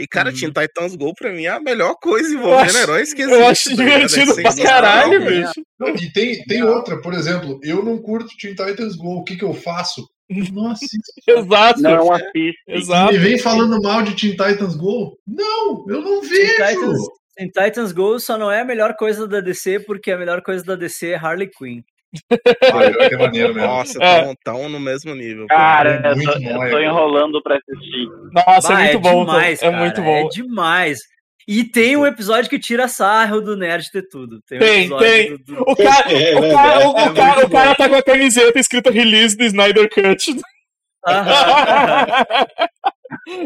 E, 0.00 0.06
cara, 0.06 0.30
Uhum. 0.30 0.36
Teen 0.36 0.52
Titans 0.52 0.94
Go, 0.94 1.12
pra 1.14 1.32
mim, 1.32 1.44
é 1.44 1.48
a 1.48 1.60
melhor 1.60 1.94
coisa 2.00 2.28
Eu 2.28 2.38
envolvendo 2.38 2.68
acho- 2.68 2.78
heróis 2.78 3.12
que 3.14 3.22
Eu 3.22 3.30
existe. 3.42 3.68
acho 3.70 3.76
tá? 3.76 3.82
É 3.82 4.06
divertido 4.06 4.34
pra 4.42 4.56
caralho, 4.64 5.26
bicho. 5.26 5.62
E 6.04 6.12
tem, 6.12 6.42
tem 6.44 6.62
outra, 6.62 7.00
por 7.00 7.14
exemplo, 7.14 7.58
eu 7.64 7.82
não 7.84 7.98
curto 8.00 8.28
Teen 8.38 8.54
Titans 8.54 8.94
Go, 8.94 9.16
o 9.18 9.24
que 9.24 9.36
que 9.36 9.44
eu 9.44 9.52
faço? 9.54 10.06
Nossa, 10.52 10.84
Exato. 11.26 11.80
Não 11.80 12.12
assiste. 12.12 12.58
Exato. 12.68 13.12
me 13.12 13.18
vem 13.18 13.38
falando 13.38 13.80
mal 13.82 14.02
de 14.02 14.14
Teen 14.14 14.32
Titans 14.32 14.76
Go? 14.76 15.16
Não, 15.26 15.84
eu 15.88 16.00
não 16.02 16.20
Teen 16.20 16.30
vejo. 16.30 16.52
Titans, 16.54 16.98
Teen 17.36 17.48
Titans 17.48 17.92
Go 17.92 18.20
só 18.20 18.36
não 18.38 18.52
é 18.52 18.60
a 18.60 18.64
melhor 18.64 18.94
coisa 18.94 19.26
da 19.26 19.40
DC, 19.40 19.80
porque 19.80 20.10
a 20.12 20.18
melhor 20.18 20.42
coisa 20.42 20.62
da 20.64 20.76
DC 20.76 21.08
é 21.08 21.16
Harley 21.16 21.48
Quinn. 21.50 21.80
Ah, 22.72 23.08
que 23.08 23.14
é 23.14 23.18
maneiro 23.18 23.54
mesmo. 23.54 23.68
Nossa, 23.68 24.02
É. 24.02 24.22
tão, 24.22 24.34
tão 24.44 24.68
no 24.68 24.80
mesmo 24.80 25.14
nível. 25.14 25.46
Cara, 25.48 26.00
É 26.04 26.08
eu 26.08 26.12
eu 26.12 26.16
nóia, 26.54 26.70
tô 26.70 26.76
cara. 26.76 26.84
enrolando 26.84 27.42
pra 27.42 27.56
assistir. 27.58 28.08
Nossa, 28.32 28.68
Bah, 28.74 28.80
é 28.80 28.84
muito 28.92 29.00
bom. 29.00 29.24
demais, 29.26 29.62
é 29.62 29.70
cara, 29.70 29.82
muito 29.82 30.02
bom. 30.02 30.16
É 30.26 30.28
demais. 30.28 30.98
E 31.46 31.64
tem 31.64 31.96
um 31.96 32.06
episódio 32.06 32.50
que 32.50 32.58
tira 32.58 32.88
sarro 32.88 33.40
do 33.40 33.56
Nerd 33.56 33.90
ter 33.90 34.02
tudo. 34.08 34.40
Tem, 34.46 34.58
Tem, 34.58 34.80
episódio 34.80 35.06
tem. 35.06 35.30
do- 35.36 35.44
do- 35.44 35.62
O 35.66 35.76
cara, 35.76 36.12
É, 36.12 36.36
o, 36.36 36.52
cara, 36.52 36.78
o, 36.78 36.82
é 36.98 37.08
o 37.10 37.14
cara, 37.14 37.46
o 37.46 37.50
cara 37.50 37.74
tá 37.74 37.88
com 37.88 37.94
a 37.94 38.02
camiseta 38.02 38.58
escrita 38.58 38.90
release 38.90 39.36
do 39.36 39.44
Snyder 39.44 39.88
Cut. 39.88 40.36
Aham. 41.06 41.26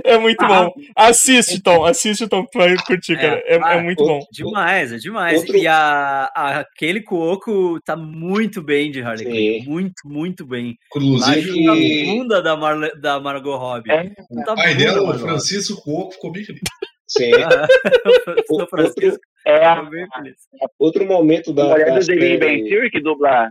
é 0.05 0.19
muito 0.19 0.47
bom. 0.47 0.73
Assiste, 0.97 1.63
Tom. 1.63 1.85
Assiste, 1.85 2.27
Tom, 2.29 2.45
vai 2.55 2.77
curtir, 2.87 3.17
cara. 3.17 3.43
É, 3.47 3.57
é 3.57 3.61
Ah, 3.63 3.81
muito 3.81 4.05
bom. 4.05 4.21
demais, 4.33 4.93
é 4.93 4.97
demais. 4.97 5.39
Outro- 5.41 5.57
E 5.57 5.67
a, 5.67 6.31
a 6.35 6.61
aquele 6.61 7.03
Cuoco 7.03 7.81
tá 7.85 7.97
muito 7.97 8.63
bem 8.63 8.91
de 8.91 9.01
Harley 9.03 9.27
Quinn. 9.63 9.71
Muito, 9.71 10.03
muito 10.05 10.47
bem. 10.47 10.77
Inclusive, 10.95 11.65
Na 11.65 11.75
que- 11.75 12.05
bunda 12.07 12.43
da, 12.43 12.57
Marle, 12.57 12.91
da 13.01 13.21
Margot 13.21 13.57
Robbie. 13.57 13.91
É. 13.91 14.11
Tá 14.45 14.53
o 14.53 14.57
pai 14.57 14.75
dela, 14.75 15.03
o 15.03 15.19
Francisco 15.19 15.81
Cuoco, 15.83 16.13
ficou 16.13 16.33
bem 16.33 16.45
feliz. 16.45 16.61
Sim. 17.07 17.31
Robbie. 17.33 17.43
O- 18.51 18.63
O 18.63 18.67
Francisco 18.67 19.21
É 19.47 19.65
a 19.65 19.83
bem 19.83 20.07
feliz. 20.15 20.37
Outro 20.79 21.05
momento 21.07 21.53
da. 21.53 21.77
da 21.77 21.99
do 21.99 22.07
The 22.07 22.39
Bang 22.39 22.65
Theory 22.69 22.91
que 22.91 23.01
dubla. 23.01 23.51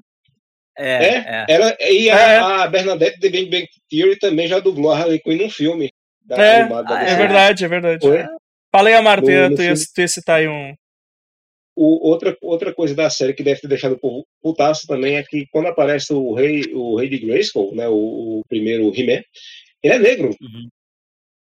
É, 0.78 0.92
É, 0.94 1.16
é. 1.28 1.46
Ela, 1.50 1.78
e 1.82 2.10
a, 2.10 2.16
É. 2.20 2.38
a 2.40 2.68
Bernadette 2.68 3.20
de 3.20 3.30
Big 3.30 3.50
Bang 3.52 3.68
Theory 3.90 4.18
também 4.18 4.48
já 4.48 4.60
dublou 4.60 4.92
a 4.92 4.98
Harley 5.00 5.20
Quinn 5.20 5.38
num 5.38 5.50
filme. 5.50 5.92
Da 6.26 6.38
É, 6.38 6.62
ah, 6.62 7.04
É 7.04 7.16
verdade, 7.16 7.66
é 7.66 7.68
verdade. 7.68 8.08
Foi? 8.08 8.24
Fala 8.72 8.90
aí, 8.90 8.96
Amaro, 8.96 9.22
tu 9.22 9.32
ia, 9.32 9.54
tu 9.54 9.62
ia, 9.62 9.74
tu 9.74 10.02
ia 10.02 10.08
citar 10.08 10.40
aí 10.40 10.48
um. 10.48 10.74
O, 11.76 12.10
outra, 12.10 12.38
outra 12.42 12.74
coisa 12.74 12.94
da 12.94 13.10
série 13.10 13.34
que 13.34 13.44
deve 13.44 13.62
ter 13.62 13.68
deixado 13.68 13.94
o 13.94 14.00
povo 14.00 14.26
putaço 14.42 14.86
também 14.88 15.16
é 15.16 15.24
que 15.24 15.48
quando 15.52 15.68
aparece 15.68 16.14
o 16.14 16.34
rei, 16.34 16.64
o 16.74 16.98
rei 16.98 17.10
de 17.10 17.18
Grayskull, 17.20 17.74
né, 17.76 17.88
o, 17.88 18.40
o 18.40 18.42
primeiro 18.48 18.92
He-Man, 18.96 19.24
ele 19.82 19.94
é 19.94 20.00
negro. 20.00 20.30
Uhum. 20.42 20.68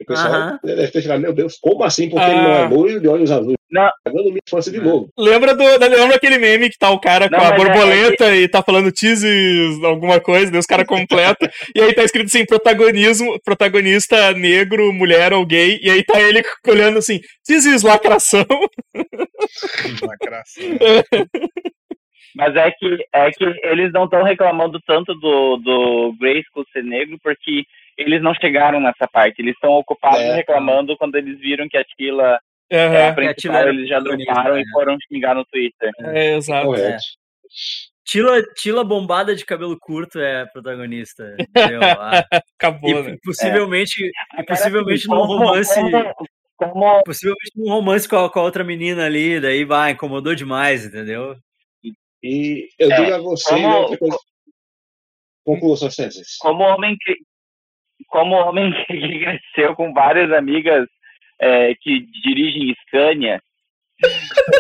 O 0.02 0.06
pessoal 0.06 0.34
Aham. 0.34 0.60
deve 0.64 0.88
ter 0.92 1.02
ficado, 1.02 1.20
meu 1.22 1.34
Deus, 1.34 1.58
como 1.60 1.84
assim? 1.84 2.10
Porque 2.10 2.30
ele 2.30 2.42
não 2.42 2.54
Ah. 2.54 2.60
é 2.60 2.68
loiro 2.68 3.00
de 3.02 3.08
olhos 3.08 3.32
azuis. 3.32 3.57
Não. 3.70 3.90
Pagando 4.04 4.24
minha 4.26 4.40
infância 4.48 4.72
de 4.72 4.78
É. 4.78 4.82
novo. 4.82 5.10
Lembra, 5.18 5.54
do, 5.54 5.64
lembra 5.64 6.16
aquele 6.16 6.38
meme 6.38 6.70
que 6.70 6.78
tá 6.78 6.90
o 6.90 7.00
cara 7.00 7.30
com 7.30 7.36
Não, 7.36 7.44
a 7.46 7.50
mas 7.50 7.54
é- 7.62 7.66
borboleta 7.66 8.36
e 8.36 8.48
tá 8.48 8.64
falando 8.64 8.92
teases, 8.92 9.84
alguma 9.84 10.20
coisa, 10.22 10.50
daí 10.52 10.60
os 10.60 10.66
caras 10.66 10.88
completam, 10.88 11.50
e 11.76 11.82
aí 11.82 11.94
tá 11.94 12.04
escrito 12.04 12.28
assim, 12.28 12.46
protagonismo, 12.46 13.38
protagonista 13.44 14.32
negro, 14.34 14.94
mulher 14.94 15.34
ou 15.34 15.46
gay, 15.46 15.80
e 15.82 15.90
aí 15.90 16.04
tá 16.04 16.20
ele 16.22 16.42
olhando 16.68 17.00
assim, 17.00 17.20
teases, 17.46 17.84
lacração. 17.84 18.46
Lacração. 20.02 20.64
Mas 22.36 22.56
é 22.56 22.72
que, 22.72 22.98
é 23.14 23.32
que 23.32 23.44
eles 23.64 23.92
não 23.92 24.06
estão 24.06 24.22
reclamando 24.24 24.80
tanto 24.86 25.14
do, 25.16 25.58
do 25.58 26.14
Grayskull 26.20 26.66
ser 26.72 26.84
negro 26.84 27.18
porque 27.24 27.64
eles 27.98 28.22
não 28.22 28.34
chegaram 28.36 28.80
nessa 28.80 29.08
parte. 29.12 29.42
Eles 29.42 29.56
estão 29.56 29.72
ocupados 29.72 30.20
É. 30.20 30.36
reclamando 30.36 30.96
quando 30.98 31.16
eles 31.16 31.40
viram 31.40 31.68
que 31.68 31.78
a 31.78 31.84
Tila 31.84 32.38
é 32.70 33.08
a 33.10 33.14
principal, 33.14 33.36
Tila 33.36 33.60
era 33.60 33.70
eles 33.70 33.88
já 33.90 34.00
droparam 34.00 34.56
né? 34.56 34.62
e 34.62 34.70
foram 34.72 34.98
xingar 35.08 35.36
no 35.36 35.46
Twitter. 35.46 35.92
é, 36.00 36.36
exato. 36.36 36.66
Correto. 36.68 37.04
Tila, 38.06 38.42
Tila 38.56 38.84
bombada 38.84 39.36
de 39.36 39.46
cabelo 39.46 39.78
curto 39.80 40.20
é 40.20 40.42
a 40.42 40.48
protagonista. 40.48 41.36
entendeu? 41.40 41.80
Ah, 42.00 42.26
Acabou, 42.58 42.90
e 42.90 43.12
né? 43.12 43.18
possivelmente, 43.24 44.02
e 44.04 44.12
Agora, 44.34 44.46
possivelmente 44.48 45.08
num 45.08 45.16
romance. 45.24 45.74
Como, 45.80 46.14
como- 46.58 47.04
Possivelmente 47.04 47.52
num 47.56 47.70
romance 47.70 48.08
com 48.08 48.18
a, 48.18 48.32
com 48.32 48.40
a 48.40 48.44
outra 48.44 48.64
menina 48.64 49.06
ali, 49.06 49.40
daí 49.40 49.64
vai, 49.66 49.92
incomodou 49.92 50.34
demais, 50.36 50.86
entendeu? 50.86 51.36
E 52.24 52.68
eu 52.80 52.92
É, 52.92 52.96
digo 52.96 53.14
a 53.14 53.18
você, 53.20 53.50
como- 53.54 53.90
né, 53.92 53.98
coisa. 53.98 54.18
Como 56.40 56.64
homem 56.64 56.96
que 57.00 57.16
como 58.10 58.36
homem 58.36 58.72
que 58.88 59.20
cresceu 59.20 59.76
com 59.76 59.94
várias 59.94 60.32
amigas 60.32 60.88
é, 61.42 61.74
que 61.76 62.02
dirigem 62.24 62.74
Scania 62.88 63.40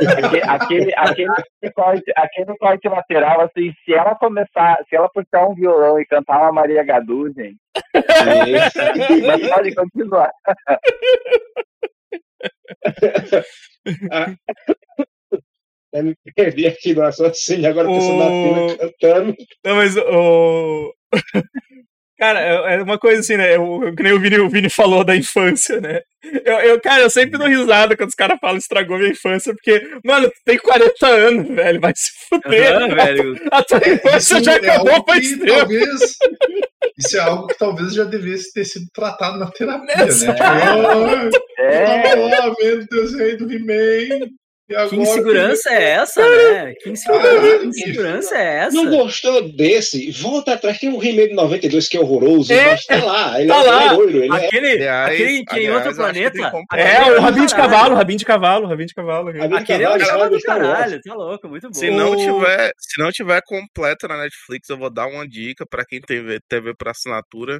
aque- 0.07 0.41
aquele, 0.47 0.93
aquele, 0.95 1.71
corte, 1.73 2.11
aquele 2.15 2.57
corte 2.57 2.87
lateral 2.89 3.41
assim 3.41 3.71
se 3.85 3.93
ela 3.93 4.15
começar 4.15 4.77
se 4.89 4.95
ela 4.95 5.07
puxar 5.09 5.47
um 5.47 5.53
violão 5.53 5.99
e 5.99 6.05
cantar 6.05 6.41
uma 6.41 6.51
Maria 6.51 6.83
Gadu 6.83 7.31
gente 7.33 7.57
mas 9.27 9.47
pode 9.49 9.75
continuar 9.75 10.31
Eu 15.93 16.03
me 16.03 16.15
perdi 16.35 16.67
aqui 16.67 16.93
no 16.93 17.01
raciocínio, 17.01 17.69
agora 17.69 17.87
pensando 17.87 18.17
na 18.19 18.25
O- 18.25 18.67
Tina 18.67 18.77
cantando. 18.77 19.35
Não, 19.65 19.75
mas 19.75 19.95
o. 19.97 20.93
Cara, 22.19 22.39
é 22.39 22.75
é 22.75 22.81
uma 22.83 22.97
coisa 22.97 23.19
assim, 23.19 23.37
né? 23.37 23.55
Eu, 23.55 23.93
que 23.95 24.01
nem 24.03 24.11
o 24.13 24.19
Vini, 24.19 24.39
o 24.39 24.49
Vini 24.49 24.69
falou 24.69 25.03
da 25.03 25.15
infância, 25.15 25.79
né? 25.79 26.01
Eu, 26.43 26.55
eu, 26.61 26.81
cara, 26.81 27.03
eu 27.03 27.09
sempre 27.09 27.37
dou 27.37 27.47
risada 27.47 27.95
quando 27.95 28.09
os 28.09 28.15
caras 28.15 28.37
falam 28.41 28.57
estragou 28.57 28.97
minha 28.97 29.11
infância, 29.11 29.53
porque, 29.53 29.81
mano, 30.03 30.27
tu 30.27 30.35
tem 30.43 30.57
40 30.57 31.07
anos, 31.07 31.47
velho, 31.55 31.79
vai 31.79 31.93
se 31.95 32.09
fuder. 32.27 32.75
Aham, 32.75 32.95
velho. 32.95 33.35
A 33.51 33.63
tua 33.63 33.77
infância 33.77 34.17
Isso 34.17 34.43
já 34.43 34.53
é 34.53 34.55
acabou 34.57 35.03
faz 35.05 35.29
tempo. 35.29 35.45
talvez. 35.45 36.01
Isso 36.97 37.17
é 37.17 37.19
algo 37.21 37.47
que 37.47 37.57
talvez 37.57 37.93
já 37.93 38.03
devesse 38.03 38.51
ter 38.51 38.65
sido 38.65 38.87
tratado 38.93 39.37
na 39.37 39.51
terapia, 39.51 39.85
né? 39.85 40.05
Nessa- 40.05 40.33
Tipo, 40.33 40.43
"Ah, 40.43 41.29
é, 41.59 41.81
eu 41.81 42.03
tava 42.03 42.45
lá 42.47 42.55
vendo 42.59 42.81
o 42.81 42.87
desenho 42.87 43.37
do 43.37 43.51
He-Man. 43.53 44.27
Agora. 44.69 44.89
Que 44.89 44.95
insegurança 44.97 45.69
é 45.71 45.83
essa, 45.91 46.21
né? 46.29 46.73
Que 46.81 46.89
insegurança, 46.89 47.59
que 47.59 47.65
insegurança 47.67 48.37
é 48.37 48.55
essa? 48.65 48.75
Não 48.75 48.89
gostou 48.89 49.49
desse? 49.53 50.11
Volta 50.11 50.53
atrás. 50.53 50.77
Tem 50.77 50.89
um 50.89 51.01
He-Man 51.01 51.27
de 51.29 51.33
92 51.35 51.87
que 51.87 51.95
é 51.95 51.99
horroroso, 52.01 52.51
É, 52.51 52.71
mas 52.71 52.85
tá 52.85 53.03
lá. 53.03 53.39
Ele, 53.39 53.47
tá 53.49 53.55
é, 53.55 53.63
lá. 53.63 53.83
é 53.85 53.91
loiro, 53.91 54.17
ele 54.23 54.27
é. 54.33 54.45
Aquele, 54.45 54.67
Aliás- 54.73 55.11
aquele 55.13 55.45
que 55.45 55.55
em 55.55 55.57
aliás, 55.67 55.75
outro 55.75 55.89
que 55.89 55.95
tem 56.13 56.37
planeta. 56.37 56.67
É, 56.75 57.11
o 57.17 57.21
rabinho 57.21 57.47
de 57.47 57.55
cavalo, 57.55 57.95
rabinho 57.95 58.17
de 58.19 58.25
cavalo, 58.25 58.67
rabinho 58.67 58.87
de 58.87 58.93
cavalo. 58.93 59.25
cara. 59.27 59.39
Rabinho 59.39 59.57
de 59.57 59.63
Aquele 59.63 59.83
é 59.83 59.87
o 59.87 59.91
cavalo, 59.91 60.07
cavalo 60.11 60.29
do 60.37 60.41
caralho, 60.41 61.01
tá 61.01 61.13
louco, 61.15 61.47
muito 61.47 61.67
bom. 61.69 61.73
Se 61.73 61.89
não, 61.89 62.15
tiver, 62.17 62.71
se 62.77 63.01
não 63.01 63.11
tiver 63.11 63.41
completa 63.45 64.07
na 64.07 64.17
Netflix, 64.17 64.67
eu 64.69 64.77
vou 64.77 64.89
dar 64.89 65.07
uma 65.07 65.27
dica 65.27 65.65
pra 65.69 65.85
quem 65.85 66.01
tem 66.01 66.21
V- 66.23 66.39
TV 66.49 66.73
para 66.77 66.91
assinatura. 66.91 67.59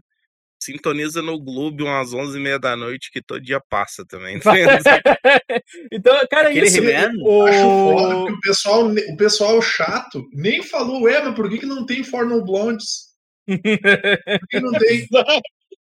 Sintoniza 0.59 1.21
no 1.21 1.39
Globo 1.39 1.83
umas 1.85 2.11
11h30 2.11 2.59
da 2.59 2.75
noite, 2.75 3.11
que 3.11 3.21
todo 3.21 3.39
dia 3.41 3.61
passa 3.69 4.03
também. 4.05 4.39
então, 5.91 6.19
cara, 6.29 6.49
Aquele 6.49 6.65
isso. 6.65 6.79
He-Man, 6.79 7.11
Acho 7.47 7.61
foda, 7.61 8.15
O... 8.15 8.19
porque 8.25 8.33
o 8.33 8.39
pessoal, 8.41 8.87
o 8.87 9.17
pessoal 9.17 9.61
chato 9.61 10.23
nem 10.33 10.63
falou, 10.63 11.03
ué, 11.03 11.21
mas 11.23 11.35
por 11.35 11.49
que, 11.49 11.59
que 11.59 11.65
não 11.65 11.85
tem 11.85 12.03
Forno 12.03 12.43
Blondes? 12.43 13.07
Por 13.47 14.47
que 14.49 14.59
não 14.59 14.71
tem? 14.73 15.07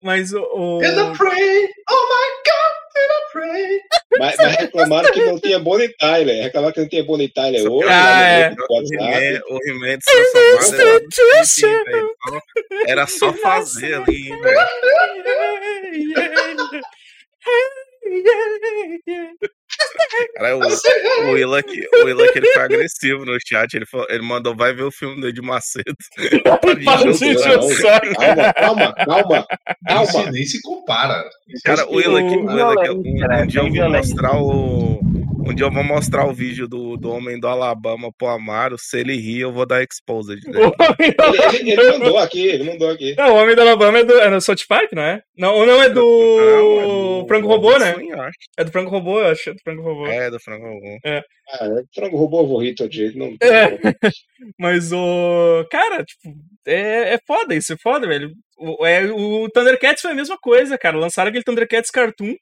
Mas 0.03 0.33
o. 0.33 0.41
o- 0.41 0.81
And 0.85 1.13
I 1.13 1.17
pray, 1.17 1.69
oh 1.91 2.09
my 2.09 2.31
God. 2.45 2.84
Mas, 4.19 4.37
mas 4.37 4.57
reclamaram 4.57 5.13
que 5.13 5.25
não 5.25 5.39
tinha 5.41 5.59
Bonnie 5.59 5.89
Tyler. 5.99 6.45
Reclamaram 6.45 6.73
que 6.73 6.81
não 6.81 6.89
tinha 6.89 7.05
Bonnie 7.05 7.29
Tyler 7.29 7.63
Só 7.63 7.69
hoje. 7.69 7.89
Ah, 7.89 8.21
né, 8.21 9.35
é. 9.35 9.41
O. 9.49 9.59
He-Man 9.67 9.99
de 9.99 10.05
Era 12.87 13.07
só 13.07 13.33
fazer 13.33 13.95
ali, 13.95 14.29
velho. 14.41 14.59
Cara, 20.37 20.57
o, 20.57 20.61
o 20.61 21.33
Willa 21.33 21.63
que, 21.63 21.87
o 21.97 22.05
Willa 22.05 22.31
que 22.33 22.39
ele 22.39 22.47
foi 22.53 22.63
agressivo 22.63 23.25
no 23.25 23.37
chat. 23.47 23.75
Ele, 23.75 23.87
falou- 23.87 24.07
ele 24.11 24.23
mandou, 24.23 24.55
vai 24.57 24.73
ver 24.73 24.83
o 24.85 24.91
filme 24.91 25.21
do 25.21 25.29
Ed 25.29 25.41
Macedo. 25.43 25.95
Para 26.45 26.75
de 26.75 27.25
encher 27.25 27.59
o 27.59 27.63
saco. 27.71 28.15
Calma, 28.15 28.53
calma, 28.55 28.95
calma. 28.95 29.47
Nem 29.89 30.07
se, 30.07 30.13
Calma. 30.13 30.31
nem 30.31 30.45
se 30.45 30.63
compara. 30.63 31.25
Cara, 31.65 31.87
o 31.89 31.97
Willa 31.97 32.21
que, 32.23 32.37
o 32.37 32.47
Willa 32.47 32.83
que 32.83 32.91
um, 32.91 33.03
Violência, 33.03 33.29
né? 33.29 33.43
um 33.43 33.47
dia 33.47 33.61
eu 33.61 33.65
Bem 33.65 33.73
vi 33.73 33.79
violento. 33.79 34.09
mostrar 34.09 34.37
o, 34.37 35.01
Um 35.47 35.55
dia 35.55 35.67
eu 35.67 35.71
vou 35.71 35.85
mostrar 35.85 36.27
o 36.27 36.33
vídeo 36.33 36.67
do, 36.67 36.97
do 36.97 37.11
homem 37.11 37.39
do 37.39 37.47
Alabama 37.47 38.11
pro 38.17 38.29
Amaro. 38.29 38.77
Se 38.79 38.99
ele 38.99 39.15
rir, 39.17 39.41
eu 39.41 39.53
vou 39.53 39.67
dar 39.67 39.83
exposed 39.83 40.41
dele. 40.41 40.59
Ele, 40.99 41.59
ele- 41.59 41.71
ele 41.73 41.99
mandou 41.99 42.19
aqui, 42.19 42.47
ele 42.47 42.65
mandou 42.65 42.89
aqui. 42.91 43.15
Não, 43.17 43.35
o 43.35 43.37
Homem 43.37 43.55
da 43.55 43.63
Alabama 43.63 43.99
é 43.99 44.05
do, 44.05 44.19
é 44.19 44.31
do 44.31 44.41
South 44.41 44.57
Park, 44.69 44.93
não 44.93 45.03
é? 45.03 45.21
Não, 45.37 45.55
ou 45.55 45.67
não 45.67 45.83
é 45.83 45.89
do 45.91 46.01
Não, 46.01 46.41
é 46.81 46.83
do- 47.23 47.27
Frango 47.29 47.47
Robô, 47.49 47.79
né? 47.79 47.95
É 48.57 48.65
do 48.65 48.73
Frango 48.73 48.91
Robô, 48.91 49.21
eu 49.21 49.27
acho. 49.29 49.51
É 49.51 49.53
do 49.53 49.61
Frango 49.63 49.83
Robô. 49.83 50.07
É, 50.07 50.31
do 50.31 50.41
Frango 50.41 50.67
Robô. 50.67 50.99
Ah, 51.05 51.67
é, 51.67 51.83
frango 51.95 52.17
robô, 52.17 52.41
eu 52.41 52.47
vou 52.47 52.63
rir 52.63 52.75
todo 52.75 52.91
jeito. 52.93 53.19
Não, 53.19 53.37
É. 53.43 53.79
Mas 54.59 54.93
o. 54.93 55.65
Cara, 55.71 56.03
tipo, 56.05 56.35
é, 56.67 57.15
é 57.15 57.19
foda 57.27 57.55
isso, 57.55 57.73
é 57.73 57.77
foda, 57.77 58.07
velho. 58.07 58.31
O, 58.57 58.87
é, 58.87 59.05
o 59.13 59.49
Thundercats 59.51 60.01
foi 60.01 60.13
a 60.13 60.15
mesma 60.15 60.39
coisa, 60.39 60.79
cara. 60.79 60.97
Lançaram 60.97 61.29
aquele 61.29 61.45
Thundercats 61.45 61.91
Cartoon. 61.91 62.35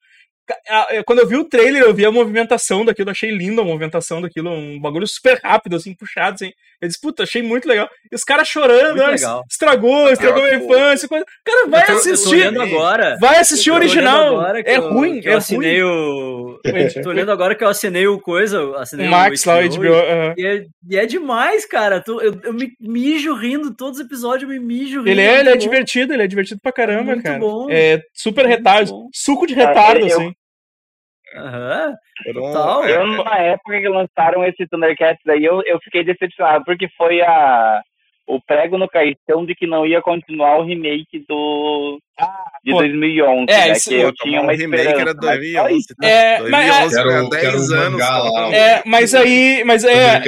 É, 0.91 1.03
Quando 1.03 1.21
eu 1.21 1.27
vi 1.27 1.37
o 1.37 1.45
trailer, 1.45 1.83
eu 1.83 1.95
vi 1.95 2.05
a 2.05 2.11
movimentação 2.13 2.85
daquilo, 2.85 3.11
achei 3.11 3.31
linda 3.31 3.63
a 3.63 3.65
movimentação 3.65 4.21
daquilo, 4.21 4.51
um 4.51 4.81
bagulho 4.81 5.07
super 5.07 5.41
rápido, 5.43 5.77
assim, 5.77 5.95
puxado, 5.95 6.35
assim. 6.35 6.53
Eu 6.81 6.89
disse, 6.89 7.01
puta, 7.01 7.23
achei 7.23 7.43
muito 7.43 7.69
legal. 7.69 7.89
E 8.11 8.15
os 8.15 8.25
caras 8.25 8.49
chorando, 8.49 8.97
Muito 8.97 9.03
ah, 9.05 9.11
legal. 9.11 9.45
estragou, 9.49 10.09
estragou 10.11 10.43
minha 10.43 10.59
pô. 10.59 10.65
infância, 10.65 11.09
coisa. 11.09 11.25
Cara, 11.45 11.67
vai 11.69 11.87
tô, 11.87 11.93
tô 11.93 11.99
assistir. 11.99 12.61
agora. 12.61 13.17
Vai 13.21 13.39
assistir 13.39 13.71
o 13.71 13.75
tô 13.75 13.79
original. 13.79 14.45
É 14.65 14.77
eu- 14.79 14.93
ruim, 14.93 15.19
é 15.19 15.21
eu 15.21 15.23
ruim. 15.31 15.35
assinei 15.37 15.83
o. 15.83 16.59
tô 17.05 17.09
olhando 17.11 17.31
agora 17.31 17.55
que 17.55 17.63
eu 17.63 17.69
assinei 17.69 18.07
o 18.09 18.19
coisa. 18.21 18.77
Assinei 18.79 19.07
O 19.07 19.11
Max 19.11 19.45
lá, 19.45 19.59
o 19.61 19.69
HBO. 19.69 19.95
aham. 19.95 20.35
E 20.37 20.45
é, 20.45 20.65
e 20.91 20.97
é 20.99 21.07
demais, 21.07 21.65
cara. 21.67 22.01
Tu- 22.01 22.21
eu, 22.21 22.41
eu 22.43 22.53
me 22.53 22.73
mijo 22.81 23.33
rindo, 23.35 23.73
todos 23.75 24.01
os 24.01 24.05
episódios 24.05 24.43
eu 24.43 24.49
me 24.49 24.59
mijo 24.59 24.99
rindo. 24.99 25.09
Ele 25.11 25.21
é, 25.21 25.39
ele 25.39 25.51
é 25.51 25.53
muito 25.53 25.65
bom. 25.65 25.71
divertido, 25.71 26.13
ele 26.13 26.23
é 26.25 26.27
divertido 26.27 26.61
pra 26.61 26.73
caramba, 26.73 27.13
Muito 27.13 27.23
cara. 27.23 27.39
bom. 27.39 27.69
É 27.71 28.01
super 28.13 28.45
Muito 28.45 28.57
retardo, 28.57 28.91
bom. 28.91 29.09
suco 29.15 29.47
de 29.47 29.55
retardo, 29.55 30.05
assim. 30.07 30.35
Aham. 31.35 31.95
É, 32.27 32.31
Eu, 32.85 33.07
numa 33.07 33.39
época 33.39 33.81
que 33.81 33.89
lançaram 33.89 34.45
esse 34.45 34.67
Thundercats 34.67 35.27
aí, 35.29 35.45
eu, 35.45 35.63
eu 35.65 35.79
fiquei 35.81 36.05
decepcionado, 36.05 36.65
porque 36.65 36.89
foi 36.97 37.21
a, 37.23 37.83
o 38.27 38.41
prego 38.41 38.79
no 38.79 38.89
caixão 38.89 39.45
de 39.45 39.55
que 39.55 39.67
não 39.67 39.87
ia 39.87 40.01
continuar 40.01 40.59
o 40.59 40.65
remake 40.65 41.25
do 41.29 41.99
de 42.65 42.71
pô. 42.73 42.79
2011, 42.79 43.47
É, 43.51 43.69
né? 43.69 43.75
Que 43.81 43.95
eu 43.95 44.13
tinha 44.15 44.41
uma 44.41 44.53
remake 44.53 44.83
esperança. 44.83 45.01
era 45.01 45.15
mas 45.15 45.25
só 45.25 45.31
2011. 45.33 45.79
isso. 45.79 45.95
tá? 46.01 46.07
É, 46.07 46.39
mas- 46.41 46.51
2011 46.51 46.95
Quero- 46.97 47.09
foi 47.11 47.15
há 47.15 47.31
quero 47.41 47.53
10 47.53 47.71
o 47.71 47.75
anos. 47.75 47.99
tá? 48.01 48.19
lá, 48.23 48.55
É, 48.55 48.83
mas 48.87 49.15
aí. 49.15 49.65
Mas 49.65 49.85
é. 49.85 50.23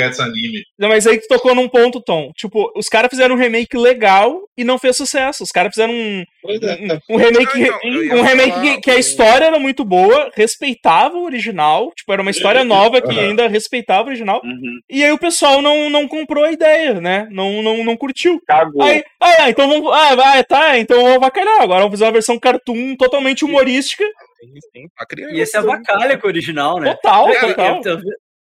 Não, 0.79 0.89
mas 0.89 1.07
aí 1.07 1.19
tu 1.21 1.29
tocou 1.29 1.55
num 1.55 1.69
ponto, 1.69 2.01
Tom. 2.01 2.33
Tipo, 2.37 2.73
os 2.77 2.89
caras 2.89 3.11
fizeram 3.11 3.35
um 3.35 3.39
remake 3.39 3.77
legal 3.77 4.41
e 4.57 4.65
não 4.65 4.79
fez 4.79 4.97
sucesso. 4.97 5.43
Os 5.45 5.51
caras 5.51 5.73
fizeram 5.73 5.93
um, 5.93 6.25
Pois 6.43 6.61
é, 6.63 6.75
um, 7.09 7.15
um 7.15 7.17
remake, 7.19 7.59
Não, 7.59 7.79
então, 7.85 8.19
um 8.19 8.23
remake 8.23 8.51
falar, 8.51 8.63
que, 8.63 8.81
que 8.81 8.91
a 8.91 8.99
história 8.99 9.45
era 9.47 9.59
muito 9.59 9.85
boa, 9.85 10.31
respeitava 10.35 11.17
o 11.17 11.25
original. 11.25 11.93
Tipo, 11.97 12.13
era 12.13 12.23
uma 12.23 12.31
história 12.31 12.65
nova 12.65 13.01
que 13.01 13.19
ainda 13.19 13.47
respeitava 13.49 14.05
o 14.05 14.09
original. 14.09 14.41
Uhum. 14.45 14.79
E 14.91 15.05
aí 15.05 15.13
o 15.13 15.19
pessoal 15.19 15.63
não, 15.63 15.89
não 15.91 16.07
comprou 16.09 16.45
a 16.45 16.53
ideia, 16.53 17.01
né? 17.01 17.27
Não, 17.31 17.63
não, 17.63 17.85
não 17.85 17.97
curtiu. 17.97 18.41
Cagou. 18.47 18.83
Aí, 18.83 19.03
ah, 19.21 19.49
então 19.51 19.69
vamos. 19.69 19.93
Ah, 19.93 20.15
vai, 20.15 20.45
tá, 20.45 20.79
então 20.79 20.99
vamos 21.03 21.17
avacalhar. 21.17 21.61
Agora 21.61 21.84
vamos 21.85 21.99
fazer 21.99 22.05
uma 22.07 22.13
versão 22.13 22.39
cartoon 22.39 22.97
totalmente 22.97 23.45
humorística. 23.45 24.05
Sim, 24.05 24.53
sim, 24.73 24.87
pra 24.97 25.07
criança. 25.07 25.35
E 25.35 25.41
esse 25.41 25.57
é 25.57 25.61
avacalha 25.61 26.19
com 26.19 26.27
o 26.27 26.31
original, 26.31 26.79
né? 26.81 26.95
Total, 26.95 27.33
eu- 27.33 27.41
total. 27.49 27.77
Eu, 27.77 27.83
tava- 27.83 28.03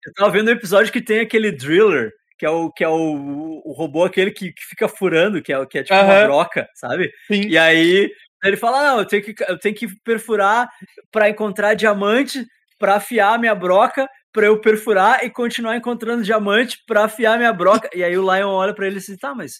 eu 0.06 0.14
tava 0.16 0.32
vendo 0.32 0.48
um 0.50 0.54
episódio 0.54 0.92
que 0.92 1.02
tem 1.02 1.20
aquele 1.20 1.52
driller, 1.52 2.12
que 2.38 2.46
é 2.46 2.50
o, 2.50 2.72
que 2.72 2.84
é 2.84 2.90
o, 2.90 3.62
o 3.66 3.74
robô 3.74 4.04
aquele 4.06 4.32
que, 4.32 4.52
que 4.54 4.62
fica 4.70 4.88
furando, 4.88 5.42
que 5.42 5.52
é, 5.54 5.66
que 5.66 5.80
é 5.80 5.84
tipo 5.84 5.94
uma 5.96 6.04
Aham. 6.04 6.26
broca, 6.28 6.68
sabe? 6.76 7.10
Sim. 7.32 7.48
E 7.48 7.58
aí 7.58 8.10
ele 8.44 8.58
fala: 8.58 8.84
não, 8.84 9.00
eu 9.00 9.06
tenho 9.06 9.24
que, 9.24 9.36
eu 9.48 9.58
tenho 9.60 9.76
que 9.76 9.88
perfurar 10.04 10.70
pra 11.12 11.30
encontrar 11.30 11.74
diamante, 11.74 12.46
pra 12.80 12.96
afiar 12.96 13.34
a 13.34 13.38
minha 13.38 13.56
broca, 13.56 14.08
pra 14.32 14.46
eu 14.46 14.62
perfurar 14.62 15.24
e 15.26 15.30
continuar 15.32 15.76
encontrando 15.76 16.24
diamante 16.24 16.78
pra 16.88 17.06
afiar 17.06 17.38
minha 17.38 17.52
broca. 17.52 17.90
E 17.94 18.04
aí 18.04 18.16
o 18.18 18.22
Lion 18.22 18.50
olha 18.50 18.74
pra 18.76 18.86
ele 18.86 18.98
e 18.98 19.00
diz: 19.00 19.18
tá, 19.18 19.34
mas 19.34 19.54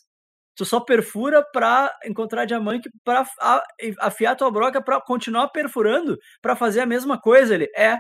tu 0.58 0.66
só 0.66 0.82
perfura 0.82 1.44
pra 1.54 1.92
encontrar 2.06 2.46
diamante, 2.46 2.90
pra 3.06 3.26
a- 3.42 3.64
afiar 4.02 4.36
tua 4.38 4.52
broca, 4.52 4.82
pra 4.84 5.02
continuar 5.02 5.50
perfurando, 5.50 6.18
pra 6.42 6.56
fazer 6.58 6.82
a 6.82 6.88
mesma 6.88 7.20
coisa. 7.22 7.56
Ele 7.56 7.72
é. 7.78 8.00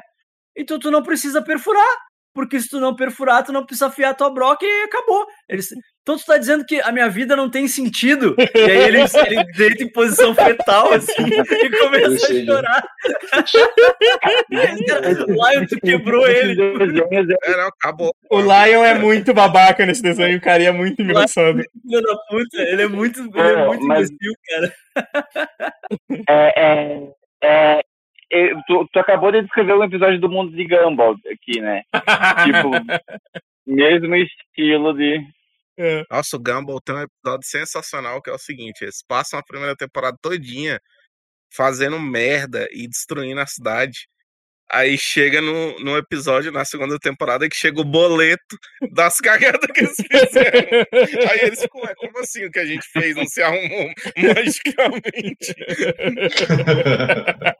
Então 0.57 0.79
tu 0.79 0.91
não 0.91 1.03
precisa 1.03 1.41
perfurar. 1.43 1.88
Porque 2.38 2.59
se 2.61 2.69
tu 2.69 2.80
não 2.80 2.95
perfurar, 2.95 3.43
tu 3.43 3.51
não 3.51 3.65
precisa 3.65 3.88
afiar 3.88 4.14
tua 4.14 4.30
broca 4.30 4.64
e 4.64 4.84
acabou. 4.84 5.26
Ele, 5.49 5.57
disse, 5.59 5.73
então 6.03 6.15
tu 6.15 6.23
tá 6.23 6.38
dizendo 6.38 6.64
que 6.64 6.80
a 6.81 6.91
minha 6.91 7.09
vida 7.09 7.35
não 7.35 7.49
tem 7.49 7.68
sentido. 7.68 8.35
E 8.38 8.59
aí 8.59 8.77
ele, 8.77 8.99
ele 8.99 9.43
deita 9.55 9.84
em 9.84 9.91
posição 9.91 10.35
fetal, 10.35 10.93
assim, 10.93 11.14
e 11.26 11.69
começa 11.80 12.27
a 12.27 12.45
chorar. 12.45 12.84
Lion, 15.27 15.65
tu 15.68 15.80
quebrou 15.81 16.27
ele. 16.27 16.61
É, 16.61 17.57
não, 17.57 17.68
acabou. 17.69 18.14
O 18.30 18.39
Lion 18.39 18.84
é 18.85 18.93
muito 18.93 19.34
babaca 19.34 19.84
nesse 19.84 20.03
desenho, 20.03 20.39
cara, 20.39 20.61
e 20.61 20.68
é 20.68 20.72
muito 20.72 21.01
engraçado. 21.01 21.57
Filho 21.81 22.01
da 22.03 22.15
puta, 22.30 22.61
ele 22.61 22.84
é 22.84 22.88
muito, 22.88 23.19
ele 23.19 23.31
é 23.39 23.53
É, 23.53 23.65
muito 23.65 23.84
mas- 23.88 24.09
imbecil, 24.11 24.34
cara. 24.47 24.73
é, 26.30 26.53
é, 26.61 27.07
é, 27.43 27.80
é, 27.80 27.81
tu, 28.67 28.87
tu 28.91 28.99
acabou 28.99 29.31
de 29.31 29.41
descrever 29.41 29.73
um 29.73 29.83
episódio 29.83 30.19
do 30.19 30.29
mundo 30.29 30.55
de 30.55 30.65
Gumball 30.65 31.15
aqui, 31.31 31.61
né? 31.61 31.83
Tipo, 32.45 32.71
mesmo 33.65 34.15
estilo 34.15 34.93
de. 34.93 35.19
É. 35.77 36.03
Nossa, 36.09 36.37
o 36.37 36.39
Gumball 36.39 36.81
tem 36.81 36.95
um 36.95 37.01
episódio 37.01 37.47
sensacional 37.47 38.21
que 38.21 38.29
é 38.29 38.33
o 38.33 38.39
seguinte: 38.39 38.83
eles 38.83 39.03
passam 39.07 39.39
a 39.39 39.43
primeira 39.43 39.75
temporada 39.75 40.17
todinha 40.21 40.79
fazendo 41.53 41.99
merda 41.99 42.67
e 42.71 42.87
destruindo 42.87 43.39
a 43.39 43.47
cidade. 43.47 44.07
Aí 44.72 44.98
chega 44.98 45.41
no, 45.41 45.80
no 45.80 45.98
episódio, 45.98 46.52
na 46.52 46.65
segunda 46.65 46.99
temporada, 46.99 47.48
que 47.48 47.56
chega 47.56 47.80
o 47.80 47.85
boleto 47.85 48.57
das 48.91 49.18
cagadas 49.22 49.72
que 49.73 49.80
eles 49.80 49.95
fizeram. 49.95 50.85
Aí 51.31 51.39
eles 51.44 51.61
ficam, 51.61 51.81
"Ué, 51.81 51.94
como 51.95 52.19
assim 52.19 52.45
o 52.45 52.52
que 52.52 52.60
a 52.60 52.65
gente 52.65 52.85
fez 52.91 53.15
não 53.15 53.26
se 53.26 53.41
arrumou 53.41 53.89
magicamente? 54.18 55.56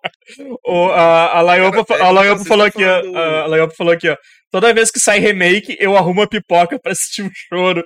O, 0.66 0.90
a, 0.90 1.38
a 1.38 1.42
Laiopa, 1.42 1.86
a 1.96 2.38
falou 2.44 2.66
aqui, 2.66 2.84
a 2.84 3.48
Laiopa 3.48 3.74
falou 3.74 3.94
aqui, 3.94 4.10
ó. 4.10 4.18
Toda 4.52 4.74
vez 4.74 4.92
que 4.92 5.00
sai 5.00 5.20
remake, 5.20 5.78
eu 5.80 5.96
arrumo 5.96 6.22
a 6.22 6.28
pipoca 6.28 6.78
pra 6.78 6.92
assistir 6.92 7.24
um 7.24 7.30
choro. 7.34 7.82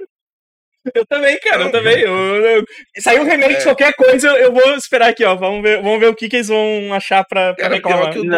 Eu 0.95 1.05
também, 1.05 1.39
cara, 1.39 1.63
eu 1.65 1.71
também. 1.71 1.99
Eu, 1.99 2.13
eu, 2.13 2.63
sair 2.99 3.19
um 3.19 3.23
remake 3.23 3.55
de 3.55 3.61
É. 3.61 3.63
qualquer 3.63 3.93
coisa, 3.93 4.27
eu, 4.29 4.51
vou 4.51 4.73
esperar 4.75 5.09
aqui, 5.09 5.23
ó. 5.23 5.35
Vamos 5.35 5.61
ver, 5.61 5.81
vamos 5.81 5.99
ver 5.99 6.07
o 6.07 6.15
que, 6.15 6.27
que 6.27 6.37
eles 6.37 6.47
vão 6.47 6.91
achar 6.93 7.23
pra, 7.23 7.53
pra 7.53 7.63
Cara, 7.63 7.75
reclamar. 7.75 8.11
que 8.11 8.19
o 8.19 8.23
do. 8.23 8.29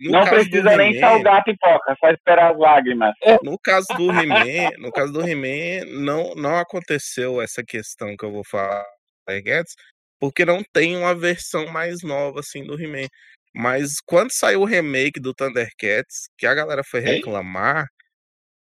No 0.00 0.10
não 0.10 0.24
caso 0.24 0.44
do 0.44 0.50
precisa 0.50 0.76
nem 0.76 0.98
salgar 1.00 1.36
a 1.38 1.42
pipoca, 1.42 1.96
só 1.98 2.10
esperar 2.10 2.52
as 2.52 2.58
lágrimas. 2.58 3.14
No 3.42 3.58
caso 3.58 3.86
do 3.96 4.10
He-Man, 4.10 4.70
no 4.78 4.92
caso 4.92 5.12
do 5.12 5.26
He-Man, 5.26 5.86
não, 5.86 6.34
não 6.34 6.56
aconteceu 6.58 7.40
essa 7.40 7.62
questão 7.64 8.14
que 8.16 8.24
eu 8.24 8.32
vou 8.32 8.44
falar, 8.44 8.84
Guedes, 9.28 9.74
porque 10.20 10.44
não 10.44 10.62
tem 10.72 10.96
uma 10.96 11.14
versão 11.14 11.66
mais 11.68 12.02
nova 12.02 12.40
assim 12.40 12.64
do 12.64 12.80
He-Man. 12.80 13.06
Mas 13.54 13.94
quando 14.06 14.30
saiu 14.32 14.60
o 14.60 14.64
remake 14.64 15.18
do 15.18 15.34
Thundercats, 15.34 16.28
que 16.38 16.46
a 16.46 16.54
galera 16.54 16.82
foi 16.84 17.00
reclamar, 17.00 17.86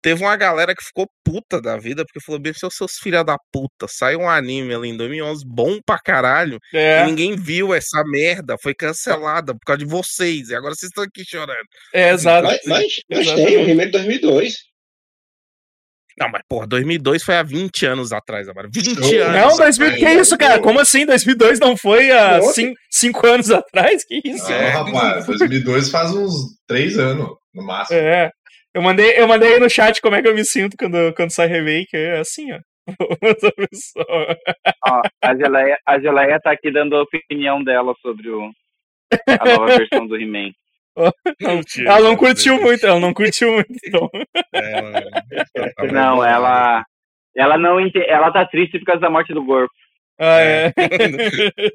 teve 0.05 0.21
uma 0.23 0.35
galera 0.37 0.75
que 0.75 0.83
ficou 0.85 1.07
puta 1.23 1.59
da 1.59 1.77
vida, 1.77 2.05
porque 2.05 2.23
falou, 2.23 2.39
bem, 2.39 2.53
seus 2.53 2.75
seus 2.75 2.91
filha 3.01 3.23
da 3.23 3.37
puta, 3.51 3.87
saiu 3.89 4.19
um 4.19 4.29
anime 4.29 4.71
ali 4.75 4.89
em 4.89 4.95
2011 4.97 5.43
bom 5.47 5.79
pra 5.83 5.97
caralho, 5.97 6.59
É, 6.71 7.01
e 7.01 7.05
ninguém 7.07 7.35
viu 7.35 7.73
essa 7.73 8.03
merda, 8.05 8.55
foi 8.61 8.75
cancelada 8.75 9.53
por 9.53 9.65
causa 9.65 9.79
de 9.79 9.85
vocês, 9.85 10.49
e 10.49 10.55
agora 10.55 10.75
vocês 10.75 10.91
estão 10.91 11.03
aqui 11.03 11.23
chorando. 11.25 11.65
é, 11.91 12.11
exato. 12.11 12.45
Mas, 12.47 12.59
mas, 12.67 12.85
mas 13.09 13.19
Exatamente. 13.21 13.47
tem 13.47 13.57
o 13.65 13.67
He-Man 13.69 13.85
de 13.85 13.91
2002. 13.93 14.53
Não, 16.17 16.29
mas 16.29 16.41
porra, 16.47 16.67
2002 16.67 17.23
foi 17.23 17.35
há 17.35 17.43
20 17.43 17.85
anos 17.87 18.13
atrás 18.13 18.47
agora. 18.47 18.69
20 18.71 18.93
Não, 18.95 19.07
anos. 19.07 19.41
Não, 19.51 19.57
2000, 19.57 19.87
atrás. 19.87 19.99
que 19.99 20.09
isso, 20.21 20.37
cara? 20.37 20.61
Como 20.61 20.79
assim? 20.79 21.05
2002 21.05 21.59
não 21.59 21.75
foi 21.75 22.09
há 22.11 22.39
Ontem. 22.41 22.73
5 22.89 23.27
anos 23.27 23.51
atrás? 23.51 24.05
Que 24.05 24.21
isso? 24.23 24.47
Não, 24.49 24.55
É. 24.55 24.69
rapaz, 24.69 25.25
2002 25.25 25.89
faz 25.89 26.11
uns 26.11 26.31
três 26.67 26.97
anos, 26.97 27.27
no 27.53 27.63
máximo. 27.65 27.97
É. 27.99 28.29
Eu 28.75 28.81
mandei, 28.81 29.17
eu 29.17 29.25
mandei 29.25 29.53
aí 29.53 29.59
no 29.61 29.69
chat 29.69 30.01
como 30.01 30.15
é 30.17 30.21
que 30.21 30.27
eu 30.27 30.35
me 30.35 30.43
sinto 30.43 30.75
quando, 30.77 31.13
quando 31.15 31.31
sai 31.31 31.47
remake. 31.47 31.95
É 31.95 32.19
assim, 32.19 32.51
ó. 32.51 32.59
Ó, 34.85 35.01
a 35.23 35.35
Geleia, 35.35 35.79
a 35.87 35.97
Geleia 35.97 36.39
tá 36.41 36.51
aqui 36.51 36.69
dando 36.69 36.97
a 36.97 37.03
opinião 37.03 37.63
dela 37.63 37.95
sobre 38.01 38.29
o, 38.29 38.51
a 39.27 39.45
nova 39.45 39.77
versão 39.77 40.05
do 40.05 40.17
He-Man. 40.17 40.51
Mentira, 41.41 41.89
Ela 41.89 42.01
não 42.01 42.17
curtiu 42.17 42.61
muito, 42.61 42.85
ela 42.85 42.99
não 42.99 43.13
curtiu 43.13 43.53
muito. 43.53 43.73
Então. 43.85 44.09
É. 44.53 45.73
Ela 45.77 45.91
Não, 45.91 46.23
ela. 46.23 46.83
Ela 47.35 47.57
não 47.57 47.79
ente... 47.79 47.99
Ela 48.07 48.31
tá 48.31 48.45
triste 48.45 48.77
por 48.79 48.85
causa 48.85 49.01
da 49.01 49.09
morte 49.09 49.33
do 49.33 49.43
Gorpo. 49.43 49.73
Ah, 50.17 50.39
é. 50.39 50.73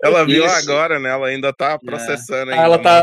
Ela 0.02 0.24
viu 0.24 0.44
Isso. 0.46 0.54
agora, 0.70 0.98
né? 0.98 1.10
Ela 1.10 1.26
ainda 1.28 1.52
tá 1.52 1.78
processando 1.78 2.50
Ah, 2.50 2.54
ainda. 2.54 2.64
ela 2.64 2.78
tá, 2.78 3.00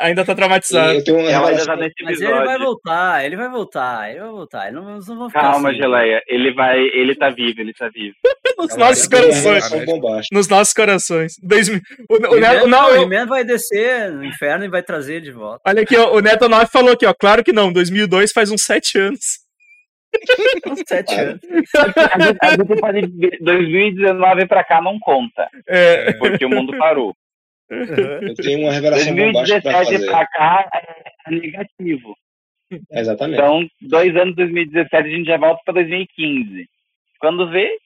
a- 0.00 0.04
ainda 0.06 0.24
tá 0.24 0.34
traumatizada. 0.34 0.92
uma 1.12 1.30
Ela 1.30 1.46
revelação. 1.48 1.66
tá 1.66 1.76
nesse 1.76 1.94
Mas 2.02 2.20
ele 2.20 2.32
vai 2.44 2.58
voltar, 2.58 3.24
ele 3.24 3.36
vai 3.36 3.48
voltar, 3.48 4.10
ele 4.10 4.20
vai 4.20 4.28
voltar. 4.30 4.66
Ele 4.66 4.76
não, 4.76 4.98
não 4.98 5.00
vão 5.18 5.30
Calma, 5.30 5.68
assim. 5.70 5.78
Geleia. 5.78 6.22
Ele 6.28 6.52
vai. 6.52 6.78
Ele 6.78 7.14
tá 7.14 7.30
vivo, 7.30 7.60
ele 7.60 7.72
tá 7.72 7.88
vivo. 7.88 8.16
Nos 8.58 8.70
Ela 8.72 8.86
nossos 8.88 9.08
corações. 9.08 9.70
né? 9.70 10.20
Nos 10.32 10.48
nossos 10.48 10.74
corações. 10.74 11.32
2000 11.42 11.80
O, 12.10 12.14
o, 12.14 12.36
O 12.36 12.40
Neto, 12.40 12.66
não, 12.66 12.86
o 12.86 12.90
eu- 12.90 13.02
He-Man 13.04 13.26
vai 13.26 13.44
descer 13.44 14.10
no 14.10 14.24
inferno 14.24 14.64
e 14.64 14.68
vai 14.68 14.82
trazer 14.82 15.14
ele 15.16 15.24
de 15.26 15.32
volta. 15.32 15.60
olha 15.66 15.82
aqui, 15.82 15.96
ó, 15.96 16.14
o 16.14 16.20
Neto 16.20 16.48
9 16.48 16.66
falou 16.70 16.92
aqui, 16.92 17.06
ó. 17.06 17.14
Claro 17.14 17.42
que 17.42 17.52
não, 17.52 17.72
2002 17.72 18.32
faz 18.32 18.50
uns 18.50 18.62
7 18.62 18.98
anos. 18.98 19.39
Sete 20.86 21.14
Claro. 21.14 21.30
anos. 21.30 21.40
A 22.12 22.20
gente, 22.20 22.80
pode. 22.80 23.06
ver, 23.06 23.38
2019 23.40 24.46
pra 24.46 24.64
cá 24.64 24.80
não 24.82 24.98
conta, 24.98 25.48
É, 25.68 26.12
porque 26.14 26.44
o 26.44 26.50
mundo 26.50 26.76
parou. 26.78 27.14
Eu 27.70 28.34
tenho 28.34 28.60
uma 28.62 28.72
revelação 28.72 29.14
bombástica 29.14 29.60
pra 29.62 29.72
2017 29.72 29.84
fazer. 29.84 30.06
pra 30.10 30.26
cá 30.26 30.68
é 31.26 31.30
negativo. 31.30 32.16
Exatamente. 32.90 33.38
Então, 33.40 33.68
dois 33.82 34.16
anos 34.16 34.34
2017 34.36 34.94
a 35.08 35.10
gente 35.10 35.26
já 35.26 35.36
volta 35.36 35.60
pra 35.64 35.74
2015. 35.74 36.68
Quando 37.20 37.48
vê, 37.50 37.76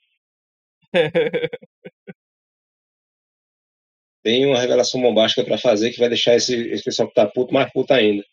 Tem 4.22 4.46
uma 4.46 4.58
revelação 4.60 5.00
bombástica 5.02 5.44
pra 5.44 5.58
fazer 5.58 5.90
que 5.90 5.98
vai 5.98 6.08
deixar 6.08 6.34
esse, 6.34 6.54
esse 6.70 6.82
pessoal 6.82 7.08
que 7.08 7.14
tá 7.14 7.26
puto 7.26 7.52
mais 7.52 7.70
puto 7.72 7.92
ainda. 7.92 8.24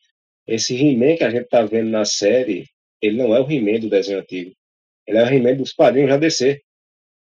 Esse 0.47 0.73
He-Man 0.75 1.17
que 1.17 1.23
a 1.23 1.29
gente 1.29 1.47
tá 1.49 1.63
vendo 1.63 1.89
na 1.89 2.05
série, 2.05 2.65
ele 3.01 3.17
não 3.17 3.35
é 3.35 3.39
o 3.39 3.49
He-Man 3.51 3.79
do 3.79 3.89
desenho 3.89 4.19
antigo. 4.19 4.51
Ele 5.07 5.17
é 5.17 5.23
o 5.23 5.27
He-Man 5.27 5.55
dos 5.55 5.73
quadrinhos 5.73 6.09
já 6.09 6.17
DC. 6.17 6.61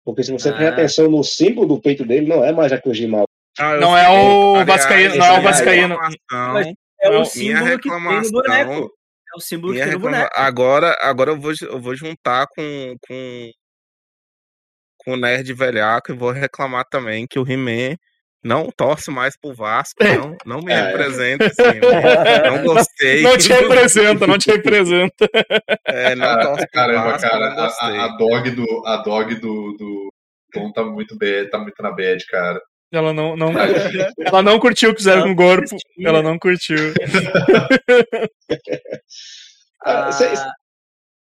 Porque 0.05 0.23
se 0.23 0.32
você 0.32 0.48
Ah. 0.48 0.52
prestar 0.55 0.73
atenção 0.74 1.11
no 1.11 1.23
símbolo 1.23 1.66
do 1.69 1.81
peito 1.81 2.05
dele, 2.05 2.27
não 2.27 2.44
é 2.44 2.52
mais 2.52 2.73
a 2.73 2.81
cruz 2.81 2.97
de 2.97 3.07
mal. 3.07 3.24
Ah, 3.59 3.74
eu 3.74 3.81
Não 3.81 3.97
é 3.97 4.09
o 4.09 4.65
Vascaíno- 4.65 5.16
não 5.16 5.27
é 5.27 5.39
o 5.39 5.43
Vascaíno. 5.43 5.98
É 7.02 7.11
o 7.11 7.24
símbolo 7.24 7.78
que 7.78 7.89
tem 7.90 8.01
no 8.23 8.31
boneco. 8.31 8.93
É 9.32 9.36
o 9.36 9.40
símbolo 9.40 9.73
que 9.73 9.78
minha 9.78 9.85
tem 9.86 9.93
no 9.94 9.98
reclama- 9.98 10.16
boneco. 10.19 10.40
Agora, 10.40 10.97
agora 11.01 11.31
eu, 11.31 11.40
vou, 11.40 11.52
eu 11.62 11.81
vou 11.81 11.94
juntar 11.94 12.47
com, 12.48 12.97
com, 13.07 13.51
com 14.98 15.12
o 15.12 15.16
Nerd 15.16 15.52
Velhaco 15.55 16.12
e 16.12 16.16
vou 16.16 16.31
reclamar 16.31 16.85
também 16.90 17.27
que 17.28 17.39
o 17.39 17.48
He-Man 17.48 17.97
não 18.43 18.71
torce 18.75 19.11
mais 19.11 19.37
pro 19.39 19.55
Vasco, 19.55 20.03
não, 20.03 20.37
não 20.47 20.61
me 20.62 20.73
É. 20.73 20.83
representa, 20.91 21.47
assim, 21.47 21.81
não, 21.81 22.57
não 22.57 22.65
gostei. 22.75 23.23
não 23.23 23.37
te 23.37 23.49
representa, 23.53 24.27
não 24.27 24.39
te 24.39 24.51
representa. 24.51 25.29
É, 25.87 26.15
não 26.15 26.25
Cara, 26.27 26.43
torce 26.47 26.62
pro 26.67 26.71
caramba, 26.73 27.05
Vasco, 27.12 27.29
cara, 27.31 27.51
não 27.51 27.59
a, 27.62 27.67
gostei. 27.67 27.97
a, 27.99 28.05
a 28.05 28.09
dog 28.17 28.51
do, 28.51 28.87
a 28.87 28.97
dog 28.99 29.35
do, 29.37 29.73
do 29.77 30.12
Tom 30.53 30.73
tá 30.73 30.83
muito, 30.85 31.17
bad, 31.19 31.51
tá 31.51 31.59
muito 31.59 31.83
na 31.83 31.91
bad, 31.91 32.25
cara. 32.27 32.61
Ela 32.93 33.12
não, 33.12 33.37
não, 33.37 33.53
ela 34.27 34.43
não 34.43 34.59
curtiu 34.59 34.91
o 34.91 34.93
que 34.95 34.99
fizeram 34.99 35.23
com 35.23 35.31
o 35.33 35.37
corpo. 35.37 35.77
Ela 36.05 36.23
não 36.23 36.39
curtiu. 36.39 36.93
Ah, 39.85 40.09
Ah, 40.09 40.12
Você 40.12 40.29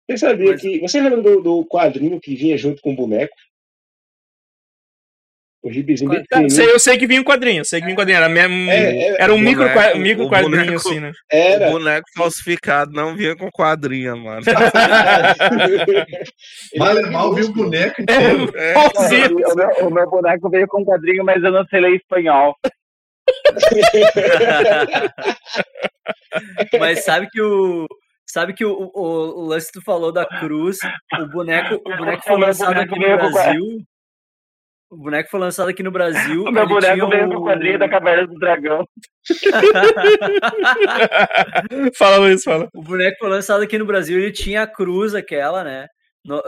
você 0.09 0.19
sabia 0.19 0.51
mas- 0.53 0.61
que. 0.61 0.81
Você 0.81 1.01
lembra 1.01 1.23
do, 1.23 1.41
do 1.43 1.65
quadrinho 1.66 2.20
que 2.20 2.35
vinha 2.35 2.57
junto 2.59 2.81
com 2.83 2.93
o 2.93 2.97
boneco? 2.97 3.35
O 5.64 5.70
gibizinho 5.70 6.10
Tá, 6.28 6.48
sei, 6.48 6.66
eu 6.72 6.78
sei 6.80 6.98
que 6.98 7.06
vinha 7.06 7.20
um 7.20 7.24
quadrinho, 7.24 7.60
eu 7.60 7.64
sei 7.64 7.78
que 7.78 7.86
vinha 7.86 7.94
um 7.94 7.98
quadrinho. 7.98 8.16
Era, 8.16 8.28
mesmo, 8.28 8.68
É, 8.68 9.10
é, 9.10 9.22
era 9.22 9.32
um 9.32 9.39
micro, 9.39 9.62
boneco- 9.68 9.98
micro 9.98 10.24
o 10.24 10.28
quadrinho, 10.28 10.64
boneco- 10.64 10.89
assim, 10.89 10.98
né? 11.01 11.12
Era. 11.30 11.68
O 11.68 11.72
boneco 11.72 12.06
falsificado 12.16 12.90
não 12.93 13.14
vinha 13.14 13.36
com 13.36 13.48
quadrinha, 13.51 14.16
mano. 14.16 14.43
Mal 16.76 16.98
é 16.98 17.02
mal 17.10 17.32
viu 17.34 17.47
o 17.47 17.52
boneco 17.52 18.02
inteiro. 18.02 18.51
É, 18.56 18.70
Igualzinho. 18.72 19.36
o 19.36 19.55
meu, 19.55 19.68
o 19.86 19.90
meu 19.94 20.10
boneco 20.10 20.51
veio 20.51 20.66
com 20.66 20.84
quadrinho, 20.84 21.22
mas 21.24 21.40
eu 21.44 21.52
não 21.52 21.64
sei 21.66 21.80
ler 21.80 21.94
espanhol. 21.94 22.56
Mas 26.80 27.05
sabe 27.05 27.28
que 27.30 27.40
o. 27.40 27.86
Sabe 28.26 28.55
que 28.55 28.64
o, 28.64 28.90
o, 28.94 29.43
o 29.43 29.44
lance 29.44 29.66
que 29.70 29.78
tu 29.78 29.84
falou 29.84 30.10
da 30.10 30.24
cruz, 30.24 30.78
o 31.20 31.26
boneco, 31.26 31.74
o 31.86 31.97
boneco 31.97 32.22
foi 32.24 32.40
lançado 32.40 32.80
aqui 32.80 32.98
no 32.98 33.16
Brasil. 33.18 33.62
O 34.93 34.97
boneco 34.98 35.31
foi 35.31 35.40
lançado 35.40 35.70
aqui 35.70 35.82
no 35.82 35.90
Brasil. 35.90 36.44
O 36.47 36.52
meu 36.52 36.69
boneco 36.69 36.94
tinha 36.94 37.09
veio 37.09 37.27
o- 37.28 37.32
com 37.32 37.39
o 37.39 37.44
quadrinho 37.47 37.78
da 37.78 37.89
Caverna 37.89 38.27
do 38.27 38.39
Dragão. 38.39 38.86
fala, 41.97 42.16
Luiz, 42.19 42.43
fala. 42.43 42.69
O 42.74 42.82
boneco 42.82 43.16
foi 43.19 43.28
lançado 43.28 43.62
aqui 43.62 43.78
no 43.78 43.86
Brasil, 43.86 44.19
ele 44.19 44.32
tinha 44.32 44.62
a 44.62 44.66
cruz 44.66 45.14
aquela, 45.14 45.64
né? 45.64 45.86
no- 46.24 46.43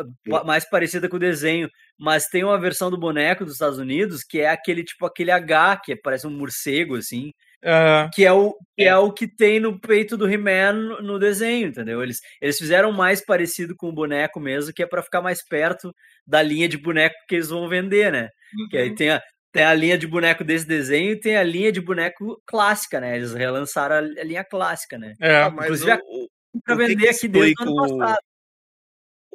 mais 0.45 0.69
parecida 0.69 1.09
com 1.09 1.17
o 1.17 1.21
desenho. 1.21 1.69
Mas 1.99 2.27
tem 2.27 2.45
uma 2.45 2.61
versão 2.61 2.91
do 2.91 2.99
boneco 2.99 3.45
dos 3.45 3.55
Estados 3.55 3.79
Unidos 3.79 4.23
que 4.23 4.41
é 4.41 4.49
aquele 4.51 4.85
tipo 4.85 5.07
aquele 5.07 5.31
H, 5.31 5.81
que 5.85 5.97
parece 5.97 6.27
um 6.27 6.31
morcego, 6.31 6.97
assim. 6.97 7.31
Ah, 7.65 8.11
Que 8.15 8.25
é 8.25 8.33
o 8.33 8.53
que, 8.77 8.85
é 8.85 8.97
o 8.97 9.13
que 9.13 9.27
tem 9.27 9.59
no 9.59 9.81
peito 9.81 10.17
do 10.17 10.29
He-Man 10.31 10.73
no, 11.03 11.19
desenho, 11.19 11.69
entendeu? 11.69 12.03
Eles, 12.03 12.21
eles 12.41 12.59
fizeram 12.59 12.93
mais 12.93 13.25
parecido 13.25 13.75
com 13.77 13.89
o 13.89 13.93
boneco 13.95 14.39
mesmo, 14.39 14.73
que 14.75 14.83
é 14.83 14.87
para 14.87 15.03
ficar 15.03 15.23
mais 15.23 15.43
perto 15.47 15.95
da 16.27 16.43
linha 16.43 16.69
de 16.69 16.77
boneco 16.77 17.15
que 17.29 17.37
eles 17.37 17.49
vão 17.49 17.69
vender, 17.69 18.13
né? 18.13 18.29
Que 18.71 18.77
aí 18.77 18.95
tem 18.95 19.11
a, 19.11 19.23
tem 19.53 19.65
a 19.65 19.73
linha 19.75 19.97
de 19.97 20.07
boneco 20.07 20.43
desse 20.45 20.67
desenho 20.67 21.13
e 21.13 21.21
tem 21.21 21.37
a 21.37 21.43
linha 21.43 21.71
de 21.73 21.81
boneco 21.81 22.41
clássica, 22.47 23.01
né? 23.01 23.17
Eles 23.17 23.33
relançaram 23.33 23.95
a, 23.97 23.99
a 23.99 24.25
linha 24.25 24.45
clássica, 24.45 24.99
né? 24.99 25.15
é. 25.21 25.49
Mas 25.51 25.65
Inclusive, 25.67 25.93
o, 25.93 26.25
o- 26.25 26.29
Pra 26.65 26.77
vender 26.77 27.09
aqui 27.09 27.29
desde 27.29 27.39
o 27.39 27.41
explica 27.41 27.63
ano 27.65 27.75
passado. 27.99 28.19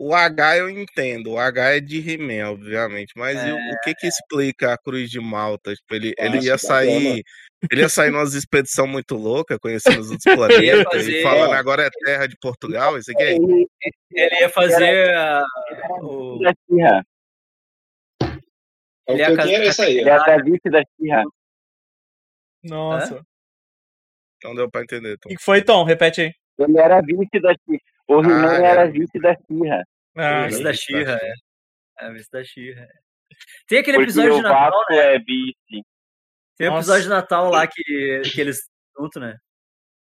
O 0.02 0.16
H 0.16 0.58
eu 0.58 0.70
entendo, 0.70 1.32
o 1.32 1.38
H 1.38 1.76
é 1.76 1.80
de 1.82 2.00
He-Man, 2.00 2.52
obviamente, 2.52 3.12
mas 3.18 3.38
e 3.46 3.52
o, 3.52 3.58
que 3.84 3.94
que 3.96 4.08
explica 4.08 4.72
a 4.74 4.78
Cruz 4.78 5.10
de 5.10 5.20
Malta? 5.20 5.76
Tipo, 5.76 5.94
ele, 5.94 6.14
ele 6.18 6.36
Nossa, 6.36 6.46
ia 6.48 6.54
bacana. 6.54 6.58
sair, 6.58 7.24
ele 7.70 7.82
ia 7.82 7.90
sair 7.90 8.10
numa 8.10 8.24
expedição 8.24 8.88
muito 8.88 9.16
louca, 9.16 9.60
conhecendo 9.60 10.00
os 10.00 10.10
outros 10.10 10.26
Ele 10.64 10.68
ia 10.68 10.74
planetas, 10.76 10.94
fazer- 10.94 11.20
e 11.20 11.22
falando 11.22 11.54
agora 11.54 11.84
é 11.84 11.90
terra 12.06 12.28
de 12.28 12.38
Portugal, 12.42 12.98
isso 12.98 13.12
aqui 13.12 13.24
é 13.24 13.34
Ele 13.34 13.68
Ele 14.14 14.36
ia 14.40 14.50
fazer 14.50 15.14
a- 15.14 15.44
o, 16.02 16.40
da 16.40 16.54
Xirra. 16.66 17.06
O 19.06 19.12
Ele 19.12 19.18
que 19.18 19.22
é 19.24 19.30
eu 19.30 19.34
a 19.40 19.44
tinha 19.44 19.56
era 19.58 19.66
casa- 19.66 19.70
isso 19.70 19.82
aí. 19.82 19.98
Ele 20.00 20.10
é 20.10 20.14
a 20.14 20.42
vice 20.42 20.70
da 20.70 20.82
Xirra. 20.96 21.24
Nossa. 22.64 23.22
Então 24.38 24.56
deu 24.56 24.72
pra 24.72 24.82
entender, 24.82 25.14
O 25.16 25.18
Tom. 25.20 25.30
que 25.30 25.38
foi, 25.44 25.62
Tom? 25.62 25.84
Repete 25.84 26.22
aí. 26.22 26.32
Ele 26.58 26.78
era 26.78 27.02
vice 27.02 27.40
da 27.42 27.54
Xirra. 27.54 27.89
O 28.10 28.22
He-Man 28.22 28.58
Ah, 28.60 28.66
era 28.66 28.82
é. 28.86 28.92
vice 28.92 29.20
da 29.20 29.36
Xirra. 29.36 29.84
Ah, 30.18 30.46
vice 30.48 30.58
sim, 30.58 30.64
da 30.64 30.74
Xirra, 30.74 31.20
é. 31.22 31.34
É 32.00 32.06
a 32.06 32.10
vice 32.12 32.32
da 32.32 32.44
Xirra. 32.44 32.82
é. 32.82 32.88
Tem 33.68 33.80
aquele 33.80 33.98
Porque 33.98 34.10
episódio 34.10 34.36
de 34.36 34.42
Natal, 34.42 34.72
Vasco 34.72 34.94
né? 34.94 35.16
é 35.16 35.20
vice. 35.20 35.86
Tem 36.58 36.70
um 36.70 36.76
episódio 36.76 37.04
de 37.04 37.10
Natal 37.10 37.50
lá 37.52 37.68
que, 37.68 38.22
que 38.34 38.42
eles 38.42 38.68
junto, 38.98 39.20
né? 39.20 39.38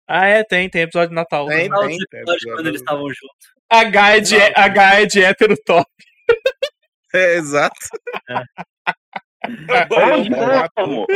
ah, 0.08 0.26
é, 0.26 0.42
tem, 0.42 0.68
tem 0.70 0.82
episódio 0.82 1.10
de 1.10 1.14
Natal. 1.14 1.46
Tem, 1.46 1.58
tem, 1.58 1.68
tem 1.68 1.78
episódios 1.78 2.04
episódio 2.12 2.54
quando 2.54 2.66
eles 2.66 2.80
estavam 2.80 3.08
juntos. 3.08 3.52
H 3.70 4.16
é 4.16 4.20
de, 4.20 4.36
H 4.40 5.00
é 5.00 5.06
de 5.06 5.22
hétero 5.22 5.54
top. 5.64 5.90
É, 7.14 7.34
exato. 7.34 7.76
Onde 9.90 10.30
como? 10.74 11.06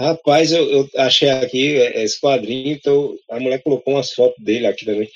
Rapaz, 0.00 0.50
eu, 0.50 0.64
eu 0.70 0.88
achei 0.96 1.28
aqui 1.28 1.76
é, 1.76 2.02
esse 2.02 2.18
quadrinho, 2.18 2.72
então 2.72 3.14
a 3.30 3.38
mulher 3.38 3.62
colocou 3.62 3.94
umas 3.94 4.12
fotos 4.12 4.42
dele 4.42 4.66
aqui 4.66 4.86
também. 4.86 5.06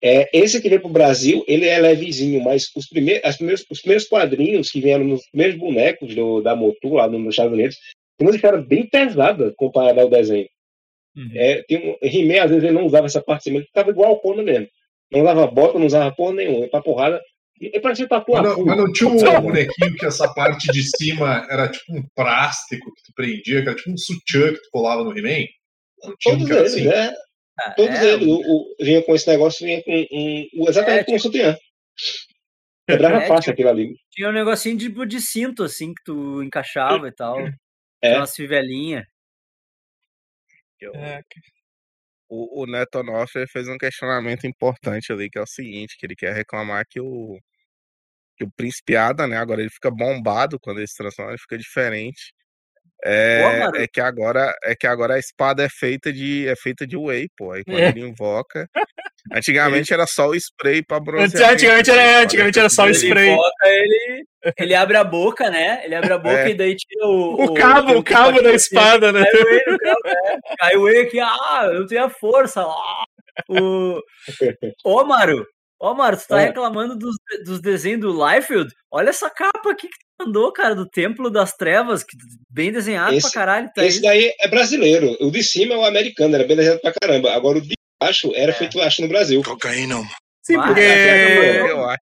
É, 0.00 0.30
esse 0.32 0.62
que 0.62 0.68
veio 0.68 0.80
pro 0.80 0.88
Brasil, 0.88 1.44
ele 1.48 1.66
é 1.66 1.80
levezinho, 1.80 2.40
mas 2.40 2.70
os 2.76 2.86
primeiros, 2.86 3.24
as 3.24 3.36
primeiros, 3.36 3.66
os 3.68 3.80
primeiros 3.80 4.06
quadrinhos 4.06 4.70
que 4.70 4.80
vieram 4.80 5.04
nos 5.04 5.26
primeiros 5.26 5.58
bonecos 5.58 6.14
do, 6.14 6.40
da 6.40 6.54
Motu 6.54 6.94
lá 6.94 7.08
nos 7.08 7.30
Estados 7.30 7.52
Unidos, 7.52 7.76
tem 8.16 8.28
uma 8.28 8.34
história 8.34 8.60
bem 8.60 8.86
pesada 8.86 9.52
comparada 9.56 10.00
ao 10.00 10.08
desenho. 10.08 10.48
Uhum. 11.16 11.30
É, 11.34 11.62
tem 11.64 11.90
um, 11.90 11.96
He-Man, 12.00 12.44
às 12.44 12.50
vezes, 12.50 12.64
ele 12.64 12.72
não 12.72 12.86
usava 12.86 13.06
essa 13.06 13.20
parte 13.20 13.40
de 13.40 13.44
cima, 13.44 13.58
ele 13.58 13.66
ficava 13.66 13.90
igual 13.90 14.10
ao 14.10 14.20
Conan 14.20 14.44
mesmo. 14.44 14.68
Não 15.10 15.22
usava 15.22 15.46
bota, 15.48 15.76
não 15.76 15.86
usava 15.86 16.14
porra 16.14 16.34
nenhuma, 16.34 16.60
ia 16.60 16.68
pra 16.68 16.80
porrada. 17.60 17.76
E 17.76 17.80
parecia 17.80 18.08
tatu 18.08 18.32
Mas 18.32 18.42
não, 18.42 18.64
mas 18.64 18.76
não 18.78 18.92
tinha 18.92 19.08
um 19.10 19.16
bonequinho 19.42 19.94
que 19.96 20.06
essa 20.06 20.32
parte 20.32 20.66
de 20.72 20.82
cima 20.96 21.46
era 21.50 21.68
tipo 21.68 21.94
um 21.96 22.02
plástico 22.14 22.92
que 22.94 23.02
tu 23.02 23.12
prendia, 23.14 23.62
que 23.62 23.68
era 23.68 23.74
tipo 23.74 23.90
um 23.90 23.96
sutiã 23.98 24.52
que 24.52 24.60
tu 24.62 24.68
colava 24.72 25.04
no 25.04 25.16
He-Man? 25.16 25.46
Não 26.02 26.14
tinha 26.18 26.34
um 26.34 26.38
Todos 26.38 26.50
era 26.50 26.60
eles, 26.60 26.72
assim? 26.74 26.84
né? 26.88 27.14
Ah, 27.60 27.70
Todos 27.72 27.94
é, 27.96 28.12
eles. 28.14 28.26
O, 28.26 28.40
o, 28.40 28.74
vinha 28.80 29.02
com 29.04 29.14
esse 29.14 29.28
negócio, 29.28 29.66
vinha 29.66 29.82
com 29.82 29.90
um, 29.92 30.48
um- 30.54 30.68
exatamente 30.68 31.00
É, 31.00 31.04
como 31.04 31.16
um 31.16 31.20
sutiã. 31.20 31.56
Quebrava 32.88 33.16
É, 33.22 33.26
fácil 33.28 33.40
tipo- 33.42 33.52
aquilo 33.52 33.68
ali. 33.68 33.94
Tinha 34.10 34.28
um 34.30 34.32
negocinho 34.32 34.76
de, 34.76 34.88
de 35.06 35.20
cinto, 35.20 35.62
assim, 35.62 35.88
que 35.92 36.02
tu 36.04 36.42
encaixava 36.42 37.06
e 37.08 37.12
tal. 37.12 37.38
É. 37.40 37.52
Tinha 38.02 38.16
umas 38.20 38.34
fivelinhas. 38.34 39.04
É, 40.82 41.20
O, 42.28 42.62
o 42.62 42.66
Neto 42.66 43.00
Onofre 43.00 43.46
fez 43.48 43.68
um 43.68 43.76
questionamento 43.76 44.46
importante 44.46 45.12
ali, 45.12 45.28
que 45.28 45.38
é 45.38 45.42
o 45.42 45.46
seguinte, 45.46 45.96
que 45.98 46.06
ele 46.06 46.14
quer 46.16 46.32
reclamar 46.34 46.86
que 46.88 47.00
o 47.00 47.36
que 47.36 47.49
o 48.44 48.50
Príncipe 48.56 48.96
Ada, 48.96 49.26
né, 49.26 49.36
agora 49.36 49.60
ele 49.60 49.70
fica 49.70 49.90
bombado 49.90 50.58
quando 50.60 50.78
ele 50.78 50.86
se 50.88 50.96
transforma, 50.96 51.30
ele 51.32 51.38
fica 51.38 51.58
diferente. 51.58 52.32
É, 53.02 53.62
é 53.76 53.86
que 53.88 53.98
agora 53.98 54.54
é 54.62 54.74
que 54.76 54.86
agora 54.86 55.14
a 55.14 55.18
espada 55.18 55.64
é 55.64 55.68
feita 55.70 56.12
de 56.12 56.46
é 56.46 56.54
feita 56.54 56.86
de 56.86 56.98
whey, 56.98 57.28
pô. 57.34 57.50
Aí 57.52 57.64
quando 57.64 57.78
É. 57.78 57.88
ele 57.88 58.00
invoca, 58.06 58.68
antigamente 59.32 59.94
era 59.94 60.06
só 60.06 60.28
o 60.28 60.34
spray 60.34 60.82
pra 60.84 60.98
Antes- 60.98 61.06
bronzear. 61.06 61.52
Antigamente 61.54 61.90
era, 61.90 62.22
antigamente 62.24 62.58
era 62.58 62.68
só 62.68 62.82
o 62.82 62.86
Ele 62.88 62.94
spray. 62.94 63.30
invoca, 63.30 63.66
ele, 63.68 64.24
ele 64.58 64.74
abre 64.74 64.96
a 64.98 65.04
boca, 65.04 65.48
né? 65.48 65.80
Ele 65.82 65.94
abre 65.94 66.12
a 66.12 66.18
boca 66.18 66.40
É. 66.40 66.50
e 66.50 66.54
daí 66.54 66.76
tira 66.76 67.06
o. 67.06 67.42
O 67.44 67.54
cabo, 67.54 67.96
o 67.96 68.02
cabo 68.04 68.42
da 68.42 68.52
espada, 68.52 69.10
né? 69.12 69.22
O 69.22 69.78
cabo, 69.78 70.00
é. 70.68 70.76
O 70.76 70.88
E 70.90 70.98
aqui, 71.00 71.18
ah, 71.20 71.70
eu 71.72 71.86
tenho 71.86 72.04
a 72.04 72.10
força. 72.10 72.60
Ah. 72.60 73.04
O... 73.48 73.98
Ô, 74.84 75.04
Ô, 75.80 75.94
Maru, 75.94 76.16
tu 76.16 76.26
tá 76.28 76.40
É. 76.42 76.46
reclamando 76.46 76.96
dos, 76.96 77.16
dos 77.44 77.60
desenhos 77.60 78.00
do 78.00 78.12
Liefeld? 78.12 78.70
Olha 78.90 79.08
essa 79.08 79.30
capa 79.30 79.70
aqui 79.70 79.88
que 79.88 79.96
tu 80.18 80.26
mandou, 80.26 80.52
cara, 80.52 80.74
do 80.74 80.86
Templo 80.88 81.30
das 81.30 81.54
Trevas, 81.56 82.04
que 82.04 82.16
bem 82.50 82.70
desenhado 82.70 83.14
Esse- 83.14 83.22
pra 83.22 83.40
caralho. 83.40 83.70
Tá 83.74 83.84
Esse 83.84 83.96
aí. 83.98 84.02
daí 84.02 84.34
é 84.40 84.48
brasileiro. 84.48 85.16
O 85.20 85.30
de 85.30 85.42
cima 85.42 85.74
é 85.74 85.76
o 85.78 85.84
americano, 85.84 86.34
era 86.34 86.44
bem 86.46 86.56
desenhado 86.56 86.82
pra 86.82 86.92
caramba. 86.92 87.32
Agora 87.32 87.58
o 87.58 87.62
de 87.62 87.74
baixo 88.00 88.30
era 88.34 88.52
É. 88.52 88.54
feito, 88.54 88.78
acho, 88.80 89.00
no 89.00 89.08
Brasil. 89.08 89.42
Cocaína. 89.42 89.96
Sim, 90.42 90.56
Vai, 90.56 90.66
porque. 90.68 90.80
vai, 90.82 91.70
Eu, 91.70 91.84
acho, 91.84 92.00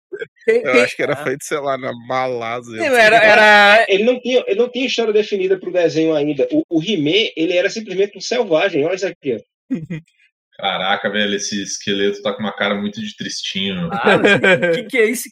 eu 0.47 0.83
acho 0.83 0.95
que 0.95 1.03
era 1.03 1.13
Ah. 1.13 1.23
feito, 1.23 1.43
sei 1.43 1.59
lá, 1.59 1.77
na 1.77 1.91
Malásia. 2.07 2.81
Era, 2.81 3.17
era, 3.17 3.85
Ele 3.89 4.03
não 4.03 4.19
tinha, 4.19 4.43
ele 4.47 4.59
não 4.59 4.69
tinha 4.69 4.85
história 4.87 5.13
definida 5.13 5.59
pro 5.59 5.71
desenho 5.71 6.15
ainda. 6.15 6.47
O, 6.51 6.63
o 6.69 6.81
He-Man, 6.81 7.29
ele 7.35 7.53
era 7.55 7.69
simplesmente 7.69 8.17
um 8.17 8.21
selvagem. 8.21 8.85
Olha 8.85 8.95
isso 8.95 9.05
aqui, 9.07 9.35
ó. 9.35 9.69
Caraca, 10.59 11.09
velho, 11.09 11.35
esse 11.35 11.61
esqueleto 11.61 12.21
tá 12.21 12.33
com 12.33 12.41
uma 12.41 12.53
cara 12.55 12.73
muito 12.75 12.99
de 12.99 13.15
tristinho. 13.15 13.89
Ah, 13.91 14.15
o 14.15 14.71
que, 14.73 14.83
que 14.85 14.97
é 14.97 15.05
isso? 15.05 15.29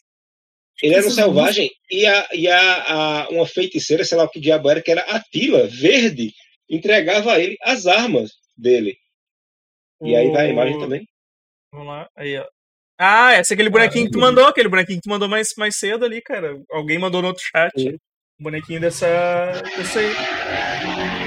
Ele 0.82 0.94
era 0.94 1.06
um 1.06 1.10
selvagem 1.10 1.70
e, 1.90 2.06
a, 2.06 2.28
e 2.32 2.48
a, 2.48 2.82
a- 3.22 3.28
uma 3.30 3.46
feiticeira, 3.46 4.04
sei 4.04 4.16
lá 4.18 4.24
o 4.24 4.28
que 4.28 4.38
diabo 4.38 4.70
era, 4.70 4.80
que 4.82 4.90
era 4.90 5.00
Atila, 5.02 5.66
verde, 5.66 6.32
entregava 6.68 7.32
a 7.32 7.40
ele 7.40 7.56
as 7.62 7.86
armas 7.86 8.32
dele. 8.56 8.96
E 10.02 10.14
aí 10.14 10.30
vai 10.30 10.46
a 10.46 10.50
imagem 10.50 10.78
também. 10.78 11.08
Vamos 11.72 11.88
lá, 11.88 12.08
aí, 12.14 12.36
ó. 12.38 12.46
Ah, 12.98 13.34
esse 13.38 13.52
é 13.52 13.54
aquele 13.54 13.68
bonequinho 13.70 14.04
que 14.06 14.12
tu 14.12 14.18
mandou, 14.20 14.46
aquele 14.46 14.68
bonequinho 14.68 14.98
que 14.98 15.08
tu 15.08 15.10
mandou 15.10 15.28
mais, 15.28 15.54
mais 15.56 15.76
cedo 15.76 16.04
ali, 16.04 16.20
cara. 16.22 16.58
Alguém 16.70 16.98
mandou 16.98 17.20
no 17.20 17.28
outro 17.28 17.42
chat. 17.42 17.72
Um 18.38 18.44
bonequinho 18.44 18.80
dessa. 18.80 19.06
dessa 19.76 19.98
aí. 19.98 20.12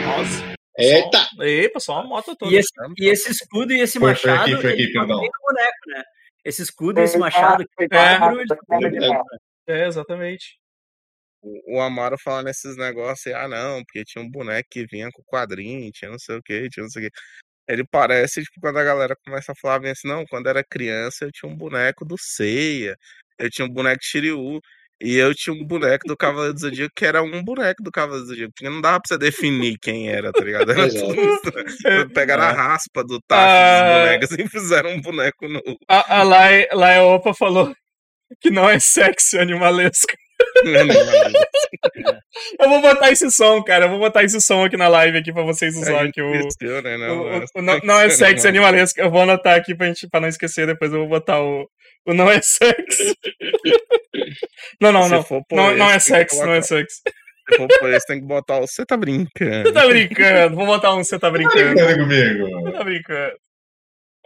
Nossa. 0.06 0.59
Eita! 0.78 1.28
Epa, 1.42 1.80
só 1.80 1.94
uma 1.96 2.04
moto 2.04 2.36
toda. 2.36 2.52
E 2.54 2.58
esse, 2.58 2.70
e 2.98 3.08
esse 3.10 3.32
escudo 3.32 3.74
e 3.74 3.82
esse 3.82 4.00
Foi- 4.00 4.16
foi 4.16 4.32
machado. 4.32 4.52
aqui, 4.54 4.62
foi 4.62 4.74
aqui, 4.74 4.94
bem 4.94 5.02
no 5.02 5.08
boneco, 5.08 5.78
né? 5.88 6.04
Esse 6.46 6.62
escudo 6.62 7.00
e 7.00 7.04
esse 7.04 7.18
machado. 7.18 7.66
que 7.78 7.84
É. 7.84 9.00
né? 9.00 9.22
É, 9.68 9.88
exatamente. 9.88 10.58
O 11.42 11.78
o 11.78 11.82
Amaro 11.82 12.18
falando 12.18 12.50
esses 12.50 12.76
negócios, 12.78 13.34
ah, 13.34 13.48
não, 13.48 13.84
porque 13.84 14.04
tinha 14.04 14.24
um 14.24 14.30
boneco 14.30 14.68
que 14.72 14.86
vinha 14.86 15.10
com 15.12 15.24
quadrinho, 15.24 15.92
tinha 15.92 16.12
não 16.12 16.20
sei 16.20 16.38
o 16.38 16.42
que, 16.44 16.70
tinha 16.70 16.84
não 16.84 16.90
sei 16.90 17.08
o 17.08 17.10
que. 17.10 17.18
Ele 17.68 17.86
parece, 17.90 18.44
tipo, 18.44 18.60
quando 18.62 18.78
a 18.80 18.84
galera 18.84 19.16
começa 19.26 19.52
a 19.52 19.56
falar 19.56 19.80
bem 19.80 19.92
assim, 19.92 20.08
não, 20.08 20.26
quando 20.26 20.48
era 20.48 20.64
criança 20.64 21.26
eu 21.26 21.32
tinha 21.32 21.52
um 21.52 21.56
boneco 21.56 22.04
do 22.06 22.16
Seiya, 22.20 22.98
eu 23.38 23.50
tinha 23.50 23.66
um 23.66 23.70
boneco 23.72 24.00
de 24.02 24.08
Shiryu, 24.08 24.60
e 25.02 25.16
eu 25.16 25.34
tinha 25.34 25.54
um 25.54 25.64
boneco 25.66 26.08
do 26.08 26.18
Cavaleiro 26.18 26.54
do 26.54 26.60
Zodíaco 26.60 26.94
que 26.96 27.06
era 27.06 27.22
um 27.24 27.44
boneco 27.44 27.82
do 27.84 27.92
Cavaleiro 27.92 28.24
do 28.26 28.30
Zodíaco, 28.30 28.54
porque 28.56 28.70
não 28.70 28.82
dava 28.82 29.00
pra 29.00 29.08
você 29.08 29.18
definir 29.18 29.78
quem 29.80 30.10
era, 30.10 30.32
tá 30.32 30.44
ligado? 30.44 30.72
Era 30.72 30.90
tudo, 30.90 32.10
pegaram 32.14 32.44
a 32.44 32.52
raspa 32.52 33.04
do 33.04 33.20
tacho 33.28 33.42
Ah. 33.48 33.82
dos 33.82 34.00
bonecos 34.04 34.32
e 34.40 34.48
fizeram 34.50 34.90
um 34.92 35.02
boneco 35.02 35.48
novo. 35.48 35.78
A, 35.88 36.20
a 36.20 36.24
Lai, 36.24 36.68
Lai 36.74 37.00
Opa 37.02 37.34
falou 37.34 37.74
que 38.42 38.50
não 38.52 38.70
é 38.70 38.80
sexy 38.80 39.38
animalesco. 39.40 40.14
Eu 42.60 42.70
vou 42.70 42.82
botar 42.82 43.12
esse 43.12 43.30
som, 43.32 43.62
cara. 43.64 43.86
Eu 43.86 43.90
vou 43.90 44.00
botar 44.00 44.24
esse 44.24 44.40
som 44.42 44.64
aqui 44.66 44.78
na 44.78 44.88
live 44.88 45.18
aqui 45.18 45.32
pra 45.34 45.44
vocês 45.44 45.76
A 45.76 45.80
usarem. 45.80 46.12
Que 46.12 46.22
o, 46.22 46.34
esqueceu, 46.36 46.82
né? 46.82 46.98
Não, 46.98 47.20
o- 47.22 47.46
o 47.56 47.62
não, 47.62 47.80
não 47.84 48.00
é 48.00 48.10
sexy 48.10 48.48
animalesco. 48.48 49.00
Eu 49.00 49.10
vou 49.10 49.22
anotar 49.22 49.56
aqui 49.58 49.76
pra, 49.76 49.88
gente, 49.88 50.08
pra 50.10 50.20
não 50.20 50.28
esquecer. 50.28 50.68
Depois 50.68 50.92
eu 50.92 51.00
vou 51.00 51.08
botar 51.10 51.42
o, 51.42 51.68
o 52.08 52.14
não 52.14 52.30
é 52.30 52.40
sexy. 52.42 53.14
Não, 54.82 54.92
não, 54.92 55.10
não. 55.10 55.24
por 55.24 55.44
Não, 55.52 55.76
não 55.76 55.90
é 55.90 55.98
esse, 55.98 56.12
tem 56.14 56.26
que 56.26 56.30
sexy, 56.32 56.36
não 56.38 56.44
é 56.54 56.62
colocar- 56.62 56.64
sexy. 56.68 57.02
Se 57.50 57.58
for 57.58 57.68
por 57.80 57.90
esse, 57.94 58.06
tem 58.08 58.20
que 58.20 58.26
botar 58.28 58.60
o 58.60 58.68
você 58.68 58.86
tá 58.86 58.96
brincando. 58.96 59.68
Você 59.68 59.74
tá 59.74 59.88
brincando. 59.88 60.56
Vou 60.56 60.66
botar 60.66 60.94
um 60.94 61.04
você 61.04 61.18
tá 61.20 61.30
brincando. 61.32 61.74
Brincando 61.74 62.00
comigo. 62.04 62.62
Você 62.64 62.72
tá 62.72 62.84
brincando. 62.84 63.34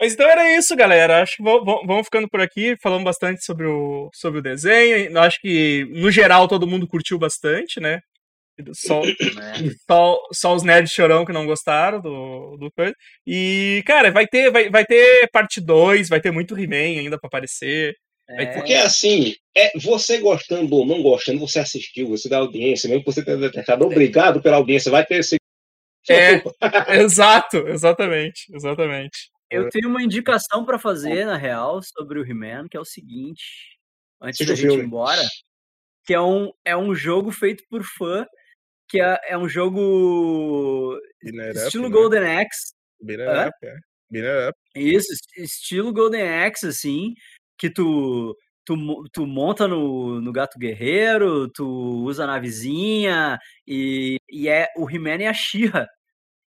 Mas 0.00 0.12
então 0.12 0.28
era 0.28 0.56
isso, 0.56 0.74
galera. 0.74 1.22
Acho 1.22 1.36
que 1.36 1.42
vamos, 1.42 2.04
ficando 2.04 2.28
por 2.28 2.40
aqui. 2.40 2.76
Falamos 2.82 3.04
bastante 3.04 3.44
sobre 3.44 3.66
o, 3.66 4.10
sobre 4.12 4.40
o 4.40 4.42
desenho. 4.42 5.18
Acho 5.18 5.40
que, 5.40 5.86
no 5.90 6.10
geral, 6.10 6.48
todo 6.48 6.66
mundo 6.66 6.88
curtiu 6.88 7.18
bastante, 7.18 7.80
né? 7.80 8.00
Só, 8.72 9.02
só, 9.88 10.18
só 10.32 10.54
os 10.54 10.62
nerds 10.62 10.92
chorão 10.92 11.24
que 11.24 11.32
não 11.32 11.46
gostaram 11.46 12.00
do, 12.00 12.56
do 12.56 12.70
coisa. 12.72 12.94
E, 13.26 13.82
cara, 13.84 14.12
vai 14.12 14.26
ter, 14.26 14.50
vai, 14.50 14.70
vai 14.70 14.84
ter 14.84 15.28
parte 15.32 15.60
2, 15.60 16.08
vai 16.08 16.20
ter 16.20 16.30
muito 16.30 16.56
He-Man 16.56 17.00
ainda 17.00 17.18
pra 17.18 17.26
aparecer. 17.26 17.96
É, 18.28 18.46
Porque 18.46 18.74
assim, 18.74 19.34
é 19.54 19.76
você 19.78 20.18
gostando 20.18 20.74
ou 20.76 20.86
não 20.86 21.02
gostando, 21.02 21.40
você 21.40 21.58
assistiu, 21.58 22.08
você 22.08 22.28
dá 22.28 22.38
audiência, 22.38 22.88
mesmo 22.88 23.04
que 23.04 23.12
você 23.12 23.22
tenha 23.24 23.36
detectado, 23.36 23.84
obrigado 23.84 24.40
pela 24.40 24.56
audiência, 24.56 24.90
vai 24.90 25.04
ter 25.04 25.16
esse. 25.16 25.36
É. 26.08 26.40
Exato, 27.02 27.68
exatamente, 27.68 28.44
exatamente. 28.54 29.33
Eu 29.50 29.68
tenho 29.68 29.88
uma 29.88 30.02
indicação 30.02 30.64
pra 30.64 30.78
fazer, 30.78 31.24
na 31.24 31.36
real, 31.36 31.80
sobre 31.82 32.18
o 32.18 32.24
He-Man, 32.26 32.66
que 32.68 32.76
é 32.76 32.80
o 32.80 32.84
seguinte, 32.84 33.78
antes 34.20 34.44
da 34.46 34.54
gente 34.54 34.74
ir 34.74 34.84
embora, 34.84 35.22
que 36.04 36.12
é 36.14 36.20
um, 36.20 36.50
é 36.64 36.76
um 36.76 36.94
jogo 36.94 37.30
feito 37.30 37.62
por 37.68 37.82
fã, 37.82 38.26
que 38.88 39.00
é, 39.00 39.18
é 39.28 39.38
um 39.38 39.48
jogo 39.48 40.98
it 41.24 41.38
up, 41.38 41.58
estilo 41.58 41.84
né? 41.84 41.90
Golden 41.90 42.22
Axe, 42.40 42.74
it 43.08 43.20
Hã? 43.22 43.48
up, 43.48 43.56
é. 43.62 44.48
Up. 44.48 44.58
isso, 44.76 45.12
est- 45.12 45.36
estilo 45.38 45.92
Golden 45.92 46.22
Axe, 46.44 46.66
assim, 46.68 47.14
que 47.58 47.68
tu, 47.70 48.36
tu, 48.64 48.76
tu 49.12 49.26
monta 49.26 49.66
no, 49.66 50.20
no 50.20 50.32
Gato 50.32 50.58
Guerreiro, 50.58 51.48
tu 51.50 51.66
usa 52.04 52.24
a 52.24 52.26
navezinha, 52.26 53.38
e, 53.66 54.16
e 54.30 54.48
é 54.48 54.68
o 54.76 54.88
He-Man 54.88 55.22
e 55.22 55.26
a 55.26 55.32
She-Ra. 55.34 55.86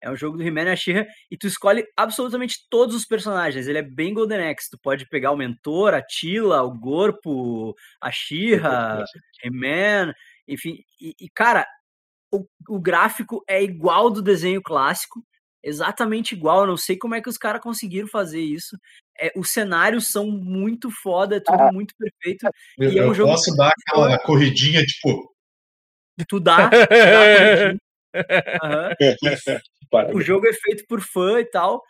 É 0.01 0.11
um 0.11 0.15
jogo 0.15 0.37
do 0.37 0.43
He-Man 0.43 0.65
e 0.65 0.69
a 0.69 0.75
She-Ra, 0.75 1.05
e 1.31 1.37
tu 1.37 1.47
escolhe 1.47 1.85
absolutamente 1.97 2.59
todos 2.69 2.95
os 2.95 3.05
personagens. 3.05 3.67
Ele 3.67 3.79
é 3.79 3.81
bem 3.81 4.13
Golden 4.13 4.49
Axe. 4.49 4.69
Tu 4.69 4.77
pode 4.77 5.07
pegar 5.07 5.31
o 5.31 5.37
Mentor, 5.37 5.93
a 5.93 6.01
Tila, 6.01 6.61
o 6.61 6.77
Gorpo, 6.77 7.75
a 8.01 8.11
She-Ra, 8.11 9.03
He-Man, 9.43 10.13
enfim. 10.47 10.77
E, 11.01 11.15
e, 11.19 11.29
cara, 11.29 11.65
o, 12.31 12.45
o 12.69 12.79
gráfico 12.79 13.43
é 13.47 13.63
igual 13.63 14.09
do 14.09 14.21
desenho 14.21 14.61
clássico, 14.61 15.23
exatamente 15.63 16.35
igual. 16.35 16.61
Eu 16.61 16.67
não 16.67 16.77
sei 16.77 16.97
como 16.97 17.15
é 17.15 17.21
que 17.21 17.29
os 17.29 17.37
caras 17.37 17.61
conseguiram 17.61 18.07
fazer 18.07 18.41
isso. 18.41 18.77
É, 19.19 19.31
os 19.35 19.49
cenários 19.49 20.11
são 20.11 20.29
muito 20.29 20.91
foda, 20.91 21.37
é 21.37 21.39
tudo 21.39 21.71
muito 21.73 21.95
perfeito. 21.97 22.47
Eu, 22.77 22.91
E 22.91 22.99
é 22.99 23.01
um 23.03 23.07
eu 23.07 23.13
jogo 23.13 23.31
posso 23.31 23.55
dar 23.55 23.71
aquela 23.71 24.19
corridinha, 24.19 24.83
tipo, 24.83 25.33
Tu 26.27 26.39
dá, 26.39 26.69
tu 26.69 26.77
dá 26.77 26.87
corridinho. 26.87 27.79
Aham. 29.93 30.03
Para. 30.05 30.15
O 30.15 30.21
jogo 30.21 30.47
é 30.47 30.53
feito 30.53 30.85
por 30.87 31.01
fã 31.01 31.39
e 31.39 31.45
tal. 31.45 31.81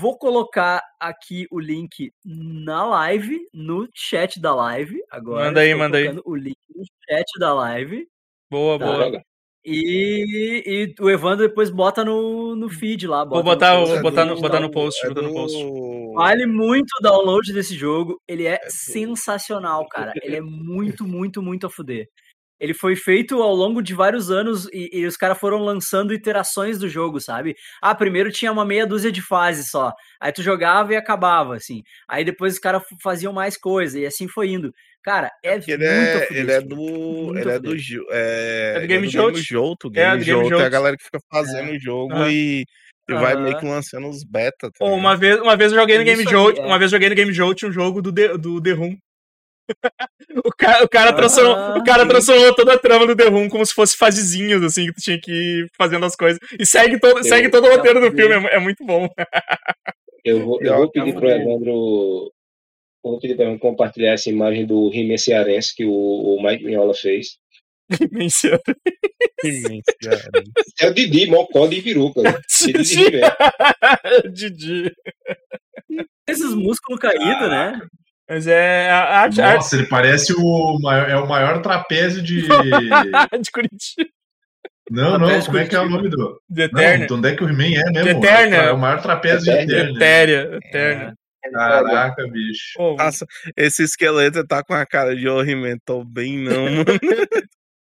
Vou 0.00 0.16
colocar 0.18 0.82
aqui 0.98 1.46
o 1.50 1.60
link 1.60 2.10
na 2.24 2.86
live, 2.86 3.38
no 3.52 3.86
chat 3.94 4.40
da 4.40 4.54
live. 4.54 5.02
Agora 5.10 5.44
Manda 5.46 5.60
aí, 5.60 5.74
manda 5.74 5.98
aí. 5.98 6.08
O 6.24 6.34
link 6.34 6.56
no 6.74 6.84
chat 7.08 7.26
da 7.38 7.52
live. 7.52 8.06
Boa, 8.50 8.78
Tá. 8.78 8.84
boa. 8.86 9.22
E, 9.66 10.62
e 10.66 11.02
o 11.02 11.08
Evandro 11.10 11.48
depois 11.48 11.70
bota 11.70 12.04
no, 12.04 12.54
no 12.54 12.68
feed 12.68 13.06
lá. 13.06 13.24
Vou 13.24 13.42
bota 13.42 13.42
no 13.42 13.44
botar, 13.44 13.74
post 13.76 13.88
vou 13.88 13.98
É 13.98 14.02
botar, 14.02 14.24
no, 14.26 14.40
botar 14.40 14.60
no 14.60 14.70
post, 14.70 15.04
é 15.04 15.08
botar 15.08 15.22
no 15.22 15.32
post. 15.32 15.56
do- 15.62 16.12
Vale 16.14 16.46
muito 16.46 16.90
o 16.98 17.02
download 17.02 17.52
desse 17.52 17.74
jogo. 17.74 18.20
Ele 18.28 18.46
é, 18.46 18.58
do- 18.58 18.70
sensacional, 18.70 19.86
cara. 19.88 20.12
Ele 20.22 20.36
é 20.36 20.40
muito, 20.40 21.06
muito, 21.06 21.42
muito 21.42 21.66
a 21.66 21.70
fuder. 21.70 22.06
Ele 22.64 22.72
foi 22.72 22.96
feito 22.96 23.42
ao 23.42 23.54
longo 23.54 23.82
de 23.82 23.92
vários 23.92 24.30
anos 24.30 24.66
e, 24.72 24.88
e 24.90 25.04
os 25.04 25.18
caras 25.18 25.38
foram 25.38 25.58
lançando 25.58 26.14
iterações 26.14 26.78
do 26.78 26.88
jogo, 26.88 27.20
sabe? 27.20 27.54
Ah, 27.82 27.94
primeiro 27.94 28.32
tinha 28.32 28.50
uma 28.50 28.64
meia 28.64 28.86
dúzia 28.86 29.12
de 29.12 29.20
fases 29.20 29.68
só. 29.68 29.92
Aí 30.18 30.32
tu 30.32 30.42
jogava 30.42 30.94
e 30.94 30.96
acabava, 30.96 31.56
assim. 31.56 31.82
Aí 32.08 32.24
depois 32.24 32.54
os 32.54 32.58
caras 32.58 32.82
faziam 33.02 33.34
mais 33.34 33.58
coisa 33.58 34.00
e 34.00 34.06
assim 34.06 34.26
foi 34.26 34.48
indo. 34.48 34.72
Cara, 35.02 35.30
é 35.44 35.56
ele 35.56 35.84
é, 35.84 36.28
ele 36.30 36.52
é 36.52 36.60
do. 36.62 36.76
Muito 36.76 37.38
Ele 37.38 37.50
é 37.50 37.58
do. 37.58 37.76
É, 38.10 38.72
É 38.72 38.72
do 38.72 38.78
ele 38.78 38.86
Game 38.86 39.08
Jolt. 39.08 39.36
É, 39.98 40.06
Game 40.08 40.18
do 40.18 40.24
Game 40.24 40.48
Jolt 40.48 40.62
é 40.62 40.64
a 40.64 40.70
galera 40.70 40.96
que 40.96 41.04
fica 41.04 41.18
fazendo 41.30 41.70
o 41.70 41.78
jogo 41.78 42.14
Aham. 42.14 42.30
e, 42.30 42.64
e 43.10 43.12
vai 43.12 43.36
meio 43.36 43.58
que 43.58 43.66
lançando 43.66 44.08
os 44.08 44.24
beta. 44.24 44.70
Tá 44.70 44.84
uma 44.86 45.14
vez, 45.14 45.38
uma 45.38 45.54
vez 45.54 45.70
eu 45.70 45.78
joguei 45.78 45.98
no 45.98 46.04
Game 46.04 46.24
Jolt, 46.24 46.58
é. 46.58 46.62
uma 46.64 46.78
vez 46.78 46.90
eu 46.90 46.96
joguei 46.96 47.10
no 47.10 47.14
Game 47.14 47.32
Jolt 47.34 47.62
um 47.66 47.72
jogo 47.72 48.00
do 48.00 48.10
The, 48.10 48.38
do 48.38 48.58
The 48.62 48.72
Room. 48.72 48.96
O 50.44 50.50
cara, 50.56 50.84
o 50.84 50.88
cara, 50.88 51.12
transformou, 51.12 51.54
Ah, 51.54 51.78
o 51.78 51.84
cara 51.84 52.06
transformou 52.06 52.54
toda 52.54 52.74
a 52.74 52.78
trama 52.78 53.06
do 53.06 53.16
The 53.16 53.28
Room 53.28 53.48
como 53.48 53.64
se 53.64 53.72
fosse 53.74 53.96
fasezinhos, 53.96 54.62
assim, 54.62 54.86
que 54.86 54.92
tu 54.94 55.00
tinha 55.02 55.20
que 55.20 55.32
ir 55.32 55.68
fazendo 55.76 56.04
as 56.06 56.14
coisas. 56.16 56.38
E 56.58 56.66
segue 56.66 56.98
todo, 56.98 57.18
Eu- 57.18 57.24
segue 57.24 57.48
todo 57.50 57.66
o 57.66 57.70
roteiro 57.70 58.00
do 58.00 58.14
filme, 58.16 58.34
é, 58.48 58.56
é 58.56 58.58
muito 58.58 58.84
bom. 58.84 59.08
Eu 60.24 60.44
vou, 60.44 60.60
eu 60.62 60.74
vou 60.76 60.84
é 60.86 60.90
pedir 60.90 61.14
pro 61.14 61.28
Evandro. 61.28 61.70
eu 61.70 62.30
Vou 63.10 63.20
pedir 63.20 63.34
para 63.36 63.44
Evandro 63.44 63.60
compartilhar 63.60 64.12
essa 64.12 64.30
imagem 64.30 64.66
do 64.66 64.90
He-Man 64.92 65.18
cearense 65.18 65.74
que 65.74 65.84
o, 65.84 65.90
o 65.92 66.42
Mike 66.42 66.64
Mignola 66.64 66.94
fez. 66.94 67.36
Menciona. 68.10 68.58
Imensiano. 69.44 70.32
É 70.80 70.88
o 70.88 70.94
Didi, 70.94 71.26
Mocó 71.26 71.66
de 71.66 71.80
Viruca. 71.82 72.22
Didi 72.64 73.04
He-Man. 73.04 73.30
Didi. 74.32 74.92
Esses 76.26 76.54
músculos 76.54 76.98
caídos, 76.98 77.48
né? 77.50 77.78
Mas 78.28 78.46
é 78.46 78.90
a 78.90 79.02
a 79.02 79.20
arte, 79.20 79.40
a 79.40 79.46
arte 79.46 79.56
Nossa, 79.56 79.76
ele 79.76 79.86
parece 79.86 80.32
o 80.36 80.78
maior, 80.80 81.10
é 81.10 81.16
o 81.16 81.28
maior 81.28 81.60
trapézio 81.60 82.22
de. 82.22 82.42
de 83.42 83.50
Curitiba. 83.52 84.08
Não, 84.90 85.18
não, 85.18 85.40
como 85.42 85.58
é 85.58 85.66
que 85.66 85.74
é 85.74 85.80
o 85.80 85.88
nome 85.88 86.08
do. 86.08 86.40
De 86.48 86.68
Não, 86.72 86.80
Eterna. 86.80 87.06
de 87.06 87.12
onde 87.12 87.28
é 87.28 87.36
que 87.36 87.44
o 87.44 87.48
He-Man 87.48 87.74
é 87.74 87.90
mesmo? 87.90 88.20
De 88.20 88.26
Eterna. 88.26 88.56
É 88.56 88.72
o 88.72 88.78
maior 88.78 89.00
trapézio 89.00 89.44
de 89.44 89.50
Eterna. 89.50 89.72
Eterna. 89.72 89.96
Etérea. 89.96 90.58
Eterna. 90.62 91.14
Caraca, 91.52 92.26
bicho. 92.30 92.96
Nossa, 92.96 93.26
esse 93.56 93.82
esqueleto 93.82 94.46
tá 94.46 94.62
com 94.62 94.74
a 94.74 94.86
cara 94.86 95.14
de 95.14 95.28
orrimentou 95.28 96.04
bem, 96.04 96.38
não, 96.38 96.64
mano. 96.72 96.84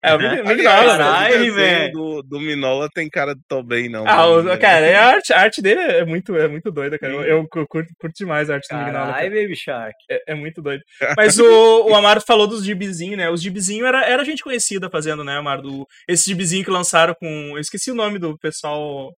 É 0.03 0.13
o 0.13 0.19
Mignola, 0.19 0.97
né? 0.97 1.03
Caralho, 1.03 1.51
o 1.51 1.55
velho. 1.55 1.91
do, 1.93 2.23
do 2.23 2.39
Minola 2.39 2.89
tem 2.93 3.09
cara 3.09 3.33
de 3.33 3.41
tô 3.47 3.63
bem, 3.63 3.87
não. 3.89 4.05
Ah, 4.05 4.27
o, 4.27 4.43
cara, 4.59 4.85
é 4.85 4.95
a 4.95 5.07
arte, 5.07 5.31
a 5.31 5.39
arte 5.39 5.61
dele 5.61 5.79
é 5.79 6.05
muito, 6.05 6.35
é 6.35 6.47
muito 6.47 6.69
doida, 6.69 6.99
cara. 6.99 7.13
Eu, 7.13 7.23
eu 7.23 7.47
curto, 7.47 7.93
curto 7.97 8.13
demais 8.15 8.49
a 8.49 8.55
arte 8.55 8.67
do 8.67 8.77
Mignola. 8.77 9.05
Caralho, 9.05 9.29
cara. 9.29 9.41
Baby 9.41 9.55
Shark. 9.55 9.95
É, 10.11 10.33
é 10.33 10.35
muito 10.35 10.61
doido. 10.61 10.83
Mas 11.17 11.39
o, 11.39 11.89
o 11.89 11.95
Amaro 11.95 12.21
falou 12.21 12.47
dos 12.47 12.65
gibizinhos, 12.65 13.17
né? 13.17 13.29
Os 13.29 13.41
gibizinhos 13.41 13.87
era, 13.87 14.05
era 14.05 14.25
gente 14.25 14.43
conhecida 14.43 14.89
fazendo, 14.89 15.23
né, 15.23 15.37
Amaro? 15.37 15.61
Do, 15.61 15.87
esse 16.07 16.29
gibizinho 16.29 16.65
que 16.65 16.71
lançaram 16.71 17.15
com. 17.17 17.53
Eu 17.55 17.59
esqueci 17.59 17.89
o 17.89 17.95
nome 17.95 18.19
do 18.19 18.37
pessoal 18.37 19.13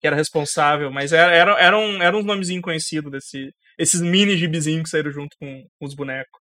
que 0.00 0.06
era 0.06 0.16
responsável, 0.16 0.90
mas 0.90 1.12
era, 1.12 1.32
era, 1.32 1.52
era, 1.60 1.78
um, 1.78 2.02
era 2.02 2.16
uns 2.16 2.24
nomezinhos 2.24 2.62
conhecidos 2.62 3.12
desse, 3.12 3.50
esses 3.78 4.00
mini 4.00 4.36
gibizinhos 4.36 4.84
que 4.84 4.88
saíram 4.88 5.10
junto 5.10 5.36
com 5.38 5.62
os 5.80 5.94
bonecos. 5.94 6.39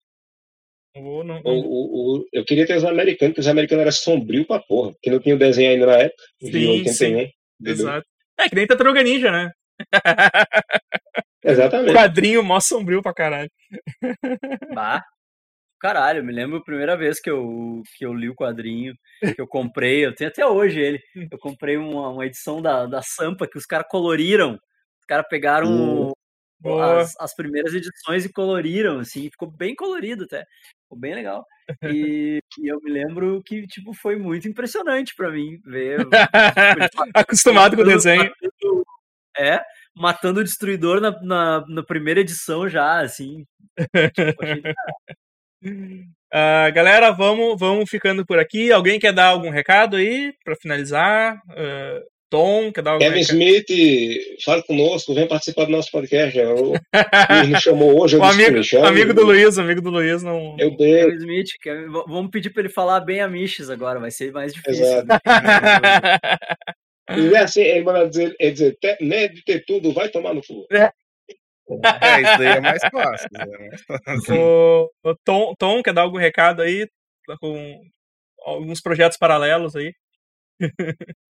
Não 0.95 1.03
vou- 1.03 1.23
não- 1.23 1.41
O, 1.43 1.51
o, 1.51 2.17
o- 2.19 2.25
eu 2.33 2.43
queria 2.45 2.65
ter 2.65 2.75
os 2.77 2.83
americanos, 2.83 3.31
porque 3.33 3.41
os 3.41 3.47
americanos 3.47 3.81
eram 3.81 3.91
sombrio 3.91 4.45
pra 4.45 4.59
porra. 4.59 4.91
Porque 4.93 5.09
não 5.11 5.19
tinha 5.19 5.35
o 5.35 5.39
desenho 5.39 5.71
ainda 5.71 5.85
na 5.85 5.97
época, 5.97 6.23
de 6.41 6.51
Sim, 6.51 6.67
81. 6.79 6.93
sim. 6.93 7.05
entendeu? 7.05 7.31
Exato. 7.73 8.07
É 8.39 8.49
que 8.49 8.55
nem 8.55 8.65
Tartaruga 8.67 9.03
Ninja, 9.03 9.31
né? 9.31 9.51
Exatamente. 11.43 11.93
Quadrinho 11.93 12.43
mó 12.43 12.59
sombrio 12.59 13.01
pra 13.01 13.13
caralho. 13.13 13.49
Bah. 14.73 15.03
Caralho, 15.79 16.23
me 16.25 16.33
lembro 16.33 16.57
a 16.57 16.63
primeira 16.63 16.97
vez 16.97 17.21
que 17.21 17.29
eu, 17.29 17.81
que 17.97 18.05
eu 18.05 18.13
li 18.13 18.27
o 18.29 18.35
quadrinho, 18.35 18.93
que 19.33 19.39
eu 19.39 19.47
comprei, 19.47 20.05
eu 20.05 20.13
tenho 20.13 20.29
até 20.29 20.45
hoje 20.45 20.77
ele. 20.81 20.99
Eu 21.31 21.37
comprei 21.39 21.77
uma, 21.77 22.09
uma 22.09 22.25
edição 22.25 22.61
da, 22.61 22.85
da 22.85 23.01
Sampa 23.01 23.47
que 23.47 23.57
os 23.57 23.65
caras 23.65 23.87
coloriram. 23.89 24.55
Os 24.55 25.05
caras 25.07 25.25
pegaram 25.29 25.69
Hum. 25.69 26.11
As, 26.99 27.15
as 27.19 27.35
primeiras 27.35 27.73
edições 27.73 28.25
e 28.25 28.31
coloriram, 28.33 28.99
assim, 28.99 29.29
ficou 29.29 29.49
bem 29.49 29.73
colorido 29.75 30.25
até. 30.25 30.45
Ficou 30.83 30.97
bem 30.99 31.13
legal. 31.15 31.45
E, 31.83 32.41
e 32.59 32.67
eu 32.67 32.79
me 32.81 32.91
lembro 32.91 33.41
que, 33.45 33.65
tipo, 33.67 33.93
foi 33.93 34.15
muito 34.17 34.47
impressionante 34.47 35.13
pra 35.15 35.31
mim 35.31 35.59
ver. 35.65 35.99
tipo, 35.99 36.09
Acostumado 37.13 37.75
com 37.75 37.81
o 37.83 37.85
desenho. 37.85 38.23
matando- 38.23 38.85
é, 39.37 39.61
matando 39.95 40.39
o 40.41 40.43
destruidor 40.43 40.99
na, 40.99 41.11
na, 41.21 41.65
na 41.67 41.83
primeira 41.83 42.19
edição 42.19 42.67
já, 42.67 42.99
assim. 42.99 43.45
Tipo, 44.13 44.43
achei 44.43 44.63
Ah, 46.31 46.69
galera, 46.69 47.11
vamos, 47.11 47.59
vamos 47.59 47.89
ficando 47.89 48.25
por 48.25 48.37
aqui. 48.37 48.71
Alguém 48.71 48.99
quer 48.99 49.11
dar 49.13 49.27
algum 49.27 49.49
recado 49.49 49.95
aí 49.97 50.33
pra 50.43 50.55
finalizar? 50.55 51.41
Ah, 51.49 52.01
Tom, 52.29 52.71
quer 52.71 52.81
dar 52.83 52.91
algum 52.91 53.03
Kevin? 53.03 53.19
Smith, 53.21 53.65
fale 54.45 54.61
conosco, 54.63 55.13
vem 55.15 55.27
participar 55.27 55.65
do 55.65 55.71
nosso 55.71 55.89
podcast. 55.91 56.37
O 56.39 56.73
Luiz 56.73 57.47
me 57.49 57.59
chamou 57.61 58.01
hoje, 58.01 58.15
eu 58.17 58.21
o 58.21 58.23
que 58.23 58.29
amigo, 58.35 58.57
me 58.57 58.63
chama. 58.63 58.87
amigo 58.87 59.13
do 59.13 59.25
Luiz, 59.25 59.57
amigo 59.57 59.81
do 59.81 59.89
Luiz 59.89 60.21
não. 60.23 60.55
Eu 60.59 60.75
dei. 60.77 61.05
Kevin 61.05 61.15
Smith, 61.17 61.49
Kevin- 61.61 61.87
vamos 61.91 62.29
pedir 62.31 62.51
pra 62.51 62.61
ele 62.61 62.69
falar 62.69 62.99
bem 62.99 63.19
a 63.21 63.27
Miches 63.27 63.69
agora, 63.69 63.99
vai 63.99 64.11
ser 64.11 64.31
mais 64.31 64.53
difícil. 64.53 64.83
Exato. 64.85 65.07
né? 65.07 65.17
E 67.11 67.33
é 67.33 67.39
assim, 67.39 67.61
ele 67.61 67.83
manda 67.83 68.07
dizer, 68.07 68.35
ele 68.39 68.51
dizer, 68.51 68.77
"Te- 68.79 68.97
né, 69.03 69.27
de 69.29 69.43
ter 69.43 69.65
tudo, 69.65 69.91
vai 69.91 70.09
tomar 70.09 70.31
no 70.31 70.41
cu. 70.45 70.67
É, 70.71 70.91
isso 72.21 72.37
daí 72.37 72.57
é 72.57 72.61
mais 72.61 72.81
fácil. 72.91 73.27
né? 73.31 73.45
Mais 73.67 73.81
fácil. 73.81 74.35
o, 74.35 74.91
o 75.03 75.15
Tom, 75.25 75.55
Tom, 75.57 75.81
quer 75.81 75.91
dar 75.91 76.01
algum 76.03 76.19
recado 76.19 76.61
aí? 76.61 76.87
Tá 77.25 77.35
com 77.41 77.81
alguns 78.45 78.79
projetos 78.79 79.17
paralelos 79.17 79.75
aí. 79.75 79.91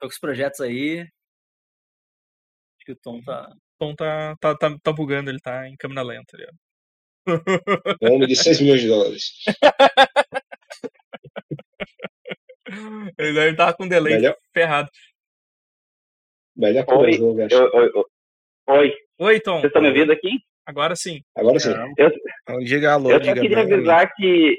Tô 0.00 0.06
com 0.06 0.12
os 0.12 0.18
projetos 0.18 0.60
aí. 0.60 1.00
Acho 1.00 2.84
que 2.86 2.92
o 2.92 2.96
Tom 2.96 3.20
tá. 3.22 3.52
Tom 3.78 3.94
tá, 3.94 4.36
tá, 4.40 4.56
tá, 4.56 4.76
tá 4.82 4.92
bugando, 4.92 5.30
ele 5.30 5.38
tá 5.40 5.68
em 5.68 5.76
câmera 5.76 6.02
lenta 6.02 6.36
ali, 6.36 6.46
ó. 6.46 6.52
Um 8.02 8.14
homem 8.14 8.26
de 8.28 8.34
6 8.36 8.60
milhões 8.60 8.80
de 8.80 8.88
dólares. 8.88 9.32
Ele 13.18 13.32
deve 13.32 13.50
estar 13.52 13.72
com 13.74 13.84
um 13.84 13.88
delay 13.88 14.14
Melhor. 14.16 14.36
ferrado. 14.52 14.88
Melhor 16.56 16.84
Oi, 16.88 17.10
o 17.10 17.12
jogo, 17.12 17.42
acho. 17.42 17.54
Eu- 17.54 17.70
eu- 17.72 17.92
eu- 17.94 18.06
Oi, 18.68 18.94
Oi, 19.18 19.40
Tom. 19.40 19.54
vocês 19.60 19.66
estão 19.70 19.80
me 19.82 19.88
ouvindo 19.88 20.12
aqui? 20.12 20.38
Agora 20.66 20.94
sim. 20.94 21.22
Agora 21.36 21.58
sim. 21.58 21.70
Então, 21.98 22.58
diga 22.60 22.92
alô, 22.92 23.10
Eu 23.10 23.18
só 23.24 23.32
diga 23.32 23.40
queria 23.40 23.64
bem, 23.64 23.74
avisar 23.74 24.12
que. 24.14 24.56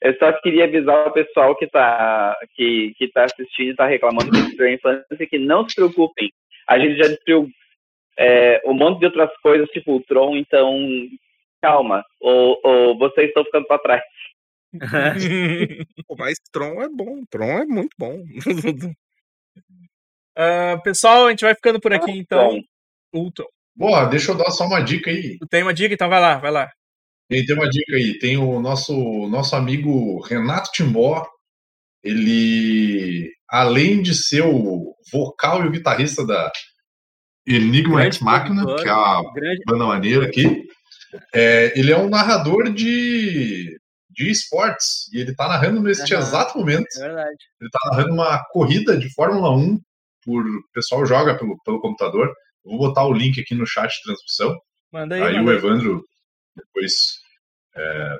Eu 0.00 0.16
só 0.18 0.32
queria 0.40 0.64
avisar 0.64 1.08
o 1.08 1.12
pessoal 1.12 1.56
que 1.56 1.66
tá, 1.66 2.36
que, 2.54 2.94
que 2.96 3.08
tá 3.08 3.24
assistindo 3.24 3.70
e 3.70 3.76
tá 3.76 3.86
reclamando 3.86 4.30
do 4.30 4.38
Estranho 4.38 4.74
Infância 4.74 5.26
que 5.28 5.38
não 5.38 5.68
se 5.68 5.74
preocupem. 5.74 6.30
A 6.68 6.78
gente 6.78 6.96
já 6.96 7.08
destruiu 7.08 7.48
é, 8.18 8.62
um 8.64 8.74
monte 8.74 9.00
de 9.00 9.06
outras 9.06 9.30
coisas, 9.42 9.68
tipo 9.70 9.96
o 9.96 10.02
Tron, 10.02 10.36
então 10.36 10.78
calma. 11.60 12.04
Ou, 12.20 12.60
ou 12.62 12.98
vocês 12.98 13.28
estão 13.28 13.44
ficando 13.44 13.66
pra 13.66 13.78
trás. 13.78 14.02
Mas 16.18 16.38
Tron 16.52 16.82
é 16.82 16.88
bom, 16.88 17.24
Tron 17.30 17.58
é 17.58 17.64
muito 17.64 17.94
bom. 17.98 18.22
Ah, 20.40 20.78
pessoal, 20.84 21.26
a 21.26 21.30
gente 21.30 21.40
vai 21.40 21.52
ficando 21.52 21.80
por 21.80 21.92
aqui 21.92 22.12
então. 22.12 22.50
Tom. 22.50 23.48
Porra, 23.76 24.06
deixa 24.06 24.30
eu 24.30 24.36
dar 24.36 24.52
só 24.52 24.66
uma 24.66 24.80
dica 24.80 25.10
aí. 25.10 25.36
Tu 25.36 25.48
tem 25.48 25.64
uma 25.64 25.74
dica? 25.74 25.92
Então 25.92 26.08
vai 26.08 26.20
lá, 26.20 26.38
vai 26.38 26.52
lá. 26.52 26.70
Tem, 27.28 27.44
tem 27.44 27.54
uma 27.54 27.68
dica 27.68 27.94
aí. 27.94 28.18
Tem 28.18 28.36
o 28.36 28.60
nosso, 28.60 28.94
nosso 29.28 29.54
amigo 29.54 30.20
Renato 30.22 30.70
Timbó. 30.72 31.26
Ele, 32.02 33.30
além 33.48 34.00
de 34.00 34.14
ser 34.14 34.42
o 34.42 34.94
vocal 35.12 35.64
e 35.64 35.68
o 35.68 35.70
guitarrista 35.70 36.24
da 36.26 36.50
Enigma 37.46 38.04
Ex 38.04 38.20
Machina, 38.20 38.64
que 38.76 38.88
é 38.88 38.90
a 38.90 39.22
Grande. 39.34 39.62
banda 39.66 39.86
maneira 39.86 40.26
aqui, 40.26 40.64
é, 41.34 41.78
ele 41.78 41.92
é 41.92 41.98
um 41.98 42.08
narrador 42.08 42.72
de, 42.72 43.78
de 44.10 44.30
esportes. 44.30 45.12
E 45.12 45.20
ele 45.20 45.34
tá 45.34 45.48
narrando 45.48 45.82
neste 45.82 46.14
Aham. 46.14 46.22
exato 46.22 46.58
momento. 46.58 46.86
É 46.96 47.00
verdade. 47.00 47.36
Ele 47.60 47.70
tá 47.70 47.90
narrando 47.90 48.14
uma 48.14 48.42
corrida 48.52 48.96
de 48.96 49.12
Fórmula 49.12 49.54
1. 49.54 49.78
Por, 50.24 50.46
o 50.46 50.62
pessoal 50.72 51.04
joga 51.04 51.36
pelo, 51.36 51.56
pelo 51.62 51.80
computador. 51.80 52.32
Eu 52.64 52.70
vou 52.72 52.78
botar 52.78 53.04
o 53.04 53.12
link 53.12 53.40
aqui 53.40 53.54
no 53.54 53.66
chat 53.66 53.90
de 53.90 54.02
transmissão. 54.02 54.56
Manda 54.92 55.14
aí. 55.14 55.22
Aí 55.22 55.36
manda 55.36 55.50
o. 55.50 55.54
Evandro 55.54 56.04
depois 56.58 57.20
Ah, 57.76 58.18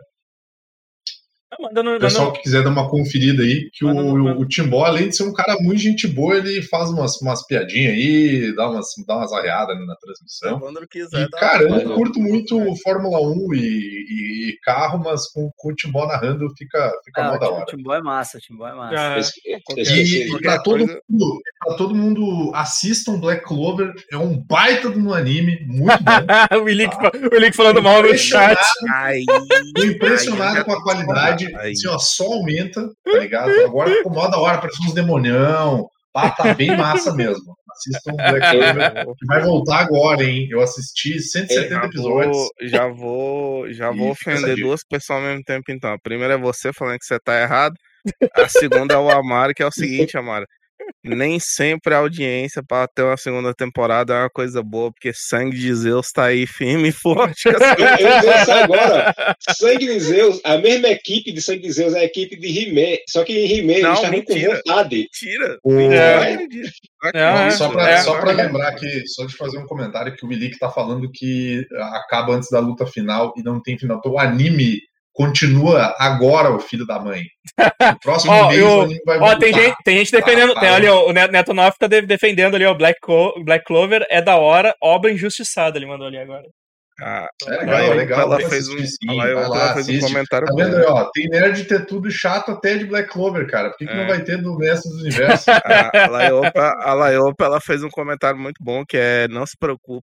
Manda 1.60 1.82
no, 1.82 1.90
O 1.90 1.92
manda 1.94 2.04
pessoal 2.06 2.32
que 2.32 2.42
quiser 2.42 2.62
dar 2.62 2.70
uma 2.70 2.88
conferida 2.90 3.42
aí, 3.42 3.70
que 3.72 3.84
Manda 3.84 4.02
no- 4.02 4.14
o, 4.14 4.18
manda. 4.18 4.38
o 4.40 4.46
Timbó, 4.46 4.84
além 4.84 5.08
de 5.08 5.16
ser 5.16 5.22
um 5.24 5.32
cara 5.32 5.56
muito 5.60 5.80
gente 5.80 6.06
boa, 6.06 6.36
ele 6.36 6.60
faz 6.62 6.90
umas, 6.90 7.20
umas 7.22 7.44
piadinhas 7.46 7.94
aí, 7.94 8.54
dá 8.54 8.70
umas, 8.70 8.86
dá 9.06 9.16
umas 9.16 9.32
arreadas 9.32 9.76
na 9.86 9.96
transmissão. 9.96 10.54
o 10.54 10.56
Evandro 10.58 10.86
quiser, 10.86 11.22
E, 11.26 11.30
cara, 11.30 11.62
eu 11.64 11.70
não 11.70 11.94
curto 11.94 12.20
muito 12.20 12.58
Fórmula 12.82 13.18
1 13.20 13.54
e, 13.54 13.58
e- 13.58 14.48
e 14.50 14.58
carro, 14.62 14.98
mas 15.02 15.26
com, 15.32 15.50
com 15.56 15.70
o 15.70 15.74
Timbó 15.74 16.06
narrando 16.06 16.48
fica, 16.56 16.92
fica 17.04 17.22
Ah, 17.22 17.30
mó 17.30 17.36
o 17.36 17.38
da 17.38 17.50
hora. 17.50 17.62
o 17.62 17.66
Timbó 17.66 17.94
é 17.94 18.02
massa, 18.02 18.38
o 18.38 18.40
Timbó 18.40 18.68
é 18.68 18.74
massa. 18.74 18.94
Ah, 19.14 19.18
esse- 19.18 19.40
E, 19.46 19.60
qualquer 19.62 20.40
pra 20.42 20.62
todo, 20.62 20.86
mundo, 20.86 21.40
pra 21.64 21.74
todo 21.76 21.94
mundo, 21.94 22.52
assistam 22.54 23.18
Black 23.18 23.44
Clover, 23.44 23.92
é 24.12 24.16
um 24.18 24.38
baita 24.38 24.90
de 24.90 24.98
um 24.98 25.12
anime, 25.14 25.58
muito 25.66 25.78
bom. 26.04 26.12
o 26.60 26.92
fa- 26.92 27.12
o 27.16 27.34
Willick 27.34 27.56
falando 27.56 27.82
mal 27.82 28.02
no 28.02 28.16
chat. 28.16 28.56
Tô 29.74 29.84
impressionado 29.84 30.58
aí, 30.58 30.64
com 30.64 30.72
a 30.72 30.82
qualidade, 30.82 31.37
Aí. 31.46 31.72
assim, 31.72 31.88
ó, 31.88 31.98
só 31.98 32.24
aumenta, 32.24 32.82
tá 33.04 33.18
ligado? 33.18 33.50
Agora 33.64 33.90
ficou 33.90 34.12
mó 34.12 34.28
da 34.28 34.38
hora, 34.38 34.58
parece 34.58 34.82
uns 34.86 34.94
demonião, 34.94 35.88
pá, 36.12 36.30
tá 36.30 36.54
bem 36.54 36.76
massa 36.76 37.14
mesmo. 37.14 37.56
Assistam 37.70 38.14
Black 38.14 38.50
Clover, 38.50 39.06
que 39.18 39.26
vai 39.26 39.42
voltar 39.42 39.80
agora, 39.80 40.24
hein? 40.24 40.48
Eu 40.50 40.60
assisti 40.60 41.20
170 41.20 41.68
já 41.68 41.84
episódios. 41.84 42.36
vou, 42.36 42.50
já 42.62 42.88
vou, 42.88 43.72
já 43.72 43.90
vou 43.92 44.08
E 44.08 44.10
ofender 44.10 44.56
duas 44.56 44.80
pessoas 44.88 45.20
ao 45.20 45.24
mesmo 45.24 45.44
tempo, 45.44 45.70
então. 45.70 45.92
A 45.92 45.98
primeira 45.98 46.34
é 46.34 46.38
você 46.38 46.72
falando 46.72 46.98
que 46.98 47.06
você 47.06 47.18
tá 47.20 47.40
errado. 47.40 47.74
A 48.34 48.48
segunda 48.48 48.94
é 48.94 48.98
o 48.98 49.10
Amaro, 49.10 49.54
que 49.54 49.62
é 49.62 49.66
o 49.66 49.72
seguinte, 49.72 50.16
Amaro. 50.16 50.46
Nem 51.04 51.38
sempre 51.40 51.94
a 51.94 51.98
audiência 51.98 52.62
para 52.66 52.86
ter 52.88 53.02
uma 53.02 53.16
segunda 53.16 53.54
temporada 53.54 54.14
é 54.14 54.18
uma 54.20 54.30
coisa 54.30 54.62
boa, 54.62 54.90
porque 54.92 55.12
Sangue 55.14 55.56
de 55.56 55.74
Zeus 55.74 56.08
tá 56.12 56.26
aí 56.26 56.46
firme 56.46 56.88
e 56.88 56.92
forte. 56.92 57.48
Isso 58.42 58.52
agora. 58.52 59.14
Sangue 59.56 59.86
de 59.86 60.00
Zeus, 60.00 60.40
a 60.44 60.58
mesma 60.58 60.88
equipe 60.88 61.32
de 61.32 61.40
Sangue 61.40 61.62
de 61.62 61.72
Zeus 61.72 61.94
é 61.94 62.00
a 62.00 62.04
equipe 62.04 62.36
de 62.36 62.46
He-Man. 62.46 62.96
Só 63.08 63.24
que 63.24 63.32
em 63.32 63.58
He-Man 63.58 63.80
Não, 63.80 63.88
eles 63.90 63.98
estavam 63.98 64.22
com 64.24 64.34
vontade. 64.56 64.96
Mentira! 64.96 65.58
O- 65.64 65.72
É. 65.80 66.36
Mentira. 66.36 66.68
É, 67.14 67.50
só 67.52 67.70
pra, 67.70 67.88
é. 67.90 68.02
pra 68.02 68.32
lembrar 68.32 68.74
que, 68.74 69.06
só 69.06 69.24
de 69.24 69.36
fazer 69.36 69.58
um 69.58 69.66
comentário 69.66 70.14
que 70.16 70.24
o 70.26 70.28
Willick 70.28 70.58
tá 70.58 70.68
falando 70.68 71.10
que 71.12 71.64
acaba 71.92 72.34
antes 72.34 72.48
da 72.50 72.58
luta 72.58 72.86
final 72.86 73.32
e 73.36 73.42
não 73.42 73.62
tem 73.62 73.78
final. 73.78 73.98
Então, 73.98 74.12
o 74.12 74.18
anime 74.18 74.78
continua 75.18 75.94
agora 75.98 76.50
o 76.54 76.60
filho 76.60 76.86
da 76.86 76.98
mãe. 77.00 77.22
No 77.92 77.98
próximo 78.00 78.32
Ó, 78.32 78.48
mês 78.48 78.60
eu- 78.60 78.88
vai 79.04 79.18
Ó, 79.18 79.34
tem 79.36 79.50
voltar. 79.52 79.66
gente, 79.68 79.76
tem 79.84 79.98
gente 79.98 80.12
defendendo. 80.12 80.54
Tá, 80.54 80.60
tem, 80.60 80.68
tá. 80.68 80.76
ali, 80.76 80.86
ó, 80.88 81.08
o 81.08 81.12
Net- 81.12 81.32
Neto 81.32 81.52
Noff 81.54 81.76
tá 81.78 81.86
de- 81.86 82.02
defendendo 82.02 82.54
ali, 82.54 82.64
ó, 82.64 82.74
Black, 82.74 83.00
Co- 83.00 83.34
Black 83.44 83.64
Clover 83.64 84.06
é 84.10 84.22
da 84.22 84.36
hora, 84.36 84.74
obra 84.82 85.10
injustiçada, 85.10 85.76
ele 85.78 85.86
mandou 85.86 86.06
ali 86.06 86.18
agora. 86.18 86.44
A, 87.00 87.28
É 87.46 87.54
a 87.54 87.58
legal, 87.60 87.66
Laiopa, 87.78 87.94
legal. 87.94 88.20
ela 88.20 88.40
fez 88.48 88.68
um, 88.68 88.78
sim, 88.78 88.96
a 89.08 89.14
vai 89.14 89.16
Laiopa, 89.34 89.48
lá, 89.48 89.60
ela 89.72 89.74
fez 89.84 89.88
um 90.02 90.06
comentário 90.08 90.46
Tá 90.48 90.54
vendo 90.56 90.84
ó? 90.88 91.10
Tem 91.14 91.28
nerd 91.28 91.56
de 91.62 91.64
ter 91.68 91.86
tudo 91.86 92.10
chato 92.10 92.50
até 92.52 92.76
de 92.76 92.84
Black 92.86 93.08
Clover, 93.10 93.46
cara. 93.48 93.70
Por 93.70 93.78
que, 93.78 93.86
que 93.86 93.92
É. 93.92 93.96
não 93.96 94.06
vai 94.08 94.20
ter 94.22 94.36
do 94.42 94.56
Mestre 94.56 94.90
do 94.90 94.98
Universo? 95.00 95.44
A, 95.64 96.04
a 96.04 96.08
Laiopa, 96.08 96.76
a 96.80 96.94
Laiopa, 96.94 97.44
ela 97.44 97.60
fez 97.60 97.82
um 97.84 97.88
comentário 97.90 98.38
muito 98.38 98.56
bom 98.62 98.84
que 98.84 98.96
é 98.96 99.26
não 99.28 99.46
se 99.46 99.56
preocupe, 99.58 100.06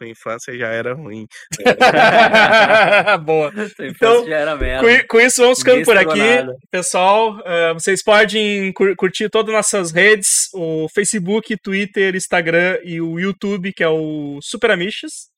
sua 0.00 0.08
infância 0.08 0.56
já 0.56 0.68
era 0.68 0.94
ruim. 0.94 1.26
Boa. 3.22 3.52
Então, 3.80 4.26
já 4.26 4.36
era 4.36 4.56
merda. 4.56 4.86
Com, 5.02 5.06
com 5.08 5.20
isso, 5.20 5.42
vamos 5.42 5.58
ficando 5.58 5.84
por 5.84 5.96
aqui. 5.96 6.18
nada. 6.18 6.56
Pessoal, 6.70 7.38
eh, 7.44 7.74
vocês 7.74 8.02
podem 8.02 8.72
cur- 8.72 8.94
curtir 8.96 9.28
todas 9.28 9.54
as 9.54 9.56
nossas 9.56 9.92
redes: 9.92 10.48
o 10.54 10.88
Facebook, 10.94 11.54
Twitter, 11.58 12.16
Instagram 12.16 12.78
e 12.82 13.00
o 13.00 13.18
YouTube, 13.18 13.72
que 13.72 13.82
é 13.82 13.88
o 13.88 14.38
Super 14.42 14.70
Amiches. 14.70 15.28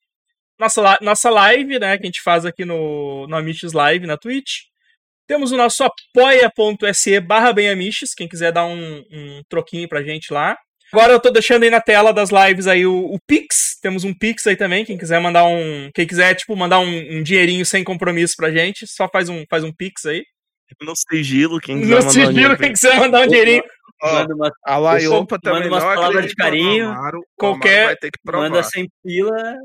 Nossa, 0.57 0.97
nossa 1.01 1.29
live, 1.29 1.77
né, 1.79 1.97
que 1.97 2.03
a 2.03 2.05
gente 2.05 2.21
faz 2.21 2.45
aqui 2.45 2.63
no, 2.63 3.27
no 3.27 3.35
Amiches 3.35 3.73
Live 3.73 4.07
na 4.07 4.17
Twitch. 4.17 4.61
Temos 5.27 5.51
o 5.51 5.57
nosso 5.57 5.83
apoia.se 5.83 7.19
barra 7.19 7.53
quem 8.15 8.27
quiser 8.27 8.51
dar 8.51 8.65
um, 8.65 9.03
um 9.11 9.41
troquinho 9.49 9.89
pra 9.89 10.03
gente 10.03 10.31
lá. 10.31 10.55
Agora 10.93 11.11
eu 11.13 11.19
tô 11.19 11.31
deixando 11.31 11.63
aí 11.63 11.69
na 11.71 11.81
tela 11.81 12.13
das 12.13 12.29
lives 12.29 12.67
aí 12.67 12.85
o, 12.85 12.93
o 13.13 13.17
Pix. 13.27 13.77
Temos 13.81 14.03
um 14.03 14.13
Pix 14.13 14.45
aí 14.45 14.55
também. 14.55 14.85
Quem 14.85 14.97
quiser 14.97 15.19
mandar 15.19 15.43
um. 15.45 15.89
Quem 15.93 16.05
quiser, 16.05 16.35
tipo, 16.35 16.55
mandar 16.55 16.79
um, 16.79 17.17
um 17.17 17.23
dinheirinho 17.23 17.65
sem 17.65 17.83
compromisso 17.83 18.35
pra 18.37 18.51
gente, 18.51 18.85
só 18.87 19.09
faz 19.11 19.27
um, 19.27 19.43
faz 19.49 19.63
um 19.63 19.71
Pix 19.73 20.05
aí. 20.05 20.23
No 20.81 20.93
sigilo, 20.95 21.59
quem 21.59 21.79
quiser 21.81 21.89
No 21.89 21.95
mandar 21.97 22.07
um 22.07 22.11
sigilo, 22.11 22.33
dinheiro, 22.33 22.57
quem 22.57 22.73
quiser 22.73 22.99
mandar 22.99 23.21
um 23.21 23.27
dinheirinho. 23.27 23.63
Ó, 24.01 24.13
Manda 24.13 24.35
uma, 24.35 24.51
a 24.65 24.77
Laiopa 24.77 25.39
também 25.41 25.61
manda 25.69 25.75
umas 25.75 25.83
palavras 25.95 26.25
de 26.27 26.35
carinho. 26.35 26.89
Amaro, 26.89 27.19
Qualquer- 27.37 27.71
Amaro 27.75 27.87
vai 27.87 27.95
ter 27.95 28.11
que 28.11 28.19
provar. 28.23 28.49
manda 28.49 28.63
sem 28.63 28.87
pila. 29.03 29.55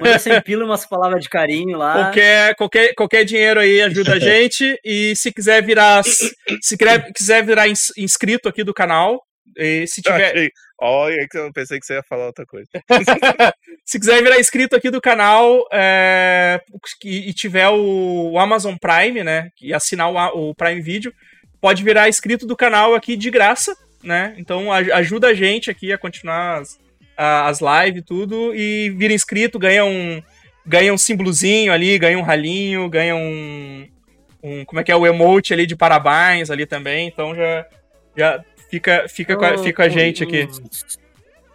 Manda 0.00 0.18
sem 0.18 0.40
pila 0.40 0.64
umas 0.64 0.86
palavras 0.86 1.22
de 1.22 1.28
carinho 1.28 1.76
lá. 1.76 1.94
Qualquer, 2.04 2.54
qualquer, 2.56 2.94
qualquer 2.94 3.24
dinheiro 3.24 3.60
aí 3.60 3.82
ajuda 3.82 4.14
a 4.14 4.18
gente. 4.20 4.78
E 4.84 5.14
se 5.14 5.30
quiser 5.32 5.62
virar. 5.62 6.02
Se 6.04 6.76
quiser, 6.78 7.12
quiser 7.12 7.44
virar 7.44 7.68
ins- 7.68 7.92
inscrito 7.98 8.48
aqui 8.48 8.64
do 8.64 8.72
canal. 8.72 9.20
E 9.56 9.86
se 9.86 10.02
tiver. 10.02 10.32
achei- 10.32 10.50
Olha, 10.84 11.28
que 11.30 11.38
eu 11.38 11.52
pensei 11.52 11.78
que 11.78 11.86
você 11.86 11.94
ia 11.94 12.02
falar 12.02 12.26
outra 12.26 12.44
coisa. 12.44 12.68
Se 13.86 14.00
quiser 14.00 14.20
virar 14.20 14.40
inscrito 14.40 14.74
aqui 14.74 14.90
do 14.90 15.00
canal 15.00 15.64
é, 15.72 16.60
e, 17.04 17.32
tiver 17.32 17.68
o, 17.68 18.36
Amazon 18.36 18.74
Prime, 18.74 19.22
né? 19.22 19.50
E 19.60 19.72
assinar 19.72 20.10
o, 20.10 20.52
Prime 20.56 20.80
Video, 20.80 21.14
pode 21.60 21.84
virar 21.84 22.08
inscrito 22.08 22.48
do 22.48 22.56
canal 22.56 22.96
aqui 22.96 23.16
de 23.16 23.30
graça, 23.30 23.76
né? 24.02 24.34
Então 24.36 24.72
ajuda 24.72 25.28
a 25.28 25.34
gente 25.34 25.70
aqui 25.70 25.92
a 25.92 25.98
continuar 25.98 26.60
as, 26.60 26.80
as 27.16 27.60
lives 27.60 28.02
e 28.02 28.04
tudo. 28.04 28.52
E 28.52 28.90
vira 28.90 29.12
inscrito, 29.12 29.60
ganha 29.60 29.84
um, 29.84 30.20
ganha 30.66 30.92
um 30.92 30.98
símbolozinho 30.98 31.72
ali, 31.72 31.96
ganha 31.96 32.18
um 32.18 32.22
ralinho, 32.22 32.88
ganha 32.88 33.14
um, 33.14 33.86
um. 34.42 34.64
Como 34.64 34.80
é 34.80 34.84
que 34.84 34.90
é? 34.90 34.96
O 34.96 35.06
emote 35.06 35.54
ali 35.54 35.64
de 35.64 35.76
parabéns 35.76 36.50
ali 36.50 36.66
também. 36.66 37.06
Então 37.06 37.36
já. 37.36 37.66
já 38.16 38.44
Fica, 38.72 39.06
fica, 39.06 39.36
com 39.36 39.44
a, 39.44 39.58
fica 39.58 39.74
com 39.74 39.82
a 39.82 39.88
gente 39.90 40.24
aqui. 40.24 40.48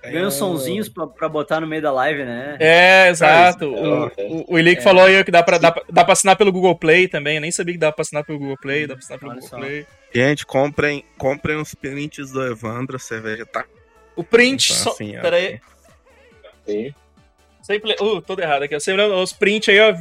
Ganha 0.03 0.27
uns 0.27 0.35
sonzinhos 0.35 0.87
pra, 0.87 1.07
pra 1.07 1.27
botar 1.27 1.59
no 1.59 1.65
meio 1.65 1.81
da 1.81 1.91
live, 1.91 2.23
né? 2.23 2.57
É, 2.59 3.09
exato. 3.09 3.65
É, 3.65 3.67
O, 3.67 4.05
é. 4.05 4.11
o, 4.29 4.45
o 4.53 4.59
Ilick 4.59 4.79
É. 4.79 4.83
falou 4.83 5.03
aí 5.03 5.23
que 5.23 5.31
dá 5.31 5.41
pra, 5.41 5.57
dá, 5.57 5.71
pra- 5.71 5.83
dá 5.89 6.03
pra 6.03 6.13
assinar 6.13 6.35
pelo 6.37 6.51
Google 6.51 6.75
Play 6.77 7.07
também. 7.07 7.35
Eu 7.35 7.41
nem 7.41 7.49
sabia 7.51 7.73
que 7.73 7.79
dá 7.79 7.91
pra 7.91 8.03
assinar 8.03 8.23
pelo 8.23 8.37
Google 8.37 8.55
Play, 8.61 8.85
dá 8.85 8.93
pra 8.93 8.99
assinar 9.03 9.17
pelo 9.19 9.31
Olha 9.31 9.41
Google 9.41 9.49
só. 9.49 9.57
Play. 9.65 9.87
Gente, 10.13 10.45
comprem, 10.45 11.03
comprem 11.17 11.57
os 11.57 11.73
prints 11.73 12.31
do 12.31 12.45
Evandro, 12.45 12.97
a 12.97 12.99
cerveja 12.99 13.45
tá. 13.47 13.65
O 14.15 14.23
print, 14.23 14.71
Então, 14.71 14.83
só, 14.83 14.91
assim, 14.91 15.17
ó. 15.17 15.21
pera 15.21 15.35
aí. 15.37 15.59
Sim. 16.67 16.93
Sempre, 17.63 17.95
uh, 17.99 18.21
todo 18.21 18.39
errado 18.41 18.63
aqui. 18.63 18.75
ó. 18.75 18.79
Sempre 18.79 19.01
os 19.03 19.33
print 19.33 19.71
aí, 19.71 19.79
ó. 19.79 19.95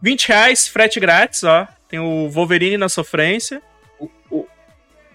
20 0.00 0.28
reais, 0.28 0.68
frete 0.68 1.00
grátis, 1.00 1.42
ó. 1.42 1.66
Tem 1.88 1.98
o 1.98 2.30
Wolverine 2.30 2.78
na 2.78 2.88
sofrência. 2.88 3.60
O- 4.00 4.08
o- 4.30 4.46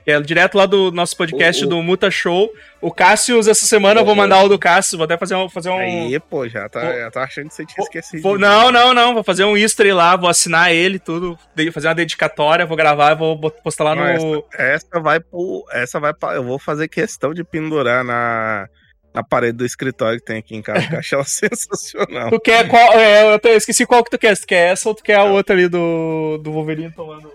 Que 0.09 0.13
é 0.13 0.19
direto 0.21 0.57
lá 0.57 0.65
do 0.65 0.91
nosso 0.91 1.15
podcast 1.15 1.63
do 1.67 1.83
Muta 1.83 2.09
Show. 2.09 2.51
O 2.81 2.91
Cassius, 2.91 3.47
essa 3.47 3.67
semana 3.67 3.99
eu 4.01 4.03
vou 4.03 4.15
Uhum. 4.15 4.21
mandar 4.21 4.41
o 4.43 4.49
do 4.49 4.57
Cassius. 4.57 4.97
Vou 4.97 5.03
até 5.05 5.15
fazer 5.19 5.35
um. 5.35 5.47
Fazer 5.47 5.69
um 5.69 5.77
Aí, 5.77 6.19
pô, 6.19 6.47
já 6.49 6.67
tá, 6.67 6.79
Vou- 6.79 6.95
já 6.95 7.11
tá 7.11 7.23
achando 7.25 7.47
que 7.49 7.53
você 7.53 7.63
tinha 7.63 7.83
esquecido. 7.83 8.23
Vou- 8.23 8.35
de 8.35 8.41
não, 8.41 8.71
não, 8.71 8.91
não. 8.91 9.13
Vou 9.13 9.23
fazer 9.23 9.43
um 9.43 9.55
history 9.55 9.91
lá, 9.93 10.15
vou 10.15 10.27
assinar 10.27 10.73
ele, 10.73 10.97
tudo. 10.97 11.37
Fazer 11.71 11.89
uma 11.89 11.93
dedicatória, 11.93 12.65
vou 12.65 12.75
gravar, 12.75 13.13
vou 13.13 13.35
bot- 13.37 13.61
postar 13.61 13.83
lá 13.83 13.93
Não, 13.93 14.15
no. 14.17 14.45
Essa 14.57 14.99
vai 14.99 15.19
pro. 15.19 15.63
Essa 15.71 15.99
vai 15.99 16.11
pra. 16.11 16.33
Eu 16.33 16.43
vou 16.43 16.57
fazer 16.57 16.87
questão 16.87 17.31
de 17.31 17.43
pendurar 17.43 18.03
na, 18.03 18.67
na 19.13 19.23
parede 19.23 19.59
do 19.59 19.65
escritório 19.65 20.17
que 20.17 20.25
tem 20.25 20.37
aqui 20.39 20.55
em 20.55 20.61
casa, 20.63 20.87
eu 20.91 20.97
acho 20.97 21.13
ela 21.13 21.23
sensacional. 21.29 22.31
Tu 22.31 22.39
quer 22.39 22.67
qual. 22.67 22.93
é, 22.93 23.35
eu, 23.43 23.57
esqueci 23.57 23.85
qual 23.85 24.03
que 24.03 24.09
tu 24.09 24.17
quer. 24.17 24.33
Se 24.33 24.41
tu 24.41 24.47
quer 24.47 24.71
essa 24.71 24.89
ou 24.89 24.95
tu 24.95 25.03
quer 25.03 25.17
a 25.17 25.23
outra 25.25 25.53
ali 25.55 25.67
do, 25.67 26.39
do 26.43 26.51
Wolverine 26.51 26.91
tomando. 26.91 27.31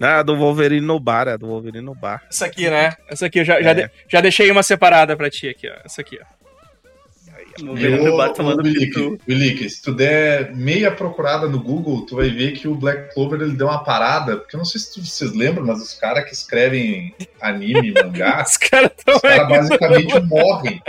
Ah, 0.00 0.22
do 0.22 0.36
Wolverine 0.36 0.84
no 0.84 0.98
bar, 0.98 1.28
é 1.28 1.38
do 1.38 1.46
Wolverine 1.46 1.84
no 1.84 1.94
bar. 1.94 2.22
Essa 2.28 2.46
aqui, 2.46 2.68
né? 2.68 2.92
Essa 3.08 3.26
aqui, 3.26 3.38
eu 3.40 3.44
já, 3.44 3.62
já, 3.62 3.70
É. 3.70 3.74
de- 3.74 3.90
já 4.08 4.20
deixei 4.20 4.50
uma 4.50 4.62
separada 4.62 5.16
pra 5.16 5.30
ti 5.30 5.48
aqui, 5.48 5.68
ó. 5.68 5.74
Essa 5.84 6.00
aqui, 6.00 6.18
ó. 6.20 6.34
No 7.62 7.78
E 7.78 7.82
meio 7.82 8.04
do 8.04 8.16
bar 8.16 8.30
tomando. 8.30 8.60
Bilic, 8.64 9.70
se 9.70 9.80
tu 9.80 9.94
der 9.94 10.52
meia 10.56 10.90
procurada 10.90 11.48
no 11.48 11.60
Google, 11.62 12.04
tu 12.04 12.16
vai 12.16 12.28
ver 12.28 12.50
que 12.52 12.66
o 12.66 12.74
Black 12.74 13.14
Clover 13.14 13.40
ele 13.40 13.52
deu 13.56 13.68
uma 13.68 13.84
parada, 13.84 14.38
porque 14.38 14.56
eu 14.56 14.58
não 14.58 14.64
sei 14.64 14.80
se 14.80 14.92
tu- 14.94 15.04
vocês 15.06 15.32
lembram, 15.32 15.64
mas 15.64 15.80
os 15.80 15.94
caras 15.94 16.24
que 16.24 16.32
escrevem 16.32 17.14
anime, 17.40 17.92
mangá, 17.92 18.42
Os 18.46 18.56
caras 18.56 18.90
caras 19.22 19.48
basicamente 19.48 20.18
morrem. 20.26 20.82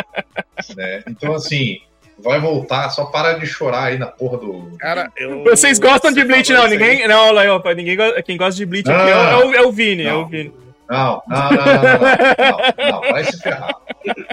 Né? 0.75 1.03
Então, 1.07 1.35
assim, 1.35 1.77
vai 2.19 2.39
voltar, 2.39 2.89
só 2.89 3.05
para 3.05 3.33
de 3.33 3.45
chorar 3.45 3.85
aí 3.85 3.97
na 3.97 4.07
porra 4.07 4.37
do. 4.37 4.71
Cara, 4.79 5.11
eu. 5.17 5.43
Vocês 5.43 5.79
gostam 5.79 6.11
de 6.11 6.23
Bleach, 6.23 6.51
não? 6.53 6.67
Ninguém. 6.67 7.07
Não, 7.07 7.31
Laiopa, 7.31 7.73
ninguém 7.73 7.95
go- 7.97 8.23
Quem 8.23 8.37
gosta 8.37 8.55
de 8.55 8.65
Bleach 8.65 8.89
aqui 8.89 9.09
é, 9.09 9.13
Ah. 9.13 9.37
o- 9.37 9.41
é 9.41 9.45
o, 9.45 9.55
é 9.55 9.61
o 9.67 9.71
Vini, 9.71 10.03
é 10.05 10.13
o 10.13 10.17
Não. 10.21 10.27
Vini. 10.27 10.53
Não, 10.87 11.19
não, 11.27 11.49
não, 11.49 11.49
não, 11.49 11.81
não, 11.81 12.77
não, 12.77 12.91
não, 12.91 13.11
vai 13.11 13.23
se 13.23 13.39
ferrar. 13.41 13.73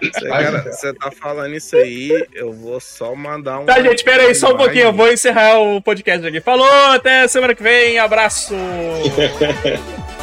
Você, 0.02 0.28
Vai, 0.28 0.44
cara, 0.44 0.58
Zé. 0.58 0.70
você 0.72 0.92
tá 0.92 1.10
falando 1.10 1.54
isso 1.54 1.74
aí, 1.74 2.26
eu 2.34 2.52
vou 2.52 2.78
só 2.78 3.14
mandar 3.14 3.60
um. 3.60 3.64
Tá, 3.64 3.80
gente, 3.80 4.04
pera 4.04 4.24
aí, 4.24 4.34
só 4.34 4.52
um 4.52 4.56
pouquinho. 4.58 4.84
Eu 4.84 4.92
vou 4.92 5.10
encerrar 5.10 5.58
o 5.60 5.80
podcast 5.80 6.26
aqui. 6.26 6.42
Falou, 6.42 6.70
até 6.92 7.26
semana 7.26 7.54
que 7.54 7.62
vem. 7.62 7.98
Abraço. 7.98 8.54